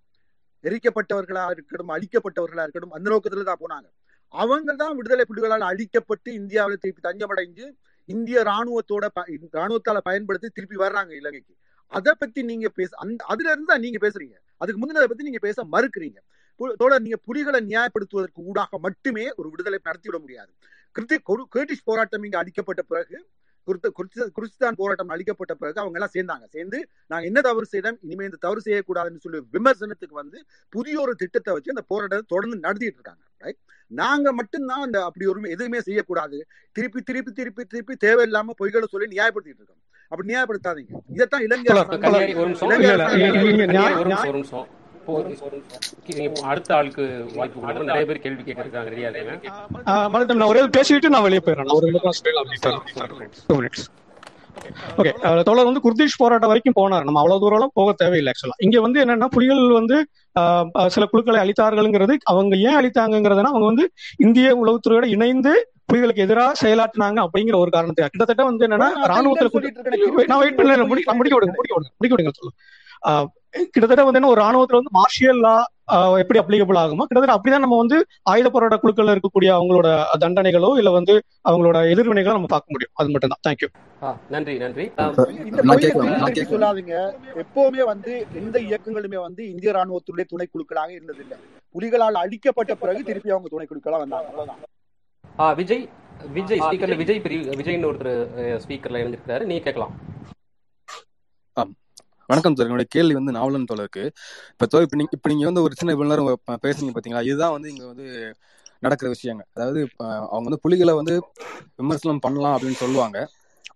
[0.64, 3.88] எரிக்கப்பட்டவர்களா இருக்கட்டும் அழிக்கப்பட்டவர்களா இருக்கட்டும் அந்த நோக்கத்துல தான் போனாங்க.
[4.34, 7.66] அவங்க தான் விடுதலை புலிகளால் அழிக்கப்பட்டு இந்தியாவில் திருப்பி தஞ்சமடைஞ்சு
[8.08, 9.04] இந்திய ராணுவத்தோட
[9.60, 11.54] ராணுவத்தால பயன்படுத்தி திருப்பி வர்றாங்க இலங்கைக்கு.
[11.92, 14.36] அதை பத்தி நீங்க பேச அந்த அதுல இருந்து தான் நீங்க பேசுறீங்க.
[14.60, 16.18] அதுக்கு முந்தினதை பத்தி நீங்க பேச மறுக்கிறீங்க.
[16.80, 20.52] தோழர் நீங்க புலிகளை நியாயப்படுத்துவதற்கு ஊடாக மட்டுமே ஒரு விடுதலை நடத்திவிட முடியாது.
[20.96, 23.16] கிரிட்டிஷ் போராட்டம் இங்க அடிக்கப்பட்ட பிறகு
[23.66, 28.60] குர்திஸ்தான் போராட்டம் அளிக்கப்பட்ட பிறகு அவங்க எல்லாம் சேர்ந்தாங்க சேர்ந்து நாங்க என்ன தவறு செய்தோம் இனிமே இந்த தவறு
[28.60, 30.40] செய்யக்கூடாதுன்னு சொல்லி விமர்சனத்துக்கு வந்து
[30.72, 33.60] புதிய ஒரு திட்டத்தை வச்சு அந்த போராட்டத்தை தொடர்ந்து நடத்திட்டு இருக்காங்க ரைட்
[33.90, 36.38] நாங்க மட்டும்தான் அந்த அப்படி ஒரு எதுவுமே செய்யக்கூடாது
[36.76, 39.82] திருப்பி திருப்பி திருப்பி திருப்பி தேவையில்லாம பொய்களை சொல்லி நியாயப்படுத்திட்டு இருக்கோம்
[40.12, 41.70] அப்படி நியாயப்படுத்தாதீங்க இதைத்தான் இலங்கை
[46.52, 47.04] அடுத்த ஆளுக்கு
[47.34, 50.50] வாய்ப்பு நிறைய பேர் கேள்வி ரெடியா இருக்காங்க நான்.
[50.52, 51.74] ஒரே பேசிட்டு நான் வெளியே போயிடுறேன்.
[53.56, 53.68] ஒரு
[54.98, 55.10] ஓகே
[55.46, 57.04] தோழர் வந்து குர்திஷ் போராட்டம் வரைக்கும் போனார்.
[57.08, 59.96] நம்ம அவ்வளவு தூரம் போக தேவையில்லை ஆக்சுவலா இங்க வந்து என்னன்னா புலிகள் வந்து
[60.94, 63.86] சில குழுக்களை அழித்தார்கள்ங்கிறது அவங்க ஏன் அழித்தாங்கிறதுனா அவங்க வந்து
[64.26, 65.52] இந்திய உளவுத்துறையோட இணைந்து
[65.92, 68.12] புலிகளுக்கு எதிராக செயலாற்றினாங்க அப்படிங்கிற ஒரு காரணத்துக்காக.
[68.12, 69.48] கிட்டத்தட்ட வந்து என்னன்னா ராணுவத்துல
[70.30, 72.56] நான் வெயிட் பண்ணல முடிக்க விடுங்க முடிக்க விடுங்க முடிக்க விடுங்க சொல்லுங்க.
[73.66, 75.54] கிட்டத்தட்ட வந்து என்ன ஒரு ராணுவத்துல வந்து மார்ஷியல் லா
[76.20, 79.88] எப்படி அப்ளிகபிள் ஆகுமோ கிட்டத்தட்ட அப்படிதான் நம்ம வந்து ஆயுத போராட்ட குழுக்கள்ல இருக்கக்கூடிய அவங்களோட
[80.22, 81.14] தண்டனைகளோ இல்ல வந்து
[81.44, 82.94] அவங்களோட எதிர்வினைகளோ நம்ம பார்க்க முடியும்.
[82.94, 83.68] அது மட்டும் தான் தேங்க்யூ
[84.30, 84.84] நன்றி நன்றி.
[85.42, 85.60] இந்த
[86.46, 86.94] சொல்லாதீங்க.
[87.42, 91.38] எப்பவுமே வந்து எந்த இயக்கங்களுமே வந்து இந்திய ராணுவத்துடைய துணை குழுக்களாக இருந்ததில்லை.
[91.74, 94.28] புலிகளால் அழிக்கப்பட்ட பிறகு திருப்பி அவங்க துணை குழுக்களா வந்தாங்க.
[94.32, 94.60] அவ்வளவுதான்.
[95.38, 95.84] ஆ, விஜய்
[96.34, 98.12] விஜய் ஸ்பீக்கர்ல விஜய் பெரிய விஜய்னு ஒருத்தர்
[98.64, 99.94] ஸ்பீக்கர்ல இணைஞ்சிருக்காரு நீ கேட்கலாம்.
[101.56, 101.72] ஆம்.
[102.28, 102.66] வணக்கம் சார்.
[102.66, 104.02] என்னோட கேள்வி வந்து நாவலன் தோழருக்கு
[104.52, 106.28] இப்போ தோ இப்போ நீங்க இப்போ நீங்கள் வந்து ஒரு சின்ன இவ்வளோ நேரம்
[106.64, 108.06] பேசுனீங்க பார்த்தீங்களா இதுதான் வந்து இங்கே வந்து
[108.82, 109.80] நடக்கிற விஷயங்க அதாவது
[110.28, 111.14] அவங்க வந்து புலிகளை வந்து
[111.80, 113.18] விமர்சனம் பண்ணலாம் அப்படின்னு சொல்லுவாங்க.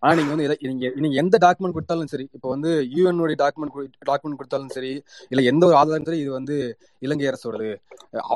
[0.02, 3.76] ஆனா நீங்க வந்து எதை- நீங்க நீங்க எந்த டாக்குமெண்ட் கொடுத்தாலும் சரி இப்போ வந்து யூஎன்னுடைய டாக்குமெண்ட்
[4.10, 4.92] டாக்குமெண்ட் கொடுத்தாலும் சரி
[5.32, 6.56] இல்ல எந்த ஒரு ஆதாரம் சரி இது வந்து
[7.02, 7.70] இலங்கை அரசோடது.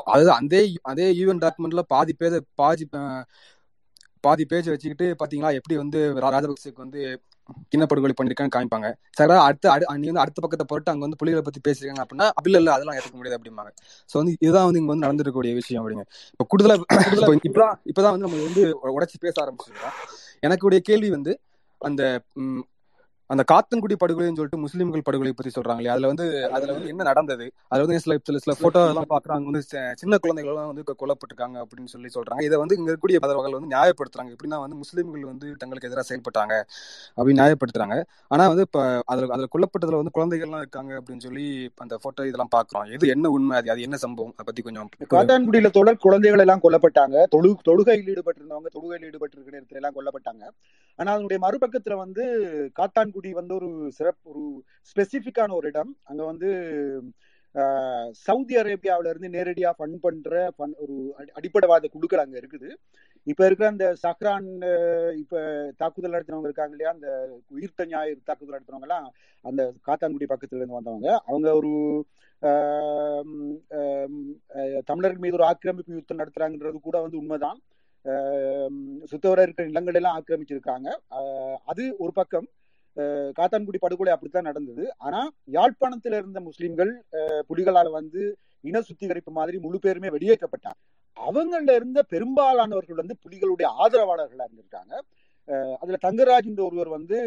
[0.07, 0.61] அதாவது அதே
[0.91, 2.85] அதே யூஎன் டாக்குமெண்ட்ல பாதி பேஜ் பாதி
[4.23, 7.01] பாதி பேஜ் வச்சுக்கிட்டு பாத்தீங்களா எப்படி வந்து ராஜபக்சேக்கு வந்து
[7.77, 8.93] இனப்படுகொலை பண்ணிருக்கான்னு காமிப்பாங்க.
[9.11, 12.51] சார் அடுத்த அடு- நீ வந்து அடுத்த பக்கத்தை போட்டு அங்க வந்து புலிகளை பத்தி பேசுறீங்க அப்படின்னா அப்படி
[12.51, 13.71] இல்ல அதெல்லாம் ஏத்துக்க முடியாது அப்படிம்பாங்க.
[14.03, 16.03] சோ வந்து இதுதான் வந்து இங்க வந்து நடந்திருக்கக்கூடிய விஷயம் அப்படிங்க.
[16.31, 16.75] இப்போ கூடுதலா
[17.39, 19.95] இப்போ இப்பதான் இப்பதான் வந்து நம்ம வந்து உடைச்சு பேச ஆரம்பிச்சிருக்கோம்.
[20.39, 21.39] எனக்கு உடைய கேள்வி வந்து
[21.77, 22.21] அந்த
[23.29, 27.45] அந்த காத்தன்குடி படுகொலைன்னு சொல்லிட்டு முஸ்லீம்கள் படுகொலை பத்தி சொல்றாங்களே அதுல வந்து அதுல வந்து என்ன நடந்தது?
[27.71, 29.61] அதுல வந்து சில சில சில போட்டோ எல்லாம் பாக்குறாங்க வந்து
[30.01, 32.41] சின்ன குழந்தைகள் எல்லாம் வந்து கொல்லப்பட்டிருக்காங்க அப்படின்னு சொல்லி சொல்றாங்க.
[32.41, 34.31] இதை வந்து இங்க இருக்கக்கூடிய பதவர்கள் வந்து நியாயப்படுத்துறாங்க.
[34.35, 36.53] எப்படின்னா வந்து முஸ்லீம்கள் வந்து தங்களுக்கு எதிராக செயல்பட்டாங்க
[37.17, 37.97] அப்படின்னு நியாயப்படுத்துறாங்க.
[38.31, 38.81] ஆனா வந்து இப்ப
[39.11, 41.45] அதுல அதுல கொல்லப்பட்டதுல வந்து குழந்தைகள்லாம் இருக்காங்க அப்படின்னு சொல்லி
[41.77, 43.55] அந்த போட்டோ இதெல்லாம் பாக்குறோம் எது என்ன உண்மை?
[43.57, 44.35] அது அது என்ன சம்பவம்?
[44.35, 47.17] அதை பத்தி கொஞ்சம் காத்தான்குடியில தொடர் குழந்தைகள் எல்லாம் கொல்லப்பட்டாங்க.
[47.35, 50.43] தொழு தொழுகையில் ஈடுபட்டிருந்தவங்க தொழுகையில் ஈடுபட்டிருக்கிற இடத்துல எல்லாம் கொல்லப்பட்டாங்க.
[50.99, 52.23] ஆனா அதனுடைய மறுபக்கத்துல வந்து
[53.15, 54.43] காத்தான்குடி வந்து ஒரு சிறப்பு ஒரு
[54.89, 55.91] ஸ்பெசிஃபிக்கான ஒரு இடம்.
[56.09, 56.49] அங்க வந்து
[57.55, 60.95] ஆஹ், சவுதி அரேபியாவில இருந்து நேரடியா ஃபண்ட் பண்ற ஃபன் ஒரு
[61.35, 62.69] அடிப்படைவாத குழுக்கள் அங்க இருக்குது.
[63.27, 64.71] இப்ப இருக்கிற அந்த சஹ்ரான் இப்போ
[65.21, 65.41] இப்ப
[65.81, 66.93] தாக்குதல் நடத்தினவங்க இருக்காங்க இல்லையா?
[66.95, 67.09] அந்த
[67.55, 69.05] உயிர்த்த ஞாயிறு தாக்குதல் நடத்தினவங்க எல்லாம்
[69.45, 71.09] அந்த காத்தான்குடி பக்கத்துல இருந்து வந்தவங்க.
[71.27, 71.71] அவங்க ஒரு
[74.89, 77.59] தமிழர்கள் மீது ஒரு ஆக்கிரமிப்பு யுத்தம் நடத்துறாங்கன்றது கூட வந்து உண்மைதான்.
[79.11, 80.87] சுத்தவர இருக்கிற நிலங்கள் எல்லாம் ஆக்கிரமிச்சிருக்காங்க.
[81.71, 82.47] அது ஒரு பக்கம்.
[83.37, 84.83] காத்தான்குடி படுகொலை அப்படித்தான் நடந்தது.
[84.99, 85.21] ஆனா
[85.51, 86.91] யாழ்ப்பாணத்துல இருந்த முஸ்லிம்கள்
[87.49, 88.23] புலிகளால வந்து
[88.63, 90.79] இன சுத்திகரிப்பு மாதிரி முழு பேருமே வெளியேற்றப்பட்டாங்க.
[91.17, 94.93] அவங்கள இருந்த பெரும்பாலானவர்கள் வந்து புலிகளுடைய ஆதரவாளர்களா இருந்திருக்காங்க.
[95.49, 97.17] அஹ், அதுல தங்கராஜ் என்ற ஒருவர் வந்து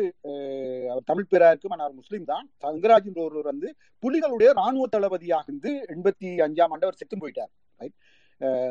[0.90, 2.46] அவர் தமிழ் பேரா இருக்கும் ஆனால் முஸ்லீம் தான்.
[2.64, 3.68] தங்கராஜ் என்ற ஒருவர் வந்து
[4.02, 7.52] புலிகளுடைய ராணுவ தளபதியாக இருந்து எண்பத்தி அஞ்சாம் ஆண்டு அவர் செத்து போயிட்டார்.
[7.80, 7.96] ரைட்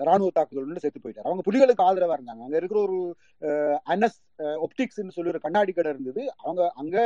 [0.08, 1.28] ராணுவ தாக்குதல் செத்து போயிட்டார்.
[1.30, 2.44] அவங்க புலிகளுக்கு ஆதரவா இருந்தாங்க.
[2.48, 2.98] அங்க இருக்கிற ஒரு
[3.94, 4.18] அனஸ்
[4.66, 6.24] ஒப்டிக்ஸ் சொல்லி ஒரு கண்ணாடி கடை இருந்தது.
[6.44, 6.98] அவங்க அங்க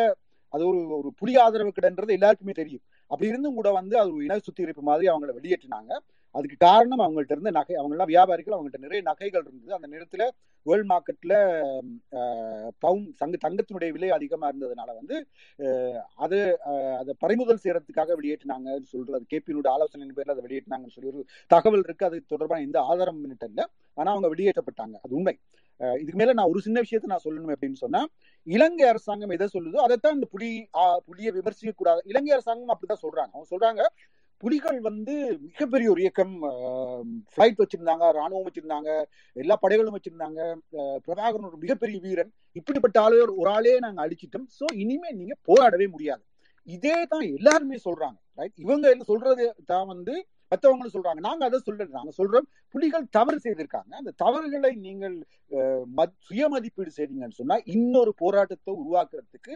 [0.54, 2.84] அது ஒரு ஒரு புலி ஆதரவு கடைன்றது எல்லாருக்குமே தெரியும்.
[3.12, 5.92] அப்படி இருந்தும் கூட வந்து அது ஒரு இன சுத்திகரிப்பு மாதிரி அவங்கள வெளியேற்றினாங்க.
[6.36, 9.72] அதுக்கு காரணம் அவங்கள்ட்ட இருந்து நகை அவங்க எல்லாம் வியாபாரிகள் அவங்கள்ட்ட நிறைய நகைகள் இருந்தது.
[9.78, 10.26] அந்த நேரத்தில்
[10.66, 11.34] வேர்ல்ட் மார்க்கெட்ல
[12.84, 15.16] பவுன் தங்க தங்கத்தினுடைய விலை அதிகமா இருந்ததுனால வந்து
[15.60, 16.40] அஹ், அது
[17.00, 22.06] அதை பறிமுதல் செய்யறதுக்காக வெளியேற்றினாங்கன்னு சொல்றது கேபியினுடைய ஆலோசனை பேர்ல அதை வெளியேற்றினாங்கன்னு சொல்லி ஒரு தகவல் இருக்கு.
[22.06, 23.66] அது தொடர்பான எந்த ஆதாரம் இல்லை.
[23.98, 24.96] ஆனா அவங்க வெளியேற்றப்பட்டாங்க.
[25.06, 25.36] அது உண்மை.
[25.82, 28.02] அஹ், இதுக்கு மேல நான் ஒரு சின்ன விஷயத்தை நான் சொல்லணும் அப்படின்னு சொன்னா
[28.48, 30.50] இலங்கை அரசாங்கம் எதை சொல்லுதோ அதைத்தான் இந்த புலி
[30.82, 33.34] ஆஹ், புலியை விமர்சிக்க கூடாது இலங்கை அரசாங்கம் அப்படிதான் சொல்றாங்க.
[33.36, 33.84] அவங்க சொல்றாங்க
[34.44, 35.14] புலிகள் வந்து
[35.48, 36.34] மிகப்பெரிய ஒரு இயக்கம்
[37.32, 38.90] ஃபிளைட் வச்சிருந்தாங்க ராணுவம் வச்சிருந்தாங்க
[39.36, 40.40] எல்லா படைகளும் வச்சிருந்தாங்க.
[41.06, 42.32] பிரபாகரன் ஒரு மிகப்பெரிய வீரன்.
[42.60, 44.48] இப்படிப்பட்ட ஆளே ஒரு ஆளே நாங்க அழிச்சிட்டோம்.
[44.60, 46.24] சோ இனிமே நீங்க போராடவே முடியாது.
[46.78, 48.18] இதே தான் எல்லாருமே சொல்றாங்க.
[48.40, 50.16] ரைட் இவங்க என்ன சொல்றது தான் வந்து
[50.52, 51.20] மற்றவங்களும் சொல்றாங்க.
[51.20, 52.46] நாங்க அதை சொல்றது நாங்க சொல்றோம்.
[52.76, 53.92] புலிகள் தவறு செய்திருக்காங்க.
[54.00, 55.16] அந்த தவறுகளை நீங்கள்
[55.52, 55.86] அஹ்,
[56.28, 59.54] சுய மதிப்பீடு செய்தீங்கன்னு சொன்னா இன்னொரு போராட்டத்தை உருவாக்குறதுக்கு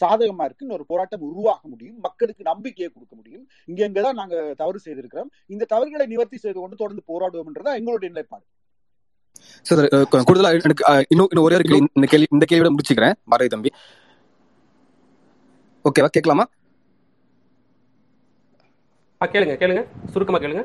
[0.00, 0.64] சாதகமா இருக்கு.
[0.66, 1.98] இன்னொரு போராட்டம் உருவாக முடியும்.
[2.00, 3.44] மக்களுக்கு நம்பிக்கையை கொடுக்க முடியும்.
[3.68, 5.30] இங்க இங்கதான் நாங்க தவறு செய்திருக்கிறோம்.
[5.46, 8.46] இந்த தவறுகளை நிவர்த்தி செய்து கொண்டு தொடர்ந்து போராடுவோம்ன்றதா எங்களுடைய நிலைப்பாடு.
[9.66, 9.80] சார்
[10.26, 13.16] கூடுதலா எனக்கு இன்னும் இன்னும் ஒரே ஒரு கேள்வி இந்த கேள்வி இந்த கேள்வியோட முடிச்சுக்கிறேன்.
[13.32, 13.70] பாரதி தம்பி
[15.84, 16.08] ஓகேவா?
[16.14, 16.44] கேட்கலாமா?
[19.20, 19.82] கேளுங்க கேளுங்க.
[20.12, 20.62] சுருக்கமா கேளுங்க.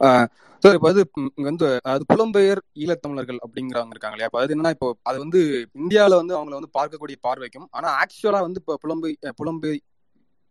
[0.00, 0.26] ஆஹ்
[0.62, 4.88] சார் இப்போ அது இங்க வந்து அது புலம்பெயர் ஈழத்தமிழர்கள் அப்படிங்கிறவங்க இருக்காங்க இல்லையா இப்போ அது என்னன்னா இப்போ
[5.02, 5.40] அது வந்து
[5.76, 9.80] இந்தியாவில் வந்து அவங்கள வந்து பார்க்கக்கூடிய பார்வைக்கும் ஆனா ஆக்சுவலா வந்து இப்போ புலம்பெய் புலம்பெயர் புலம்பெய்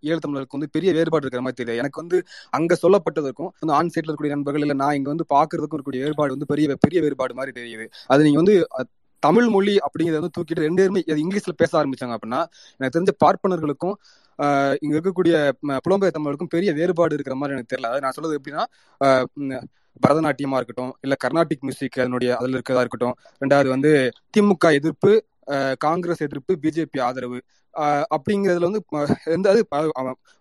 [0.04, 2.18] ஈழத்தமிழருக்கு வந்து பெரிய வேறுபாடு இருக்கிற மாதிரி தெரியுது எனக்கு வந்து
[2.54, 6.50] அங்க சொல்லப்பட்டதற்கும் வந்து ஆன் சைட்ல இருக்கக்கூடிய நண்பர்கள் இல்ல நான் இங்க வந்து பாக்குறதுக்கும் இருக்கக்கூடிய வேறுபாடு வந்து
[6.52, 7.86] பெரிய பெரிய வேறுபாடு மாதிரி தெரியுது.
[8.10, 8.56] அது நீங்க வந்து
[9.24, 12.42] தமிழ் மொழி அப்படிங்கறத வந்து தூக்கிட்டு ரெண்டு பேருமே அது இங்கிலீஷ்ல பேச ஆரம்பிச்சாங்க அப்படின்னா
[12.80, 13.96] எனக்கு தெரிஞ்ச பார்ப்பனர்களுக்கும்
[14.82, 15.36] இங்க இருக்கக்கூடிய
[15.86, 17.90] புலம்பெயர் தமிழருக்கும் பெரிய வேறுபாடு இருக்கிற மாதிரி எனக்கு தெரியல.
[17.90, 18.64] அதாவது நான் சொல்றது எப்படின்னா
[19.02, 19.26] ஆஹ்
[20.02, 23.16] பரதநாட்டியமா இருக்கட்டும் இல்ல கர்நாடிக் மியூசிக் அதனுடைய அதுல இருக்கிறதா இருக்கட்டும்.
[23.42, 23.92] ரெண்டாவது வந்து
[24.34, 25.12] திமுக எதிர்ப்பு
[25.86, 27.40] காங்கிரஸ் எதிர்ப்பு பிஜேபி ஆதரவு.
[28.14, 28.82] அப்படிங்கிறதுல வந்து
[29.32, 29.62] எந்த அது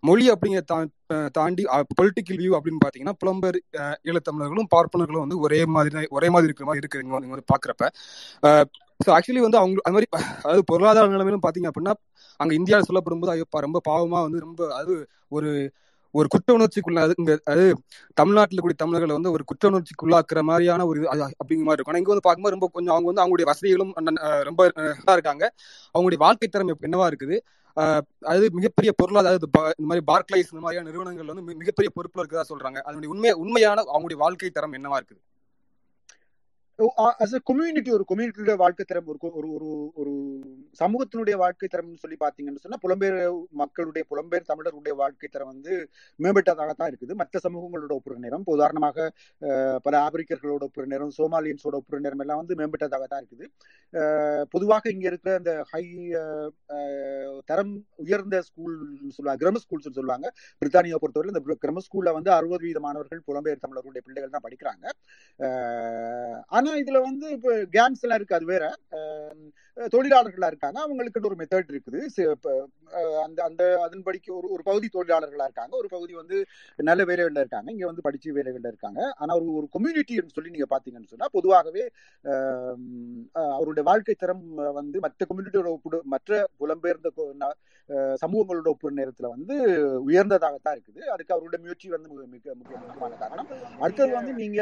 [0.03, 1.65] மொழி அப்படிங்கிற தா- தாண்டி
[1.97, 3.59] பொலிட்டிக்கல் வியூ அப்படின்னு பாத்தீங்கன்னா புலம்பெயர்
[4.05, 7.87] ஈழத்தமிழர்களும் பார்ப்பனர்களும் வந்து ஒரே மாதிரி தான் ஒரே மாதிரி இருக்கிற மாதிரி இருக்குது இங்க வந்து- பார்க்குறப்ப பாக்குறப்ப.
[9.01, 10.09] ஸோ ஆக்சுவலி வந்து அவங்க அது மாதிரி
[10.43, 11.95] அதாவது பொருளாதார நிலைமையிலும் பாத்தீங்க அப்படின்னா
[12.41, 14.95] அங்க இந்தியாவில் சொல்லப்படும் போது ஐயோ ரொம்ப பாவமா வந்து ரொம்ப அது
[15.29, 15.51] ஒரு
[16.15, 17.15] ஒரு குற்ற உணர்ச்சிக்குள்ள அது
[17.53, 17.65] அது
[18.21, 21.95] தமிழ்நாட்டில் கூடிய தமிழர்களை வந்து ஒரு குற்ற உணர்ச்சிக்குள்ளாக்குற மாதிரியான ஒரு அப்படிங்கிற மாதிரி இருக்கும்.
[21.95, 23.93] ஆனா இங்க வந்து பார்க்கும்போது ரொம்ப கொஞ்சம் அவங்க வந்து அவங்களுடைய வசதிகளும்
[24.49, 25.45] ரொம்ப நல்லா இருக்காங்க.
[25.95, 27.39] அவங்களுடைய வாழ்க்கை தரம் என்னவா இருக்குது?
[28.33, 29.39] அது மிகப்பெரிய பொருளாதார
[29.81, 32.79] இந்த மாதிரி பார்க்லைஸ் இந்த மாதிரியான நிறுவனங்கள் வந்து மிகப்பெரிய பொறுப்புல இருக்கிறதா சொல்றாங்க.
[32.87, 35.21] அதனுடைய உண்மை உண்மையான அவங்களுடைய வாழ்க்கை தரம் என்னவா இருக்குது?
[37.23, 39.69] அஸ் அ கம்யூனிட்டி ஒரு கம்யூனிட்டியுடைய வாழ்க்கை தரம் ஒரு ஒரு ஒரு
[40.01, 40.13] ஒரு
[40.81, 43.19] சமூகத்தினுடைய வாழ்க்கை தரம்னு சொல்லி பாத்தீங்கன்னு சொன்னா புலம்பெயர்
[43.63, 45.73] மக்களுடைய புலம்பெயர் தமிழர்களுடைய வாழ்க்கை தரம் வந்து
[46.21, 47.15] மேம்பட்டதாக தான் இருக்குது.
[47.21, 49.09] மற்ற சமூகங்களோட ஒப்புற நேரம் உதாரணமாக
[49.87, 53.47] பல ஆப்பிரிக்கர்களோட ஒப்புற நேரம் சோமாலியன்ஸோட ஒப்புற நேரம் எல்லாம் வந்து மேம்பட்டதாக தான் இருக்குது
[54.55, 55.85] பொதுவாக இங்க இருக்கிற அந்த ஹை
[57.51, 57.75] தரம்
[58.05, 58.75] உயர்ந்த ஸ்கூல்
[59.17, 60.27] சொல்லுவாங்க கிரம ஸ்கூல்ஸ் சொல்லுவாங்க.
[60.63, 64.87] பிரித்தானியா பொறுத்தவரை இந்த கிரம ஸ்கூல்ல வந்து அறுபது வீத மாணவர்கள் புலம்பெயர் தமிழர்களுடைய பிள்ளைகள் தான் படிக்கிறாங்க
[66.57, 68.65] ஆனா ஆனா இதுல வந்து இப்ப கேங்ஸ் எல்லாம் இருக்கு அது வேற
[69.95, 70.79] தொழிலாளர்களா இருக்காங்க.
[70.87, 72.01] அவங்களுக்கு ஒரு மெத்தட் இருக்குது.
[73.25, 75.75] அந்த அந்த அதன்படிக்கு ஒரு ஒரு பகுதி தொழிலாளர்களா இருக்காங்க.
[75.81, 76.37] ஒரு பகுதி வந்து
[76.89, 77.69] நல்ல வேலைகள்ல இருக்காங்க.
[77.75, 79.01] இங்க வந்து படிச்சு வேலைகள்ல இருக்காங்க.
[79.23, 81.85] ஆனா ஒரு ஒரு கம்யூனிட்டின்னு சொல்லி நீங்க பாத்தீங்கன்னு சொன்னா பொதுவாகவே
[83.57, 84.45] அவருடைய வாழ்க்கை தரம்
[84.81, 87.11] வந்து மற்ற கம்யூனிட்டியோட ஒப்பிடு மற்ற புலம்பெயர்ந்த
[88.23, 89.55] சமூகங்களோட ஒப்பு நேரத்துல வந்து
[90.09, 91.01] உயர்ந்ததாகத்தான் இருக்குது.
[91.15, 93.49] அதுக்கு அவருடைய முயற்சி வந்து மிக மிக முக்கியமான காரணம்.
[93.85, 94.61] அடுத்தது வந்து நீங்க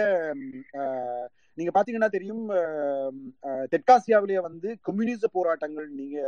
[1.58, 6.18] நீங்க பாத்தீங்கன்னா தெரியும் அஹ், தெற்காசியாவிலேயே வந்து கம்யூனிச போராட்டங்கள் நீங்க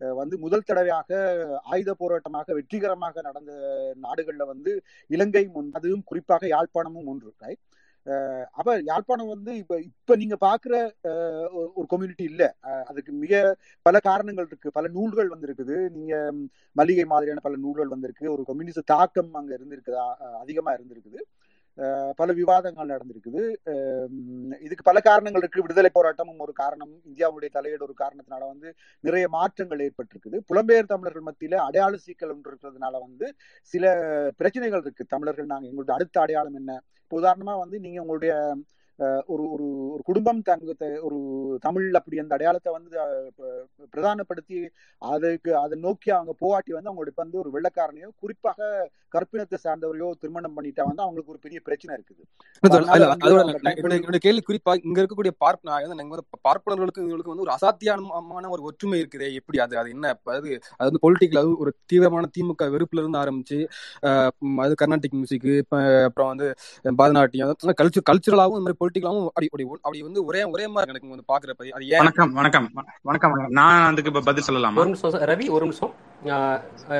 [0.00, 1.10] அஹ், வந்து முதல் தடவையாக
[1.72, 3.52] ஆயுத போராட்டமாக வெற்றிகரமாக நடந்த
[4.04, 4.72] நாடுகள்ல வந்து
[5.10, 7.60] இலங்கை முன் அதுவும் குறிப்பாக யாழ்ப்பாணமும் ஒன்று right?
[8.56, 10.74] அப்ப யாழ்ப்பாணம் வந்து இப்ப இப்ப நீங்க பாக்குற
[11.10, 11.46] அஹ்,
[11.76, 12.42] ஒரு- கம்யூனிட்டி இல்ல.
[12.68, 13.32] அஹ், அதுக்கு மிக
[13.86, 14.68] பல காரணங்கள் இருக்கு.
[14.72, 15.76] பல நூல்கள் வந்திருக்குது.
[15.94, 16.14] நீங்க
[16.76, 18.26] மல்லிகை மாதிரியான பல நூல்கள் வந்திருக்கு.
[18.34, 21.20] ஒரு கம்யூனிச தாக்கம் அங்க இருந்திருக்குதா அஹ், அதிகமா இருந்திருக்குது.
[22.16, 23.42] பல விவாதங்கள் நடந்திருக்குது.
[24.66, 25.64] இதுக்கு பல காரணங்கள் இருக்கு.
[25.64, 26.92] விடுதலை போராட்டமும் ஒரு காரணம்.
[27.10, 28.68] இந்தியாவுடைய தலையீடு ஒரு காரணத்தினால வந்து
[29.04, 30.38] நிறைய மாற்றங்கள் ஏற்பட்டிருக்குது.
[30.50, 33.28] புலம்பெயர் தமிழர்கள் மத்தியில அடையாள சிக்கல் ஒன்று இருக்கிறதுனால வந்து
[33.72, 33.84] சில
[34.36, 35.06] பிரச்சனைகள் இருக்கு.
[35.14, 36.80] தமிழர்கள் நாங்கள் எங்களுடைய அடுத்த அடையாளம் என்ன?
[37.10, 38.34] உதாரணமா வந்து நீங்க உங்களுடைய
[39.28, 41.18] ஒரு ஒரு ஒரு குடும்பம் தங்க த- ஒரு
[41.62, 42.90] தமிழ் அப்படி அந்த அடையாளத்தை வந்து
[43.94, 44.58] பிரதானப்படுத்தி
[45.02, 48.68] அதுக்கு அதை நோக்கி அவங்க போவாட்டி வந்து அவங்களுடைய வந்து ஒரு வெள்ளக்காரனையோ குறிப்பாக
[49.14, 52.22] கற்பினத்தை சார்ந்தவரையோ திருமணம் பண்ணிட்டா வந்து அவங்களுக்கு ஒரு பெரிய பிரச்சனை இருக்குது.
[54.24, 58.02] கேள்வி குறிப்பா இங்க இருக்கக்கூடிய பார்ப்ப நான் வந்து நாங்க வந்து பார்ப்பனர்களுக்கு இவங்களுக்கு வந்து ஒரு அசாத்தியமான
[58.50, 62.70] ஒரு ஒற்றுமை இருக்குதே எப்படி அது அது என்ன அது அது வந்து பொலிட்டிக்கல் அது ஒரு தீவிரமான திமுக
[62.74, 63.58] வெறுப்புல இருந்து ஆரம்பிச்சு
[64.64, 65.48] அது கர்நாடிக் மியூசிக்
[66.06, 66.48] அப்புறம் வந்து
[66.98, 71.24] பரதநாட்டியம் கல்ச்சர் கல்ச்சுரலாவும் இந்த மாதிரி பொலிட்டிக்கலாவும் அப்படி அப்படி அப்படி வந்து ஒரே ஒரே மாதிரி எனக்கு வந்து
[71.28, 71.98] பாக்குறப்ப அது ஏன்?
[71.98, 72.70] வணக்கம் வணக்கம்
[73.02, 73.32] வணக்கம்.
[73.48, 74.74] நான் அதுக்கு இப்ப பதில் சொல்லலாமா?
[74.74, 75.10] ஒரு நிமிஷம்.
[75.10, 75.94] ரவி ஒரு நிமிஷம்.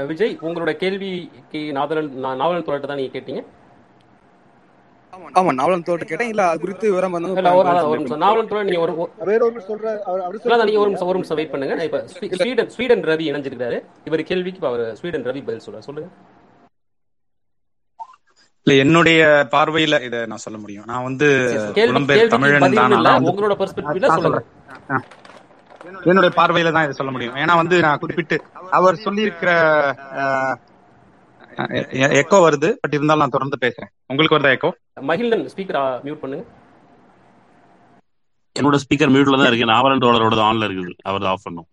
[0.06, 3.44] விஜய் உங்களோட கேள்விக்கு நாவலன் நாவலன் தோழர்கிட்ட தான் நீங்க கேட்டீங்க?
[5.34, 6.28] ஆமா நாவலன் தோட்ட கேட்டேன்.
[6.28, 8.20] இல்ல அது குறித்து விவரம் வந்து இல்ல ஒரு நிமிஷம்.
[8.20, 11.50] நாவலன் தோழர் நீங்க ஒரு ஒரு- வேற ஒரு சொல்ற அவர் நீங்க ஒரு நிமிஷம் ஒரு நிமிஷம் வெயிட்
[11.50, 11.74] பண்ணுங்க.
[11.74, 15.78] நான் இப்ப ஸ்வீ- ஸ்வீடன் ஸ்வீடன் ரவி இணைஞ்சிருக்காரு இவர் கேள்விக்கு அவர் ஸ்வீடன் ரவி பதில் சொல்றாரு.
[15.78, 16.10] சொல்லுங்க.
[18.64, 19.20] இல்ல என்னுடைய
[19.54, 20.84] பார்வையில இத நான் சொல்ல முடியும்.
[20.90, 21.26] நான் வந்து
[21.78, 23.26] புலம்பெயர் தமிழன் தான்.
[23.30, 24.46] உங்களோட பெர்ஸ்பெக்டிவ்ல சொல்றேன்.
[26.10, 27.36] என்னுடைய பார்வையில தான் இதை சொல்ல முடியும்.
[27.42, 28.36] ஏன்னா வந்து நான் குறிப்பிட்டு
[28.78, 29.50] அவர் சொல்லியிருக்கிற
[32.20, 32.68] எக்கோ வருது.
[32.82, 33.90] பட் இருந்தாலும் நான் தொடர்ந்து பேசுறேன்.
[34.12, 34.70] உங்களுக்கு வருதா எக்கோ
[35.10, 36.44] மகிழ்ந்தன் ஸ்பீக்கர் மியூட் பண்ணுங்க
[38.58, 39.72] என்னோட ஸ்பீக்கர் மியூட்ல தான் இருக்கு.
[39.74, 40.92] நாவலன் தோழரோட ஆன்ல இருக்குது.
[41.10, 41.68] அவர் ஆஃப் பண்ணும்.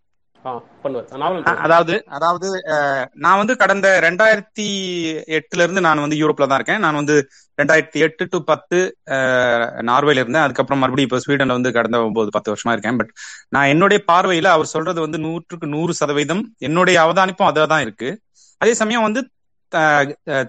[1.65, 2.47] அதாவது அதாவது
[3.23, 4.65] நான் வந்து கடந்த ரெண்டாயிரத்தி
[5.37, 6.81] எட்டுல இருந்து நான் வந்து யூரோப்ல தான் இருக்கேன்.
[6.85, 7.15] நான் வந்து
[7.59, 8.77] ரெண்டாயிரத்தி எட்டு டு பத்து
[9.89, 10.45] நார்வேல இருந்தேன்.
[10.45, 12.97] அதுக்கப்புறம் மறுபடியும் இப்போ ஸ்வீடன்ல வந்து கடந்த ஒன்பது பத்து வருஷமா இருக்கேன்.
[13.01, 13.11] பட்
[13.55, 18.09] நான் என்னுடைய பார்வையில அவர் சொல்றது வந்து நூற்றுக்கு நூறு சதவீதம் என்னுடைய அவதானிப்பும் அதில் தான் இருக்கு.
[18.61, 19.23] அதே சமயம் வந்து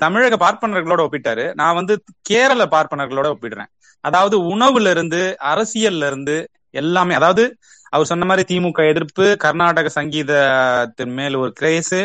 [0.05, 1.45] தமிழக பார்ப்பனர்களோட ஒப்பிட்டாரு.
[1.61, 1.95] நான் வந்து
[2.31, 3.71] கேரள பார்ப்பனர்களோட ஒப்பிடுறேன்.
[4.05, 5.21] அதாவது உணவுல இருந்து
[5.53, 6.37] அரசியல்ல இருந்து
[6.81, 7.45] எல்லாமே அதாவது
[7.93, 11.97] அவர் சொன்ன மாதிரி திமுக எதிர்ப்பு கர்நாடக சங்கீதத்தின் மேல் ஒரு கிரேஸ்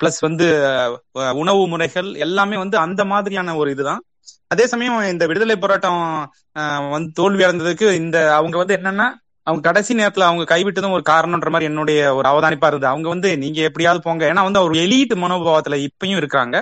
[0.00, 0.46] பிளஸ் வந்து
[1.42, 4.02] உணவு முறைகள் எல்லாமே வந்து அந்த மாதிரியான ஒரு இதுதான்.
[4.48, 6.02] அதே சமயம் இந்த விடுதலை போராட்டம்
[6.94, 9.06] வந்து தோல்வி அடைந்ததுக்கு இந்த அவங்க வந்து என்னன்னா
[9.46, 12.92] அவங்க கடைசி நேரத்துல அவங்க கைவிட்டதும் ஒரு காரணம்ன்ற மாதிரி என்னுடைய ஒரு அவதானிப்பா இருந்தது.
[12.92, 14.24] அவங்க வந்து நீங்க எப்படியாவது போங்க.
[14.32, 16.56] ஏன்னா வந்து ஒரு எலீட் மனோபாவத்துல இப்பயும் இருக்காங்க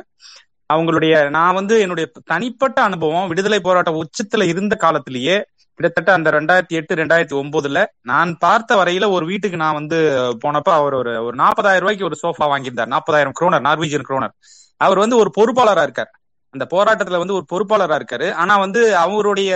[0.71, 5.37] அவங்களுடைய நான் வந்து என்னுடைய தனிப்பட்ட அனுபவம் விடுதலை போராட்ட உச்சத்துல இருந்த காலத்திலேயே
[5.79, 9.99] கிட்டத்தட்ட அந்த ரெண்டாயிரத்தி எட்டு ரெண்டாயிரத்தி ஒன்பதுல நான் பார்த்த வரையில ஒரு வீட்டுக்கு நான் வந்து
[10.45, 12.93] போனப்ப அவர் ஒரு ஒரு நாற்பதாயிரம் ரூபாய்க்கு ஒரு சோஃபா வாங்கியிருந்தார்.
[12.95, 14.35] நாற்பதாயிரம் குரோனர் நார்வீஜியன் குரோனர்
[14.81, 16.11] அவர் வந்து ஒரு பொறுப்பாளரா இருக்கார்.
[16.55, 18.29] அந்த போராட்டத்துல வந்து ஒரு பொறுப்பாளரா இருக்காரு.
[18.43, 19.51] ஆனா வந்து அவருடைய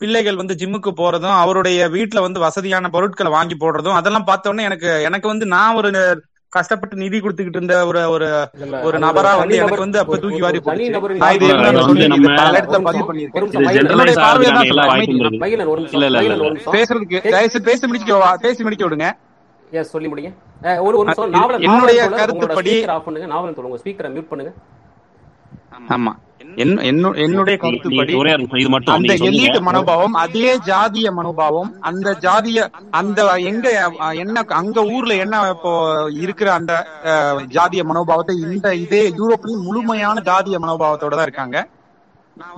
[0.00, 5.28] பிள்ளைகள் வந்து ஜிம்முக்கு போறதும் அவருடைய வீட்டுல வந்து வசதியான பொருட்களை வாங்கி போடுறதும் அதெல்லாம் பார்த்தோன்னே எனக்கு எனக்கு
[5.28, 5.90] வந்து நான் ஒரு
[6.52, 8.28] கஷ்டப்பட்டு நிதி கொடுத்துக்கிட்டு இருந்த ஒரு ஒரு
[8.82, 10.60] ஒரு நபரா வந்து எனக்கு வந்து அப்ப தூக்கி வாரி
[16.74, 17.18] பேசுறதுக்கு
[17.66, 17.86] பேசி.
[17.86, 18.12] முடிக்க
[18.42, 19.08] பேசி முடிக்க விடுங்க
[19.72, 20.30] எஸ் சொல்லி முடிங்க.
[20.86, 21.12] ஒரு ஒரு
[21.66, 23.28] என்னுடைய கருத்துப்படி ஸ்பீக்கர் ஆஃப் பண்ணுங்க.
[23.34, 24.52] நாவலன் உங்க ஸ்பீக்கரை மியூட் பண்ணுங்க.
[25.96, 26.12] ஆமா.
[26.58, 28.14] என்னுடைய கருத்துப்படி
[28.94, 32.68] அந்த எலீட் மனோபாவம் அதே ஜாதிய மனோபாவம் அந்த ஜாதிய
[33.00, 33.66] அந்த எங்க
[34.22, 35.72] என்ன அங்க ஊர்ல என்ன இப்போ
[36.24, 36.72] இருக்கிற அந்த
[37.56, 41.58] ஜாதிய மனோபாவத்தை இந்த இதே யூரோப்லயும் முழுமையான ஜாதிய மனோபாவத்தோட தான் இருக்காங்க.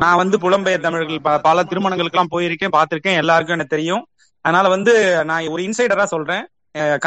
[0.02, 4.04] நான் வந்து புலம்பெயர் தமிழர்கள் பல திருமணங்களுக்கு எல்லாம் போயிருக்கேன் பார்த்திருக்கேன் எல்லாருக்கும் எனக்கு தெரியும்.
[4.44, 4.92] அதனால வந்து
[5.30, 6.44] நான் ஒரு இன்சைடரா சொல்றேன்.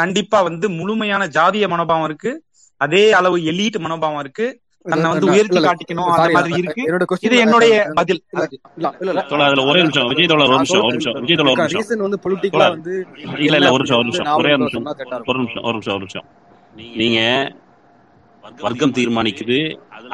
[0.00, 2.32] கண்டிப்பா வந்து முழுமையான ஜாதிய மனோபாவம் இருக்கு.
[2.80, 4.46] அதே அளவு எலீட் மனோபாவம் இருக்கு.
[4.92, 6.82] தன்னை வந்து உயர்த்தி காட்டிக்கணும் அந்த சாரி மாதிரி இருக்கு.
[6.86, 8.20] என்னோட இது கொஸ்டின் என்னுடைய பதில்.
[8.34, 8.44] இல்ல
[8.78, 11.52] இல்ல இல்ல இல்ல தோழர் அதுல ஒரே நிமிஷம் விஜய் தோழர் ஒரு நிமிஷம் ஒரு நிமிஷம் விஜய் தோழர்
[11.54, 11.82] ஒரு நிமிஷம்.
[11.82, 12.94] ரீசன் வந்து பொலிட்டிக்கலா தோழர் வந்து
[13.44, 15.38] இல்ல என்ன இல்ல ஒரு நிமிஷம் ஒரு வந்து நிமிஷம் ஒரே ஒரு நாவல் நிமிஷம் சொன்னா கரெக்டா ஒரு
[15.38, 16.26] இருக்கும் நிமிஷம் ஒரு நிமிஷம் ஒரு நிமிஷம்.
[17.00, 17.20] நீங்க
[18.64, 19.58] வர்க்கம் தீர்மானிக்குது.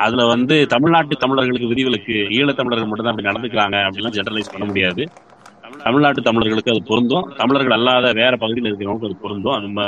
[0.05, 5.03] அதுல வந்து தமிழ்நாட்டு தமிழர்களுக்கு விதிவிலக்கு ஈழத் தமிழர்கள் மட்டும் தான் அப்படி நடந்துக்கிறாங்க அப்படிலாம் ஜெனரலைஸ் பண்ண முடியாது.
[5.85, 7.27] தமிழ்நாட்டு தமிழர்களுக்கு அது பொருந்தும்.
[7.37, 9.59] தமிழர்கள் அல்லாத வேற பகுதியில் இருக்கிறவங்களுக்கு அது பொருந்தும்.
[9.61, 9.81] நம்ம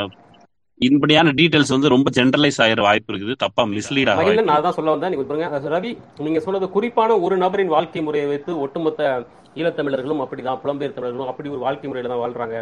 [0.81, 3.35] இப்படியான டீடைல்ஸ் வந்து ரொம்ப ஜெனரலைஸ் ஆகிற வாய்ப்பு இருக்குது.
[3.43, 5.13] தப்பா மிஸ்லீட் ஆக மகிழன் வாய்ப்பு நான் தான் சொல்ல வந்தேன்.
[5.13, 5.93] நீங்க பாருங்க ரவி
[6.27, 9.11] நீங்க சொன்னது குறிப்பான ஒரு நபரின் வாழ்க்கை முறையை வைத்து ஒட்டுமொத்த
[9.61, 12.57] ஈழத்தமிழர்களும் அப்படிதான் புலம்பெயர் தமிழர்களும் அப்படி ஒரு வாழ்க்கை முறையில தான் வாழ்றாங்க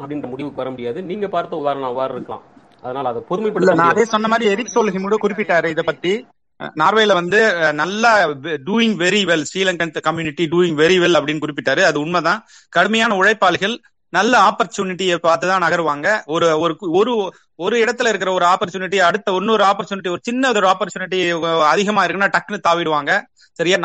[0.00, 0.98] அப்படின்ற முடிவுக்கு வர முடியாது.
[1.10, 2.44] நீங்க பார்த்த உதாரணம் அவ்வாறு இருக்கலாம்.
[2.84, 6.12] அதனால அதை இல்ல பொறுமைப்படுத்த நான் அதே சொன்ன மாதிரி எரிக் சோல்ஹிம் கூட குறிப்பிட்டாரு இத பத்தி.
[6.80, 7.38] நார்வேல வந்து
[7.80, 8.10] நல்லா
[8.66, 11.82] doing very well Sri Lankan community doing very well அப்படின்னு குறிப்பிட்டாரு.
[11.88, 12.42] அது உண்மைதான்.
[12.76, 13.74] கடுமையான உழைப்பாளிகள்
[14.16, 16.08] நல்ல ஆப்பர்ச்சுனிட்டியை பார்த்து தான் நகருவாங்க.
[16.34, 17.12] ஒரு ஒரு ஒரு
[17.64, 21.18] ஒரு இடத்துல இருக்கிற ஒரு ஆப்பர்ச்சுனிட்டி அடுத்த இன்னொரு ஆப்பர்ச்சுனிட்டி ஒரு சின்ன ஒரு ஆப்பர்ச்சுனிட்டி
[21.72, 23.12] அதிகமா இருக்குன்னா டக்குன்னு தாவிடுவாங்க.
[23.58, 23.76] சரியா?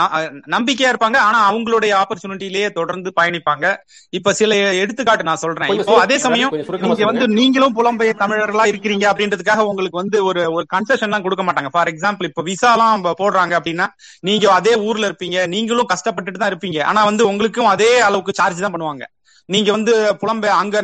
[0.54, 3.66] நம்பிக்கையா இருப்பாங்க ஆனா அவங்களுடைய ஆப்பர்ச்சுனிட்டிலேயே தொடர்ந்து பயணிப்பாங்க.
[4.18, 5.74] இப்ப சில எடுத்துக்காட்டு நான் சொல்றேன்.
[5.76, 6.54] இப்போ அதே சமயம்
[6.86, 11.72] நீங்க வந்து நீங்களும் புலம்பெயர் தமிழர்களா இருக்கிறீங்க அப்படின்றதுக்காக உங்களுக்கு வந்து ஒரு ஒரு கன்செஷன் எல்லாம் கொடுக்க மாட்டாங்க.
[11.76, 13.88] ஃபார் எக்ஸாம்பிள் இப்ப விசா எல்லாம் போடுறாங்க அப்படின்னா
[14.30, 16.82] நீங்க அதே ஊர்ல இருப்பீங்க நீங்களும் கஷ்டப்பட்டுட்டு தான் இருப்பீங்க.
[16.92, 19.06] ஆனா வந்து உங்களுக்கும் அதே அளவுக்கு சார்ஜ் தான் பண்ணுவாங்க.
[19.50, 20.78] நீங்க வந்து புலம்பெய அங்க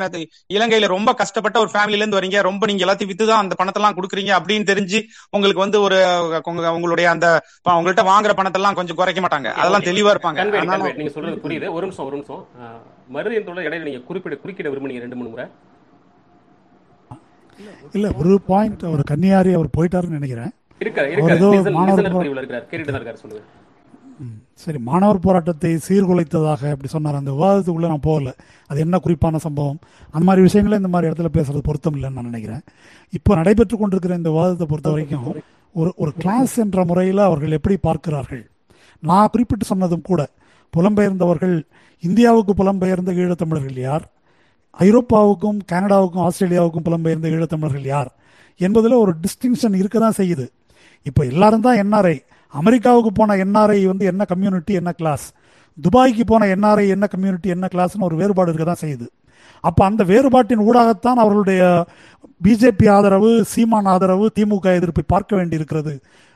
[0.53, 3.97] இலங்கையில ரொம்ப கஷ்டப்பட்ட ஒரு ஃபேமிலில இருந்து வரீங்க ரொம்ப நீங்க எல்லாத்தையும் வித்து தான் அந்த பணத்தை எல்லாம்
[3.97, 5.97] கொடுக்குறீங்க அப்படின்னு தெரிஞ்சு உங்களுக்கு வந்து ஒரு
[6.43, 7.27] உங்க- உங்களுடைய அந்த
[7.69, 9.49] உங்கள்ட்ட வாங்குற பணத்தை எல்லாம் கொஞ்சம் குறைக்க மாட்டாங்க.
[9.53, 10.39] அதெல்லாம் தெளிவா இருப்பாங்க.
[10.95, 11.71] நீங்க சொல்றது புரியுது.
[11.71, 12.43] ஒரு நிமிஷம் ஒரு நிமிஷம்.
[13.13, 15.45] மருதியத்தோட இடையில நீங்க குறிப்பிட குறுக்கிட விரும்புனீங்க ரெண்டு மூணு முறை.
[17.93, 20.51] இல்ல ஒரு பாயிண்ட் அவர் கன்னியாரி அவர் போயிட்டாருன்னு நினைக்கிறேன்.
[20.81, 21.71] இருக்காரு இருக்காரு.
[21.71, 22.03] மாணவர்
[22.37, 22.65] இருக்காரு.
[22.71, 23.45] கேட்டுட்டு தான் இருக்காரு சொல்லுங்க.
[24.63, 27.17] சரி மாணவர் போராட்டத்தை சீர்குலைத்ததாக அப்படி சொன்னார்.
[27.21, 28.31] அந்த விவாதத்துக்குள்ள நான் போகல.
[28.69, 29.79] அது என்ன குறிப்பான சம்பவம்?
[30.13, 32.63] அந்த மாதிரி விஷயங்களை இந்த மாதிரி இடத்துல பேசுறது பொருத்தம் இல்லைன்னு நான் நினைக்கிறேன்.
[33.17, 35.25] இப்போ நடைபெற்று கொண்டிருக்கிற இந்த விவாதத்தை பொறுத்த வரைக்கும்
[35.75, 38.43] ஒரு ஒரு கிளாஸ் என்ற முறையில் அவர்கள் எப்படி பார்க்கிறார்கள்?
[39.03, 40.21] நான் குறிப்பிட்டு சொன்னதும் கூட
[40.73, 41.55] புலம்பெயர்ந்தவர்கள்
[42.03, 44.05] இந்தியாவுக்கு புலம்பெயர்ந்த ஈழத்தமிழர்கள் யார்?
[44.85, 48.09] ஐரோப்பாவுக்கும் கனடாவுக்கும் ஆஸ்திரேலியாவுக்கும் புலம்பெயர்ந்த ஈழத்தமிழர்கள் யார்?
[48.59, 50.45] என்பதில் ஒரு டிஸ்டிங்ஷன் இருக்க தான் செய்யுது.
[51.09, 52.17] இப்போ எல்லாரும் தான் என்ஆர்ஐ
[52.61, 55.25] அமெரிக்காவுக்கு போன என்ஆர்ஐ வந்து என்ன கம்யூனிட்டி என்ன கிளாஸ்
[55.77, 59.07] துபாய்க்கு போன என்ஆர்ஐ என்ன கம்யூனிட்டி என்ன கிளாஸ்னு ஒரு வேறுபாடு இருக்க தான் செய்யுது.
[59.67, 61.61] அப்போ அந்த வேறுபாட்டின் ஊடாகத்தான் அவர்களுடைய
[62.45, 65.93] பிஜேபி ஆதரவு சீமான் ஆதரவு திமுக எதிர்ப்பை பார்க்க வேண்டியிருக்கிறது.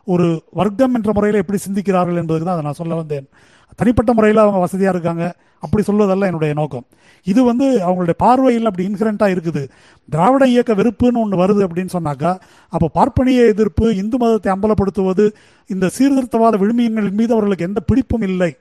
[0.07, 0.27] ஒரு
[0.59, 3.27] வர்க்கம் என்ற முறையில் எப்படி சிந்திக்கிறார்கள் என்பதுக்கு தான் அதை நான் சொல்ல வந்தேன்.
[3.75, 5.25] தனிப்பட்ட முறையில் அவங்க வசதியாக இருக்காங்க.
[5.63, 6.85] அப்படி சொல்வதெல்லாம் என்னுடைய நோக்கம்.
[7.27, 9.63] இது வந்து அவங்களுடைய பார்வையில் அப்படி இன்சிடென்ட்டாக இருக்குது.
[10.09, 12.31] திராவிட இயக்க வெறுப்புன்னு ஒன்று வருது அப்படின்னு சொன்னாக்கா
[12.73, 15.25] அப்போ பார்ப்பனிய எதிர்ப்பு இந்து மதத்தை அம்பலப்படுத்துவது
[15.69, 18.51] இந்த சீர்திருத்தவாத விழுமியங்கள் மீது அவர்களுக்கு எந்த பிடிப்பும் இல்லை.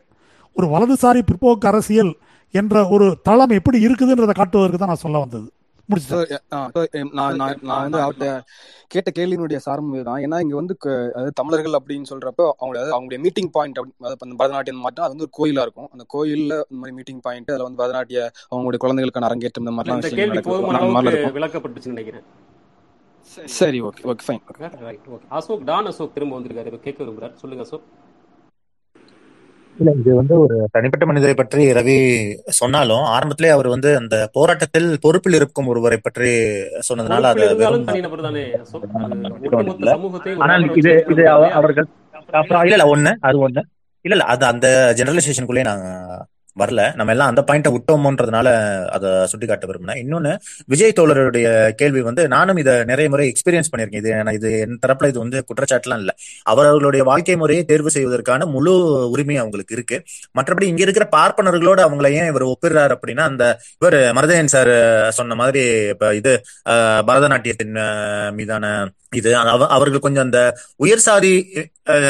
[0.56, 2.12] ஒரு வலதுசாரி பிற்போக்கு அரசியல்
[2.54, 5.48] என்ற ஒரு தளம் எப்படி இருக்குதுன்றதை காட்டுவதற்கு தான் நான் சொல்ல வந்தது.
[5.96, 6.22] So,
[6.90, 8.40] எம், நான் வந்து அவர்கிட்ட
[8.86, 13.78] கேட்ட கேள்வியினுடைய சாரம் ஏன்னா இங்க வந்து அதாவது தமிழர்கள் அப்படின்னு சொல்றப்போ அவங்க அதாவது அவங்களுடைய மீட்டிங் பாயிண்ட்
[14.00, 15.88] அந்த பரதநாட்டியம் மட்டும் அது வந்து ஒரு கோயிலா இருக்கும்.
[15.92, 18.20] அந்த கோயில்ல இந்த மாதிரி மீட்டிங் பாயிண்ட் அதுல வந்து பரதநாட்டிய
[18.50, 19.98] அவங்களுடைய குழந்தைகளுக்கான அரங்கேற்றம் இந்த
[21.08, 21.42] இருக்கும்.
[21.42, 22.22] விளக்கப்பட்டுச்சுன்னு நினைக்கிறேன்.
[23.44, 26.78] சரி okay okay fine right okay Ashok Don Ashok திரும்ப வந்திருக்காரு.
[26.78, 27.34] கேட்க விரும்புறாரு.
[27.34, 27.82] சொல்லுங்க அசோக்.
[29.78, 31.96] இல்ல இது வந்து ஒரு தனிப்பட்ட மனிதரை பற்றி ரவி
[32.58, 36.30] சொன்னாலும் ஆரம்பத்திலே அவர் வந்து அந்த போராட்டத்தில் பொறுப்பில் இருக்கும் ஒருவரை பற்றி
[36.88, 37.46] சொன்னதுனால அதை
[40.42, 41.24] ஆனால் இது இது
[41.58, 41.88] அவர்கள்
[42.62, 43.62] இல்ல இல்ல ஒண்ணு அது ஒண்ணு.
[44.04, 44.66] இல்ல இல்ல அது அந்த
[44.98, 45.84] ஜெனரலைசேஷனுக்குள்ளே நான்
[46.62, 46.82] வரல.
[46.98, 48.48] நம்ம எல்லாம் அந்த பாயிண்ட விட்டோமோன்றதுனால
[48.96, 50.32] அதை சுட்டிக்காட்ட விரும்பினேன் இன்னொன்னு
[50.72, 51.48] விஜய் தோழருடைய
[51.80, 54.02] கேள்வி வந்து நானும் இதை நிறைய முறை எக்ஸ்பீரியன்ஸ் பண்ணியிருக்கேன்.
[54.04, 56.14] இது நான் இது என் தரப்புல இது வந்து குற்றச்சாட்டுலாம் இல்லை.
[56.52, 58.74] அவர்களுடைய வாழ்க்கை முறையை தேர்வு செய்வதற்கான முழு
[59.14, 59.98] உரிமை அவங்களுக்கு இருக்கு.
[60.38, 63.44] மற்றபடி இங்க இருக்கிற பார்ப்பனர்களோட அவங்கள ஏன் இவர் ஒப்பிடுறாரு அப்படின்னா அந்த
[63.80, 64.72] இவர் மருதையன் சார்
[65.18, 65.64] சொன்ன மாதிரி
[65.94, 66.32] இப்ப இது
[67.10, 67.76] பரதநாட்டியத்தின்
[68.38, 68.64] மீதான
[69.12, 70.40] இது அவ- அவர்கள் கொஞ்சம் அந்த
[70.76, 71.32] உயர் சாதி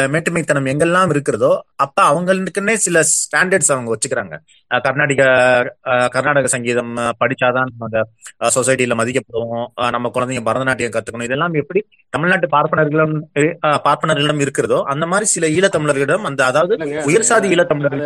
[0.09, 4.35] மேட்டுமைத்தனம் எங்கெல்லாம் இருக்கிறதோ அப்ப அவங்களுக்குன்னே சில ஸ்டாண்டர்ட்ஸ் அவங்க வச்சுக்கிறாங்க.
[4.71, 5.23] கர்நாடக
[6.15, 6.91] கர்நாடக சங்கீதம்
[7.21, 7.99] படிச்சாதான் அந்த
[8.57, 9.65] சொசைட்டில மதிக்கப்படுவோம்.
[9.95, 11.29] நம்ம குழந்தைங்க பரதநாட்டியம் கத்துக்கணும்.
[11.29, 11.81] இதெல்லாம் எப்படி
[12.13, 13.15] தமிழ்நாட்டு பார்ப்பனர்களிடம்
[13.87, 18.05] பார்ப்பனர்களிடம் இருக்கிறதோ அந்த மாதிரி சில ஈழத்தமிழர்களிடம் அந்த அதாவது இல்லைங்க அது உயர் சாதி ஈழத்தமிழர்கள்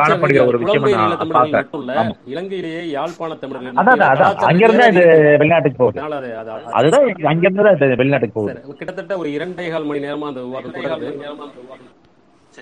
[0.00, 4.38] காணப்படுகிற ஒரு விஷயமா நான் பார்க்கிறேன் இலங்கையிலேயே யாழ்ப்பாண தமிழர்கள் அதான் மத்தியில அதான் அதான்.
[4.40, 6.00] கலாச்சார அங்க இருந்தா ரீதியாக இது வெளிநாட்டுக்கு போகுது.
[6.78, 8.76] அதுதான் அங்க இருந்து தான் இது வெளிநாட்டுக்கு போகுது.
[8.80, 10.74] கிட்டத்தட்ட ஒரு இரண்டே கால் மணி நேரமா அந்த விவாதம்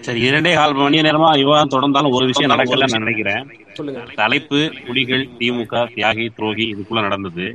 [0.01, 3.43] சரி இரண்டே கால் மணி நேரமா விவாதம் தொடர்ந்தாலும் ஒரு விஷயம் நடக்கல நான் நினைக்கிறேன்.
[3.73, 4.01] சொல்லுங்க.
[4.15, 7.47] தலைப்பு புலிகள் திமுக தியாகி துரோகி இதுக்குள்ள நடந்தது.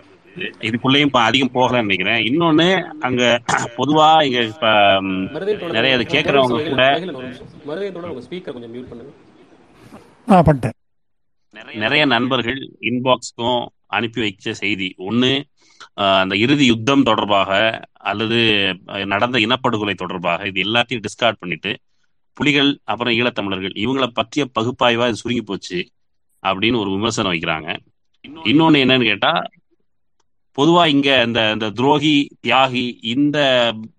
[0.62, 2.22] இதுக்குள்ளேயும் இப்ப அதிகம் போகலன்னு நினைக்கிறேன்.
[2.30, 2.68] இன்னொன்னு
[3.00, 3.22] அங்க
[3.78, 4.68] பொதுவா இங்க இப்ப
[5.72, 6.86] நிறைய கேட்கறவங்க நிமிஷம் கூட
[11.80, 12.60] நிறைய நண்பர்கள்
[12.90, 14.90] இன்பாக்ஸ்க்கும் அனுப்பி வைச்ச செய்தி.
[15.08, 15.32] ஒண்ணு
[15.98, 17.52] ஆஹ், அந்த இறுதி யுத்தம் தொடர்பாக
[18.04, 18.38] அல்லது
[19.06, 21.72] நடந்த இனப்படுகொலை தொடர்பாக இது எல்லாத்தையும் டிஸ்கார்ட் பண்ணிட்டு
[22.42, 25.80] புலிகள் அப்புறம் ஈழத்தமிழர்கள் இவங்கள பற்றிய பகுப்பாய்வா இது சுருங்கி போச்சு
[26.44, 27.70] அப்படின்னு ஒரு விமர்சனம் வைக்கிறாங்க.
[28.46, 29.32] இன்னொன்னு என்னன்னு கேட்டா
[30.58, 32.16] பொதுவா இங்க இந்த இந்த துரோகி
[32.46, 33.38] தியாகி இந்த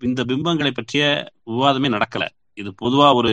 [0.08, 1.04] இந்த பிம்பங்களை பற்றிய
[1.50, 2.24] விவாதமே நடக்கல.
[2.60, 3.30] இது பொதுவா ஒரு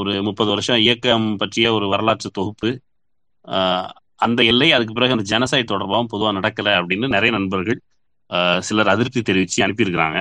[0.00, 2.70] ஒரு முப்பது வருஷம் இயக்கம் பற்றிய ஒரு வரலாற்று தொகுப்பு.
[4.26, 7.78] அந்த எல்லை அதுக்கு பிறகு அந்த ஜனசைட் தொடர்பாகவும் பொதுவா நடக்கல அப்படின்னு நிறைய நண்பர்கள்
[8.66, 10.20] சிலர் அதிருப்தி தெரிவிச்சு அனுப்பியிருக்கிறாங்க.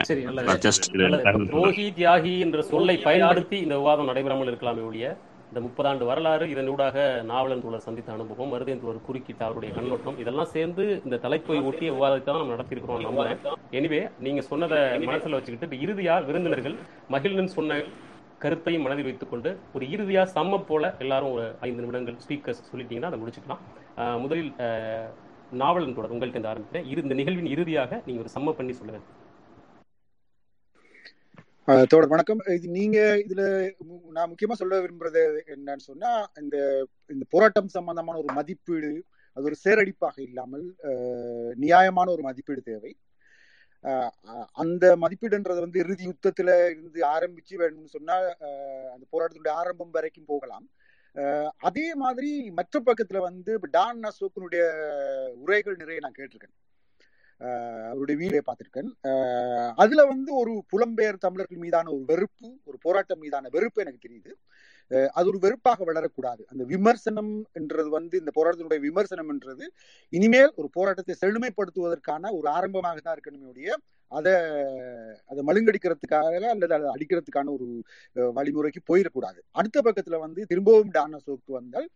[1.53, 5.07] துரோகி தியாகி என்ற சொல்லை பயன்படுத்தி இந்த விவாதம் நடைபெறாமல் இருக்கலாமே ஒழிய
[5.49, 6.95] இந்த முப்பதாண்டு வரலாறு இதனூடாக
[7.31, 12.25] நாவலன் தோழர் சந்தித்த அனுபவம் மருதையன் தோழர் குறுக்கிட்ட அவருடைய கண்ணோட்டம் இதெல்லாம் சேர்ந்து இந்த தலைப்பை ஒட்டிய விவாதத்தை
[12.27, 13.39] தான் நம்ம நடத்தியிருக்கிறோம் நம்புறேன்
[13.79, 14.79] எனிவே நீங்க சொன்னதை
[15.09, 16.75] மனசுல வச்சுக்கிட்டு இறுதியா விருந்தினர்கள்
[17.15, 17.79] மகிழ்னு சொன்ன
[18.43, 23.61] கருத்தையும் மனதில் வைத்துக்கொண்டு ஒரு இறுதியா சம்ம போல எல்லாரும் ஒரு ஐந்து நிமிடங்கள் ஸ்பீக்கர்ஸ் சொல்லிட்டீங்கன்னா அதை முடிச்சுக்கலாம்.
[24.23, 24.51] முதலில்
[25.51, 26.87] நாவலன் தொடர் உங்கள்கிட்ட இருந்து ஆரம்பிக்கிறேன்.
[26.87, 29.01] இரு- இந்த நிகழ்வின் இறுதியாக நீங்க ஒரு சம்ம பண்ணி சொல்லுங்க.
[31.67, 32.39] அஹ் தோழர் வணக்கம்.
[32.47, 32.97] இது நீங்க
[33.27, 33.43] இதுல
[34.09, 36.57] நான் முக்கியமா சொல்ல விரும்புறது என்னன்னு சொன்னா இந்த
[37.07, 38.91] இந்த போராட்டம் சம்பந்தமான ஒரு மதிப்பீடு
[39.37, 40.65] அது ஒரு சேரடிப்பாக இல்லாமல்
[41.55, 42.91] நியாயமான ஒரு மதிப்பீடு தேவை.
[44.53, 50.69] அந்த மதிப்பீடுன்றது வந்து இறுதி யுத்தத்துல இருந்து ஆரம்பிச்சு வேணும்னு சொன்னா அஹ், அந்த போராட்டத்துடைய ஆரம்பம் வரைக்கும் போகலாம்.
[51.67, 52.29] அதே மாதிரி
[52.59, 54.63] மற்ற பக்கத்துல வந்து இப்போ டான் அசோக்கனுடைய
[55.43, 56.55] உரைகள் நிறைய நான் கேட்டிருக்கேன்.
[57.91, 58.89] அவருடைய வீடியோ பார்த்திருக்கேன்.
[59.83, 64.31] அதுல வந்து ஒரு புலம்பெயர் தமிழர்கள் மீதான ஒரு வெறுப்பு ஒரு போராட்டம் மீதான வெறுப்பு எனக்கு தெரியுது.
[65.17, 66.41] அது ஒரு வெறுப்பாக வளரக்கூடாது.
[66.51, 69.65] அந்த விமர்சனம் என்றது வந்து இந்த போராட்டத்தினுடைய விமர்சனம் என்றது
[70.13, 73.71] இனிமேல் ஒரு போராட்டத்தை செழுமைப்படுத்துவதற்கான ஒரு ஆரம்பமாக தான் இருக்கணுமே ஒழிய
[74.15, 74.33] அதை
[75.31, 77.67] அதை மழுங்கடிக்கிறதுக்காக அல்லது அதை அடிக்கிறதுக்கான ஒரு
[78.33, 81.87] வழிமுறைக்கு போயிடக்கூடாது அடுத்த பக்கத்துல வந்து திரும்பவும் டானசோக்கு வந்தால்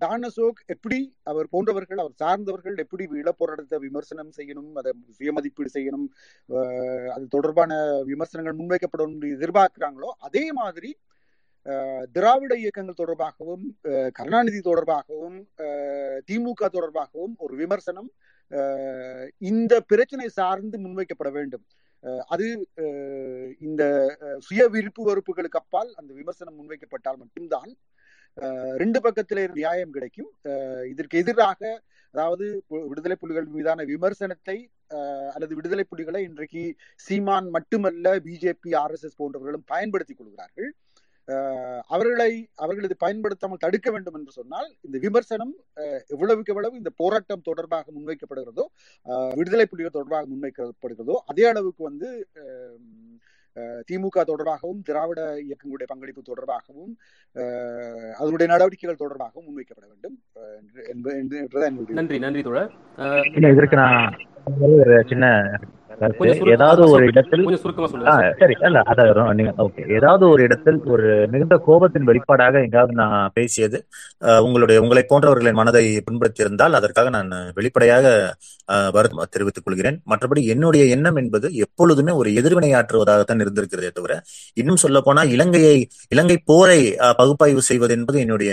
[0.00, 6.06] டானசோக் எப்படி அவர் போன்றவர்கள் அவர் சார்ந்தவர்கள் எப்படி இளப்போராட்டத்தை விமர்சனம் செய்யணும் அதை சுயமதிப்பீடு செய்யணும்
[6.48, 7.72] அஹ், அது தொடர்பான
[8.08, 10.92] விமர்சனங்கள் முன்வைக்கப்படும் எதிர்பார்க்கிறாங்களோ அதே மாதிரி
[12.14, 18.10] திராவிட இயக்கங்கள் தொடர்பாகவும் அஹ், கருணாநிதி தொடர்பாகவும் அஹ், திமுக தொடர்பாகவும் ஒரு விமர்சனம்
[19.42, 21.64] இந்த பிரச்சனை சார்ந்து முன்வைக்கப்பட வேண்டும்.
[22.02, 22.46] அஹ், அது
[23.60, 23.82] இந்த
[24.46, 27.70] சுய விருப்பு வெறுப்புகளுக்கு அப்பால் அந்த விமர்சனம் முன்வைக்கப்பட்டால் மட்டும்தான்
[28.76, 30.30] ரெண்டு பக்கத்திலே நியாயம் கிடைக்கும்.
[30.50, 31.60] அஹ், இதற்கு எதிராக
[32.14, 32.44] அதாவது
[32.90, 34.58] விடுதலை புலிகள் மீதான விமர்சனத்தை
[34.90, 36.62] அஹ், அல்லது விடுதலை புலிகளை இன்றைக்கு
[37.00, 40.70] சீமான் மட்டுமல்ல பிஜேபி ஆர்எஸ்எஸ் போன்றவர்களும் பயன்படுத்திக் கொள்கிறார்கள்.
[41.90, 47.46] அவர்களை அவர்கள் இது பயன்படுத்தாமல் தடுக்க வேண்டும் என்று சொன்னால் இந்த விமர்சனம் அஹ், எவ்வளவுக்கு எவ்வளவு இந்த போராட்டம்
[47.48, 48.66] தொடர்பாக முன்வைக்கப்படுகிறதோ
[49.06, 52.10] அஹ், விடுதலை புலிகள் தொடர்பாக முன்வைக்கப்படுகிறதோ அதே அளவுக்கு வந்து
[53.88, 56.92] திமுக தொடர்பாகவும் திராவிட இயக்கங்களுடைய பங்களிப்பு தொடர்பாகவும்
[58.16, 60.16] அதனுடைய நடவடிக்கைகள் தொடர்பாகவும் முன்வைக்கப்பட வேண்டும்
[61.98, 62.70] நன்றி நன்றி தோழர்.
[63.50, 64.14] இதற்கு நான்
[64.78, 65.26] ஒரு சின்ன
[66.52, 67.40] ஏதாவது ஒரு இடத்தில்
[68.02, 68.52] சார்.
[68.66, 69.06] இல்ல அத
[69.38, 73.78] நீங்க ஓகே ஏதாவது ஒரு இடத்தில் ஒரு மிகுந்த கோபத்தின் வெளிப்பாடாக எங்காவது நான் பேசியது
[74.40, 78.06] உங்களுடைய உங்களை போன்றவர்களின் மனதை புண்படுத்தியிருந்தால் அதற்காக நான் வெளிப்படையாக
[78.92, 79.98] வருத்தம் தெரிவித்துக் கொள்கிறேன்.
[80.10, 84.14] மற்றபடி என்னுடைய எண்ணம் என்பது எப்பொழுதுமே ஒரு எதிர்வினையாற்றுவதாகத்தான் இருந்திருக்கிறதே தவிர
[84.54, 85.76] இன்னும் சொல்ல போனா இலங்கையை
[86.08, 86.80] இலங்கை போரை
[87.18, 88.52] பகுப்பாய்வு செய்வது என்பது என்னுடைய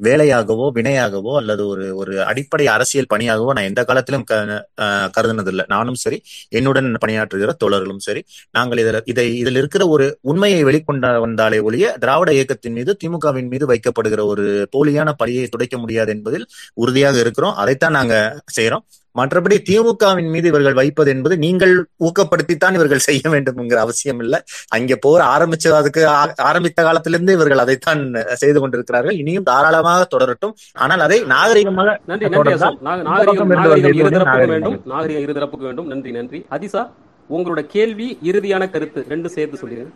[0.00, 4.34] வேலையாகவோ வினையாகவோ அல்லது ஒரு ஒரு அடிப்படை அரசியல் பணியாகவோ நான் எந்த காலத்திலும் க
[4.78, 5.64] அஹ், கருதுனதில்லை.
[5.68, 6.18] நானும் சரி
[6.52, 7.30] என்னுடன் பணியாற்றுகிற
[7.62, 10.90] தோழர்களும் சரி நாங்கள் இதில் இதை இதில் இருக்கிற ஒரு உண்மையை வெளிக்கொண்ட
[11.20, 16.46] வந்தாலே ஒழிய திராவிட இயக்கத்தின் மீது திமுகவின் மீது வைக்கப்படுகிற ஒரு போலியான பழியை துடைக்க முடியாது என்பதில்
[16.76, 17.30] உறுதியாக இருக்கிறோம்.
[17.62, 18.14] அதைத்தான் நாங்க
[18.56, 18.84] செய்யறோம்
[19.18, 24.40] மற்றபடி திமுகவின் மீது இவர்கள் வைப்பது என்பது நீங்கள் ஊக்கப்படுத்தித்தான் இவர்கள் செய்ய வேண்டும் என்கிற அவசியம் இல்லை.
[24.68, 29.14] அங்கே போர் ஆரம்பிச்ச அதுக்கு ஆ- ஆரம்பித்த காலத்திலிருந்து இவர்கள் அதைத்தான் செய்து கொண்டிருக்கிறார்கள்.
[29.14, 30.52] இனியும் தாராளமாக தொடரட்டும்.
[30.72, 32.82] ஆனால் அதை நாகரிகமாக நன்றி நன்றி தொடர்ந்தால் அசோக்.
[32.82, 34.60] நாக- இந்த நாகரிகம் பக்கம் இருந்து நாகரிகம் வருவது இருதரப்புக்கும் நாகரிகம்.
[34.60, 34.82] வேண்டும்.
[34.84, 35.86] நாகரிகம் இருதரப்புக்கும் வேண்டும்.
[35.86, 36.46] நன்றி நன்றி.
[36.50, 36.90] அதிசா
[37.30, 39.88] உங்களோட கேள்வி இறுதியான கருத்து ரெண்டு சேர்த்து சொல்லிடுங்க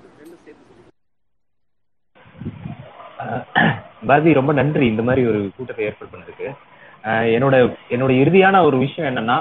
[4.07, 4.87] பாரதி ரொம்ப நன்றி.
[4.87, 6.53] இந்த மாதிரி ஒரு கூட்டத்தை ஏற்பாடு பண்ணதுக்கு
[7.33, 7.57] என்னோட
[7.91, 9.37] என்னோட இறுதியான ஒரு விஷயம் என்னன்னா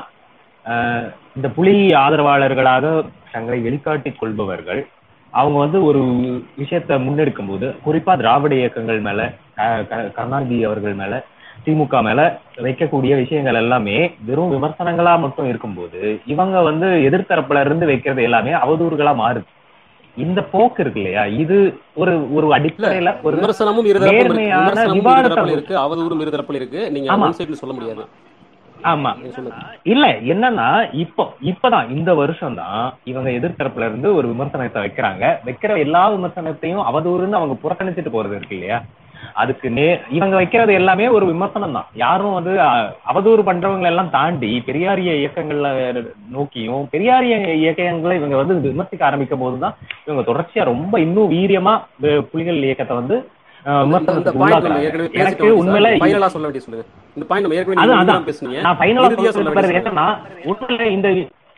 [1.35, 2.91] இந்த புலி ஆதரவாளர்களாக
[3.31, 4.81] தங்களை வெளிக்காட்டிக் கொள்பவர்கள்
[5.33, 6.01] அவங்க வந்து ஒரு
[6.57, 9.21] விஷயத்த முன்னெடுக்கும் போது குறிப்பா திராவிட இயக்கங்கள் மேல
[9.89, 11.15] க- கருணாநிதி அவர்கள் மேல
[11.65, 12.21] திமுக மேல
[12.57, 19.45] வைக்கக்கூடிய விஷயங்கள் எல்லாமே வெறும் விமர்சனங்களா மட்டும் இருக்கும்போது இவங்க வந்து எதிர்த்தரப்புல இருந்து வைக்கிறது எல்லாமே அவதூறுகளா மாறுது.
[20.17, 21.25] இந்த போக்கு இருக்கு இல்லையா?
[21.41, 21.57] இது
[21.95, 24.69] ஒரு ஒரு அடிப்படையில ஒரு விமர்சனமும் நேர்மையான
[25.55, 26.81] இருக்கு அவதூறும் இருதரப்புல இருக்கு.
[26.89, 27.09] நீங்க
[27.55, 28.05] சொல்ல முடியாது.
[28.85, 29.11] ஆமா.
[29.85, 30.67] இல்ல என்னன்னா
[31.03, 35.23] இப்போ இப்பதான் இந்த வருஷம் தான் இவங்க எதிர்த்தரப்புல இருந்து ஒரு விமர்சனத்தை வைக்கிறாங்க.
[35.47, 38.79] வைக்கிற எல்லா விமர்சனத்தையும் அவதூறுன்னு அவங்க புறக்கணிச்சிட்டு போறது இருக்கு இல்லையா?
[39.33, 42.53] அதுக்கு நே இவங்க வைக்கிறது எல்லாமே ஒரு விமர்சனம் தான் யாரும் வந்து
[43.05, 45.69] அவதூறு பண்றவங்க எல்லாம் தாண்டி பெரியாரிய இயக்கங்கள்ல
[46.35, 51.75] நோக்கியும் பெரியாரிய இயக்கங்களை இவங்க வந்து விமர்சிக்க ஆரம்பிக்கும் போதுதான் இவங்க தொடர்ச்சியா ரொம்ப இன்னும் வீரியமா
[52.31, 53.17] புலிகள் இயக்கத்தை வந்து
[55.15, 55.45] எனக்கு
[56.35, 56.85] சொல்ல வேண்டிய சொல்லுங்க
[57.15, 57.79] இந்த பாயிண்ட் நம்ம ஏற்கனவே
[59.93, 60.19] நான்
[60.51, 61.09] உண்மையில இந்த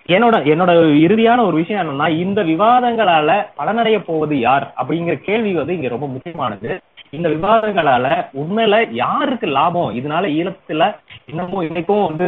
[0.10, 0.72] என்னோட என்னோட
[1.06, 6.70] இறுதியான ஒரு விஷயம் என்னன்னா இந்த விவாதங்களால பலனடைய போவது யார் அப்படிங்கிற கேள்வி வந்து இங்க ரொம்ப முக்கியமானது.
[7.14, 8.06] இந்த விவாதங்களால
[8.42, 9.92] உண்மையில யாருக்கு லாபம்?
[10.00, 10.86] இதனால ஈழத்துல
[11.32, 12.26] இன்னமும் இன்னைக்கும் வந்து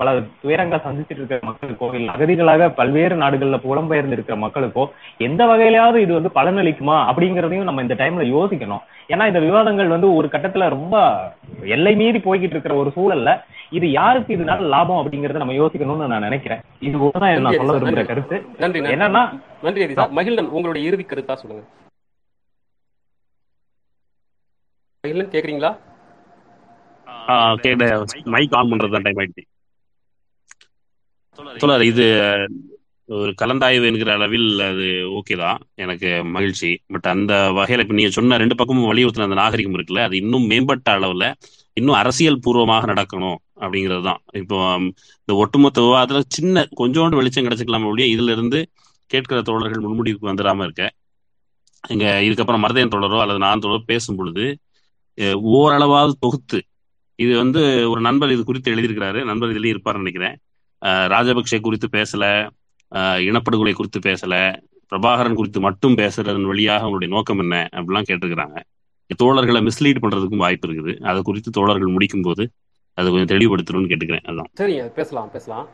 [0.00, 0.08] பல
[0.42, 4.84] துயரங்களை சந்திச்சுட்டு இருக்கிற மக்களுக்கோ இல்ல அகதிகளாக பல்வேறு நாடுகள்ல புலம்பெயர்ந்து இருக்கிற மக்களுக்கோ
[5.28, 8.82] எந்த வகையிலாவது இது வந்து பலனளிக்குமா அப்படிங்கறதையும் நம்ம இந்த டைம்ல யோசிக்கணும்.
[9.12, 10.96] ஏன்னா இந்த விவாதங்கள் வந்து ஒரு கட்டத்துல ரொம்ப
[11.76, 13.30] எல்லை மீறி போய்கிட்டு இருக்கிற ஒரு சூழல்ல
[13.78, 16.62] இது யாருக்கு இதனால லாபம் அப்படிங்கறத நம்ம யோசிக்கணும்னு நான் நினைக்கிறேன்.
[16.88, 18.38] இது நன்றி நான் சொல்ல விரும்புற கருத்து.
[18.94, 19.24] என்னன்னா
[19.66, 19.88] நன்றி
[20.18, 21.64] மகிழன் உங்களுடைய இறுதி கருத்தா சொல்லுங்க.
[25.04, 25.70] மகிழன் கேக்குறீங்களா?
[27.64, 27.84] கேட்ட
[28.34, 29.44] மைக் ஆன் பண்றது டைம் ஆயிடுச்சு.
[31.60, 32.06] தோழர் இது
[33.08, 34.84] ஒரு கலந்தாய்வு என்கிற அளவில் அது
[35.18, 35.60] ஓகே தான்.
[35.82, 36.70] எனக்கு மகிழ்ச்சி.
[36.94, 40.90] பட் அந்த வகையில இப்ப நீங்க சொன்ன ரெண்டு பக்கமும் வலியுறுத்தின அந்த நாகரிகம் இருக்குல்ல அது இன்னும் மேம்பட்ட
[40.98, 41.26] அளவுல
[41.76, 44.20] இன்னும் அரசியல் பூர்வமாக நடக்கணும் அப்படிங்கிறது தான்.
[44.40, 44.56] இப்போ
[45.20, 48.60] இந்த ஒட்டுமொத்த விவாதத்துல சின்ன கொஞ்சோண்டு வெளிச்சம் கிடைச்சிக்கலாம் ஒழிய இதுல இருந்து
[49.10, 50.84] கேட்கிற தோழர்கள் முன்முடிவுக்கு வந்துடாம இருக்க.
[51.84, 54.44] இங்க இதுக்கப்புறம் மருதையன் தொடரோ அல்லது நான் தொடரோ பேசும் பொழுது
[55.56, 56.58] ஓரளவாவது தொகுத்து.
[57.18, 59.20] இது வந்து ஒரு நண்பர் இது குறித்து எழுதியிருக்கிறாரு.
[59.30, 60.36] நண்பர் இதுலயும் இருப்பாருன்னு நினைக்கிறேன்.
[61.14, 62.24] ராஜபக்சே குறித்து பேசல
[63.28, 64.34] இனப்படுகொலை குறித்து பேசல
[64.92, 68.58] பிரபாகரன் குறித்து மட்டும் பேசுறதன் வழியாக அவங்களுடைய நோக்கம் என்ன அப்படிலாம் கேட்டிருக்கிறாங்க.
[69.20, 70.92] தோழர்களை மிஸ்லீட் பண்றதுக்கும் வாய்ப்பு இருக்குது.
[71.10, 72.44] அதை குறித்து தோழர்கள் முடிக்கும் போது
[72.98, 74.26] அதை கொஞ்சம் தெளிவுபடுத்தணும்னு கேட்டுக்கிறேன்.
[74.30, 74.50] அதான்.
[74.60, 75.66] சரிங்க பேசலாம் பேசலாம்.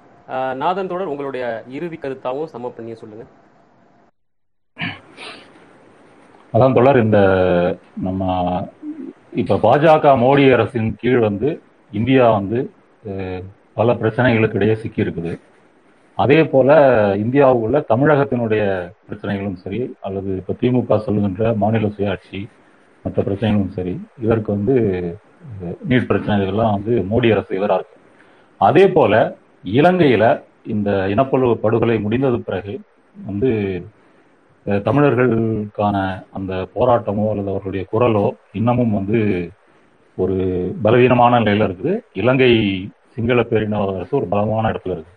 [0.62, 1.44] நாதன் தொடர் உங்களுடைய
[1.76, 3.24] இறுதி கருத்தாவும் சம பண்ணி சொல்லுங்க.
[6.54, 7.18] அதான் தொடர் இந்த
[8.06, 8.30] நம்ம
[9.32, 11.48] இப்ப பாஜக மோடி அரசின் கீழ் வந்து
[11.92, 12.58] இந்தியா வந்து
[13.74, 15.32] பல பிரச்சனைகளுக்கு இடையே சிக்கி இருக்குது
[16.18, 16.70] அதே போல
[17.16, 18.62] இந்தியாவுக்குள்ள தமிழகத்தினுடைய
[19.08, 22.40] பிரச்சனைகளும் சரி அல்லது இப்ப திமுக சொல்லுகின்ற மாநில சுயாட்சி
[23.04, 24.76] மற்ற பிரச்சனைகளும் சரி இதற்கு வந்து
[25.88, 27.98] நீட் பிரச்சனைகள்லாம் வந்து மோடி அரசு எதிராக இருக்கு.
[28.60, 29.12] அதே போல
[29.64, 30.24] இலங்கையில
[30.66, 32.74] இந்த இனப்பொழுவு படுகொலை முடிந்தது பிறகு
[33.16, 33.50] வந்து
[34.66, 35.96] தமிழர்களுக்கான
[36.32, 39.18] அந்த போராட்டமோ அல்லது அவர்களுடைய குரலோ இன்னமும் வந்து
[40.18, 40.36] ஒரு
[40.82, 41.92] பலவீனமான நிலையில இருக்குது.
[42.12, 42.50] இலங்கை
[43.14, 45.12] சிங்கள பேரின அரசு ஒரு பலமான இடத்துல இருக்கு.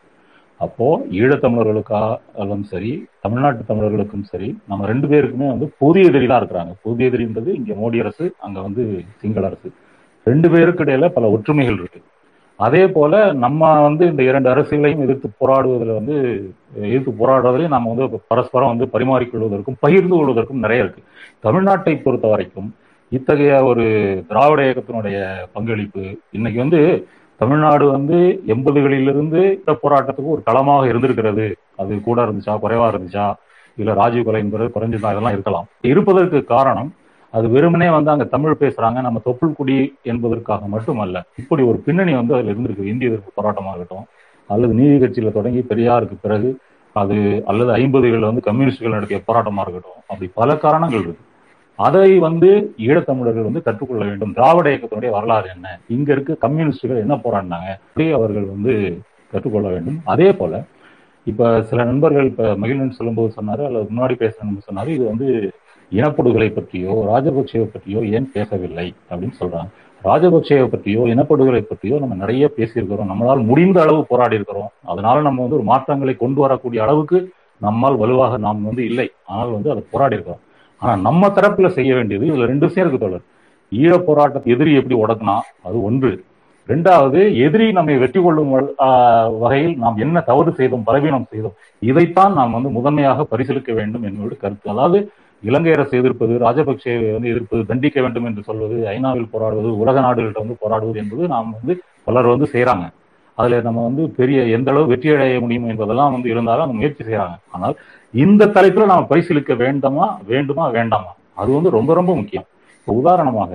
[0.59, 0.87] அப்போ
[1.19, 6.73] ஈழத்தமிழர்களுக்காலும் சரி தமிழ்நாட்டு தமிழர்களுக்கும் சரி நம்ம ரெண்டு பேருக்குமே வந்து புதிய எதிரி தான் இருக்கிறாங்க.
[6.81, 8.83] புதிய எதிரின்றது இங்க மோடி அரசு அங்க வந்து
[9.15, 9.69] சிங்கள அரசு.
[10.23, 12.01] ரெண்டு பேருக்கு இடையில பல ஒற்றுமைகள் இருக்கு.
[12.65, 13.13] அதே போல
[13.43, 16.15] நம்ம வந்து இந்த இரண்டு அரசுகளையும் எதிர்த்து போராடுவதில் வந்து
[16.87, 21.01] எதிர்த்து போராடுறதுலையும் நம்ம வந்து பரஸ்பரம் வந்து பரிமாறிக்கொள்வதற்கும் பகிர்ந்து கொள்வதற்கும் நிறைய இருக்கு.
[21.43, 22.69] தமிழ்நாட்டை பொறுத்த வரைக்கும்
[23.11, 23.85] இத்தகைய ஒரு
[24.27, 25.19] திராவிட இயக்கத்தினுடைய
[25.53, 26.81] பங்களிப்பு இன்னைக்கு வந்து
[27.37, 28.17] தமிழ்நாடு வந்து
[28.47, 31.47] எண்பதுகளிலிருந்து இந்த போராட்டத்துக்கு ஒரு களமாக இருந்திருக்கிறது.
[31.75, 33.27] அது கூட இருந்துச்சா குறைவா இருந்துச்சா?
[33.77, 35.67] இல்ல ராஜீவ் கொலை என்பது குறைஞ்சிருந்தா இதெல்லாம் இருக்கலாம்.
[35.81, 36.89] இருப்பதற்கு காரணம்
[37.33, 38.99] அது வெறுமனே வந்து அங்க தமிழ் பேசுறாங்க.
[39.01, 42.91] நம்ம தொப்புள் குடி என்பதற்காக மட்டுமல்ல இப்படி ஒரு பின்னணி வந்து அதுல இருந்திருக்கு.
[42.91, 44.07] இந்திய எதிர்ப்பு போராட்டமா இருக்கட்டும்
[44.49, 46.49] அல்லது நீதி கட்சியில தொடங்கி பெரியாருக்கு பிறகு
[46.95, 51.25] அது அல்லது ஐம்பதுகளில் வந்து கம்யூனிஸ்டுகள் நடத்திய போராட்டமா இருக்கட்டும் அப்படி பல காரணங்கள் இருக்கு.
[51.79, 52.49] அதை வந்து
[52.85, 54.33] ஈழத்தமிழர்கள் வந்து கற்றுக்கொள்ள வேண்டும்.
[54.33, 55.67] திராவிட இயக்கத்தினுடைய வரலாறு என்ன?
[55.87, 57.69] இங்க இருக்க கம்யூனிஸ்டுகள் என்ன போராடினாங்க?
[57.91, 58.73] அதை அவர்கள் வந்து
[59.33, 59.99] கற்றுக்கொள்ள வேண்டும்.
[60.05, 60.53] அதே போல
[61.27, 64.37] இப்ப சில நண்பர்கள் இப்ப மகிழ்வன் சொல்லும்போது சொன்னாரு அல்லது முன்னாடி பேசுற
[64.69, 65.27] சொன்னாரு இது வந்து
[65.97, 69.69] இனப்படுகொலை பற்றியோ ராஜபக்சேவை பற்றியோ ஏன் பேசவில்லை அப்படின்னு சொல்றாங்க.
[70.07, 73.09] ராஜபக்சேவை பற்றியோ இனப்படுகொலை பற்றியோ நம்ம நிறைய பேசியிருக்கிறோம்.
[73.11, 74.69] நம்மளால் முடிந்த அளவு போராடி இருக்கிறோம்.
[74.91, 77.19] அதனால நம்ம வந்து ஒரு மாற்றங்களை கொண்டு வரக்கூடிய அளவுக்கு
[77.67, 79.07] நம்மால் வலுவாக நாம் வந்து இல்லை.
[79.31, 80.43] ஆனால் வந்து அதை போராடி இருக்கிறோம்.
[80.81, 83.25] ஆனா நம்ம தரப்புல செய்ய வேண்டியது இதுல ரெண்டு விஷயம் இருக்கு தோழர்.
[83.71, 85.37] ஈழ போராட்டத்தை எதிரி எப்படி உடக்கினா
[85.67, 86.11] அது ஒன்று.
[86.71, 88.51] ரெண்டாவது எதிரி நம்மை வெற்றி கொள்ளும்
[89.43, 91.55] வகையில் நாம் என்ன தவறு செய்தோம் பலவீனம் செய்தோம்
[91.89, 94.67] இதைத்தான் நாம் வந்து முதன்மையாக பரிசீலிக்க வேண்டும் என்னோட கருத்து.
[94.75, 94.99] அதாவது
[95.43, 100.57] இலங்கை அரசு எதிர்ப்பது ராஜபக்சே வந்து எதிர்ப்பது தண்டிக்க வேண்டும் என்று சொல்வது ஐநாவில் போராடுவது உலக நாடுகள்கிட்ட வந்து
[100.63, 101.75] போராடுவது என்பது நாம் வந்து
[102.07, 102.85] பலர் வந்து செய்கிறாங்க
[103.37, 107.35] அதில் நம்ம வந்து பெரிய எந்த அளவு வெற்றி அடைய முடியும் என்பதெல்லாம் வந்து இருந்தாலும் அந்த முயற்சி செய்கிறாங்க
[107.55, 107.75] ஆனால்
[108.13, 111.11] இந்த தலைப்பில் நாம் பரிசீலிக்க வேண்டாமா வேண்டுமா வேண்டாமா?
[111.41, 112.47] அது வந்து ரொம்ப ரொம்ப முக்கியம்.
[112.79, 113.51] இப்போ உதாரணமாக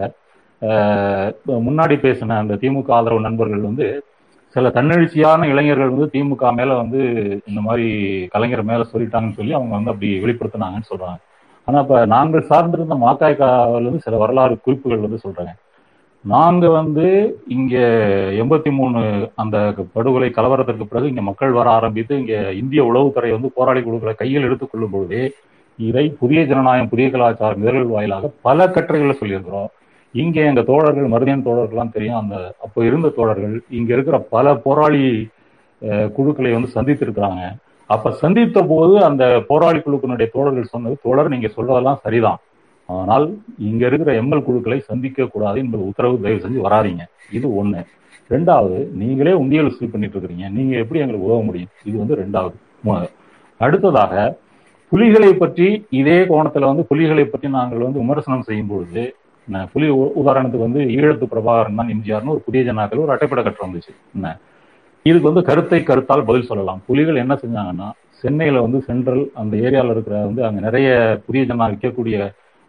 [1.69, 3.87] முன்னாடி பேசின அந்த திமுக ஆதரவு நண்பர்கள் வந்து
[4.57, 7.01] சில தன்னெழுச்சியான இளைஞர்கள் வந்து திமுக மேல வந்து
[7.51, 7.87] இந்த மாதிரி
[8.35, 11.21] கலைஞர் மேல சொல்லிட்டாங்கன்னு சொல்லி அவங்க வந்து அப்படி வெளிப்படுத்தினாங்கன்னு சொல்றாங்க.
[11.69, 15.53] ஆனா இப்ப நாங்கள் சார்ந்திருந்த மாக்காய்க்காவில இருந்து சில வரலாறு குறிப்புகள் வந்து சொல்றாங்க.
[16.25, 17.07] நாங்க வந்து
[17.49, 17.75] இங்க
[18.43, 19.01] எண்பத்தி மூணு
[19.43, 19.57] அந்த
[19.97, 24.73] படுகொலை கலவரத்திற்கு பிறகு இங்க மக்கள் வர ஆரம்பித்து இங்க இந்திய உளவுத்துறை வந்து போராளி குழுக்களை கையில் எடுத்துக்
[24.73, 24.95] கொள்ளும்
[25.79, 29.71] இதை புதிய ஜனநாயகம் புதிய கலாச்சாரம் இதழ்கள் வாயிலாக பல கட்டுரைகளை சொல்லியிருக்கிறோம்.
[30.15, 35.03] இங்க எங்க தோழர்கள் மருதியன் தோழர்கள்லாம் தெரியும் அந்த அப்போ இருந்த தோழர்கள் இங்க இருக்கிற பல போராளி
[36.17, 37.43] குழுக்களை வந்து சந்தித்திருக்கிறாங்க.
[37.93, 42.41] அப்ப சந்தித்த போது அந்த போராளி குழுக்களுடைய தோழர்கள் சொன்னது தோழர் நீங்க சொல்றதெல்லாம் சரிதான்.
[42.89, 43.27] ஆனால்
[43.69, 46.23] இங்க இருக்கிற எம்எல் குழுக்களை சந்திக்க கூடாது என்பது உத்தரவு.
[46.25, 47.05] தயவு செஞ்சு வராதிங்க.
[47.39, 47.83] இது ஒண்ணு.
[48.35, 50.47] ரெண்டாவது நீங்களே உண்டியல் வசூல் பண்ணிட்டு இருக்கிறீங்க.
[50.57, 51.73] நீங்க எப்படி எங்களுக்கு உதவ முடியும்?
[51.89, 52.57] இது வந்து ரெண்டாவது.
[53.61, 54.15] அடுத்ததாக
[54.93, 55.67] புலிகளை பற்றி
[56.01, 59.05] இதே கோணத்துல வந்து புலிகளை பற்றி நாங்கள் வந்து விமர்சனம் செய்யும் பொழுது
[59.73, 59.87] புலி
[60.21, 63.93] உதாரணத்துக்கு வந்து ஈழத்து பிரபாகரன் தான் எம்ஜிஆர்னு ஒரு புதிய ஜனாக்கள் ஒரு அட்டைப்பட கட்டம் வந்துச்சு.
[64.17, 64.29] என்ன?
[65.09, 66.81] இதுக்கு வந்து கருத்தை கருத்தால் பதில் சொல்லலாம்.
[66.87, 67.89] புலிகள் என்ன செஞ்சாங்கன்னா
[68.21, 70.89] சென்னையில வந்து சென்ட்ரல் அந்த ஏரியாவில் இருக்கிற வந்து அங்க நிறைய
[71.27, 72.19] புதிய ஜனா விற்கக்கூடிய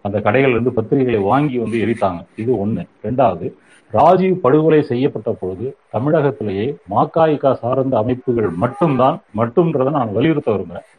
[0.06, 2.20] அந்த கடைகள்ல இருந்து பத்திரிகைகளை வாங்கி வந்து எரித்தாங்க.
[2.36, 2.84] இது ஒண்ணு.
[3.08, 3.46] ரெண்டாவது
[3.94, 10.90] ராஜீவ் படுகொலை செய்யப்பட்ட பொழுது தமிழகத்திலேயே மாக்காய்கா சார்ந்த அமைப்புகள் மட்டும்தான் மட்டும்ன்றதை நான் வலியுறுத்த விரும்புகிறேன்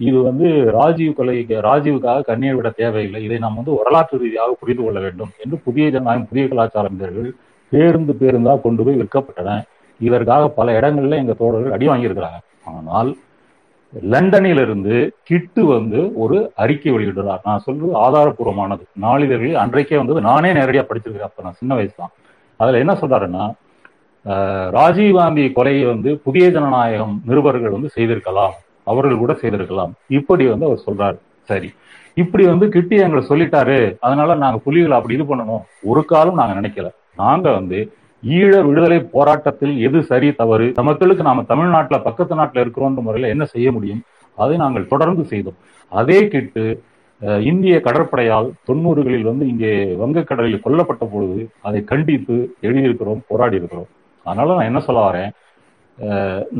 [0.00, 0.46] இது வந்து
[0.78, 1.36] ராஜீவ் கொலை
[1.68, 3.20] ராஜீவுக்காக கண்ணீர் விட தேவையில்லை.
[3.24, 7.30] இதை நாம் வந்து வரலாற்று ரீதியாக புரிந்து கொள்ள வேண்டும் என்று புதிய ஜனநாயகம் புதிய கலாச்சார மனிதர்கள்
[7.72, 9.60] பேருந்து பேருந்தா கொண்டு போய் விற்கப்பட்டன.
[9.98, 12.38] இதற்காக பல இடங்கள்ல எங்க தோழர்கள் அடி வாங்கியிருக்கிறாங்க.
[12.64, 13.16] ஆனால்
[14.10, 17.44] லண்டனிலிருந்து கிட்டு வந்து ஒரு அறிக்கை வெளியிடுறார்.
[17.44, 18.84] நான் சொல்றது ஆதாரபூர்வமானது.
[19.02, 21.30] நாளிதழில் அன்றைக்கே வந்தது நானே நேரடியாக படிச்சிருக்கிறேன்.
[21.30, 22.12] அப்ப நான் சின்ன வயசு தான்
[22.56, 23.44] அதுல என்ன சொல்றாருன்னா
[24.78, 28.52] ராஜீவ்காந்தி கொலையை வந்து புதிய ஜனநாயகம் நிருபர்கள் வந்து செய்திருக்கலாம்.
[28.84, 29.92] அவர்கள் கூட செய்திருக்கலாம்.
[30.08, 31.18] இப்படி வந்து அவர் சொல்றாரு.
[31.42, 31.72] சரி.
[32.14, 33.96] இப்படி வந்து கிட்டி எங்களை சொல்லிட்டாரு.
[34.00, 35.62] அதனால நாங்க புலிகளை அப்படி இது பண்ணணும்.
[35.82, 36.90] ஒரு காலம் நாங்க நினைக்கல.
[37.16, 37.92] நாங்க வந்து
[38.36, 40.66] ஈழ விடுதலை போராட்டத்தில் எது சரி தவறு?
[40.88, 44.02] மக்களுக்கு நாம தமிழ்நாட்டுல பக்கத்து நாட்டுல இருக்கிறோன்ற முறையில என்ன செய்ய முடியும்?
[44.38, 45.58] அதை நாங்கள் தொடர்ந்து செய்தோம்.
[45.92, 46.64] அதே கிட்டு
[47.50, 51.38] இந்திய கடற்படையால் தொண்ணூறுகளில் வந்து இங்கே வங்கக்கடலில் கொல்லப்பட்ட பொழுது
[51.68, 52.36] அதை கண்டித்து
[52.66, 53.90] எழுதியிருக்கிறோம் போராடி இருக்கிறோம்
[54.26, 55.30] அதனால நான் என்ன சொல்ல வரேன்?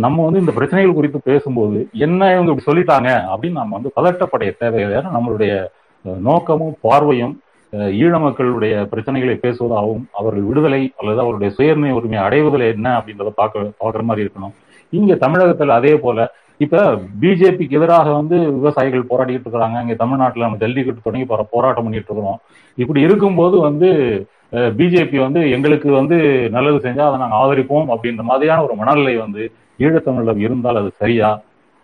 [0.04, 5.00] நம்ம வந்து இந்த பிரச்சனைகள் குறித்து பேசும்போது என்ன இவங்க இப்படி சொல்லிட்டாங்க அப்படின்னு நம்ம வந்து பதட்டப்படைய தேவையில்லை.
[5.16, 5.54] நம்மளுடைய
[6.28, 7.34] நோக்கமும் பார்வையும்
[8.02, 14.02] ஈழ மக்களுடைய பிரச்சனைகளை பேசுவதாகவும் அவர்கள் விடுதலை அல்லது அவருடைய சுயர்மை உரிமை அடைவதில் என்ன அப்படின்றத பார்க்க பார்க்குற
[14.08, 14.54] மாதிரி இருக்கணும்.
[14.92, 16.26] இங்க தமிழகத்தில் அதே போல
[16.60, 16.82] இப்ப
[17.22, 22.38] பிஜேபிக்கு எதிராக வந்து விவசாயிகள் போராடிட்டு இருக்கிறாங்க இங்க தமிழ்நாட்டில் நம்ம ஜல்லிக்கட்டு தொடங்கி போற போராட்டம் பண்ணிட்டு இருக்கிறோம்.
[22.78, 23.88] இப்படி இருக்கும்போது வந்து
[24.78, 26.16] பிஜேபி வந்து எங்களுக்கு வந்து
[26.56, 29.42] நல்லது செஞ்சா அதை நாங்கள் ஆதரிப்போம் அப்படின்ற மாதிரியான ஒரு மனநிலை வந்து
[29.78, 31.30] ஈழத்தமிழர் இருந்தால் அது சரியா?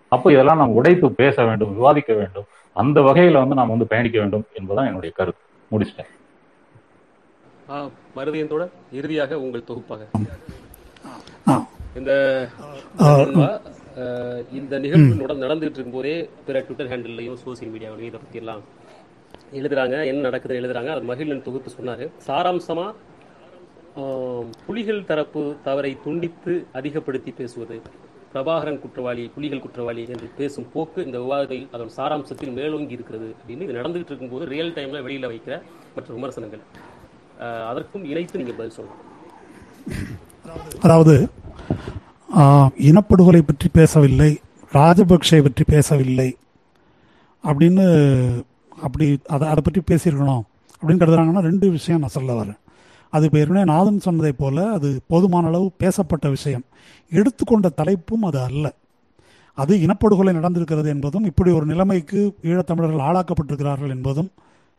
[0.09, 2.47] அப்போ இதெல்லாம் நாம் உடைத்து பேச வேண்டும் விவாதிக்க வேண்டும்.
[2.77, 5.45] அந்த வகையில வந்து நாம் வந்து பயணிக்க வேண்டும் என்பதுதான் என்னுடைய கருத்து.
[5.73, 6.11] முடிச்சிட்டேன்.
[8.17, 8.65] மருதியத்தோட
[8.99, 10.03] இறுதியாக உங்கள் தொகுப்பாக.
[11.99, 12.11] இந்த
[14.59, 16.15] இந்த நிகழ்வு நடந்துட்டு இருக்கும் போதே
[16.47, 18.63] பிற ட்விட்டர் ஹேண்டில்லையும் சோசியல் மீடியாவிலையும் இதை பத்தி எல்லாம்
[19.59, 22.07] எழுதுறாங்க என்ன நடக்குதுன்னு எழுதுறாங்க அது மகிழன் தொகுப்பு சொன்னாரு.
[22.27, 22.87] சாராம்சமா
[24.67, 27.79] புலிகள் தரப்பு தவறை துண்டித்து அதிகப்படுத்தி பேசுவது
[28.33, 33.79] பிரபாகரன் குற்றவாளி புலிகள் குற்றவாளி என்று பேசும் போக்கு இந்த விவாதத்தில் அதன் சாராம்சத்தில் மேலோங்கி இருக்கிறது அப்படின்னு இது
[33.79, 35.57] நடந்துகிட்டு இருக்கும்போது ரியல் டைம்ல வெளியில வைக்கிற
[35.95, 36.63] மற்ற விமர்சனங்கள்.
[37.71, 39.03] அதற்கும் இணைத்து நீங்க பதில் சொல்லலாம்
[40.85, 41.15] அதாவது
[42.89, 44.31] இனப்படுகொலை பற்றி பேசவில்லை
[44.73, 46.31] ராஜபக்சே பற்றி பேசவில்லை
[47.45, 47.85] அப்படின்னு
[48.87, 50.45] அப்படி அதை அதை பற்றி பேசியிருக்கணும்
[50.81, 52.59] அப்படின்னு கருதுறாங்கன்னா ரெண்டு விஷயம் நான் சொல்ல வரேன்.
[53.11, 56.65] அது இப்போ ஏற்கனவே நாதன் சொன்னதைப் போல அது போதுமான அளவு பேசப்பட்ட விஷயம்.
[57.11, 58.75] எடுத்துக்கொண்ட தலைப்பும் அது அல்ல.
[59.55, 64.31] அது இனப்படுகொலை நடந்திருக்கிறது என்பதும் இப்படி ஒரு நிலைமைக்கு ஈழத்தமிழர்கள் ஆளாக்கப்பட்டிருக்கிறார்கள் என்பதும்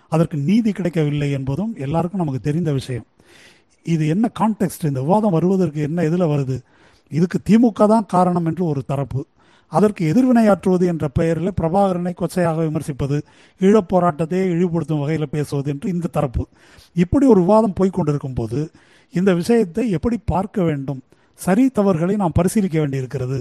[0.09, 3.05] அதற்கு நீதி கிடைக்கவில்லை என்பதும் எல்லாருக்கும் நமக்கு தெரிந்த விஷயம்.
[3.83, 6.59] இது என்ன கான்டெக்ட் இந்த விவாதம் வருவதற்கு என்ன எதில் வருது?
[7.09, 9.25] இதுக்கு திமுக தான் காரணம் என்று ஒரு தரப்பு.
[9.77, 13.17] அதற்கு எதிர்வினையாற்றுவது என்ற பெயரில் பிரபாகரனை கொச்சையாக விமர்சிப்பது
[13.59, 16.43] ஈழப் போராட்டத்தையே இழிவுபடுத்தும் வகையில் பேசுவது என்று இந்த தரப்பு.
[17.03, 18.59] இப்படி ஒரு விவாதம் போய்க்கொண்டிருக்கும் போது
[19.13, 21.01] இந்த விஷயத்தை எப்படி பார்க்க வேண்டும்?
[21.33, 23.39] சரி தவறுகளை நாம் பரிசீலிக்க வேண்டியிருக்கிறது.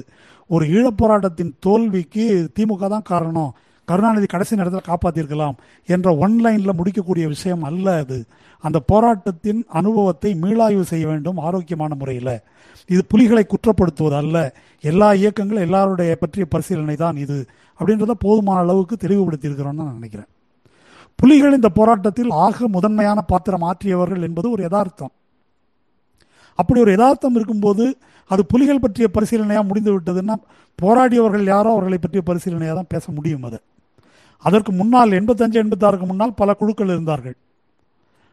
[0.50, 2.26] ஒரு ஈழப் போராட்டத்தின் தோல்விக்கு
[2.58, 3.52] திமுக தான் காரணம்.
[3.90, 5.56] கருணாநிதி கடைசி நேரத்தில் காப்பாற்றிருக்கலாம்
[5.94, 8.18] என்ற ஒன்லைனில் முடிக்கக்கூடிய விஷயம் அல்ல அது.
[8.64, 12.34] அந்த போராட்டத்தின் அனுபவத்தை மீளாய்வு செய்ய வேண்டும் ஆரோக்கியமான முறையில்.
[12.88, 14.36] இது புலிகளை குற்றப்படுத்துவது அல்ல.
[14.84, 17.38] எல்லா இயக்கங்களும் எல்லாருடைய பற்றிய பரிசீலனை தான் இது.
[17.80, 20.30] அப்படின்றத போதுமான அளவுக்கு தெளிவுபடுத்தியிருக்கிறோம்னு நான் நினைக்கிறேன்.
[21.18, 25.12] புலிகள் இந்த போராட்டத்தில் ஆக முதன்மையான பாத்திரம் ஆற்றியவர்கள் என்பது ஒரு யதார்த்தம்.
[26.58, 27.84] அப்படி ஒரு யதார்த்தம் இருக்கும்போது
[28.30, 30.34] அது புலிகள் பற்றிய பரிசீலனையாக முடிந்து விட்டதுன்னா
[30.78, 33.58] போராடியவர்கள் யாரோ அவர்களை பற்றிய பரிசீலனையாக தான் பேச முடியும் அது.
[34.42, 37.36] அதற்கு முன்னால் எண்பத்தஞ்சு எண்பத்தாறுக்கு முன்னால் பல குழுக்கள் இருந்தார்கள்.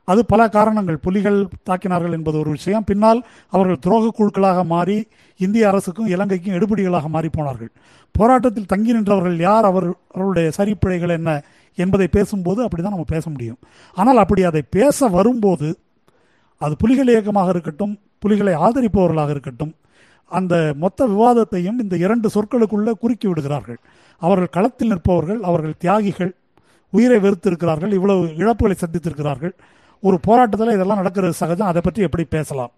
[0.08, 0.98] அது பல காரணங்கள்.
[0.98, 1.40] புலிகள்
[1.70, 2.84] தாக்கினார்கள் என்பது ஒரு விஷயம்.
[2.84, 3.20] பின்னால்
[3.50, 4.98] அவர்கள் துரோக குழுக்களாக மாறி
[5.38, 7.72] இந்திய அரசுக்கும் இலங்கைக்கும் எடுபடிகளாக மாறி போனார்கள்.
[8.12, 9.66] போராட்டத்தில் தங்கி நின்றவர்கள் யார்?
[9.66, 11.44] அவர் அவருடைய சரிப்பிழைகள் என்ன
[11.76, 13.60] என்பதை பேசும்போது அப்படிதான் நம்ம பேச முடியும்.
[13.94, 15.80] ஆனால் அப்படி அதை பேச வரும்போது
[16.62, 19.74] அது புலிகள் இயக்கமாக இருக்கட்டும் புலிகளை ஆதரிப்பவர்களாக இருக்கட்டும்
[20.32, 23.80] அந்த மொத்த விவாதத்தையும் இந்த இரண்டு சொற்களுக்குள்ளே குறுக்கி விடுகிறார்கள்.
[24.18, 26.32] அவர்கள் களத்தில் நிற்பவர்கள் அவர்கள் தியாகிகள்
[26.94, 29.54] உயிரை வெறுத்திருக்கிறார்கள் இவ்வளவு இழப்புகளை சந்தித்திருக்கிறார்கள்.
[30.04, 31.68] ஒரு போராட்டத்தில் இதெல்லாம் நடக்கிறது சகஜம்.
[31.68, 32.72] அதை பற்றி எப்படி பேசலாம்?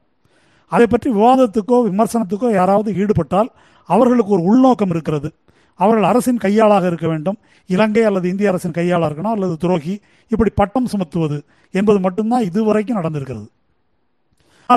[0.71, 3.49] அதை பற்றி விவாதத்துக்கோ விமர்சனத்துக்கோ யாராவது ஈடுபட்டால்
[3.89, 5.29] அவர்களுக்கு ஒரு உள்நோக்கம் இருக்கிறது.
[5.79, 7.37] அவர்கள் அரசின் கையாளாக இருக்க வேண்டும்.
[7.69, 9.93] இலங்கை அல்லது இந்திய அரசின் கையாளாக இருக்கணும் அல்லது துரோகி
[10.27, 11.37] இப்படி பட்டம் சுமத்துவது
[11.73, 13.47] என்பது மட்டும்தான் இதுவரைக்கும் நடந்திருக்கிறது.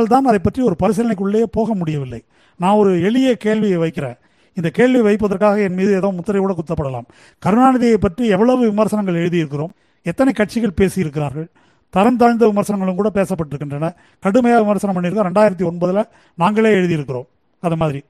[0.09, 2.21] தான் அதை பற்றி ஒரு பரிசீலனைக்குள்ளேயே போக முடியவில்லை.
[2.61, 4.19] நான் ஒரு எளிய கேள்வியை வைக்கிறேன்.
[4.55, 7.07] இந்த கேள்வி வைப்பதற்காக என் மீது ஏதோ முத்திரையோடு குத்தப்படலாம்.
[7.43, 9.73] கருணாநிதியை பற்றி எவ்வளவு விமர்சனங்கள் எழுதியிருக்கிறோம்
[10.03, 11.49] எத்தனை கட்சிகள் பேசியிருக்கிறார்கள்
[11.95, 13.89] தரம் தாழ்ந்த விமர்சனங்களும் கூட பேசப்பட்டிருக்கின்றன.
[14.19, 15.29] கடுமையாக விமர்சனம் பண்ணியிருக்கோம்.
[15.29, 16.09] ரெண்டாயிரத்தி ஒன்பதில்
[16.39, 17.27] நாங்களே எழுதியிருக்கிறோம்.
[17.63, 18.01] அது மாதிரி.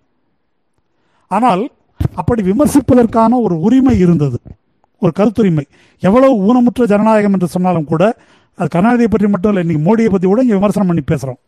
[1.31, 1.71] ஆனால்
[2.15, 4.39] அப்படி விமர்சிப்பதற்கான ஒரு உரிமை இருந்தது.
[4.99, 5.65] ஒரு கருத்துரிமை.
[6.03, 8.17] எவ்வளவு ஊனமுற்ற ஜனநாயகம் என்று சொன்னாலும் கூட
[8.59, 11.41] அது கருணாநிதியை பற்றி மட்டும் இல்லை இன்னைக்கு மோடியை பற்றி கூட இங்கே விமர்சனம் பண்ணி பேசுகிறோம்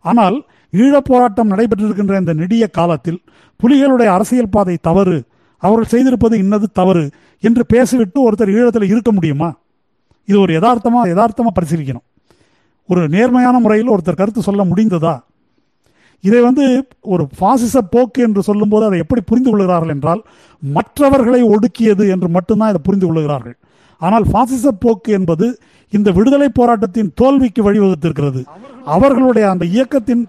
[0.00, 0.36] ஆனால்
[0.72, 3.20] ஈழப் போராட்டம் நடைபெற்றிருக்கின்ற இந்த நெடிய காலத்தில்
[3.60, 5.16] புலிகளுடைய அரசியல் பாதை தவறு
[5.62, 9.48] அவர்கள் செய்திருப்பது இன்னது தவறு என்று பேசிவிட்டு ஒருத்தர் ஈழத்தில் இருக்க முடியுமா?
[10.24, 12.06] இது ஒரு யதார்த்தமாக யதார்த்தமாக பரிசீலிக்கணும்.
[12.88, 15.14] ஒரு நேர்மையான முறையில் ஒருத்தர் கருத்து சொல்ல முடிந்ததா?
[16.20, 16.64] இதை வந்து
[17.00, 20.22] ஒரு பாசிச போக்கு என்று சொல்லும்போது அதை எப்படி புரிந்து கொள்கிறார்கள் என்றால்
[20.62, 23.56] மற்றவர்களை ஒடுக்கியது என்று மட்டும்தான் இதை புரிந்து கொள்கிறார்கள்.
[23.96, 25.46] ஆனால் பாசிச போக்கு என்பது
[25.88, 28.42] இந்த விடுதலை போராட்டத்தின் தோல்விக்கு வழிவகுத்திருக்கிறது.
[28.84, 30.22] அவர்களுடைய அந்த இயக்கத்தின்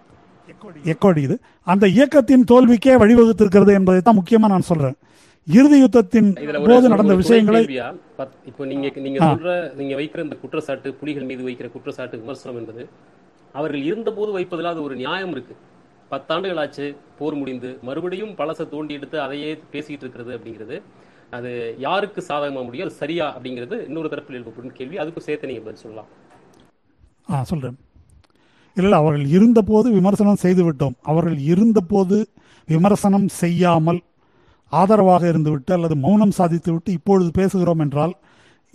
[0.84, 1.40] எக்கோடி இது.
[1.64, 4.96] அந்த இயக்கத்தின் தோல்விக்கே வழிவகுத்திருக்கிறது என்பதை தான் முக்கியமா நான் சொல்றேன்.
[5.48, 7.66] இறுதி யுத்தத்தின் போது நடந்த விஷயங்களை
[8.18, 9.26] பத்- இப்போ நீங்க நீங்க.
[9.26, 12.90] சொல்ற நீங்க வைக்கிற இந்த குற்றச்சாட்டு புலிகள் மீது வைக்கிற குற்றச்சாட்டு விமர்சனம் என்பது
[13.54, 15.56] அவர்கள் இருந்தபோது வைப்பதில் அது ஒரு நியாயம் இருக்கு.
[16.12, 20.82] பத்தாண்டுகள் ஆச்சு போர் முடிந்து மறுபடியும் பழசை தோண்டி எடுத்து அதையே பேசிட்டு இருக்கிறது அப்படிங்கிறது.
[21.30, 22.88] அது யாருக்கு சாதகமா முடியும்?
[22.88, 24.98] அது சரியா அப்படிங்கிறது இன்னொரு தரப்பில் எழுப்பப்படும் கேள்வி.
[24.98, 26.08] அதுக்கும் சேர்த்து நீங்க பதில் சொல்லலாம்.
[27.30, 27.78] ஆ சொல்றேன்.
[28.78, 30.96] இல்லை அவர்கள் இருந்தபோது விமர்சனம் செய்துவிட்டோம்.
[31.12, 32.18] அவர்கள் இருந்தபோது
[32.68, 34.00] விமர்சனம் செய்யாமல்
[34.74, 38.14] ஆதரவாக இருந்துவிட்டு அல்லது மௌனம் சாதித்துவிட்டு இப்பொழுது பேசுகிறோம் என்றால்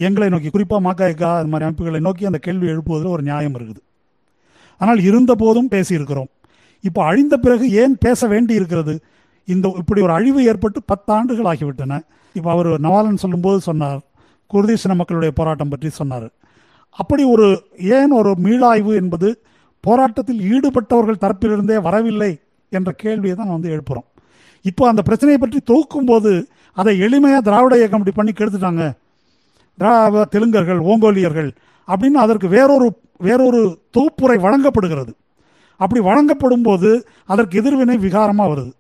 [0.06, 3.80] எங்களை நோக்கி குறிப்பாக மாக்காய்க்கா அது மாதிரி அமைப்புகளை நோக்கி அந்த கேள்வி எழுப்புவதில் ஒரு நியாயம் இருக்குது.
[4.80, 6.30] ஆனால் இருந்த போதும் பேசியிருக்கிறோம்.
[6.84, 8.94] இப்போ அழிந்த பிறகு ஏன் பேச வேண்டி இருக்கிறது
[9.48, 12.00] இந்த இப்படி ஒரு அழிவு ஏற்பட்டு பத்தாண்டுகள் ஆகிவிட்டன.
[12.34, 14.00] இப்போ அவர் நவாலன் சொல்லும்போது சொன்னார்
[14.50, 16.28] குர்தீசின மக்களுடைய போராட்டம் பற்றி சொன்னார்.
[16.98, 17.46] அப்படி ஒரு
[17.96, 19.28] ஏன் ஒரு மீளாய்வு என்பது
[19.86, 22.32] போராட்டத்தில் ஈடுபட்டவர்கள் தரப்பிலிருந்தே வரவில்லை
[22.72, 24.06] என்ற கேள்வியை தான் வந்து எழுப்புறோம்.
[24.64, 26.30] இப்போ அந்த பிரச்சனையை பற்றி தொகுக்கும் போது
[26.80, 28.84] அதை எளிமையாக திராவிட இயக்கம் இப்படி பண்ணி கெடுத்துட்டாங்க.
[29.78, 31.50] திராவிட தெலுங்கர்கள் ஓங்கோலியர்கள்
[31.88, 32.88] அப்படின்னு அதற்கு வேறொரு
[33.26, 33.60] வேறொரு
[33.96, 35.12] தொகுப்புரை வழங்கப்படுகிறது.
[35.80, 36.90] அப்படி வழங்கப்படும் போது
[37.32, 38.72] அதற்கு எதிர்வினை விகாரமாக வருது.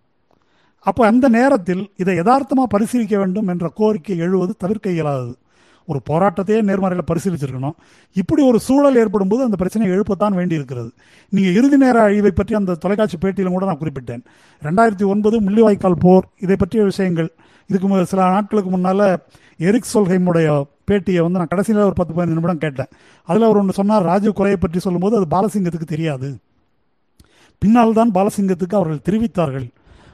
[0.86, 5.34] அப்போ அந்த நேரத்தில் இதை யதார்த்தமாக பரிசீலிக்க வேண்டும் என்ற கோரிக்கை எழுவது தவிர்க்க இயலாதது.
[5.86, 7.72] ஒரு போராட்டத்தையே நேர்மறையில் பரிசீலிச்சிருக்கணும்.
[8.12, 10.92] இப்படி ஒரு சூழல் ஏற்படும் போது அந்த பிரச்சனையை எழுப்பத்தான் வேண்டி இருக்கிறது
[11.28, 14.24] நீங்க இறுதி நேர அழிவை பற்றி அந்த தொலைக்காட்சி பேட்டியிலும் கூட நான் குறிப்பிட்டேன்.
[14.62, 17.32] ரெண்டாயிரத்தி ஒன்பது முள்ளிவாய்க்கால் போர் இதை பற்றிய விஷயங்கள்.
[17.66, 19.16] இதுக்கு மு- சில நாட்களுக்கு முன்னால
[19.58, 22.86] எரிக் சொல்ஹைமுடைய பேட்டியை வந்து நான் கடைசியில் ஒரு பத்து பதினஞ்சு நிமிடம் கேட்டேன்.
[23.24, 26.36] அதில் அவர் ஒன்று சொன்னார் ராஜீவ் கொலையை பற்றி சொல்லும்போது அது பாலசிங்கத்துக்கு தெரியாது.
[27.58, 29.68] பின்னால் தான் பாலசிங்கத்துக்கு அவர்கள் தெரிவித்தார்கள்.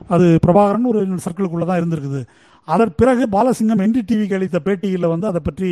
[0.08, 2.24] அது பிரபாகரன் ஒரு சர்க்கிளுக்குள்ளே தான் இருந்திருக்குது.
[2.64, 5.70] அதன் பிறகு பாலசிங்கம் என்டி டிவிக்கு அளித்த பேட்டியில் வந்து அதை பற்றி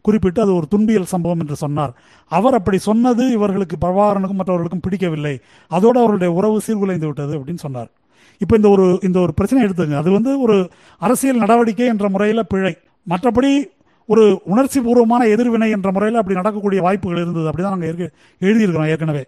[0.00, 1.92] குறிப்பிட்டு அது ஒரு துன்பியல் சம்பவம் என்று சொன்னார்.
[2.28, 5.38] அவர் அப்படி சொன்னது இவர்களுக்கு பிரபாகரனுக்கும் மற்றவர்களுக்கும் பிடிக்கவில்லை.
[5.68, 7.90] அதோடு அவர்களுடைய உறவு சீர்குலைந்து விட்டது அப்படின்னு சொன்னார்.
[8.38, 9.96] இப்போ இந்த ஒரு இந்த ஒரு பிரச்சனை எடுத்துங்க.
[9.96, 10.56] அது வந்து ஒரு
[10.98, 12.74] அரசியல் நடவடிக்கை என்ற முறையில் பிழை.
[13.08, 13.52] மற்றபடி
[14.06, 17.46] ஒரு உணர்ச்சி பூர்வமான எதிர்வினை என்ற முறையில் அப்படி நடக்கக்கூடிய வாய்ப்புகள் இருந்தது.
[17.50, 19.24] அப்படிதான் நாங்கள் எழுதியிருக்கிறோம் ஏற்கனவே.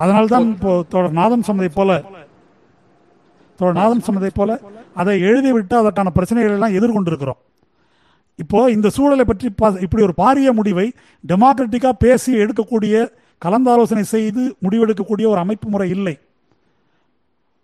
[0.00, 1.90] அதனால்தான் இப்போ தோழர் நாதன் சொன்னதை போல
[3.58, 4.60] நாதன் சொன்னதை போல
[4.94, 7.44] அதை எழுதிவிட்டு அதற்கான பிரச்சனைகள் எல்லாம் எதிர்கொண்டிருக்கிறோம்.
[8.36, 10.92] இப்போ இந்த சூழலை பற்றி பா- இப்படி ஒரு பாரிய முடிவை
[11.28, 13.10] டெமோக்ராட்டிக்கா பேசி எடுக்கக்கூடிய
[13.44, 16.18] கலந்தாலோசனை செய்து முடிவெடுக்கக்கூடிய ஒரு அமைப்பு முறை இல்லை.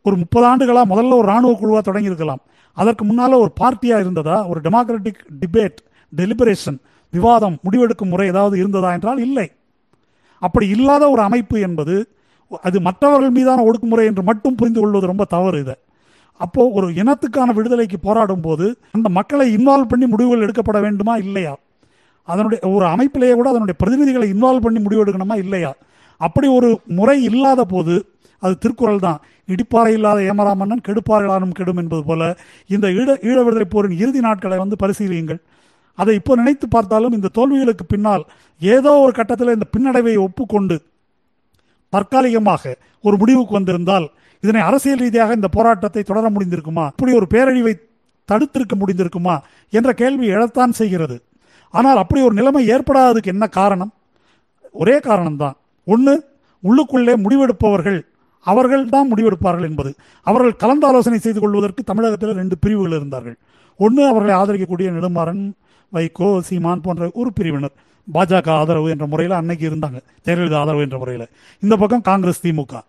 [0.03, 2.39] ஒரு முப்பது ஆண்டுகளாக முதல்ல ஒரு ராணுவ குழுவாக தொடங்கியிருக்கலாம்.
[2.73, 4.47] அதற்கு முன்னால ஒரு பார்ட்டியாக இருந்ததா?
[4.47, 5.77] ஒரு டெமோக்ராட்டிக் டிபேட்
[6.17, 6.79] டெலிபரேஷன்
[7.11, 9.53] விவாதம் முடிவெடுக்கும் முறை ஏதாவது இருந்ததா என்றால் இல்லை.
[10.39, 12.09] அப்படி இல்லாத ஒரு அமைப்பு என்பது
[12.61, 15.79] அது மற்றவர்கள் மீதான ஒடுக்குமுறை என்று மட்டும் புரிந்து கொள்வது ரொம்ப தவறு இது.
[16.37, 21.17] அப்போ ஒரு இனத்துக்கான விடுதலைக்கு போராடும் போது அந்த மக்களை இன்வால்வ் பண்ணி முடிவுகள் எடுக்கப்பட வேண்டுமா?
[21.17, 21.57] இல்லையா?
[22.25, 25.37] அதனுடைய ஒரு அமைப்பிலேயே கூட அதனுடைய பிரதிநிதிகளை இன்வால்வ் பண்ணி முடிவு எடுக்கணுமா?
[25.37, 25.75] இல்லையா?
[26.17, 28.07] அப்படி ஒரு முறை இல்லாத போது
[28.39, 29.21] அது திருக்குறள் தான்.
[29.49, 34.77] இடிப்பாறை இல்லாத ஏமராமன்னன் மன்னன் கெடும் என்பது போல இந்த ஈழ ஈழ விடுதலை போரின் இறுதி நாட்களை வந்து
[34.83, 35.41] பரிசீலியுங்கள்.
[35.95, 38.25] அதை இப்போ நினைத்து பார்த்தாலும் இந்த தோல்விகளுக்கு பின்னால்
[38.59, 40.83] ஏதோ ஒரு கட்டத்தில் இந்த பின்னடைவை ஒப்புக்கொண்டு
[41.95, 42.75] தற்காலிகமாக
[43.07, 44.07] ஒரு முடிவுக்கு வந்திருந்தால்
[44.45, 46.85] இதனை அரசியல் ரீதியாக இந்த போராட்டத்தை தொடர முடிந்திருக்குமா?
[46.95, 47.75] இப்படி ஒரு பேரழிவை
[48.29, 49.35] தடுத்திருக்க முடிந்திருக்குமா?
[49.79, 51.17] என்ற கேள்வி எழத்தான் செய்கிறது.
[51.75, 53.93] ஆனால் அப்படி ஒரு நிலைமை ஏற்படாததுக்கு என்ன காரணம்?
[54.73, 55.57] ஒரே காரணம்தான்.
[55.87, 56.15] ஒன்று
[56.65, 58.01] உள்ளுக்குள்ளே முடிவெடுப்பவர்கள்
[58.47, 59.91] அவர்கள் தான் முடிவெடுப்பார்கள் என்பது.
[60.27, 63.37] அவர்கள் கலந்தாலோசனை செய்து கொள்வதற்கு தமிழகத்தில் ரெண்டு பிரிவுகள் இருந்தார்கள்.
[63.81, 65.43] ஒன்று அவர்களை ஆதரிக்கக்கூடிய நெடுமாறன்
[65.93, 67.75] வைகோ சீமான் போன்ற ஒரு பிரிவினர்.
[68.13, 69.99] பாஜக ஆதரவு என்ற முறையில் அன்னைக்கு இருந்தாங்க.
[70.27, 71.27] ஜெயலலிதா ஆதரவு என்ற முறையில்.
[71.61, 72.81] இந்த பக்கம் காங்கிரஸ் திமுக.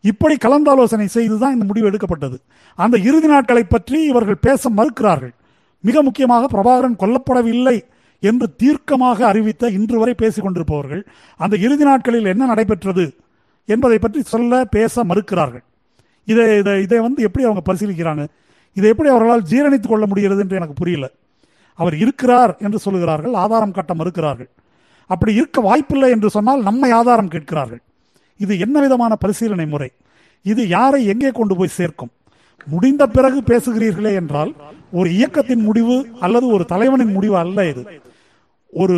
[0.00, 2.40] இப்படி கலந்தாலோசனை செய்துதான் இந்த முடிவு எடுக்கப்பட்டது.
[2.74, 5.34] அந்த இறுதி நாட்களை பற்றி இவர்கள் பேச மறுக்கிறார்கள்.
[5.80, 7.84] மிக முக்கியமாக பிரபாகரன் கொல்லப்படவில்லை
[8.20, 11.06] என்று தீர்க்கமாக அறிவித்த இன்று வரை பேசிக் கொண்டிருப்பவர்கள்
[11.36, 13.14] அந்த இறுதி நாட்களில் என்ன நடைபெற்றது
[13.64, 15.64] என்பதை பற்றி சொல்ல பேச மறுக்கிறார்கள்.
[16.24, 18.26] இதை இதை இதை வந்து எப்படி அவங்க பரிசீலிக்கிறாங்க?
[18.72, 21.10] இதை எப்படி அவர்களால் ஜீரணித்துக் கொள்ள முடிகிறது என்று எனக்கு புரியல.
[21.78, 24.50] அவர் இருக்கிறார் என்று சொல்லுகிறார்கள் ஆதாரம் காட்ட மறுக்கிறார்கள்.
[25.10, 27.82] அப்படி இருக்க வாய்ப்பில்லை என்று சொன்னால் நம்மை ஆதாரம் கேட்கிறார்கள்.
[28.40, 29.90] இது என்ன விதமான பரிசீலனை முறை?
[30.42, 32.12] இது யாரை எங்கே கொண்டு போய் சேர்க்கும்?
[32.66, 34.52] முடிந்த பிறகு பேசுகிறீர்களே என்றால்
[34.98, 37.82] ஒரு இயக்கத்தின் முடிவு அல்லது ஒரு தலைவனின் முடிவு அல்ல இது.
[38.72, 38.96] ஒரு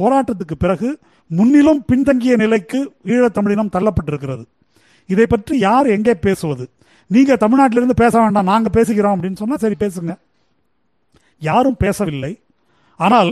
[0.00, 0.88] போராட்டத்துக்கு பிறகு
[1.30, 2.78] முன்னிலும் பின்தங்கிய நிலைக்கு
[3.14, 4.44] ஈழத்தமிழினம் தள்ளப்பட்டிருக்கிறது.
[5.06, 6.64] இதை பற்றி யார் எங்கே பேசுவது?
[7.06, 10.14] நீங்க தமிழ்நாட்டிலிருந்து பேச வேண்டாம் நாங்க பேசுகிறோம் அப்படின்னு சொன்னா சரி பேசுங்க.
[11.42, 12.32] யாரும் பேசவில்லை.
[13.00, 13.30] ஆனால்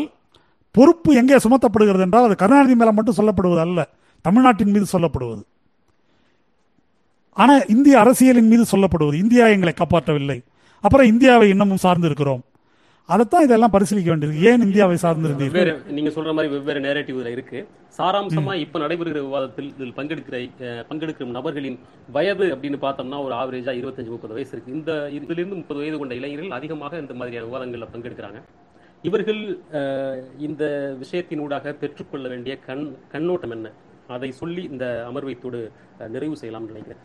[0.74, 3.80] பொறுப்பு எங்கே சுமத்தப்படுகிறது என்றால் அது கருணாநிதி மேலே மட்டும் சொல்லப்படுவது அல்ல
[4.24, 5.42] தமிழ்நாட்டின் மீது சொல்லப்படுவது.
[7.36, 10.38] ஆனால் இந்திய அரசியலின் மீது சொல்லப்படுவது இந்தியா எங்களை காப்பாற்றவில்லை.
[10.84, 12.42] அப்புறம் இந்தியாவை இன்னமும் சார்ந்து இருக்கிறோம்
[13.08, 14.40] அதைத்தான் இதெல்லாம் பரிசீலிக்க வேண்டியது.
[14.42, 15.68] ஏன் இந்தியாவை சார்ந்திருந்தீர்கள்?
[15.88, 17.58] நீங்க சொல்ற மாதிரி வெவ்வேறு நேரட்டிவ் இதுல இருக்கு.
[17.98, 21.78] சாராம்சமா இப்ப நடைபெறுகிற விவாதத்தில் இதில் பங்கெடுக்கிற அஹ், பங்கெடுக்கிற நபர்களின்
[22.08, 24.72] வயது அப்படின்னு பார்த்தோம்னா ஒரு ஆவரேஜா இருபத்தஞ்சு முப்பது வயசு இருக்கு.
[24.72, 28.40] இந்த இதுல இருந்து முப்பது வயது கொண்ட இளைஞர்கள் அதிகமாக இந்த மாதிரியான விவாதங்கள்ல பங்கெடுக்கிறாங்க.
[29.04, 29.40] இவர்கள்
[30.38, 30.64] இந்த
[31.00, 33.68] விஷயத்தினூடாக பெற்றுக்கொள்ள வேண்டிய கண் கண்ணோட்டம் என்ன?
[34.08, 35.60] அதை சொல்லி இந்த அமர்வைத்தோடு
[36.08, 37.02] நிறைவு செய்யலாம்னு நினைக்கிறேன்.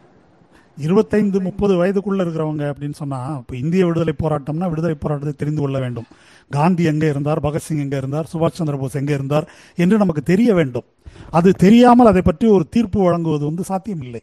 [0.77, 6.05] இருபத்தைந்து முப்பது வயதுக்குள்ள இருக்கிறவங்க அப்படின்னு சொன்னா இப்போ இந்திய விடுதலை போராட்டம்னா விடுதலை போராட்டத்தை தெரிந்து கொள்ள வேண்டும்.
[6.49, 7.39] காந்தி எங்கே இருந்தார்?
[7.39, 8.29] பகத்சிங் எங்கே இருந்தார்?
[8.33, 9.49] சுபாஷ் சந்திர போஸ் எங்கே இருந்தார்?
[9.75, 10.83] என்று நமக்கு தெரிய வேண்டும்.
[11.29, 14.21] அது தெரியாமல் அதை பற்றி ஒரு தீர்ப்பு வழங்குவது வந்து சாத்தியமில்லை.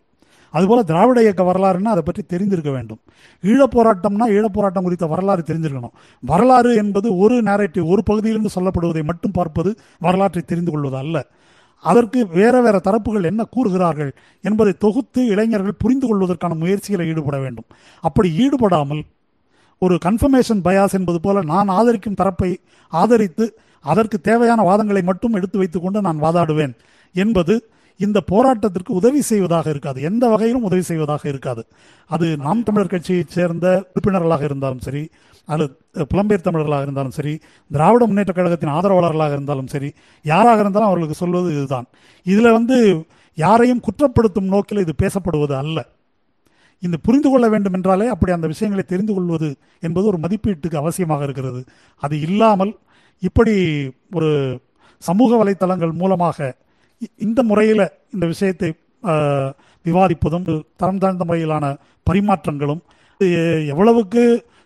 [0.51, 2.99] அதுபோல திராவிட இயக்க வரலாறுன்னா அதை பற்றி தெரிந்திருக்க வேண்டும்.
[3.43, 5.91] ஈழப் போராட்டம்னா ஈழப் போராட்டம் குறித்த வரலாறு தெரிஞ்சிருக்கணும்.
[6.21, 11.27] வரலாறு என்பது ஒரு நேரட்டிவ் ஒரு பகுதியிலிருந்து சொல்லப்படுவதை மட்டும் பார்ப்பது வரலாற்றை தெரிந்து கொள்வது அல்ல.
[11.79, 17.65] அதற்கு வேற வேற தரப்புகள் என்ன கூறுகிறார்கள் என்பதை தொகுத்து இளைஞர்கள் புரிந்து கொள்வதற்கான முயற்சிகளை ஈடுபட வேண்டும்.
[18.01, 19.03] அப்படி ஈடுபடாமல்
[19.79, 26.01] ஒரு கன்ஃபர்மேஷன் பயாஸ் என்பது போல நான் ஆதரிக்கும் தரப்பை ஆதரித்து அதற்கு தேவையான வாதங்களை மட்டும் எடுத்து வைத்துக்கொண்டு
[26.01, 26.75] நான் வாதாடுவேன்
[27.13, 30.03] என்பது இந்த போராட்டத்திற்கு உதவி செய்வதாக இருக்காது.
[30.03, 31.67] எந்த வகையிலும் உதவி செய்வதாக இருக்காது.
[32.07, 35.11] அது நாம் தமிழர் கட்சியைச் சேர்ந்த உறுப்பினர்களாக இருந்தாலும் சரி
[35.53, 35.71] அல்லது
[36.13, 37.33] புலம்பெயர் தமிழர்களாக இருந்தாலும் சரி
[37.71, 39.91] திராவிட முன்னேற்ற கழகத்தின் ஆதரவாளர்களாக இருந்தாலும் சரி
[40.25, 41.87] யாராக இருந்தாலும் அவர்களுக்கு சொல்வது இதுதான்.
[42.27, 42.77] இதில் வந்து
[43.39, 45.79] யாரையும் குற்றப்படுத்தும் நோக்கில் இது பேசப்படுவது அல்ல.
[46.83, 49.49] இந்த புரிந்து கொள்ள வேண்டும் என்றாலே அப்படி அந்த விஷயங்களை தெரிந்து கொள்வது
[49.87, 51.61] என்பது ஒரு மதிப்பீட்டுக்கு அவசியமாக இருக்கிறது.
[52.03, 52.73] அது இல்லாமல்
[53.23, 53.55] இப்படி
[54.19, 54.31] ஒரு
[55.03, 56.39] சமூக வலைத்தளங்கள் மூலமாக
[57.27, 58.71] இந்த முறையில் இந்த விஷயத்தை
[59.85, 60.47] விவாதிப்பதும்
[60.81, 61.65] தரம் தாழ்ந்த முறையிலான
[62.07, 62.83] பரிமாற்றங்களும்
[63.73, 64.23] எவ்வளவுக்கு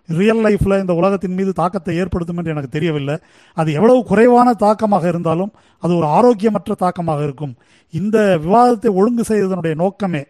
[0.08, 3.16] ரியல் லைஃப்பில் இந்த உலகத்தின் மீது தாக்கத்தை ஏற்படுத்தும் என்று எனக்கு தெரியவில்லை.
[3.56, 7.54] அது எவ்வளவு குறைவான தாக்கமாக இருந்தாலும் அது ஒரு ஆரோக்கியமற்ற தாக்கமாக இருக்கும்.
[7.90, 10.22] இந்த விவாதத்தை ஒழுங்கு செய்வதனுடைய நோக்கமே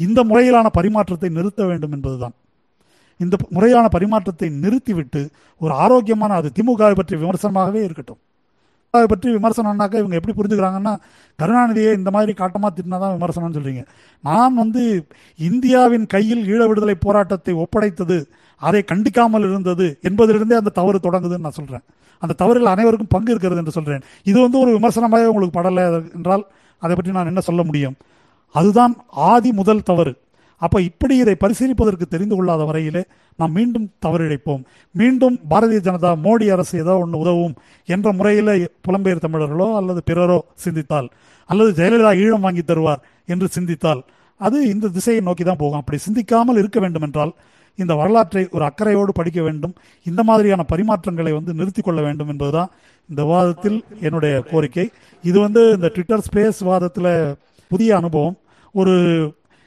[0.00, 2.34] இந்த முறையிலான பரிமாற்றத்தை நிறுத்த வேண்டும் என்பதுதான்.
[3.20, 5.20] இந்த முறையான பரிமாற்றத்தை நிறுத்திவிட்டு
[5.60, 8.20] ஒரு ஆரோக்கியமான அது திமுகவை பற்றிய விமர்சனமாகவே இருக்கட்டும்.
[8.98, 10.92] அதை பற்றி விமர்சனம்னாக்கா இவங்க எப்படி புரிஞ்சுக்கிறாங்கன்னா
[11.38, 13.82] கருணாநிதியை இந்த மாதிரி காட்டமா திட்டினாதான் விமர்சனம்னு சொல்றீங்க.
[14.24, 14.82] நான் வந்து
[15.48, 18.18] இந்தியாவின் கையில் ஈழ விடுதலை போராட்டத்தை ஒப்படைத்தது
[18.62, 21.84] அதை கண்டிக்காமல் இருந்தது என்பதிலிருந்தே அந்த தவறு தொடங்குதுன்னு நான் சொல்றேன்.
[22.22, 24.04] அந்த தவறில் அனைவருக்கும் பங்கு இருக்கிறது என்று சொல்றேன்.
[24.30, 25.84] இது வந்து ஒரு விமர்சனமாக உங்களுக்கு படலை
[26.18, 26.44] என்றால்
[26.82, 27.96] அதை பற்றி நான் என்ன சொல்ல முடியும்?
[28.54, 28.92] அதுதான்
[29.30, 30.12] ஆதி முதல் தவறு.
[30.64, 33.02] அப்போ இப்படி இதை பரிசீலிப்பதற்கு தெரிந்து கொள்ளாத வரையிலே
[33.38, 34.60] நாம் மீண்டும் தவறிழைப்போம்.
[34.94, 37.54] மீண்டும் பாரதிய ஜனதா மோடி அரசு ஏதோ ஒன்று உதவும்
[37.88, 38.52] என்ற முறையில்
[38.86, 41.08] புலம்பெயர் தமிழர்களோ அல்லது பிறரோ சிந்தித்தால்
[41.50, 43.02] அல்லது ஜெயலலிதா ஈழம் வாங்கி தருவார்
[43.34, 44.02] என்று சிந்தித்தால்
[44.40, 45.80] அது இந்த திசையை நோக்கி தான் போகும்.
[45.82, 47.32] அப்படி சிந்திக்காமல் இருக்க வேண்டும் என்றால்
[47.78, 49.74] இந்த வரலாற்றை ஒரு அக்கறையோடு படிக்க வேண்டும்.
[50.06, 52.70] இந்த மாதிரியான பரிமாற்றங்களை வந்து நிறுத்தி கொள்ள வேண்டும் என்பதுதான்
[53.08, 54.86] இந்த விவாதத்தில் என்னுடைய கோரிக்கை.
[55.24, 57.12] இது வந்து இந்த ட்விட்டர் ஸ்பேஸ் வாதத்தில்
[57.70, 58.36] புதிய அனுபவம்.
[58.74, 58.94] ஒரு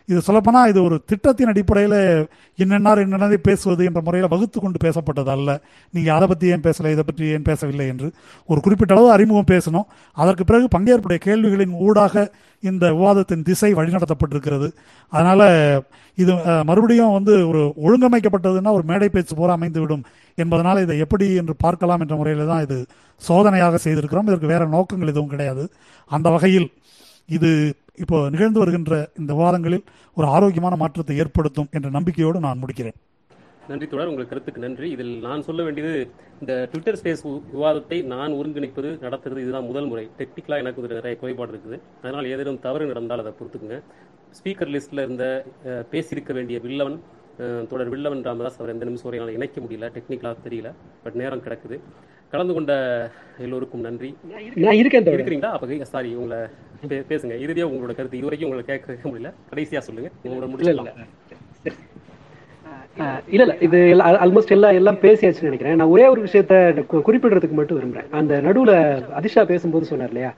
[0.10, 2.00] இது சொல்லப்போனால் இது ஒரு திட்டத்தின் அடிப்படையில்
[2.64, 5.50] என்னென்னார் என்னென்னதை பேசுவது என்ற முறையில் வகுத்து கொண்டு பேசப்பட்டது அல்ல.
[5.94, 8.08] நீங்கள் அதை பற்றி ஏன் பேசலை இதை பற்றி ஏன் பேசவில்லை என்று.
[8.50, 9.88] ஒரு குறிப்பிட்ட அளவு அறிமுகம் பேசணும்
[10.18, 12.26] அதற்கு பிறகு பங்கேற்புடைய கேள்விகளின் ஊடாக
[12.64, 14.68] இந்த விவாதத்தின் திசை வழிநடத்தப்பட்டிருக்கிறது.
[15.14, 15.46] அதனால்
[16.18, 16.34] இது
[16.70, 20.04] மறுபடியும் வந்து ஒரு ஒழுங்கமைக்கப்பட்டதுன்னா ஒரு மேடை பேச்சு போல அமைந்துவிடும்
[20.38, 22.78] என்பதனால் இதை எப்படி என்று பார்க்கலாம் என்ற முறையில் தான் இது
[23.22, 24.28] சோதனையாக செய்திருக்கிறோம்.
[24.30, 25.64] இதற்கு வேறு நோக்கங்கள் எதுவும் கிடையாது.
[26.12, 26.68] அந்த வகையில்
[27.36, 27.50] இது
[28.04, 29.84] இப்போ நிகழ்ந்து வருகின்ற இந்த விவாதங்களில்
[30.18, 32.98] ஒரு ஆரோக்கியமான மாற்றத்தை ஏற்படுத்தும் என்ற நம்பிக்கையோடு நான் முடிக்கிறேன்.
[33.70, 34.88] நன்றி தொடர் உங்கள் கருத்துக்கு நன்றி.
[34.96, 35.94] இதில் நான் சொல்ல வேண்டியது
[36.42, 37.24] இந்த ட்விட்டர் ஸ்பேஸ்
[37.56, 40.06] விவாதத்தை நான் ஒருங்கிணைப்பது நடத்துறது இதுதான் முதல் முறை.
[40.20, 41.80] டெக்னிக்கலாக எனக்கு ஒரு நிறைய குறைபாடு இருக்குது.
[42.04, 43.80] அதனால் ஏதேனும் தவறு நடந்தால் அதை பொறுத்துக்குங்க.
[44.40, 45.26] ஸ்பீக்கர் லிஸ்ட்டில் இருந்த
[45.94, 46.98] பேசியிருக்க வேண்டிய வில்லவன்
[47.72, 49.90] தொடர் வில்லவன் ராமதாஸ் அவர் எந்த நிமிஷம் வரை இணைக்க முடியல.
[49.98, 50.70] டெக்னிக்கலாக தெரியல
[51.04, 51.80] பட் நேரம் கிடக்குது.
[52.32, 52.74] கலந்து கொண்ட
[53.38, 54.18] எல்லோருக்கும் நன்றி.
[54.56, 55.06] நான் இருக்கேன்.
[55.06, 55.52] இருக்கிறீங்களா?
[55.58, 56.44] அப்போ சாரி உங்களை
[56.90, 57.40] பேசுங்க.
[57.40, 59.34] இறுதியாக உங்களோட கருத்து இதுவரைக்கும் உங்களை கேட்க முடியல.
[59.50, 60.10] கடைசியாக சொல்லுங்க.
[60.24, 60.50] உங்களோட
[63.00, 63.44] ஆஹ் இல்ல.
[63.44, 63.78] இல்ல இது
[64.26, 65.76] ஆல்மோஸ்ட் எல்லாம் எல்லாம் பேசியாச்சுன்னு நினைக்கிறேன்.
[65.76, 68.10] நான் ஒரே ஒரு விஷயத்த குறிப்பிடுறதுக்கு மட்டும் விரும்புறேன்.
[68.10, 68.74] அந்த நடுவுல
[69.20, 70.34] அதிஷா பேசும்போது சொன்னார் இல்லையா?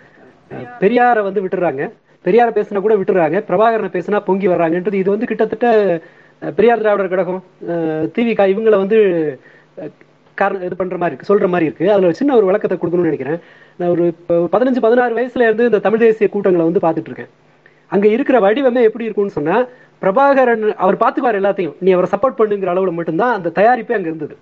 [0.80, 1.92] பெரியாரை வந்து விட்டுறாங்க.
[2.26, 3.38] பெரியாரை பேசினா கூட விட்டுறாங்க.
[3.50, 6.02] பிரபாகரனை பேசினா பொங்கி வர்றாங்கன்றது இது வந்து கிட்டத்தட்ட
[6.56, 7.44] பெரியார் திராவிடர் கழகம்
[8.16, 9.00] திவிக இவங்களை வந்து
[10.42, 11.86] காரணம் இது பண்ற மாதிரி இருக்கு சொல்ற மாதிரி இருக்கு.
[11.94, 13.40] அதுல ஒரு சின்ன ஒரு விளக்கத்தை கொடுக்கணும்னு நினைக்கிறேன்.
[13.80, 14.06] நான் ஒரு
[14.56, 17.32] பதினஞ்சு பதினாறு வயசுல இருந்து இந்த தமிழ் தேசிய கூட்டங்களை வந்து பார்த்துட்டு இருக்கேன்.
[17.92, 19.58] அங்க இருக்கிற வடிவமே எப்படி இருக்கும்னு சொன்னா
[20.04, 21.76] பிரபாகரன் அவர் பார்த்துக்குவார் எல்லாத்தையும்.
[21.86, 24.36] நீ அவரை சப்போர்ட் பண்ணுங்கிற அளவுல மட்டும்தான் அந்த தயாரிப்பே அங்க இருந்தது.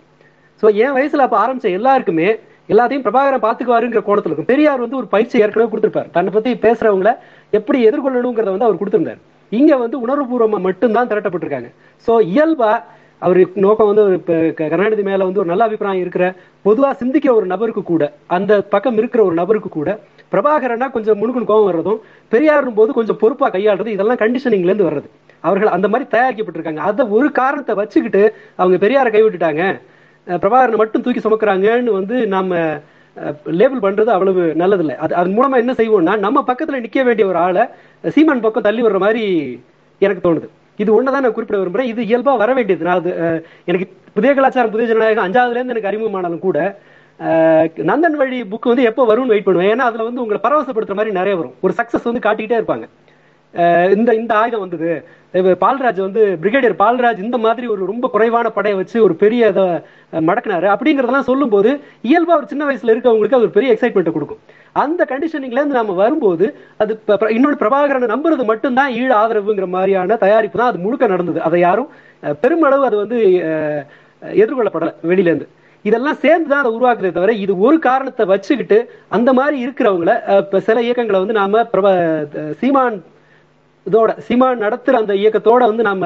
[0.61, 2.27] சோ என் வயசுல அப்ப ஆரம்பிச்ச எல்லாருக்குமே
[2.73, 6.09] எல்லாத்தையும் பிரபாகரன் பாத்துக்குவாருங்கிற கோணத்துல இருக்கும் பெரியார் வந்து ஒரு பயிற்சி ஏற்கனவே கொடுத்திருப்பார்.
[6.15, 7.11] தன்னை பத்தி பேசுறவங்கள
[7.57, 9.19] எப்படி எதிர்கொள்ளணுங்கிறத வந்து அவர் கொடுத்திருந்தார்.
[9.59, 11.69] இங்க வந்து உணர்வுபூர்வமா மட்டும்தான் திரட்டப்பட்டிருக்காங்க.
[12.07, 12.71] சோ இயல்பா
[13.19, 16.33] அவர் நோக்கம் வந்து ஒரு க- கருணாநிதி மேல வந்து ஒரு நல்ல அபிப்பிராயம் இருக்கிற
[16.65, 19.99] பொதுவா சிந்திக்கிற ஒரு நபருக்கு கூட அந்த பக்கம் இருக்கிற ஒரு நபருக்கு கூட
[20.31, 25.09] பிரபாகரனா கொஞ்சம் முணுக்குன்னு கோபம் வர்றதும் பெரியாரும் போது கொஞ்சம் பொறுப்பா கையாளுறது இதெல்லாம் கண்டிஷனிங்ல இருந்து வர்றது.
[25.39, 26.75] அவர்கள் அந்த மாதிரி தயாரிக்கப்பட்டிருக்காங்க.
[26.75, 29.79] அதை ஒரு காரணத்தை வச்சுக்கிட்டு அவங்க பெரியாரை கைவிட்டுட்டாங்க.
[30.27, 32.77] பிரபாகரனை மட்டும் தூக்கி சுமக்குறாங்கன்னு வந்து நம்ம
[33.45, 34.95] லேபிள் பண்றது அவ்வளவு நல்லதில்லை.
[34.95, 37.61] அது அதன் மூலமா என்ன செய்வோம்னா நம்ம பக்கத்துல நிக்க வேண்டிய ஒரு ஆளை
[38.07, 39.25] சீமான் பக்கம் தள்ளி வர்ற மாதிரி
[39.99, 40.47] எனக்கு தோணுது.
[40.77, 41.97] இது ஒண்ணுதான் நான் குறிப்பிட விரும்புறேன்.
[41.97, 42.85] இது இயல்பா வர வேண்டியது.
[42.85, 46.79] நான் அது எனக்கு புதிய கலாச்சாரம் புதிய ஜனநாயகம் அஞ்சாவதுல இருந்து எனக்கு அறிமுகமானாலும் கூட
[47.75, 49.73] நந்தன் வழி புக் வந்து எப்போ வரும்னு வெயிட் பண்ணுவேன்.
[49.73, 51.53] ஏன்னா அதுல வந்து உங்களை பரவசப்படுத்துற மாதிரி நிறைய வரும்.
[51.61, 52.87] ஒரு சக்சஸ் வந்து காட்டிக்கிட்டே இருப்பாங்க.
[53.53, 55.07] அஹ் இந்த இந்த ஆயுதம் வந்தது.
[55.33, 59.81] பால்ராஜ் வந்து பிரிகேடியர் பால்ராஜ் இந்த மாதிரி ஒரு ரொம்ப குறைவான படையை வச்சு ஒரு பெரிய இதை மடக்கினாரு
[60.11, 60.75] மடக்குனாரு.
[60.75, 64.37] அப்படிங்கறதெல்லாம் சொல்லும்போது இயல்பா ஒரு சின்ன வயசுல இருக்கவங்களுக்கு அது ஒரு பெரிய எக்ஸைட்மெண்ட் கொடுக்கும்.
[64.77, 66.45] அந்த கண்டிஷனிங்ல இருந்து நம்ம வரும்போது
[66.77, 70.71] அது ப- இன்னொன்று பிரபாகரனை நம்புறது மட்டும்தான் ஈழ ஆதரவுங்கிற மாதிரியான தயாரிப்பு தான்.
[70.71, 71.39] அது முழுக்க நடந்தது.
[71.41, 71.89] அதை யாரும்
[72.41, 73.17] பெருமளவு அது வந்து
[74.21, 75.47] எதிர்கொள்ளப்படலை எதிர்கொள்ளப்படல வெளியில இருந்து
[75.85, 78.77] இதெல்லாம் சேர்ந்து தான் அதை உருவாக்குதே தவிர இது ஒரு காரணத்தை வச்சுக்கிட்டு
[79.09, 81.91] அந்த மாதிரி இருக்கிறவங்கள இப்போ சில இயக்கங்களை வந்து நாம பிரபா
[82.61, 82.97] சீமான்
[83.85, 86.05] இதோட சீமான் நடத்துற அந்த இயக்கத்தோட வந்து நம்ம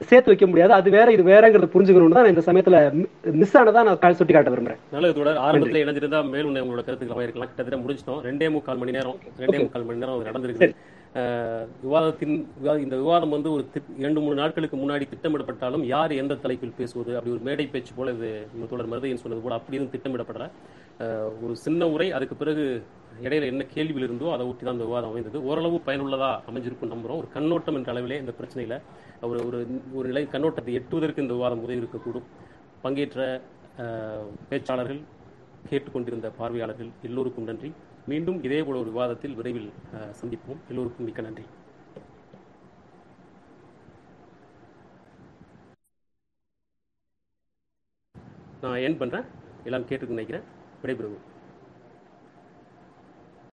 [0.00, 0.72] சேர்த்து வைக்க முடியாது.
[0.72, 2.78] அது வேற இது வேறங்கிறத புரிஞ்சுக்கணும்னு தான் இந்த சமயத்துல
[3.34, 4.80] மிஸ் ஆனதா நான் சுட்டி காட்ட விரும்புறேன்.
[4.92, 9.58] நல்லது தொடர் ஆரம்பத்தில் இணைஞ்சிருந்தா மேலும் உங்களோட கருத்துக்களை இருக்கலாம் கிட்டத்தட்ட முடிச்சிட்டோம் ரெண்டே முக்கால் மணி நேரம் ரெண்டே.
[9.58, 10.68] முக்கால் மணி நேரம் நடந்திருக்கு
[11.82, 13.64] விவாதத்தின் விவா- இந்த விவாதம் வந்து ஒரு
[13.98, 17.16] இரண்டு மூணு நாட்களுக்கு முன்னாடி திட்டமிடப்பட்டாலும் யார் எந்த தலைப்பில் பேசுவது?
[17.16, 18.30] அப்படி ஒரு மேடை பேச்சு போல இது
[18.70, 20.46] தொடர் மருதையன் சொன்னது போல அப்படி எதுவும் திட்டமிடப்படல.
[21.42, 22.64] ஒரு சின்ன உரை அதுக்கு பிறகு
[23.24, 25.38] இடையில என்ன கேள்வியில் இருந்தோ அதை ஒட்டி தான் இந்த விவாதம் அமைந்தது.
[25.48, 27.20] ஓரளவு பயனுள்ளதா அமைஞ்சிருக்கும் நம்புறோம்.
[27.22, 28.76] ஒரு கண்ணோட்டம் என்ற அளவிலே இந்த பிரச்சனையில
[29.30, 29.58] ஒரு ஒரு
[29.98, 32.28] ஒரு நிலை கண்ணோட்டத்தை எட்டுவதற்கு இந்த விவாதம் உதவி இருக்கக்கூடும்.
[32.84, 33.26] பங்கேற்ற
[34.52, 35.02] பேச்சாளர்கள்
[35.70, 37.70] கேட்டுக்கொண்டிருந்த பார்வையாளர்கள் எல்லோருக்கும் நன்றி.
[38.10, 39.70] மீண்டும் இதே போல ஒரு விவாதத்தில் விரைவில்
[40.20, 40.62] சந்திப்போம்.
[40.72, 41.46] எல்லோருக்கும் மிக்க நன்றி.
[48.64, 49.26] நான் என் பண்ணுறேன்
[49.68, 50.44] எல்லாம் கேட்டுக்கு நினைக்கிறேன்.
[50.82, 51.24] விடைபெறுவோம்.